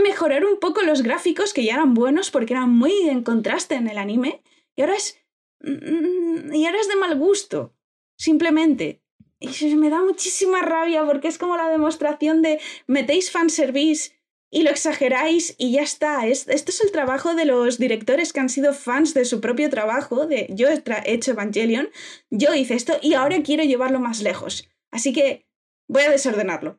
mejorar 0.00 0.44
un 0.44 0.60
poco 0.60 0.82
los 0.82 1.02
gráficos 1.02 1.52
que 1.52 1.64
ya 1.64 1.74
eran 1.74 1.94
buenos 1.94 2.30
porque 2.30 2.54
eran 2.54 2.70
muy 2.70 3.08
en 3.08 3.24
contraste 3.24 3.74
en 3.74 3.88
el 3.88 3.98
anime. 3.98 4.42
Y 4.76 4.82
ahora 4.82 4.94
es. 4.94 5.18
Mm, 5.62 6.54
y 6.54 6.66
ahora 6.66 6.80
es 6.80 6.88
de 6.88 6.96
mal 6.96 7.18
gusto. 7.18 7.74
Simplemente. 8.16 9.02
Y 9.40 9.74
me 9.74 9.90
da 9.90 10.00
muchísima 10.02 10.62
rabia 10.62 11.04
porque 11.04 11.28
es 11.28 11.38
como 11.38 11.56
la 11.56 11.68
demostración 11.68 12.42
de 12.42 12.60
metéis 12.86 13.32
fanservice 13.32 14.12
y 14.52 14.62
lo 14.62 14.70
exageráis 14.70 15.56
y 15.58 15.72
ya 15.72 15.82
está. 15.82 16.26
esto 16.28 16.52
es 16.52 16.80
el 16.80 16.92
trabajo 16.92 17.34
de 17.34 17.46
los 17.46 17.78
directores 17.78 18.32
que 18.32 18.40
han 18.40 18.50
sido 18.50 18.74
fans 18.74 19.14
de 19.14 19.24
su 19.24 19.40
propio 19.40 19.70
trabajo, 19.70 20.26
de 20.26 20.46
yo 20.50 20.68
he 20.68 20.82
hecho 21.06 21.32
Evangelion, 21.32 21.88
yo 22.30 22.54
hice 22.54 22.74
esto 22.74 22.98
y 23.00 23.14
ahora 23.14 23.42
quiero 23.42 23.64
llevarlo 23.64 23.98
más 23.98 24.22
lejos. 24.22 24.68
Así 24.90 25.14
que 25.14 25.46
voy 25.88 26.02
a 26.02 26.10
desordenarlo. 26.10 26.78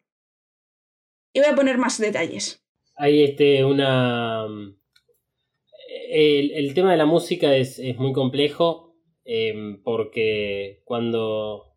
Y 1.33 1.39
voy 1.39 1.49
a 1.49 1.55
poner 1.55 1.79
más 1.79 1.97
detalles. 1.97 2.63
Hay 2.95 3.23
este, 3.23 3.65
una... 3.65 4.45
El, 6.15 6.75
tema 6.75 6.91
de 6.91 6.97
la 6.97 7.07
música 7.07 7.55
es, 7.55 7.81
muy 7.97 8.13
complejo 8.13 8.93
em, 9.25 9.81
porque 9.81 10.83
cuando 10.85 11.73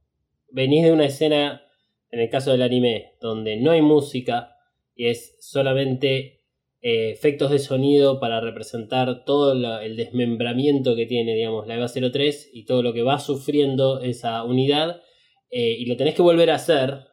venís 0.51 0.85
de 0.85 0.93
una 0.93 1.07
escena, 1.07 1.63
en 2.11 2.21
el 2.21 2.29
caso 2.29 2.53
del 2.53 2.61
anime, 2.61 3.15
donde 3.19 3.57
no 3.57 3.71
hay 3.71 3.81
música, 3.81 4.55
y 4.95 5.07
es 5.07 5.39
solamente 5.41 6.43
eh, 6.83 7.13
efectos 7.13 7.51
de 7.51 7.59
sonido 7.59 8.21
para 8.21 8.43
representar 8.43 9.25
todo 9.25 9.81
el 9.81 9.97
desmembramiento 9.97 10.97
que 10.97 11.07
tiene, 11.07 11.35
digamos, 11.35 11.67
la 11.67 11.77
EVA 11.77 11.89
03 11.89 12.51
y 12.53 12.67
todo 12.67 12.83
lo 12.83 12.93
que 12.93 13.03
va 13.03 13.19
sufriendo 13.19 14.01
esa 14.03 14.45
unidad. 14.45 15.01
eh, 15.49 15.77
y 15.79 15.87
lo 15.87 15.97
tenés 15.97 16.15
que 16.15 16.21
volver 16.21 16.51
a 16.51 16.57
hacer 16.57 17.07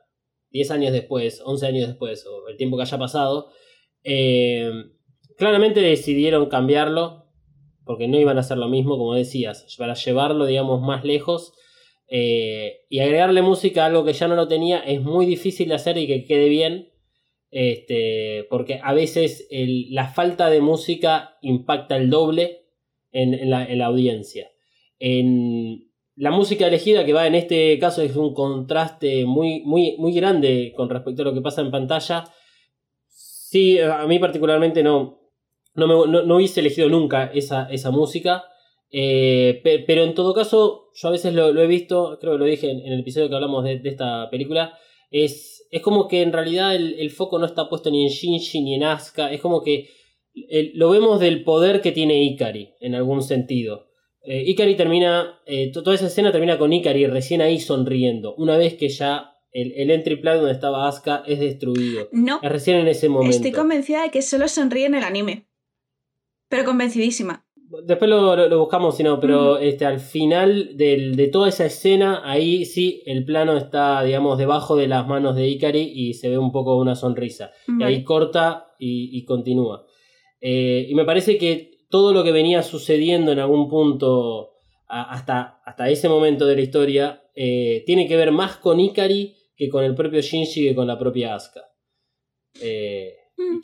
10 0.52 0.72
años 0.72 0.92
después, 0.92 1.42
11 1.46 1.68
años 1.68 1.88
después, 1.88 2.26
o 2.26 2.50
el 2.50 2.58
tiempo 2.58 2.76
que 2.76 2.84
haya 2.84 2.98
pasado. 2.98 3.50
eh, 4.04 4.70
claramente 5.38 5.82
decidieron 5.82 6.48
cambiarlo 6.48 7.26
porque 7.86 8.08
no 8.08 8.20
iban 8.20 8.38
a 8.38 8.42
hacer 8.42 8.58
lo 8.58 8.70
mismo, 8.70 8.98
como 8.98 9.14
decías, 9.14 9.66
para 9.78 9.94
llevarlo, 9.94 10.46
digamos, 10.46 10.82
más 10.82 11.04
lejos. 11.04 11.54
eh, 12.08 12.82
y 12.90 13.00
agregarle 13.00 13.42
música 13.42 13.84
a 13.84 13.88
algo 13.88 14.06
que 14.06 14.14
ya 14.14 14.28
no 14.28 14.36
lo 14.36 14.48
tenía 14.48 14.80
es 14.80 15.02
muy 15.02 15.26
difícil 15.26 15.70
de 15.70 15.76
hacer 15.76 15.98
y 15.98 16.08
que 16.08 16.26
quede 16.26 16.50
bien. 16.50 16.90
Este, 17.50 18.48
porque 18.50 18.80
a 18.84 18.94
veces 18.94 19.48
la 19.90 20.08
falta 20.08 20.50
de 20.50 20.60
música 20.60 21.38
impacta 21.42 21.96
el 21.98 22.10
doble 22.10 22.66
en, 23.12 23.34
en 23.36 23.50
la, 23.50 23.64
en 23.66 23.78
la 23.78 23.86
audiencia. 23.86 24.50
En 24.98 25.92
la 26.16 26.32
música 26.32 26.68
elegida, 26.68 27.06
que 27.06 27.14
va 27.14 27.28
en 27.28 27.36
este 27.36 27.78
caso, 27.80 28.02
es 28.02 28.16
un 28.16 28.34
contraste 28.34 29.26
muy, 29.26 29.62
muy, 29.62 29.96
muy 29.98 30.14
grande 30.14 30.74
con 30.76 30.90
respecto 30.90 31.22
a 31.22 31.26
lo 31.26 31.34
que 31.34 31.42
pasa 31.42 31.62
en 31.62 31.72
pantalla. 31.72 32.24
Sí, 33.08 33.80
a 33.80 34.06
mí 34.08 34.18
particularmente 34.18 34.82
no, 34.82 35.23
no, 35.76 35.88
me- 35.88 36.12
no- 36.12 36.24
no 36.24 36.36
hubiese 36.36 36.60
elegido 36.60 36.90
nunca 36.90 37.26
esa, 37.34 37.68
esa 37.72 37.92
música. 37.92 38.44
Eh, 38.92 39.60
pe- 39.64 39.80
pero 39.88 40.04
en 40.04 40.14
todo 40.14 40.34
caso, 40.34 40.92
yo 40.94 41.08
a 41.08 41.12
veces 41.12 41.34
lo, 41.34 41.52
lo 41.52 41.62
he 41.62 41.68
visto, 41.68 42.18
creo 42.22 42.34
que 42.34 42.40
lo 42.40 42.46
dije 42.46 42.70
en, 42.70 42.80
en 42.82 42.94
el 42.94 43.00
episodio 43.00 43.28
que 43.30 43.36
hablamos 43.36 43.64
de, 43.64 43.80
de 43.80 43.90
esta 43.90 44.30
película, 44.30 44.78
es, 45.10 45.68
es 45.72 45.82
como 45.82 46.08
que 46.08 46.22
en 46.22 46.32
realidad 46.32 46.76
el, 46.76 46.94
el 47.00 47.10
foco 47.10 47.40
no 47.40 47.46
está 47.46 47.68
puesto 47.70 47.90
ni 47.90 48.04
en 48.04 48.10
Shinji 48.10 48.62
ni 48.62 48.76
en 48.76 48.84
Asuka, 48.84 49.32
es 49.32 49.42
como 49.42 49.62
que 49.64 49.88
el- 50.50 50.72
lo 50.76 50.90
vemos 50.92 51.20
del 51.20 51.44
poder 51.44 51.82
que 51.82 51.92
tiene 51.92 52.22
Ikari, 52.24 52.74
en 52.82 52.94
algún 52.96 53.24
sentido. 53.24 53.88
Eh, 54.26 54.44
Ikari 54.48 54.76
termina, 54.76 55.40
eh, 55.48 55.72
to- 55.72 55.82
toda 55.84 55.96
esa 55.96 56.08
escena 56.08 56.32
termina 56.32 56.58
con 56.60 56.72
Ikari 56.72 57.08
recién 57.08 57.42
ahí 57.42 57.60
sonriendo, 57.60 58.36
una 58.36 58.58
vez 58.58 58.76
que 58.76 58.90
ya 58.90 59.32
el, 59.52 59.72
el 59.76 59.90
entry 59.92 60.16
plan 60.18 60.38
donde 60.38 60.52
estaba 60.54 60.88
Asuka 60.88 61.24
es 61.28 61.40
destruido. 61.40 62.10
No, 62.12 62.40
Es 62.44 62.52
recién 62.52 62.78
en 62.78 62.88
ese 62.88 63.10
momento. 63.10 63.36
estoy 63.36 63.52
convencida 63.52 64.04
de 64.04 64.12
que 64.12 64.22
solo 64.22 64.48
sonríe 64.48 64.86
en 64.86 64.96
el 64.96 65.04
anime. 65.04 65.48
Pero 66.54 66.66
convencidísima. 66.66 67.44
Después 67.84 68.08
lo, 68.08 68.36
lo- 68.36 68.48
lo 68.48 68.60
buscamos, 68.60 68.96
si 68.96 69.02
no, 69.02 69.20
pero 69.20 69.58
este, 69.58 69.86
al 69.86 70.00
final 70.00 70.78
del- 70.78 71.16
de 71.16 71.28
toda 71.30 71.50
esa 71.50 71.66
escena, 71.66 72.22
ahí 72.24 72.66
sí 72.66 73.02
el 73.08 73.26
plano 73.26 73.58
está, 73.58 74.04
digamos, 74.04 74.38
debajo 74.38 74.76
de 74.76 74.88
las 74.88 75.08
manos 75.08 75.36
de 75.36 75.48
Ikari 75.48 75.82
y 75.82 76.14
se 76.14 76.30
ve 76.30 76.38
un 76.38 76.52
poco 76.52 76.78
una 76.78 76.94
sonrisa. 76.96 77.50
Y 77.80 77.84
ahí 77.84 78.04
corta 78.04 78.68
y, 78.78 79.18
y 79.18 79.26
continúa. 79.26 79.88
Eh, 80.42 80.86
y 80.88 80.94
me 80.94 81.06
parece 81.06 81.40
que 81.40 81.72
todo 81.90 82.14
lo 82.14 82.24
que 82.24 82.32
venía 82.32 82.62
sucediendo 82.62 83.32
en 83.32 83.40
algún 83.40 83.68
punto 83.68 84.52
a- 84.88 85.12
hasta, 85.12 85.60
hasta 85.66 85.90
ese 85.90 86.08
momento 86.08 86.46
de 86.46 86.56
la 86.56 86.62
historia 86.62 87.24
eh, 87.36 87.82
tiene 87.88 88.08
que 88.08 88.16
ver 88.16 88.32
más 88.32 88.58
con 88.58 88.80
Ikari 88.80 89.34
que 89.58 89.70
con 89.70 89.84
el 89.84 89.96
propio 89.96 90.22
Shinji 90.22 90.68
que 90.68 90.76
con 90.76 90.86
la 90.86 91.00
propia 91.00 91.34
Asuka. 91.34 91.62
Eh, 92.62 93.16
Mm. 93.36 93.62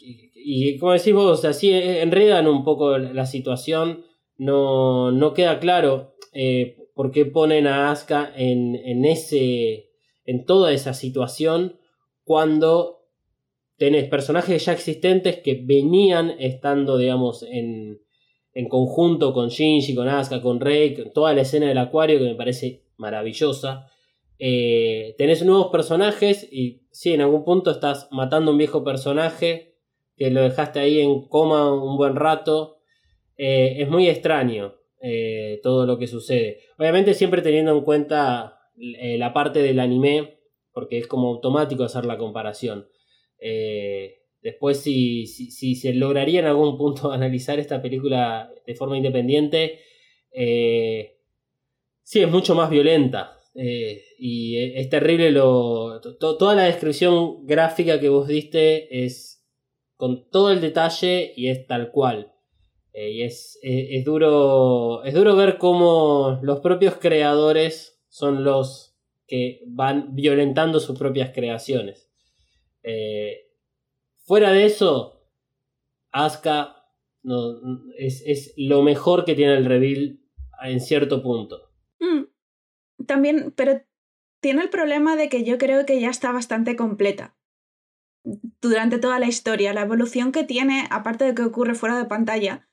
Y, 0.51 0.79
como 0.79 0.93
decís 0.93 1.13
vos, 1.13 1.37
o 1.37 1.39
sea, 1.39 1.53
sí 1.53 1.71
eh, 1.71 2.01
enredan 2.01 2.47
un 2.47 2.63
poco 2.63 2.97
la 2.97 3.27
situación. 3.27 4.03
No, 4.35 5.11
no 5.11 5.35
queda 5.35 5.59
claro 5.59 6.15
eh, 6.33 6.87
por 6.95 7.11
qué 7.11 7.25
ponen 7.25 7.67
a 7.67 7.91
Asuka 7.91 8.33
en, 8.35 8.75
en 8.75 9.05
ese. 9.05 9.91
en 10.25 10.45
toda 10.45 10.73
esa 10.73 10.95
situación. 10.95 11.77
Cuando 12.23 13.05
tenés 13.77 14.09
personajes 14.09 14.65
ya 14.65 14.73
existentes 14.73 15.37
que 15.37 15.61
venían 15.63 16.31
estando, 16.39 16.97
digamos, 16.97 17.43
en, 17.43 18.01
en 18.55 18.69
conjunto 18.69 19.33
con 19.33 19.49
Shinji, 19.49 19.93
con 19.93 20.07
Asuka, 20.07 20.41
con 20.41 20.59
Rei, 20.59 20.95
con 20.95 21.13
toda 21.13 21.35
la 21.35 21.41
escena 21.41 21.67
del 21.67 21.77
acuario 21.77 22.17
que 22.17 22.25
me 22.25 22.35
parece 22.35 22.85
maravillosa. 22.97 23.85
Eh, 24.39 25.13
tenés 25.15 25.45
nuevos 25.45 25.67
personajes 25.67 26.47
y 26.51 26.81
sí, 26.89 27.13
en 27.13 27.21
algún 27.21 27.43
punto 27.43 27.69
estás 27.69 28.07
matando 28.09 28.49
un 28.49 28.57
viejo 28.57 28.83
personaje 28.83 29.68
que 30.19 30.29
lo 30.29 30.41
dejaste 30.43 30.79
ahí 30.79 30.99
en 31.01 31.27
coma 31.27 31.73
un 31.73 31.97
buen 31.97 32.15
rato. 32.15 32.77
Eh, 33.37 33.77
es 33.81 33.89
muy 33.89 34.07
extraño 34.09 34.75
eh, 35.01 35.59
todo 35.63 35.85
lo 35.85 35.97
que 35.97 36.07
sucede. 36.07 36.59
Obviamente 36.77 37.13
siempre 37.13 37.41
teniendo 37.41 37.71
en 37.71 37.81
cuenta 37.85 38.59
eh, 38.77 39.17
la 39.17 39.31
parte 39.33 39.63
del 39.63 39.79
anime, 39.79 40.39
porque 40.73 40.97
es 40.99 41.07
como 41.07 41.29
automático 41.29 41.83
hacer 41.85 42.05
la 42.05 42.17
comparación. 42.17 42.87
Después 44.41 44.79
si, 44.81 45.25
si, 45.27 45.51
si 45.51 45.75
se 45.75 45.93
lograría 45.93 46.39
en 46.41 46.45
algún 46.47 46.77
punto 46.77 47.11
analizar 47.13 47.57
esta 47.59 47.81
película 47.81 48.51
de 48.67 48.75
forma 48.75 48.97
independiente, 48.97 49.79
sí, 52.03 52.21
es 52.21 52.29
mucho 52.29 52.55
más 52.55 52.69
violenta. 52.69 53.39
Y 53.53 54.57
es 54.75 54.89
terrible 54.89 55.31
lo. 55.31 55.99
to- 56.01 56.37
toda 56.37 56.55
la 56.55 56.63
descripción 56.65 57.45
gráfica 57.45 57.99
que 57.99 58.09
vos 58.09 58.27
diste 58.27 59.05
es 59.05 59.38
con 59.99 60.29
todo 60.29 60.49
el 60.49 60.61
detalle 60.61 61.33
y 61.35 61.49
es 61.49 61.67
tal 61.67 61.91
cual. 61.91 62.33
Eh, 62.93 63.11
y 63.11 63.23
es, 63.23 63.59
es, 63.61 63.87
es 63.89 64.05
duro. 64.05 65.03
Es 65.03 65.13
duro 65.13 65.35
ver 65.35 65.57
cómo 65.57 66.39
los 66.41 66.61
propios 66.61 66.95
creadores 66.95 68.01
son 68.07 68.45
los 68.45 68.97
que 69.27 69.61
van 69.67 70.15
violentando 70.15 70.79
sus 70.79 70.97
propias 70.97 71.31
creaciones. 71.31 72.09
Eh, 72.81 73.49
fuera 74.23 74.53
de 74.53 74.67
eso, 74.67 75.21
Asuka 76.13 76.77
es, 77.97 78.23
es 78.25 78.53
lo 78.55 78.81
mejor 78.83 79.25
que 79.25 79.35
tiene 79.35 79.55
el 79.55 79.65
reveal 79.65 80.21
en 80.63 80.79
cierto 80.79 81.21
punto. 81.21 81.73
Mm. 81.99 83.03
También, 83.05 83.53
pero 83.53 83.81
tiene 84.39 84.61
el 84.61 84.69
problema 84.69 85.17
de 85.17 85.27
que 85.27 85.43
yo 85.43 85.57
creo 85.57 85.85
que 85.85 85.99
ya 85.99 86.09
está 86.09 86.31
bastante 86.31 86.77
completa 86.77 87.35
durante 88.23 88.97
toda 88.97 89.19
la 89.19 89.27
historia. 89.27 89.73
La 89.73 89.81
evolución 89.81 90.31
que 90.31 90.43
tiene, 90.43 90.87
aparte 90.89 91.25
de 91.25 91.35
que 91.35 91.43
ocurre 91.43 91.75
fuera 91.75 91.97
de 91.97 92.05
pantalla, 92.05 92.67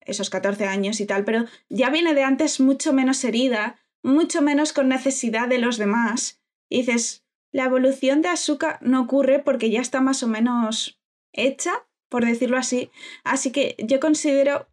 esos 0.00 0.30
14 0.30 0.66
años 0.66 1.00
y 1.00 1.06
tal, 1.06 1.24
pero 1.24 1.44
ya 1.68 1.90
viene 1.90 2.14
de 2.14 2.22
antes 2.22 2.60
mucho 2.60 2.92
menos 2.92 3.22
herida, 3.24 3.80
mucho 4.02 4.40
menos 4.40 4.72
con 4.72 4.88
necesidad 4.88 5.48
de 5.48 5.58
los 5.58 5.78
demás. 5.78 6.40
Y 6.68 6.78
dices, 6.78 7.24
la 7.52 7.64
evolución 7.64 8.22
de 8.22 8.28
Asuka 8.28 8.78
no 8.82 9.00
ocurre 9.02 9.40
porque 9.40 9.70
ya 9.70 9.80
está 9.80 10.00
más 10.00 10.22
o 10.22 10.28
menos 10.28 11.00
hecha, 11.32 11.72
por 12.08 12.24
decirlo 12.24 12.56
así. 12.56 12.90
Así 13.24 13.50
que 13.50 13.76
yo 13.78 13.98
considero 14.00 14.68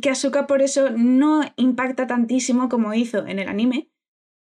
que 0.00 0.10
Asuka 0.10 0.46
por 0.46 0.62
eso 0.62 0.90
no 0.90 1.42
impacta 1.56 2.06
tantísimo 2.06 2.68
como 2.68 2.94
hizo 2.94 3.26
en 3.26 3.38
el 3.38 3.48
anime. 3.48 3.90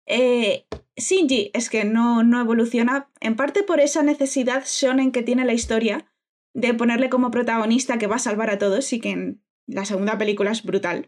Eh, 0.10 0.66
Shinji 0.98 1.52
es 1.54 1.70
que 1.70 1.86
no, 1.86 2.24
no 2.24 2.42
evoluciona, 2.42 3.10
en 3.22 3.36
parte 3.36 3.64
por 3.64 3.80
esa 3.80 4.04
necesidad 4.04 4.66
shonen 4.66 5.12
que 5.12 5.24
tiene 5.24 5.46
la 5.46 5.54
historia 5.54 6.06
de 6.54 6.74
ponerle 6.74 7.10
como 7.10 7.32
protagonista 7.32 7.98
que 7.98 8.08
va 8.08 8.16
a 8.16 8.20
salvar 8.20 8.50
a 8.50 8.58
todos 8.58 8.92
y 8.92 9.00
que 9.00 9.12
en 9.12 9.42
la 9.68 9.86
segunda 9.86 10.18
película 10.18 10.52
es 10.52 10.64
brutal. 10.64 11.08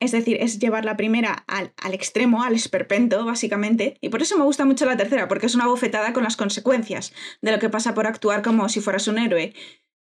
Es 0.00 0.12
decir, 0.12 0.38
es 0.40 0.58
llevar 0.58 0.84
la 0.84 0.96
primera 0.96 1.44
al, 1.46 1.72
al 1.80 1.94
extremo, 1.94 2.42
al 2.42 2.54
esperpento, 2.54 3.24
básicamente. 3.24 3.96
Y 4.00 4.08
por 4.08 4.22
eso 4.22 4.36
me 4.36 4.44
gusta 4.44 4.64
mucho 4.64 4.86
la 4.86 4.96
tercera, 4.96 5.28
porque 5.28 5.46
es 5.46 5.54
una 5.54 5.66
bofetada 5.66 6.12
con 6.12 6.24
las 6.24 6.36
consecuencias 6.36 7.12
de 7.42 7.52
lo 7.52 7.58
que 7.58 7.70
pasa 7.70 7.94
por 7.94 8.06
actuar 8.06 8.42
como 8.42 8.68
si 8.68 8.80
fueras 8.80 9.06
un 9.08 9.18
héroe 9.18 9.54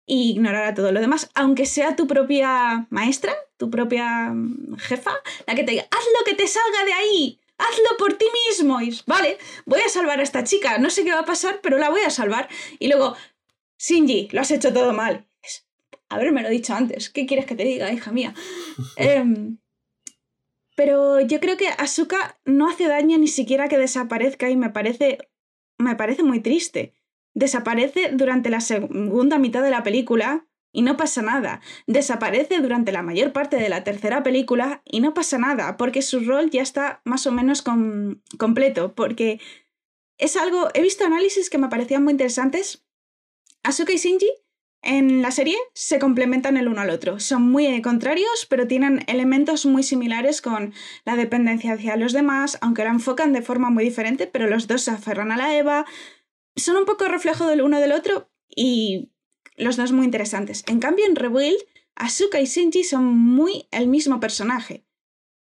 y 0.05 0.31
ignorar 0.31 0.65
a 0.65 0.73
todo 0.73 0.91
lo 0.91 0.99
demás, 0.99 1.29
aunque 1.35 1.65
sea 1.65 1.95
tu 1.95 2.07
propia 2.07 2.87
maestra, 2.89 3.33
tu 3.57 3.69
propia 3.69 4.31
mm, 4.33 4.77
jefa, 4.77 5.11
la 5.45 5.55
que 5.55 5.63
te 5.63 5.71
diga, 5.71 5.87
haz 5.91 6.05
lo 6.19 6.25
que 6.25 6.35
te 6.35 6.47
salga 6.47 6.85
de 6.85 6.93
ahí, 6.93 7.40
hazlo 7.61 7.97
por 7.97 8.13
ti 8.13 8.25
mismo. 8.47 8.81
Y 8.81 8.99
vale, 9.05 9.37
voy 9.65 9.81
a 9.81 9.89
salvar 9.89 10.19
a 10.19 10.23
esta 10.23 10.43
chica, 10.43 10.77
no 10.77 10.89
sé 10.89 11.03
qué 11.03 11.11
va 11.11 11.19
a 11.19 11.25
pasar, 11.25 11.59
pero 11.61 11.77
la 11.77 11.89
voy 11.89 12.01
a 12.01 12.09
salvar. 12.09 12.49
Y 12.79 12.87
luego, 12.87 13.15
Shinji, 13.77 14.29
lo 14.31 14.41
has 14.41 14.51
hecho 14.51 14.73
todo 14.73 14.93
mal. 14.93 15.27
Haberme 16.09 16.41
lo 16.41 16.49
dicho 16.49 16.73
antes, 16.73 17.09
¿qué 17.09 17.25
quieres 17.25 17.45
que 17.45 17.55
te 17.55 17.63
diga, 17.63 17.91
hija 17.91 18.11
mía? 18.11 18.33
Em, 18.97 19.57
pero 20.75 21.21
yo 21.21 21.39
creo 21.39 21.57
que 21.57 21.69
Asuka 21.69 22.39
no 22.43 22.69
hace 22.69 22.87
daño 22.87 23.17
ni 23.17 23.27
siquiera 23.27 23.69
que 23.69 23.77
desaparezca 23.77 24.49
y 24.49 24.57
me 24.57 24.69
parece, 24.69 25.19
me 25.77 25.95
parece 25.95 26.23
muy 26.23 26.39
triste. 26.39 26.93
Desaparece 27.33 28.09
durante 28.11 28.49
la 28.49 28.59
segunda 28.59 29.37
mitad 29.37 29.63
de 29.63 29.71
la 29.71 29.83
película 29.83 30.47
y 30.71 30.81
no 30.81 30.97
pasa 30.97 31.21
nada. 31.21 31.61
Desaparece 31.87 32.59
durante 32.59 32.91
la 32.91 33.03
mayor 33.03 33.33
parte 33.33 33.57
de 33.57 33.69
la 33.69 33.83
tercera 33.83 34.23
película 34.23 34.81
y 34.85 34.99
no 34.99 35.13
pasa 35.13 35.37
nada, 35.37 35.77
porque 35.77 36.01
su 36.01 36.21
rol 36.21 36.49
ya 36.49 36.61
está 36.61 37.01
más 37.05 37.27
o 37.27 37.31
menos 37.31 37.61
com- 37.61 38.21
completo, 38.37 38.93
porque 38.95 39.39
es 40.17 40.37
algo, 40.37 40.69
he 40.73 40.81
visto 40.81 41.05
análisis 41.05 41.49
que 41.49 41.57
me 41.57 41.69
parecían 41.69 42.03
muy 42.03 42.11
interesantes. 42.11 42.85
Asuka 43.63 43.93
y 43.93 43.97
Shinji 43.97 44.29
en 44.83 45.21
la 45.21 45.29
serie 45.29 45.57
se 45.73 45.99
complementan 45.99 46.57
el 46.57 46.67
uno 46.67 46.81
al 46.81 46.89
otro. 46.89 47.19
Son 47.19 47.43
muy 47.43 47.81
contrarios, 47.81 48.47
pero 48.49 48.67
tienen 48.67 49.03
elementos 49.07 49.65
muy 49.65 49.83
similares 49.83 50.41
con 50.41 50.73
la 51.05 51.15
dependencia 51.15 51.73
hacia 51.73 51.97
los 51.97 52.13
demás, 52.13 52.57
aunque 52.61 52.83
la 52.83 52.89
enfocan 52.89 53.33
de 53.33 53.43
forma 53.43 53.69
muy 53.69 53.83
diferente, 53.83 54.25
pero 54.25 54.47
los 54.47 54.67
dos 54.67 54.81
se 54.83 54.91
aferran 54.91 55.31
a 55.31 55.37
la 55.37 55.55
Eva. 55.55 55.85
Son 56.55 56.77
un 56.77 56.85
poco 56.85 57.07
reflejo 57.07 57.45
del 57.45 57.61
uno 57.61 57.79
del 57.79 57.91
otro 57.91 58.31
y 58.49 59.10
los 59.61 59.77
dos 59.77 59.91
muy 59.91 60.05
interesantes. 60.05 60.63
En 60.67 60.79
cambio, 60.79 61.05
en 61.05 61.15
Rebuild, 61.15 61.59
Asuka 61.95 62.41
y 62.41 62.45
Shinji 62.45 62.83
son 62.83 63.05
muy 63.05 63.67
el 63.71 63.87
mismo 63.87 64.19
personaje. 64.19 64.85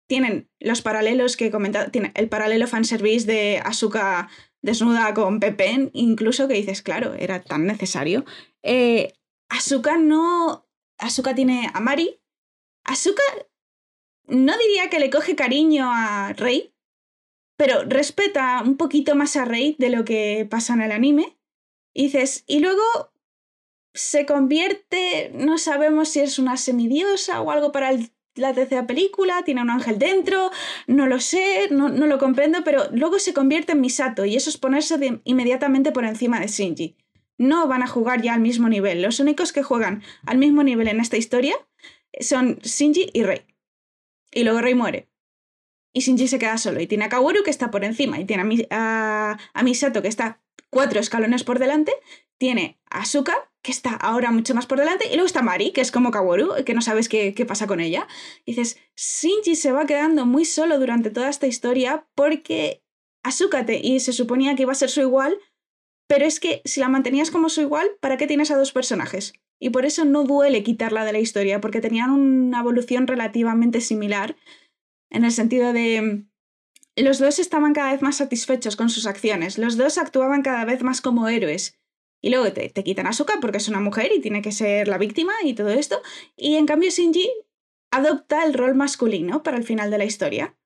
Tienen 0.09 0.49
los 0.59 0.83
paralelos 0.83 1.37
que 1.37 1.47
he 1.47 1.51
comentado, 1.51 1.91
tiene 1.91 2.13
el 2.15 2.29
paralelo 2.29 2.67
fanservice 2.67 3.27
de 3.27 3.61
Asuka 3.65 4.29
desnuda 4.63 5.13
con 5.15 5.39
Pepe, 5.39 5.91
incluso 5.93 6.49
que 6.49 6.55
dices, 6.55 6.83
claro, 6.83 7.15
era 7.15 7.43
tan 7.43 7.67
necesario. 7.67 8.25
Eh, 8.63 9.13
Asuka 9.49 9.99
no. 9.99 10.67
Asuka 10.99 11.35
tiene 11.35 11.71
a 11.75 11.81
Mari. 11.81 12.21
Asuka 12.85 13.23
no 14.29 14.57
diría 14.57 14.89
que 14.89 14.99
le 14.99 15.11
coge 15.11 15.37
cariño 15.37 15.91
a 15.93 16.33
Rey, 16.33 16.75
pero 17.57 17.85
respeta 17.85 18.63
un 18.65 18.77
poquito 18.77 19.15
más 19.15 19.37
a 19.37 19.45
Rey 19.45 19.77
de 19.79 19.91
lo 19.91 20.05
que 20.05 20.47
pasa 20.51 20.73
en 20.73 20.81
el 20.81 20.93
anime. 20.93 21.39
Y 21.93 22.05
dices, 22.05 22.45
y 22.47 22.61
luego 22.61 22.83
se 23.97 24.27
convierte, 24.27 25.33
no 25.35 25.59
sabemos 25.59 26.11
si 26.11 26.21
es 26.21 26.39
una 26.39 26.57
semidiosa 26.57 27.41
o 27.41 27.51
algo 27.51 27.73
para 27.73 27.91
la 28.37 28.53
tercera 28.53 28.87
película, 28.87 29.43
tiene 29.45 29.63
un 29.63 29.71
ángel 29.71 29.99
dentro, 29.99 30.51
no 30.87 31.07
lo 31.07 31.19
sé, 31.21 31.69
no, 31.71 31.89
no, 31.89 32.07
lo 32.07 32.19
comprendo, 32.19 32.63
pero 32.65 32.85
luego 32.93 33.19
se 33.19 33.33
convierte 33.33 33.73
en 33.73 33.81
Misato 33.81 34.25
y 34.25 34.37
eso 34.37 34.51
es 34.51 34.59
ponerse 34.59 35.21
inmediatamente 35.25 35.91
por 35.91 36.05
encima 36.05 36.39
de 36.39 36.47
Shinji. 36.47 36.97
No 37.39 37.67
van 37.67 37.83
a 37.83 37.87
jugar 37.87 38.23
ya 38.23 38.35
al 38.35 38.41
mismo 38.41 38.69
nivel. 38.69 39.03
Los 39.03 39.21
únicos 39.21 39.53
que 39.53 39.63
juegan 39.63 40.03
al 40.25 40.39
mismo 40.39 40.63
nivel 40.63 40.89
en 40.89 41.01
esta 41.01 41.17
historia 41.17 41.57
son 42.21 42.59
Shinji 42.63 43.11
y 43.13 43.25
Rei. 43.25 43.43
Y 44.33 44.45
luego 44.45 44.61
Rei 44.61 44.75
muere. 44.75 45.09
Y 45.93 46.01
Shinji 46.01 46.29
se 46.29 46.39
queda 46.39 46.59
solo. 46.59 46.81
Y 46.81 46.87
tiene 46.87 47.05
a 47.05 47.09
Kaworu 47.09 47.43
que 47.43 47.51
está 47.51 47.71
por 47.71 47.85
encima. 47.85 48.19
Y 48.21 48.25
tiene 48.25 48.67
a, 48.71 49.39
a, 49.55 49.63
Misato 49.63 50.03
que 50.03 50.09
está 50.09 50.41
cuatro 50.71 51.01
escalones 51.01 51.45
por 51.45 51.59
delante. 51.59 51.93
Tiene 52.39 52.79
Asuka 52.91 53.51
que 53.67 53.73
está 53.73 53.95
ahora 53.97 54.31
mucho 54.31 54.55
más 54.55 54.67
por 54.67 54.79
delante. 54.79 55.07
Y 55.07 55.15
luego 55.15 55.27
está 55.27 55.43
Mari, 55.43 55.73
que 55.73 55.81
es 55.81 55.91
como 55.91 56.13
Kaworu, 56.13 56.65
que 56.65 56.73
no 56.73 56.83
sabes 56.83 57.09
qué, 57.09 57.35
qué 57.35 57.45
pasa 57.45 57.67
con 57.67 57.81
ella. 57.81 58.07
Y 58.45 58.53
dices, 58.53 58.79
Shinji 58.97 59.57
se 59.57 59.73
va 59.73 59.87
quedando 59.87 60.25
muy 60.25 60.45
solo 60.45 60.79
durante 60.79 61.11
toda 61.11 61.29
esta 61.29 61.49
historia 61.49 62.07
porque 62.15 62.85
Asuka 63.25 63.67
te, 63.67 63.81
y 63.85 63.99
se 63.99 64.13
suponía 64.13 64.55
que 64.55 64.63
iba 64.63 64.73
a 64.73 64.77
ser 64.77 64.89
su 64.89 65.01
igual. 65.01 65.37
Pero 66.07 66.25
es 66.25 66.39
que 66.39 66.63
si 66.65 66.79
la 66.79 66.89
mantenías 66.89 67.33
como 67.33 67.49
su 67.49 67.61
igual, 67.61 67.89
¿para 68.01 68.17
qué 68.17 68.29
tienes 68.29 68.53
a 68.53 68.57
dos 68.57 68.71
personajes? 68.71 69.33
Y 69.59 69.71
por 69.71 69.85
eso 69.85 70.05
no 70.05 70.23
duele 70.23 70.63
quitarla 70.63 71.05
de 71.05 71.13
la 71.13 71.19
historia, 71.19 71.61
porque 71.61 71.81
tenían 71.81 72.11
una 72.11 72.61
evolución 72.61 73.09
relativamente 73.09 73.81
similar 73.81 74.37
en 75.11 75.25
el 75.25 75.33
sentido 75.33 75.73
de 75.73 76.27
los 77.03 77.19
dos 77.19 77.39
estaban 77.39 77.75
cada 77.75 77.93
vez 77.93 78.03
más 78.03 78.17
satisfechos 78.17 78.77
con 78.77 78.89
sus 78.89 79.07
acciones, 79.07 79.59
los 79.59 79.77
dos 79.77 79.99
actuaban 79.99 80.43
cada 80.43 80.65
vez 80.65 80.83
más 80.83 81.01
como 81.01 81.29
héroes. 81.29 81.79
Y 82.23 82.31
luego 82.31 82.51
te, 82.53 82.73
quitan 82.83 83.07
a 83.07 83.13
porque 83.41 83.59
es 83.59 83.69
una 83.69 83.81
mujer 83.81 84.11
y 84.15 84.21
tiene 84.21 84.43
que 84.43 84.51
ser 84.51 84.89
la 84.89 84.99
víctima 84.99 85.35
y 85.45 85.55
todo 85.55 85.69
esto. 85.69 86.01
Y 86.35 86.57
en 86.57 86.67
cambio 86.67 86.91
Shinji 86.91 87.31
adopta 87.91 88.45
el 88.45 88.55
rol 88.55 88.75
masculino 88.75 89.43
para 89.43 89.59
el 89.59 89.65
final 89.65 89.91
de 89.91 89.99
la 89.99 90.07
historia. 90.07 90.57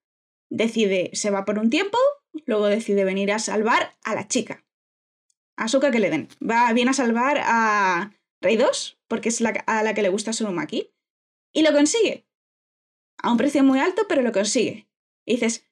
Decide, 0.49 1.11
se 1.13 1.31
va 1.31 1.45
por 1.45 1.59
un 1.59 1.69
tiempo, 1.69 1.99
luego 2.47 2.67
decide 2.67 3.05
venir 3.05 3.33
a 3.33 3.39
salvar 3.39 3.97
a 4.05 4.15
la 4.15 4.29
chica. 4.29 4.65
A 5.57 5.67
que 5.67 5.99
le 5.99 6.11
den. 6.11 6.29
Va, 6.41 6.73
viene 6.73 6.93
a 6.93 6.95
salvar 6.95 7.39
a 7.43 8.13
Rey 8.41 8.57
2, 8.57 8.99
porque 9.09 9.29
es 9.29 9.41
la, 9.41 9.51
a 9.67 9.83
la 9.83 9.93
que 9.93 10.03
le 10.03 10.09
gusta 10.09 10.33
Sunumaki. 10.33 10.91
Y 11.53 11.63
lo 11.63 11.73
consigue 11.73 12.27
a 13.19 13.31
un 13.31 13.37
precio 13.37 13.63
muy 13.63 13.79
alto, 13.79 14.07
pero 14.09 14.23
lo 14.23 14.33
consigue. 14.33 14.89
Y 15.27 15.35
dices, 15.35 15.70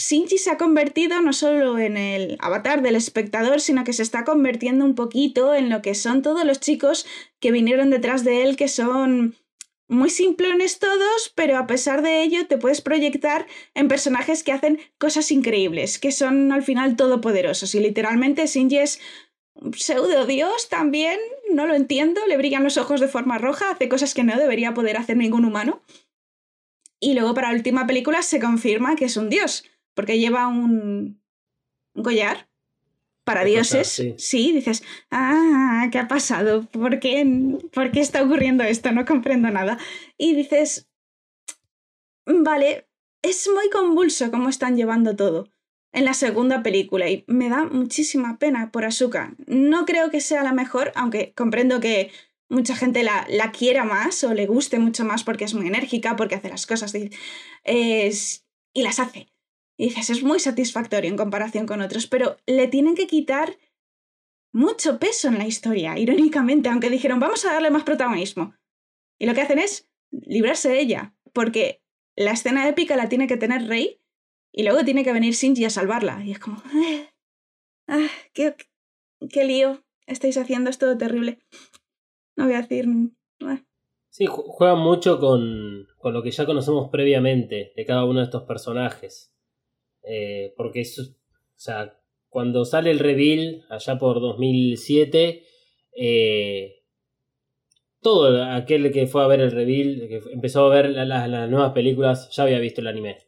Shinji 0.00 0.38
se 0.38 0.50
ha 0.50 0.56
convertido 0.56 1.20
no 1.20 1.32
solo 1.32 1.78
en 1.78 1.96
el 1.96 2.36
avatar 2.40 2.82
del 2.82 2.96
espectador, 2.96 3.60
sino 3.60 3.84
que 3.84 3.92
se 3.92 4.02
está 4.02 4.24
convirtiendo 4.24 4.84
un 4.84 4.94
poquito 4.94 5.54
en 5.54 5.68
lo 5.68 5.82
que 5.82 5.94
son 5.94 6.22
todos 6.22 6.44
los 6.44 6.58
chicos 6.58 7.06
que 7.38 7.52
vinieron 7.52 7.90
detrás 7.90 8.24
de 8.24 8.42
él, 8.42 8.56
que 8.56 8.68
son 8.68 9.36
muy 9.88 10.08
simplones 10.08 10.78
todos, 10.78 11.32
pero 11.34 11.58
a 11.58 11.66
pesar 11.66 12.02
de 12.02 12.22
ello 12.22 12.46
te 12.46 12.58
puedes 12.58 12.80
proyectar 12.80 13.46
en 13.74 13.88
personajes 13.88 14.42
que 14.42 14.52
hacen 14.52 14.80
cosas 14.98 15.30
increíbles, 15.32 15.98
que 15.98 16.12
son 16.12 16.52
al 16.52 16.62
final 16.62 16.96
todopoderosos. 16.96 17.74
Y 17.74 17.80
literalmente 17.80 18.46
Shinji 18.46 18.78
es 18.78 19.00
pseudo 19.76 20.26
dios 20.26 20.68
también, 20.68 21.18
no 21.52 21.66
lo 21.66 21.74
entiendo, 21.74 22.24
le 22.26 22.36
brillan 22.36 22.64
los 22.64 22.78
ojos 22.78 23.00
de 23.00 23.08
forma 23.08 23.36
roja, 23.36 23.70
hace 23.70 23.88
cosas 23.88 24.14
que 24.14 24.24
no 24.24 24.36
debería 24.36 24.72
poder 24.74 24.96
hacer 24.96 25.16
ningún 25.16 25.44
humano. 25.44 25.82
Y 27.00 27.14
luego 27.14 27.34
para 27.34 27.48
la 27.48 27.54
última 27.54 27.86
película 27.86 28.22
se 28.22 28.40
confirma 28.40 28.94
que 28.94 29.06
es 29.06 29.16
un 29.16 29.28
dios, 29.28 29.64
porque 29.94 30.18
lleva 30.18 30.48
un, 30.48 31.22
un 31.94 32.02
collar 32.02 32.48
para 33.24 33.44
dioses. 33.44 34.02
sí. 34.16 34.52
dices, 34.52 34.82
ah, 35.10 35.88
¿qué 35.92 35.98
ha 35.98 36.08
pasado? 36.08 36.62
¿Por 36.66 36.98
qué, 37.00 37.24
¿Por 37.72 37.92
qué 37.92 38.00
está 38.00 38.22
ocurriendo 38.22 38.64
esto? 38.64 38.90
No 38.92 39.04
comprendo 39.04 39.50
nada. 39.50 39.78
Y 40.18 40.34
dices, 40.34 40.88
vale, 42.26 42.88
es 43.22 43.48
muy 43.54 43.70
convulso 43.70 44.30
cómo 44.30 44.48
están 44.48 44.76
llevando 44.76 45.14
todo 45.16 45.48
en 45.92 46.04
la 46.04 46.14
segunda 46.14 46.62
película 46.62 47.08
y 47.08 47.24
me 47.26 47.48
da 47.48 47.64
muchísima 47.64 48.38
pena 48.38 48.70
por 48.70 48.84
Asuka. 48.84 49.34
No 49.46 49.84
creo 49.86 50.10
que 50.10 50.20
sea 50.20 50.42
la 50.42 50.52
mejor, 50.52 50.92
aunque 50.94 51.32
comprendo 51.34 51.80
que 51.80 52.10
mucha 52.48 52.74
gente 52.76 53.02
la, 53.02 53.26
la, 53.28 53.52
quiera 53.52 53.84
más 53.84 54.24
o 54.24 54.34
le 54.34 54.46
guste 54.46 54.78
mucho 54.78 55.04
más 55.04 55.24
porque 55.24 55.44
es 55.44 55.54
muy 55.54 55.66
enérgica, 55.66 56.16
porque 56.16 56.34
hace 56.34 56.48
las 56.48 56.66
cosas 56.66 56.94
es, 57.64 58.46
y 58.72 58.82
las 58.82 59.00
hace. 59.00 59.29
Y 59.80 59.84
dices, 59.84 60.10
es 60.10 60.22
muy 60.22 60.38
satisfactorio 60.38 61.08
en 61.08 61.16
comparación 61.16 61.64
con 61.64 61.80
otros, 61.80 62.06
pero 62.06 62.36
le 62.44 62.68
tienen 62.68 62.94
que 62.94 63.06
quitar 63.06 63.56
mucho 64.52 64.98
peso 64.98 65.28
en 65.28 65.38
la 65.38 65.46
historia, 65.46 65.98
irónicamente, 65.98 66.68
aunque 66.68 66.90
dijeron, 66.90 67.18
vamos 67.18 67.46
a 67.46 67.54
darle 67.54 67.70
más 67.70 67.84
protagonismo. 67.84 68.54
Y 69.18 69.24
lo 69.24 69.32
que 69.32 69.40
hacen 69.40 69.58
es 69.58 69.88
librarse 70.10 70.68
de 70.68 70.80
ella, 70.80 71.14
porque 71.32 71.82
la 72.14 72.32
escena 72.32 72.68
épica 72.68 72.94
la 72.94 73.08
tiene 73.08 73.26
que 73.26 73.38
tener 73.38 73.68
Rey 73.68 74.02
y 74.52 74.64
luego 74.64 74.84
tiene 74.84 75.02
que 75.02 75.14
venir 75.14 75.32
Shinji 75.32 75.64
a 75.64 75.70
salvarla. 75.70 76.22
Y 76.26 76.32
es 76.32 76.38
como, 76.38 76.62
ah, 77.88 78.08
qué, 78.34 78.54
qué 79.30 79.44
lío 79.46 79.82
estáis 80.06 80.36
haciendo, 80.36 80.68
es 80.68 80.76
todo 80.76 80.98
terrible. 80.98 81.38
No 82.36 82.44
voy 82.44 82.52
a 82.52 82.60
decir. 82.60 82.86
Sí, 84.10 84.26
juegan 84.28 84.80
mucho 84.80 85.18
con, 85.18 85.88
con, 85.96 86.12
lo 86.12 86.22
que 86.22 86.32
ya 86.32 86.44
conocemos 86.44 86.90
previamente 86.90 87.72
de 87.74 87.86
cada 87.86 88.04
uno 88.04 88.18
de 88.18 88.26
estos 88.26 88.42
personajes. 88.42 89.30
Eh, 90.02 90.54
porque 90.56 90.80
eso, 90.80 91.02
o 91.02 91.14
sea, 91.56 91.98
cuando 92.28 92.64
sale 92.64 92.90
el 92.90 92.98
reveal, 92.98 93.64
allá 93.68 93.98
por 93.98 94.20
2007, 94.20 95.42
eh, 95.96 96.76
todo 98.00 98.44
aquel 98.44 98.92
que 98.92 99.06
fue 99.06 99.22
a 99.22 99.26
ver 99.26 99.40
el 99.40 99.50
reveal, 99.50 100.08
que 100.08 100.20
empezó 100.32 100.64
a 100.64 100.74
ver 100.74 100.90
las 100.90 101.50
nuevas 101.50 101.72
películas, 101.72 102.30
ya 102.34 102.44
había 102.44 102.58
visto 102.58 102.80
el 102.80 102.86
anime. 102.86 103.18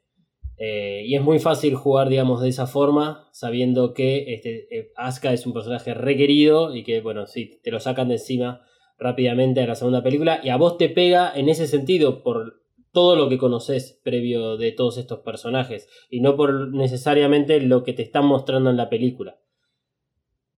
Eh, 0.57 1.03
y 1.07 1.17
es 1.17 1.23
muy 1.23 1.41
fácil 1.41 1.75
jugar, 1.75 2.09
digamos, 2.09 2.41
de 2.41 2.49
esa 2.49 2.67
forma, 2.67 3.29
sabiendo 3.33 3.95
que 3.95 4.33
este, 4.35 4.93
Asuka 4.97 5.33
es 5.33 5.45
un 5.47 5.53
personaje 5.53 5.93
requerido 5.93 6.75
y 6.75 6.85
que, 6.85 7.01
bueno, 7.01 7.27
si 7.27 7.61
te 7.61 7.71
lo 7.73 7.81
sacan 7.81 8.09
de 8.09 8.15
encima 8.15 8.65
rápidamente 8.97 9.61
a 9.61 9.67
la 9.67 9.75
segunda 9.75 10.03
película 10.03 10.41
y 10.43 10.51
a 10.51 10.57
vos 10.57 10.79
te 10.79 10.89
pega 10.89 11.33
en 11.35 11.49
ese 11.49 11.67
sentido 11.67 12.23
por 12.23 12.62
todo 12.93 13.17
lo 13.17 13.29
que 13.29 13.39
conoces 13.39 13.99
previo 14.05 14.57
de 14.57 14.71
todos 14.73 14.99
estos 14.99 15.21
personajes 15.21 15.89
y 16.11 16.21
no 16.21 16.37
por 16.37 16.73
necesariamente 16.73 17.61
lo 17.61 17.83
que 17.83 17.95
te 17.95 18.03
están 18.03 18.27
mostrando 18.27 18.71
en 18.71 18.77
la 18.77 18.91
película. 18.91 19.41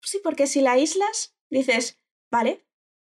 Sí, 0.02 0.20
porque 0.24 0.48
si 0.48 0.62
la 0.62 0.74
aíslas, 0.74 1.38
dices, 1.50 2.02
vale, 2.30 2.66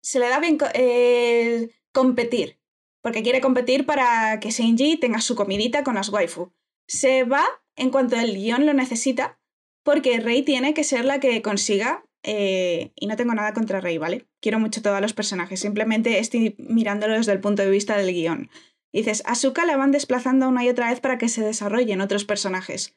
se 0.01 0.21
le 0.21 0.29
da 0.29 0.39
bien 0.39 0.59
eh, 0.75 1.71
competir, 1.93 2.61
porque 3.03 3.23
quiere 3.23 3.41
competir 3.41 3.87
para 3.87 4.39
que 4.39 4.51
Shinji 4.51 4.99
tenga 4.99 5.21
su 5.21 5.35
comidita 5.35 5.83
con 5.83 5.97
las 5.97 6.11
waifu. 6.11 6.53
Se 6.87 7.25
va 7.25 7.45
en 7.75 7.91
cuanto 7.91 8.17
el 8.17 8.35
guion 8.35 8.67
lo 8.67 8.73
necesita, 8.73 9.41
porque 9.83 10.21
Rey 10.21 10.43
tiene 10.43 10.75
que 10.75 10.85
ser 10.85 11.05
la 11.05 11.19
que 11.21 11.43
consiga 11.43 12.05
eh, 12.23 12.93
y 12.97 13.07
no 13.07 13.17
tengo 13.17 13.35
nada 13.35 13.55
contra 13.55 13.81
Rey, 13.81 13.99
¿vale? 13.99 14.27
Quiero 14.41 14.59
mucho 14.59 14.83
todos 14.83 15.01
los 15.01 15.13
personajes, 15.13 15.61
simplemente 15.61 16.19
estoy 16.19 16.55
mirándolo 16.59 17.15
desde 17.15 17.33
el 17.33 17.41
punto 17.41 17.63
de 17.63 17.71
vista 17.71 17.97
del 17.97 18.13
guion. 18.13 18.51
Dices, 18.98 19.23
Asuka 19.27 19.64
la 19.66 19.77
van 19.77 19.93
desplazando 19.93 20.48
una 20.48 20.64
y 20.64 20.68
otra 20.68 20.90
vez 20.90 21.01
para 21.01 21.18
que 21.18 21.28
se 21.28 21.43
desarrollen 21.43 22.01
otros 22.01 22.24
personajes. 22.24 22.97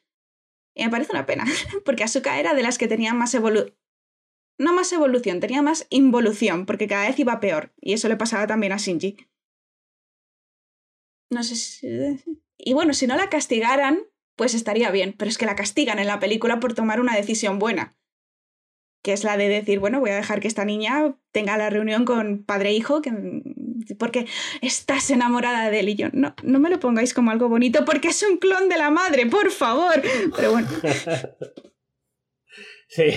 Y 0.74 0.84
me 0.84 0.90
parece 0.90 1.12
una 1.12 1.26
pena, 1.26 1.44
porque 1.84 2.04
Asuka 2.04 2.38
era 2.38 2.54
de 2.54 2.62
las 2.62 2.78
que 2.78 2.88
tenían 2.88 3.18
más 3.18 3.34
evolución. 3.34 3.76
No 4.58 4.74
más 4.74 4.92
evolución, 4.92 5.40
tenía 5.40 5.62
más 5.62 5.86
involución, 5.88 6.66
porque 6.66 6.86
cada 6.86 7.08
vez 7.08 7.18
iba 7.18 7.40
peor. 7.40 7.72
Y 7.80 7.94
eso 7.94 8.08
le 8.08 8.16
pasaba 8.16 8.46
también 8.46 8.72
a 8.72 8.76
Shinji. 8.76 9.16
No 11.30 11.42
sé 11.42 11.56
si... 11.56 11.88
Y 12.58 12.74
bueno, 12.74 12.92
si 12.92 13.06
no 13.06 13.16
la 13.16 13.30
castigaran, 13.30 14.00
pues 14.36 14.52
estaría 14.52 14.90
bien, 14.90 15.14
pero 15.16 15.30
es 15.30 15.38
que 15.38 15.46
la 15.46 15.56
castigan 15.56 15.98
en 15.98 16.06
la 16.06 16.18
película 16.18 16.60
por 16.60 16.74
tomar 16.74 17.00
una 17.00 17.16
decisión 17.16 17.58
buena 17.58 17.96
que 19.02 19.12
es 19.12 19.24
la 19.24 19.36
de 19.36 19.48
decir, 19.48 19.78
bueno, 19.78 20.00
voy 20.00 20.10
a 20.10 20.16
dejar 20.16 20.40
que 20.40 20.48
esta 20.48 20.64
niña 20.64 21.16
tenga 21.32 21.56
la 21.56 21.70
reunión 21.70 22.04
con 22.04 22.44
padre 22.44 22.70
e 22.70 22.74
hijo, 22.74 23.00
que, 23.00 23.12
porque 23.98 24.26
estás 24.60 25.10
enamorada 25.10 25.70
de 25.70 25.80
él 25.80 25.88
y 25.88 25.96
yo, 25.96 26.08
no, 26.12 26.34
no 26.42 26.58
me 26.58 26.70
lo 26.70 26.80
pongáis 26.80 27.14
como 27.14 27.30
algo 27.30 27.48
bonito 27.48 27.84
porque 27.84 28.08
es 28.08 28.22
un 28.22 28.38
clon 28.38 28.68
de 28.68 28.78
la 28.78 28.90
madre, 28.90 29.26
por 29.26 29.50
favor. 29.50 30.02
Pero 30.36 30.52
bueno. 30.52 30.68
sí, 32.88 33.12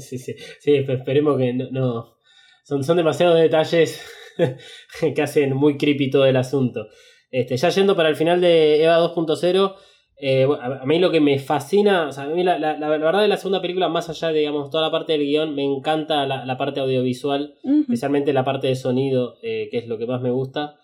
sí, 0.00 0.18
sí, 0.18 0.34
sí, 0.60 0.74
esperemos 0.74 1.38
que 1.38 1.54
no, 1.54 2.16
son, 2.64 2.84
son 2.84 2.96
demasiados 2.96 3.40
detalles 3.40 4.04
que 5.00 5.22
hacen 5.22 5.54
muy 5.54 5.78
creepy 5.78 6.10
todo 6.10 6.26
el 6.26 6.36
asunto. 6.36 6.88
Este, 7.30 7.56
ya 7.56 7.70
yendo 7.70 7.96
para 7.96 8.10
el 8.10 8.16
final 8.16 8.40
de 8.40 8.84
Eva 8.84 8.98
2.0, 8.98 9.74
eh, 10.16 10.46
a 10.60 10.82
a 10.82 10.86
mí 10.86 10.98
lo 10.98 11.10
que 11.10 11.20
me 11.20 11.38
fascina, 11.38 12.08
o 12.08 12.12
sea, 12.12 12.24
a 12.24 12.28
mí 12.28 12.42
la, 12.44 12.58
la- 12.58 12.78
la 12.78 12.88
verdad 12.88 13.20
de 13.22 13.28
la 13.28 13.36
segunda 13.36 13.60
película, 13.60 13.88
más 13.88 14.08
allá 14.08 14.28
de 14.28 14.38
digamos, 14.40 14.70
toda 14.70 14.82
la 14.84 14.90
parte 14.90 15.12
del 15.12 15.22
guion, 15.26 15.54
me 15.54 15.64
encanta 15.64 16.26
la, 16.26 16.44
la 16.44 16.56
parte 16.56 16.80
audiovisual, 16.80 17.54
especialmente 17.82 18.32
la 18.32 18.44
parte 18.44 18.68
de 18.68 18.76
sonido, 18.76 19.36
eh, 19.42 19.68
que 19.70 19.78
es 19.78 19.86
lo 19.88 19.98
que 19.98 20.06
más 20.06 20.20
me 20.22 20.30
gusta. 20.30 20.76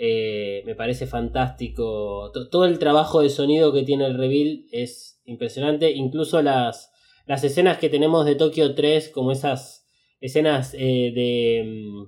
Eh, 0.00 0.62
me 0.64 0.74
parece 0.76 1.06
fantástico. 1.06 2.30
To- 2.32 2.48
todo 2.48 2.64
el 2.66 2.78
trabajo 2.78 3.20
de 3.20 3.30
sonido 3.30 3.72
que 3.72 3.82
tiene 3.82 4.06
el 4.06 4.16
reveal 4.16 4.64
es 4.70 5.20
impresionante. 5.24 5.90
Incluso 5.90 6.40
las, 6.42 6.92
las 7.26 7.42
escenas 7.44 7.78
que 7.78 7.88
tenemos 7.88 8.24
de 8.24 8.36
Tokio 8.36 8.74
3, 8.74 9.08
como 9.08 9.32
esas 9.32 9.88
escenas 10.20 10.72
de, 10.72 11.64
mm, 11.66 12.04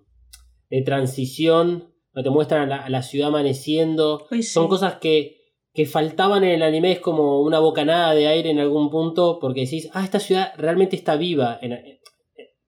de 0.71 0.83
transición, 0.83 1.93
donde 2.13 2.29
te 2.29 2.33
muestran 2.33 2.73
a 2.73 2.89
la, 2.89 2.99
a 2.99 3.03
ciudad 3.03 3.29
amaneciendo. 3.29 4.27
Uy, 4.31 4.43
sí. 4.43 4.51
Son 4.53 4.69
cosas 4.69 4.95
que, 4.95 5.40
que 5.73 5.87
faltaban 5.87 6.43
en 6.45 6.51
el 6.51 6.63
anime, 6.63 6.93
es 6.93 7.01
como 7.01 7.41
una 7.43 7.59
bocanada 7.61 8.15
de 8.15 8.27
aire 8.27 8.51
en 8.51 8.59
algún 8.59 8.91
punto, 8.91 9.39
porque 9.41 9.61
decís, 9.63 9.89
ah, 9.95 10.03
esta 10.05 10.19
ciudad 10.19 10.53
realmente 10.57 10.97
está 10.97 11.17
viva, 11.17 11.59
en- 11.63 11.73
eh, 11.73 12.01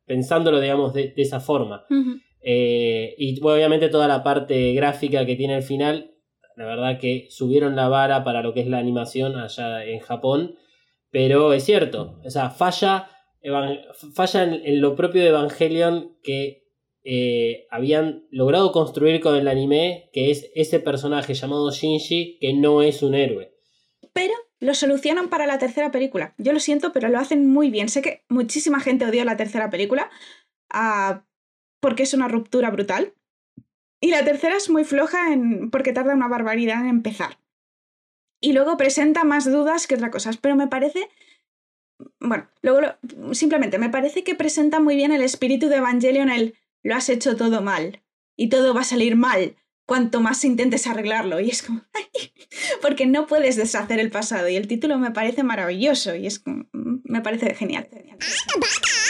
pensándolo, 0.06 0.60
digamos, 0.60 0.92
de- 0.94 1.08
de 1.08 1.22
esa 1.22 1.40
forma. 1.40 1.84
Eh, 2.44 3.14
y 3.18 3.40
bueno, 3.40 3.56
obviamente 3.56 3.88
toda 3.88 4.08
la 4.08 4.22
parte 4.22 4.72
gráfica 4.74 5.24
que 5.26 5.36
tiene 5.36 5.54
al 5.54 5.62
final, 5.62 6.12
la 6.56 6.66
verdad 6.66 6.98
que 6.98 7.26
subieron 7.30 7.76
la 7.76 7.88
vara 7.88 8.24
para 8.24 8.42
lo 8.42 8.52
que 8.52 8.60
es 8.60 8.66
la 8.68 8.78
animación 8.78 9.36
allá 9.36 9.84
en 9.84 10.00
Japón, 10.00 10.56
pero 11.10 11.52
es 11.52 11.64
cierto, 11.64 12.18
o 12.24 12.30
sea, 12.30 12.50
falla, 12.50 13.08
falla 14.14 14.44
en, 14.44 14.54
en 14.64 14.80
lo 14.80 14.94
propio 14.96 15.22
de 15.22 15.28
Evangelion 15.28 16.16
que 16.22 16.61
eh, 17.04 17.66
habían 17.70 18.26
logrado 18.30 18.70
construir 18.70 19.20
con 19.20 19.34
el 19.34 19.48
anime, 19.48 20.10
que 20.12 20.30
es 20.30 20.50
ese 20.54 20.78
personaje 20.78 21.34
llamado 21.34 21.70
Shinji, 21.70 22.38
que 22.40 22.52
no 22.54 22.82
es 22.82 23.02
un 23.02 23.14
héroe. 23.14 23.52
Pero 24.12 24.34
lo 24.60 24.74
solucionan 24.74 25.28
para 25.28 25.46
la 25.46 25.58
tercera 25.58 25.90
película. 25.90 26.34
Yo 26.38 26.52
lo 26.52 26.60
siento, 26.60 26.92
pero 26.92 27.08
lo 27.08 27.18
hacen 27.18 27.48
muy 27.50 27.70
bien. 27.70 27.88
Sé 27.88 28.02
que 28.02 28.24
muchísima 28.28 28.78
gente 28.78 29.04
odió 29.04 29.24
la 29.24 29.36
tercera 29.36 29.70
película 29.70 30.10
ah, 30.70 31.24
porque 31.80 32.04
es 32.04 32.14
una 32.14 32.28
ruptura 32.28 32.70
brutal. 32.70 33.14
Y 34.00 34.10
la 34.10 34.24
tercera 34.24 34.56
es 34.56 34.70
muy 34.70 34.84
floja 34.84 35.32
en, 35.32 35.70
porque 35.70 35.92
tarda 35.92 36.14
una 36.14 36.28
barbaridad 36.28 36.80
en 36.80 36.88
empezar. 36.88 37.38
Y 38.40 38.52
luego 38.52 38.76
presenta 38.76 39.24
más 39.24 39.50
dudas 39.50 39.88
que 39.88 39.96
otras 39.96 40.10
cosas. 40.10 40.36
Pero 40.36 40.54
me 40.54 40.68
parece. 40.68 41.08
Bueno, 42.20 42.48
luego 42.62 42.80
simplemente 43.32 43.78
me 43.78 43.90
parece 43.90 44.22
que 44.22 44.36
presenta 44.36 44.78
muy 44.78 44.94
bien 44.94 45.10
el 45.10 45.22
espíritu 45.22 45.68
de 45.68 45.76
Evangelion, 45.76 46.30
el 46.30 46.54
lo 46.82 46.94
has 46.94 47.08
hecho 47.08 47.36
todo 47.36 47.62
mal. 47.62 48.02
Y 48.36 48.48
todo 48.48 48.74
va 48.74 48.80
a 48.80 48.84
salir 48.84 49.16
mal. 49.16 49.56
Cuanto 49.86 50.20
más 50.20 50.44
intentes 50.44 50.86
arreglarlo. 50.86 51.40
Y 51.40 51.50
es 51.50 51.62
como. 51.62 51.82
"Ay", 51.94 52.32
porque 52.80 53.06
no 53.06 53.26
puedes 53.26 53.56
deshacer 53.56 53.98
el 54.00 54.10
pasado. 54.10 54.48
Y 54.48 54.56
el 54.56 54.68
título 54.68 54.98
me 54.98 55.10
parece 55.10 55.42
maravilloso. 55.42 56.14
Y 56.14 56.26
es 56.26 56.38
como- 56.38 56.64
me 56.72 57.20
parece 57.20 57.54
genial. 57.54 57.88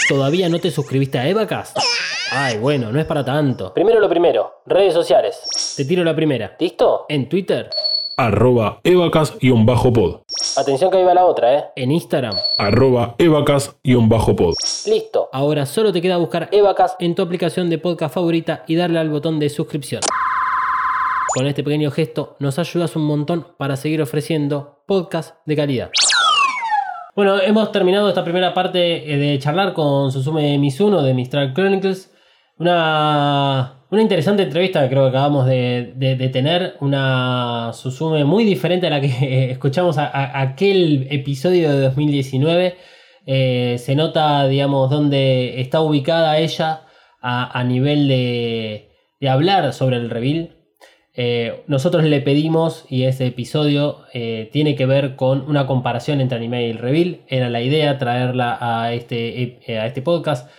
¿Todavía 0.09 0.49
no 0.49 0.59
te 0.59 0.71
suscribiste 0.71 1.19
a 1.19 1.29
Evacast? 1.29 1.77
Ay, 2.33 2.59
bueno, 2.59 2.91
no 2.93 2.99
es 2.99 3.07
para 3.07 3.25
tanto. 3.25 3.73
Primero 3.75 4.01
lo 4.01 4.09
primero, 4.09 4.63
redes 4.67 4.95
sociales. 4.95 5.37
Te 5.77 5.85
tiro 5.85 6.03
la 6.03 6.17
primera. 6.17 6.57
¿Listo? 6.59 7.07
En 7.09 7.29
Twitter. 7.29 7.69
arroba 8.17 8.81
evacas-pod, 8.85 10.21
Atención 10.57 10.91
que 10.91 10.99
ahí 10.99 11.05
va 11.05 11.15
la 11.15 11.25
otra, 11.25 11.55
¿eh? 11.55 11.65
En 11.77 11.91
Instagram. 11.93 12.35
arroba 12.59 13.15
evacas-pod. 13.19 14.55
Listo. 14.87 15.29
Ahora 15.33 15.65
solo 15.65 15.93
te 15.93 16.03
queda 16.03 16.19
buscar 16.19 16.49
Evacast 16.53 17.01
en 17.01 17.15
tu 17.15 17.23
aplicación 17.23 17.71
de 17.71 17.79
podcast 17.79 18.15
favorita 18.15 18.65
y 18.67 18.77
darle 18.77 18.99
al 18.99 19.09
botón 19.09 19.39
de 19.39 19.49
suscripción. 19.49 20.03
Con 21.35 21.47
este 21.47 21.65
pequeño 21.65 21.91
gesto 21.91 22.37
nos 22.39 22.59
ayudas 22.59 22.95
un 22.97 23.05
montón 23.05 23.47
para 23.57 23.77
seguir 23.77 24.03
ofreciendo 24.03 24.83
podcast 24.87 25.37
de 25.47 25.57
calidad. 25.57 25.91
Bueno, 27.17 27.41
hemos 27.41 27.73
terminado 27.73 28.09
esta 28.09 28.25
primera 28.25 28.53
parte 28.53 29.11
eh, 29.13 29.17
de 29.17 29.39
charlar 29.39 29.73
con 29.73 30.13
Susume 30.13 30.59
Mizuno 30.59 31.03
de 31.03 31.15
Mistral 31.15 31.55
Chronicles. 31.55 32.11
Una, 32.59 33.82
una 33.93 34.03
interesante 34.03 34.43
entrevista 34.43 34.83
que 34.83 34.89
creo 34.89 35.03
que 35.03 35.11
acabamos 35.11 35.47
de, 35.47 35.93
de- 35.97 36.29
tener. 36.31 36.77
Una 36.81 37.73
Susume 37.75 38.25
muy 38.25 38.45
diferente 38.45 38.87
a 38.87 38.91
la 38.91 39.03
que 39.03 39.51
escuchamos 39.51 39.99
a, 39.99 40.41
aquel 40.41 41.09
episodio 41.11 41.71
de 41.71 41.81
2019. 41.83 42.77
Eh, 43.27 43.77
se 43.79 43.95
nota, 43.95 44.47
digamos, 44.49 44.89
dónde 44.91 45.61
está 45.61 45.83
ubicada 45.83 46.39
ella 46.39 46.87
a, 47.21 47.63
nivel 47.65 48.09
de, 48.09 48.89
de 49.21 49.29
hablar 49.29 49.73
sobre 49.75 49.97
el 49.97 50.09
reveal. 50.09 50.57
Eh, 51.15 51.63
nosotros 51.67 52.03
le 52.05 52.23
pedimos, 52.23 52.87
y 52.89 53.03
ese 53.05 53.27
episodio 53.27 53.99
eh, 54.15 54.49
tiene 54.53 54.75
que 54.75 54.87
ver 54.87 55.17
con 55.17 55.43
una 55.49 55.67
comparación 55.67 56.23
entre 56.23 56.39
anime 56.39 56.67
y 56.67 56.71
el 56.71 56.79
reveal. 56.79 57.21
Era 57.29 57.51
la 57.51 57.61
idea 57.61 57.99
traerla 57.99 58.57
a 58.59 58.95
este, 58.95 59.61
eh, 59.67 59.79
a 59.79 59.87
este 59.87 60.01
podcast, 60.01 60.51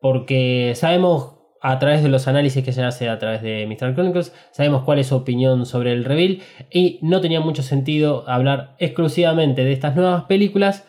porque 0.00 0.72
sabemos 0.74 1.39
a 1.60 1.78
través 1.78 2.02
de 2.02 2.08
los 2.08 2.26
análisis 2.28 2.64
que 2.64 2.72
se 2.72 2.82
hace 2.82 3.08
a 3.08 3.18
través 3.18 3.42
de 3.42 3.66
Mr. 3.66 3.94
Chronicles, 3.94 4.34
sabemos 4.50 4.82
cuál 4.84 4.98
es 4.98 5.08
su 5.08 5.16
opinión 5.16 5.66
sobre 5.66 5.92
el 5.92 6.04
reveal, 6.04 6.40
y 6.70 6.98
no 7.02 7.20
tenía 7.20 7.40
mucho 7.40 7.62
sentido 7.62 8.24
hablar 8.28 8.76
exclusivamente 8.78 9.64
de 9.64 9.72
estas 9.72 9.96
nuevas 9.96 10.24
películas 10.24 10.86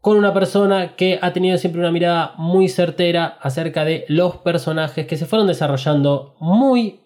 con 0.00 0.16
una 0.16 0.32
persona 0.32 0.94
que 0.96 1.18
ha 1.20 1.32
tenido 1.32 1.58
siempre 1.58 1.80
una 1.80 1.92
mirada 1.92 2.34
muy 2.38 2.68
certera 2.68 3.38
acerca 3.40 3.84
de 3.84 4.04
los 4.08 4.36
personajes 4.38 5.06
que 5.06 5.16
se 5.16 5.26
fueron 5.26 5.48
desarrollando 5.48 6.36
muy 6.40 7.00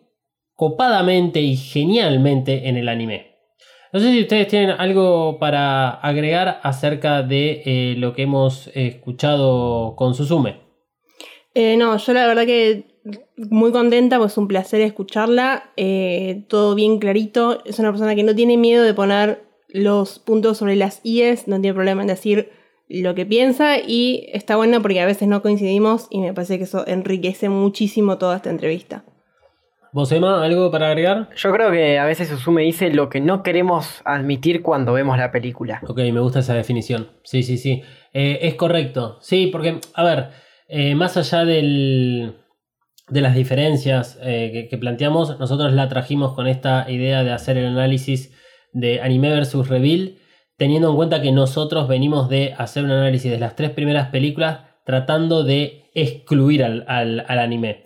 copadamente 0.55 1.41
y 1.41 1.57
genialmente 1.57 2.69
en 2.69 2.77
el 2.77 2.89
anime. 2.89 3.33
No 3.93 4.01
sé 4.01 4.11
si 4.11 4.21
ustedes 4.23 4.49
tienen 4.49 4.71
algo 4.71 5.39
para 5.39 5.91
agregar 5.91 6.61
acerca 6.63 7.23
de 7.23 7.63
eh, 7.65 7.95
lo 7.99 8.15
que 8.15 8.23
hemos 8.23 8.71
escuchado 8.75 9.97
con 9.97 10.15
Susume. 10.15 10.62
Eh, 11.55 11.77
no, 11.77 11.97
yo 11.97 12.13
la 12.13 12.27
verdad 12.27 12.47
que 12.47 12.87
muy 13.37 13.73
contenta, 13.73 14.19
pues 14.19 14.33
es 14.33 14.39
un 14.39 14.49
placer 14.49 14.81
escucharla. 14.81 15.71
eh, 15.77 16.45
todo 16.49 16.75
bien 16.75 16.99
clarito. 16.99 17.63
Es 17.65 17.79
una 17.79 17.91
persona 17.91 18.15
que 18.15 18.23
no 18.23 18.35
tiene 18.35 18.57
miedo 18.57 18.85
de 18.85 18.95
poner 18.95 19.45
los 19.69 20.19
puntos 20.19 20.59
sobre 20.59 20.77
las 20.77 21.01
IES, 21.03 21.49
no 21.49 21.61
tiene 21.61 21.75
problema 21.75 22.03
en 22.03 22.09
decir 22.09 22.51
lo 22.89 23.15
que 23.15 23.25
piensa 23.25 23.79
y 23.79 24.29
está 24.33 24.57
bueno 24.57 24.83
porque 24.83 25.01
a 25.01 25.07
veces 25.07 25.27
no 25.27 25.41
coincidimos 25.41 26.09
y 26.11 26.21
me 26.21 26.35
parece 26.35 26.59
que 26.59 26.65
eso 26.65 26.87
enriquece 26.87 27.49
muchísimo 27.49 28.19
toda 28.19 28.37
esta 28.37 28.51
entrevista. 28.51 29.05
¿Vos, 29.95 30.11
Emma, 30.13 30.43
algo 30.43 30.71
para 30.71 30.89
agregar? 30.89 31.29
Yo 31.37 31.53
creo 31.53 31.71
que 31.71 31.99
a 31.99 32.07
veces 32.07 32.29
Susume 32.29 32.63
dice 32.63 32.91
lo 32.91 33.11
que 33.11 33.21
no 33.21 33.43
queremos 33.43 34.01
admitir 34.05 34.63
cuando 34.63 34.95
vemos 34.95 35.19
la 35.19 35.31
película. 35.31 35.83
Ok, 35.87 35.99
me 35.99 36.21
gusta 36.21 36.39
esa 36.39 36.55
definición. 36.55 37.11
Sí, 37.25 37.43
sí, 37.43 37.59
sí. 37.59 37.83
Eh, 38.15 38.39
es 38.43 38.55
correcto. 38.55 39.19
Sí, 39.21 39.49
porque, 39.49 39.81
a 39.93 40.05
ver, 40.05 40.31
eh, 40.73 40.95
más 40.95 41.17
allá 41.17 41.45
del, 41.45 42.33
de 43.09 43.21
las 43.21 43.35
diferencias 43.35 44.19
eh, 44.23 44.69
que, 44.71 44.79
planteamos, 44.79 45.39
nosotros 45.39 45.73
la 45.73 45.89
trajimos 45.89 46.33
con 46.35 46.47
esta 46.47 46.91
idea 46.91 47.23
de 47.25 47.33
hacer 47.33 47.59
el 47.59 47.67
análisis 47.67 48.33
de 48.73 49.01
anime 49.03 49.29
versus 49.31 49.69
reveal, 49.69 50.17
teniendo 50.57 50.89
en 50.91 50.97
cuenta 50.97 51.21
que 51.21 51.31
nosotros 51.33 51.89
venimos 51.89 52.29
de 52.29 52.55
hacer 52.57 52.85
un 52.85 52.91
análisis 52.91 53.31
de 53.31 53.39
las 53.39 53.55
tres 53.55 53.71
primeras 53.71 54.09
películas 54.09 54.61
tratando 54.87 55.45
de 55.45 55.91
excluir 55.95 56.65
al, 56.65 56.85
al- 56.89 57.25
al 57.29 57.39
anime. 57.39 57.85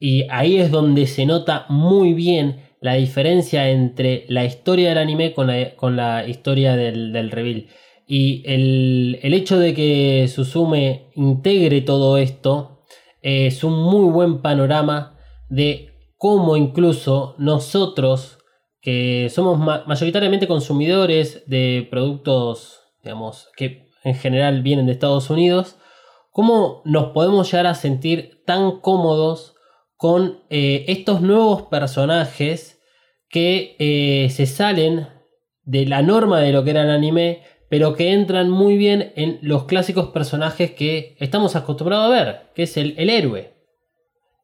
Y 0.00 0.26
ahí 0.30 0.58
es 0.58 0.70
donde 0.70 1.06
se 1.06 1.24
nota 1.26 1.66
muy 1.68 2.12
bien 2.14 2.56
la 2.80 2.94
diferencia 2.94 3.70
entre 3.70 4.24
la 4.28 4.44
historia 4.44 4.88
del 4.90 4.98
anime 4.98 5.32
con 5.32 5.46
la, 5.46 5.74
con 5.76 5.96
la 5.96 6.26
historia 6.26 6.76
del, 6.76 7.12
del 7.12 7.30
reveal. 7.30 7.68
Y 8.06 8.42
el, 8.46 9.18
el 9.22 9.34
hecho 9.34 9.58
de 9.58 9.74
que 9.74 10.28
Susume 10.28 11.10
integre 11.14 11.80
todo 11.80 12.18
esto 12.18 12.84
eh, 13.22 13.46
es 13.46 13.64
un 13.64 13.72
muy 13.72 14.10
buen 14.12 14.42
panorama 14.42 15.18
de 15.48 15.92
cómo 16.16 16.56
incluso 16.56 17.34
nosotros, 17.38 18.38
que 18.80 19.30
somos 19.30 19.58
ma- 19.58 19.84
mayoritariamente 19.86 20.46
consumidores 20.46 21.44
de 21.46 21.86
productos, 21.90 22.80
digamos, 23.02 23.48
que 23.56 23.88
en 24.04 24.14
general 24.14 24.62
vienen 24.62 24.86
de 24.86 24.92
Estados 24.92 25.30
Unidos, 25.30 25.76
cómo 26.30 26.82
nos 26.84 27.12
podemos 27.12 27.50
llegar 27.50 27.66
a 27.66 27.74
sentir 27.74 28.42
tan 28.44 28.80
cómodos 28.80 29.54
con 29.96 30.40
eh, 30.50 30.84
estos 30.88 31.22
nuevos 31.22 31.62
personajes 31.62 32.82
que 33.30 33.76
eh, 33.78 34.28
se 34.30 34.44
salen 34.46 35.08
de 35.62 35.86
la 35.86 36.02
norma 36.02 36.40
de 36.40 36.52
lo 36.52 36.64
que 36.64 36.70
era 36.70 36.82
el 36.82 36.90
anime, 36.90 37.42
pero 37.74 37.94
que 37.94 38.12
entran 38.12 38.50
muy 38.50 38.76
bien 38.76 39.12
en 39.16 39.40
los 39.42 39.64
clásicos 39.64 40.10
personajes 40.10 40.70
que 40.70 41.16
estamos 41.18 41.56
acostumbrados 41.56 42.06
a 42.06 42.08
ver, 42.24 42.40
que 42.54 42.62
es 42.62 42.76
el, 42.76 42.94
el 42.98 43.10
héroe. 43.10 43.52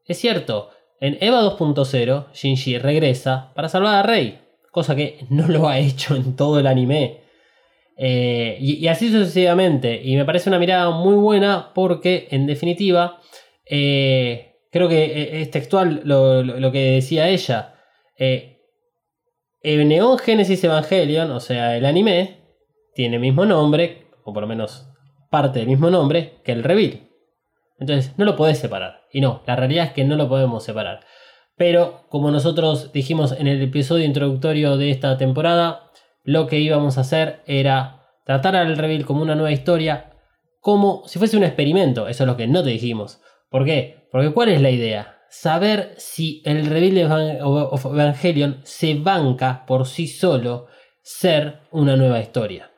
Es 0.04 0.18
cierto, 0.18 0.70
en 1.00 1.16
Eva 1.20 1.40
2.0, 1.40 2.32
Shinji 2.34 2.78
regresa 2.78 3.52
para 3.54 3.68
salvar 3.68 3.94
a 3.94 4.02
Rey, 4.02 4.40
cosa 4.72 4.96
que 4.96 5.18
no 5.30 5.46
lo 5.46 5.68
ha 5.68 5.78
hecho 5.78 6.16
en 6.16 6.34
todo 6.34 6.58
el 6.58 6.66
anime. 6.66 7.20
Eh, 7.96 8.56
y, 8.58 8.88
así 8.88 9.12
sucesivamente. 9.12 10.00
Y 10.02 10.16
me 10.16 10.24
parece 10.24 10.50
una 10.50 10.58
mirada 10.58 10.90
muy 10.90 11.14
buena 11.14 11.70
porque, 11.72 12.26
en 12.32 12.48
definitiva, 12.48 13.20
eh, 13.64 14.56
creo 14.72 14.88
que 14.88 15.04
eh, 15.04 15.42
es 15.42 15.52
textual 15.52 16.00
lo, 16.02 16.42
lo- 16.42 16.72
que 16.72 16.80
decía 16.94 17.28
ella. 17.28 17.76
El 18.16 19.86
Neon 19.86 20.18
Genesis 20.18 20.64
Evangelion, 20.64 21.30
o 21.30 21.38
sea, 21.38 21.76
el 21.76 21.86
anime, 21.86 22.39
tiene 22.94 23.16
el 23.16 23.22
mismo 23.22 23.44
nombre, 23.46 24.06
o 24.24 24.32
por 24.32 24.42
lo 24.42 24.46
menos 24.46 24.88
parte 25.30 25.60
del 25.60 25.68
mismo 25.68 25.90
nombre, 25.90 26.40
que 26.44 26.52
el 26.52 26.62
Reveal. 26.64 27.08
Entonces, 27.78 28.12
no 28.18 28.24
lo 28.24 28.36
podés 28.36 28.58
separar. 28.58 29.02
Y 29.12 29.20
no, 29.20 29.42
la 29.46 29.56
realidad 29.56 29.86
es 29.86 29.92
que 29.92 30.04
no 30.04 30.16
lo 30.16 30.28
podemos 30.28 30.64
separar. 30.64 31.00
Pero, 31.56 32.06
como 32.08 32.30
nosotros 32.30 32.92
dijimos 32.92 33.32
en 33.32 33.46
el 33.46 33.60
episodio 33.62 34.04
introductorio 34.04 34.76
de 34.76 34.90
esta 34.90 35.16
temporada, 35.16 35.90
lo 36.24 36.46
que 36.46 36.58
íbamos 36.58 36.98
a 36.98 37.02
hacer 37.02 37.42
era 37.46 38.06
tratar 38.24 38.56
al 38.56 38.76
Reveal 38.76 39.06
como 39.06 39.22
una 39.22 39.34
nueva 39.34 39.52
historia, 39.52 40.12
como 40.60 41.02
si 41.06 41.18
fuese 41.18 41.36
un 41.36 41.44
experimento. 41.44 42.08
Eso 42.08 42.24
es 42.24 42.26
lo 42.26 42.36
que 42.36 42.46
no 42.46 42.62
te 42.62 42.70
dijimos. 42.70 43.20
¿Por 43.50 43.64
qué? 43.64 44.08
Porque 44.12 44.32
¿cuál 44.32 44.50
es 44.50 44.60
la 44.60 44.70
idea? 44.70 45.18
Saber 45.28 45.94
si 45.96 46.42
el 46.44 46.66
Reveal 46.66 46.94
de 46.94 47.38
Evangelion 47.40 48.60
se 48.64 48.94
banca 48.94 49.64
por 49.66 49.86
sí 49.86 50.06
solo 50.06 50.66
ser 51.02 51.60
una 51.70 51.96
nueva 51.96 52.20
historia. 52.20 52.69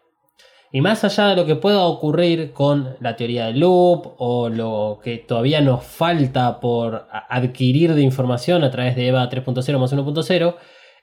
Y 0.75 0.81
más 0.81 1.05
allá 1.05 1.29
de 1.29 1.37
lo 1.37 1.45
que 1.45 1.57
pueda 1.57 1.83
ocurrir 1.83 2.53
con 2.53 2.97
la 3.01 3.15
teoría 3.15 3.47
del 3.47 3.61
loop 3.61 4.15
o 4.17 4.49
lo 4.49 5.01
que 5.05 5.19
todavía 5.19 5.61
nos 5.61 5.85
falta 5.85 6.61
por 6.61 7.07
adquirir 7.29 7.95
de 7.95 8.01
información 8.01 8.65
a 8.65 8.71
través 8.71 8.97
de 8.97 9.09
EVA 9.09 9.29
3.0 9.29 9.79
más 9.79 9.93
1.0, 9.93 10.57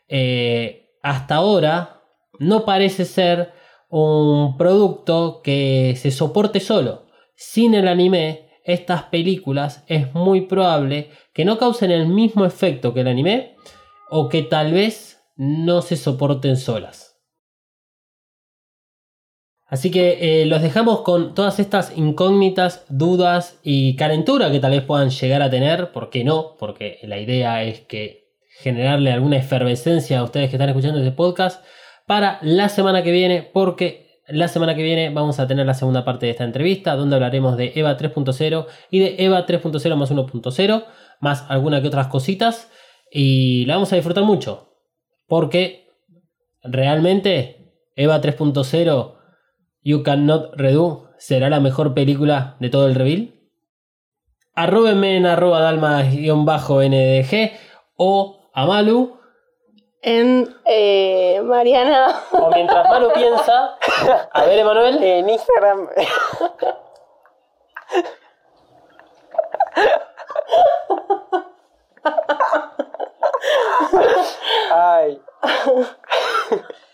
eh, 0.07 0.89
hasta 1.03 1.35
ahora 1.35 2.01
no 2.39 2.65
parece 2.65 3.05
ser 3.05 3.53
un 3.89 4.57
producto 4.57 5.41
que 5.43 5.93
se 5.97 6.09
soporte 6.09 6.59
solo. 6.59 7.05
Sin 7.35 7.75
el 7.75 7.87
anime, 7.87 8.49
estas 8.63 9.03
películas 9.03 9.83
es 9.87 10.15
muy 10.15 10.41
probable 10.41 11.11
que 11.31 11.45
no 11.45 11.59
causen 11.59 11.91
el 11.91 12.07
mismo 12.07 12.43
efecto 12.43 12.93
que 12.93 13.01
el 13.01 13.07
anime 13.07 13.55
o 14.09 14.29
que 14.29 14.41
tal 14.41 14.73
vez 14.73 15.21
no 15.35 15.83
se 15.83 15.95
soporten 15.95 16.57
solas. 16.57 17.08
Así 19.69 19.91
que 19.91 20.41
eh, 20.41 20.45
los 20.47 20.63
dejamos 20.63 21.01
con 21.01 21.35
todas 21.35 21.59
estas 21.59 21.95
incógnitas, 21.95 22.85
dudas 22.89 23.59
y 23.63 23.95
calentura 23.95 24.51
que 24.51 24.59
tal 24.59 24.71
vez 24.71 24.81
puedan 24.81 25.11
llegar 25.11 25.43
a 25.43 25.49
tener. 25.51 25.91
¿Por 25.91 26.09
qué 26.09 26.23
no? 26.23 26.55
Porque 26.57 26.97
la 27.03 27.19
idea 27.19 27.61
es 27.63 27.81
que 27.81 28.29
generarle 28.61 29.11
alguna 29.11 29.37
efervescencia 29.37 30.19
a 30.19 30.23
ustedes 30.23 30.49
que 30.49 30.55
están 30.55 30.69
escuchando 30.69 30.97
este 30.97 31.11
podcast 31.11 31.63
para 32.07 32.39
la 32.41 32.67
semana 32.67 33.03
que 33.03 33.11
viene. 33.11 33.43
Porque 33.43 34.23
la 34.27 34.47
semana 34.47 34.73
que 34.73 34.81
viene 34.81 35.11
vamos 35.11 35.39
a 35.39 35.47
tener 35.47 35.67
la 35.67 35.75
segunda 35.75 36.03
parte 36.03 36.25
de 36.25 36.31
esta 36.31 36.45
entrevista 36.45 36.95
donde 36.95 37.15
hablaremos 37.15 37.55
de 37.55 37.71
EVA 37.75 37.95
3.0 37.95 38.65
y 38.89 38.99
de 38.99 39.15
EVA 39.19 39.45
3.0 39.45 39.95
más 39.95 40.11
1.0 40.11 40.85
más 41.19 41.45
alguna 41.47 41.79
que 41.79 41.89
otras 41.89 42.07
cositas. 42.07 42.71
Y 43.11 43.65
la 43.65 43.75
vamos 43.75 43.93
a 43.93 43.97
disfrutar 43.97 44.23
mucho. 44.23 44.73
Porque 45.27 45.91
realmente 46.63 47.75
EVA 47.95 48.19
3.0 48.19 49.18
You 49.81 50.03
Cannot 50.03 50.55
Redo 50.55 51.09
será 51.17 51.49
la 51.49 51.59
mejor 51.59 51.93
película 51.93 52.55
de 52.59 52.69
todo 52.69 52.87
el 52.87 52.95
reveal. 52.95 53.33
Arróbenme 54.55 55.15
en 55.17 55.25
arroba 55.25 55.61
dalma-ndg 55.61 57.51
o 57.95 58.49
a 58.53 58.65
Malu. 58.65 59.17
En 60.01 60.55
eh, 60.65 61.41
Mariana. 61.43 62.23
O 62.31 62.49
mientras 62.49 62.89
Malu 62.89 63.11
piensa. 63.13 63.77
A 64.31 64.43
ver, 64.45 64.59
Emanuel. 64.59 65.03
En 65.03 65.29
Instagram. 65.29 65.87
Ay. 74.71 75.21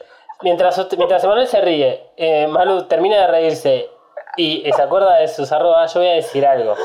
Mientras, 0.45 0.77
mientras 0.95 1.23
Emanuel 1.23 1.47
se 1.47 1.59
ríe, 1.59 2.11
eh, 2.17 2.45
Malu 2.45 2.83
termina 2.83 3.17
de 3.17 3.25
reírse 3.25 3.89
y 4.37 4.71
se 4.75 4.79
acuerda 4.79 5.15
de 5.15 5.27
sus 5.27 5.51
arrobas, 5.51 5.91
yo 5.91 6.01
voy 6.01 6.09
a 6.09 6.13
decir 6.13 6.45
algo. 6.45 6.75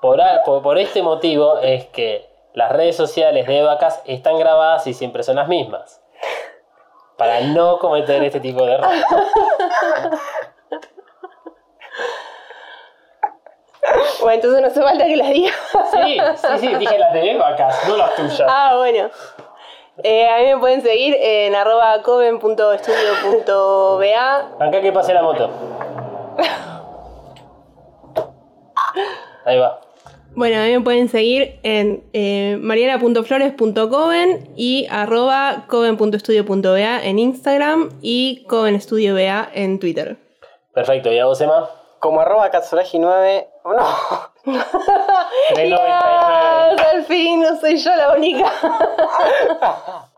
Por, 0.00 0.18
por, 0.46 0.62
por 0.62 0.78
este 0.78 1.02
motivo 1.02 1.58
es 1.58 1.84
que 1.88 2.26
las 2.54 2.72
redes 2.72 2.96
sociales 2.96 3.46
de 3.46 3.60
Vacas 3.62 4.00
están 4.06 4.38
grabadas 4.38 4.86
y 4.86 4.94
siempre 4.94 5.22
son 5.24 5.36
las 5.36 5.46
mismas. 5.46 6.02
Para 7.18 7.40
no 7.40 7.78
cometer 7.78 8.24
este 8.24 8.40
tipo 8.40 8.64
de 8.64 8.72
errores. 8.72 9.04
Bueno, 14.20 14.34
entonces 14.36 14.60
no 14.62 14.68
hace 14.68 14.80
falta 14.80 15.04
que 15.04 15.16
las 15.16 15.28
diga. 15.28 15.52
Sí, 15.92 16.18
sí, 16.36 16.58
sí, 16.60 16.74
dije 16.76 16.96
las 16.96 17.12
de 17.12 17.36
Vacas, 17.36 17.88
no 17.88 17.96
las 17.98 18.14
tuyas. 18.14 18.44
Ah, 18.48 18.76
bueno. 18.78 19.10
Eh, 20.02 20.28
a 20.28 20.38
mí 20.38 20.46
me 20.46 20.56
pueden 20.58 20.82
seguir 20.82 21.16
en 21.20 21.54
arroba 21.54 22.02
coven.estudio.ba. 22.02 24.50
Acá 24.58 24.80
que 24.80 24.92
pase 24.92 25.12
la 25.12 25.22
moto. 25.22 25.50
Ahí 29.44 29.58
va. 29.58 29.80
Bueno, 30.34 30.62
a 30.62 30.64
mí 30.64 30.72
me 30.72 30.80
pueden 30.80 31.10
seguir 31.10 31.60
en 31.62 32.04
eh, 32.14 32.56
mariana.flores.coven 32.58 34.48
y 34.56 34.86
arroba 34.90 35.66
coven.estudio.ba 35.68 37.04
en 37.04 37.18
Instagram 37.18 37.90
y 38.00 38.46
covenstudioba 38.48 39.50
en 39.52 39.78
Twitter. 39.78 40.16
Perfecto, 40.72 41.12
¿y 41.12 41.18
a 41.18 41.26
vos, 41.26 41.38
Emma? 41.42 41.68
Como 41.98 42.20
arroba 42.20 42.50
Katsuragi9. 42.50 43.46
Oh, 43.64 43.74
no. 43.74 43.84
399. 45.54 46.76
Yes, 46.76 46.86
al 46.92 47.04
fin 47.04 47.40
no 47.40 47.60
soy 47.60 47.76
yo 47.76 47.94
la 47.96 48.12
única. 48.16 48.52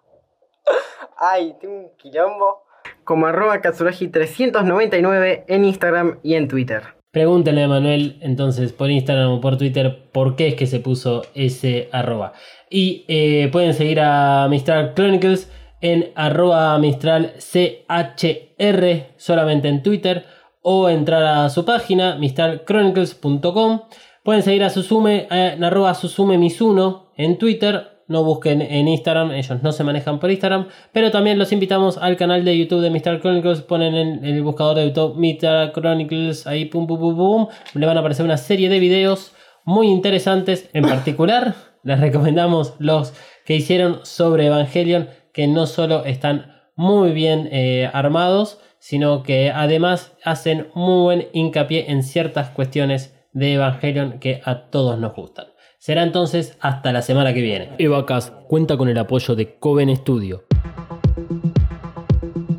Ay, 1.19 1.55
tengo 1.61 1.75
un 1.75 1.91
quilombo. 1.97 2.65
Como 3.05 3.27
arroba 3.27 3.61
Katsuragi399 3.61 5.45
en 5.47 5.65
Instagram 5.65 6.21
y 6.23 6.35
en 6.35 6.49
Twitter. 6.49 6.83
Pregúntenle 7.11 7.63
a 7.63 7.69
Manuel 7.69 8.19
entonces 8.23 8.73
por 8.73 8.91
Instagram 8.91 9.31
o 9.31 9.41
por 9.41 9.57
Twitter 9.57 10.09
por 10.11 10.37
qué 10.37 10.49
es 10.49 10.55
que 10.55 10.67
se 10.67 10.81
puso 10.81 11.23
ese 11.35 11.89
arroba. 11.93 12.33
Y 12.71 13.05
eh, 13.09 13.49
pueden 13.53 13.75
seguir 13.75 14.01
a 14.01 14.49
Mistral 14.49 14.95
Chronicles 14.95 15.51
en 15.81 16.13
arroba 16.17 16.77
Mistral 16.79 17.35
CHR 17.39 19.15
solamente 19.17 19.69
en 19.69 19.83
Twitter 19.83 20.25
o 20.63 20.89
entrar 20.89 21.23
a 21.23 21.51
su 21.51 21.65
página 21.65 22.17
mistralchronicles.com. 22.17 23.83
Pueden 24.25 24.43
seguir 24.43 24.65
a 24.65 24.71
Susume 24.71 25.29
eh, 25.31 25.53
en 25.55 25.65
arroba 25.65 25.93
Susume 25.93 26.39
Misuno 26.39 27.13
en 27.15 27.37
Twitter. 27.37 28.01
No 28.09 28.25
busquen 28.25 28.63
en 28.63 28.89
Instagram, 28.89 29.33
ellos 29.33 29.63
no 29.63 29.71
se 29.71 29.85
manejan 29.85 30.19
por 30.19 30.31
Instagram. 30.31 30.69
Pero 30.93 31.11
también 31.11 31.39
los 31.39 31.53
invitamos 31.53 31.99
al 31.99 32.17
canal 32.17 32.43
de 32.43 32.57
YouTube 32.57 32.81
de 32.81 32.89
Mistral 32.89 33.21
Chronicles. 33.21 33.61
Ponen 33.61 33.95
en 33.95 34.25
el 34.25 34.43
buscador 34.43 34.77
de 34.77 34.87
YouTube 34.87 35.17
Mistral 35.17 35.73
Chronicles, 35.73 36.47
ahí 36.47 36.65
pum 36.65 36.87
pum 36.87 36.99
pum 36.99 37.15
pum. 37.15 37.49
Le 37.75 37.85
van 37.85 37.99
a 37.99 38.01
aparecer 38.01 38.25
una 38.25 38.39
serie 38.39 38.71
de 38.71 38.81
videos 38.81 39.33
muy 39.67 39.89
interesantes. 39.89 40.71
En 40.73 40.87
particular, 40.89 41.55
les 41.83 42.01
recomendamos 42.01 42.77
los 42.79 43.13
que 43.45 43.57
hicieron 43.57 44.01
sobre 44.05 44.47
Evangelion, 44.47 45.11
que 45.35 45.49
no 45.49 45.67
solo 45.67 46.07
están 46.07 46.63
muy 46.77 47.13
bien 47.13 47.51
eh, 47.53 47.91
armados, 47.93 48.59
sino 48.79 49.23
que 49.23 49.51
además 49.51 50.15
hacen 50.25 50.69
muy 50.75 51.03
buen 51.03 51.29
hincapié 51.35 51.91
en 51.91 52.03
ciertas 52.03 52.49
cuestiones 52.49 53.15
de 53.35 53.55
Evangelion 53.55 54.19
que 54.21 54.41
a 54.45 54.71
todos 54.71 54.99
nos 54.99 55.15
gustan. 55.15 55.47
Será 55.79 56.03
entonces 56.03 56.57
hasta 56.61 56.93
la 56.93 57.03
semana 57.03 57.35
que 57.35 57.43
viene. 57.43 57.73
Evacas 57.77 58.33
cuenta 58.49 58.79
con 58.79 58.89
el 58.89 58.97
apoyo 58.97 59.35
de 59.35 59.59
Coven 59.59 59.95
Studio. 59.95 60.45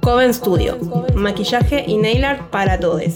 Coven 0.01 0.31
Studio. 0.31 0.77
Maquillaje 1.15 1.83
y 1.87 1.97
nail 1.97 2.23
art 2.23 2.51
para 2.51 2.79
todos. 2.79 3.15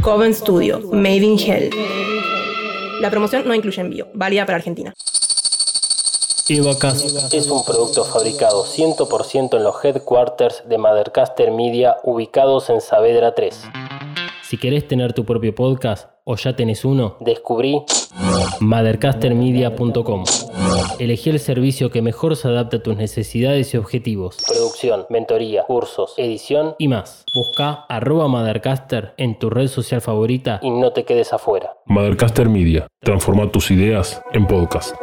Coven 0.02 0.34
Studio, 0.34 0.80
Made 0.92 1.16
in 1.16 1.38
Hell. 1.38 1.70
La 3.00 3.10
promoción 3.10 3.48
no 3.48 3.54
incluye 3.54 3.80
envío, 3.80 4.08
válida 4.12 4.44
para 4.44 4.56
Argentina. 4.56 4.92
Es 6.46 7.48
un 7.48 7.64
producto 7.64 8.04
fabricado 8.04 8.66
100% 8.66 9.56
en 9.56 9.64
los 9.64 9.82
headquarters 9.82 10.68
de 10.68 10.76
Mothercaster 10.76 11.50
Media 11.50 11.96
ubicados 12.02 12.68
en 12.68 12.82
Saavedra 12.82 13.34
3. 13.34 13.62
Si 14.54 14.58
querés 14.60 14.86
tener 14.86 15.12
tu 15.12 15.24
propio 15.24 15.52
podcast, 15.52 16.08
¿O 16.26 16.36
ya 16.36 16.56
tenés 16.56 16.86
uno? 16.86 17.16
Descubrí 17.20 17.82
mothercastermedia.com. 18.60 20.24
Elegí 20.98 21.28
el 21.28 21.38
servicio 21.38 21.90
que 21.90 22.00
mejor 22.00 22.36
se 22.36 22.48
adapta 22.48 22.78
a 22.78 22.82
tus 22.82 22.96
necesidades 22.96 23.74
y 23.74 23.76
objetivos. 23.76 24.38
Producción, 24.46 25.04
mentoría, 25.10 25.64
cursos, 25.64 26.14
edición 26.16 26.76
y 26.78 26.88
más. 26.88 27.26
Busca 27.34 27.84
arroba 27.90 28.26
Mothercaster 28.28 29.12
en 29.18 29.38
tu 29.38 29.50
red 29.50 29.68
social 29.68 30.00
favorita 30.00 30.60
y 30.62 30.70
no 30.70 30.92
te 30.92 31.04
quedes 31.04 31.34
afuera. 31.34 31.76
Mothercaster 31.84 32.48
Media. 32.48 32.86
Transforma 33.02 33.52
tus 33.52 33.70
ideas 33.70 34.22
en 34.32 34.46
podcast. 34.46 34.96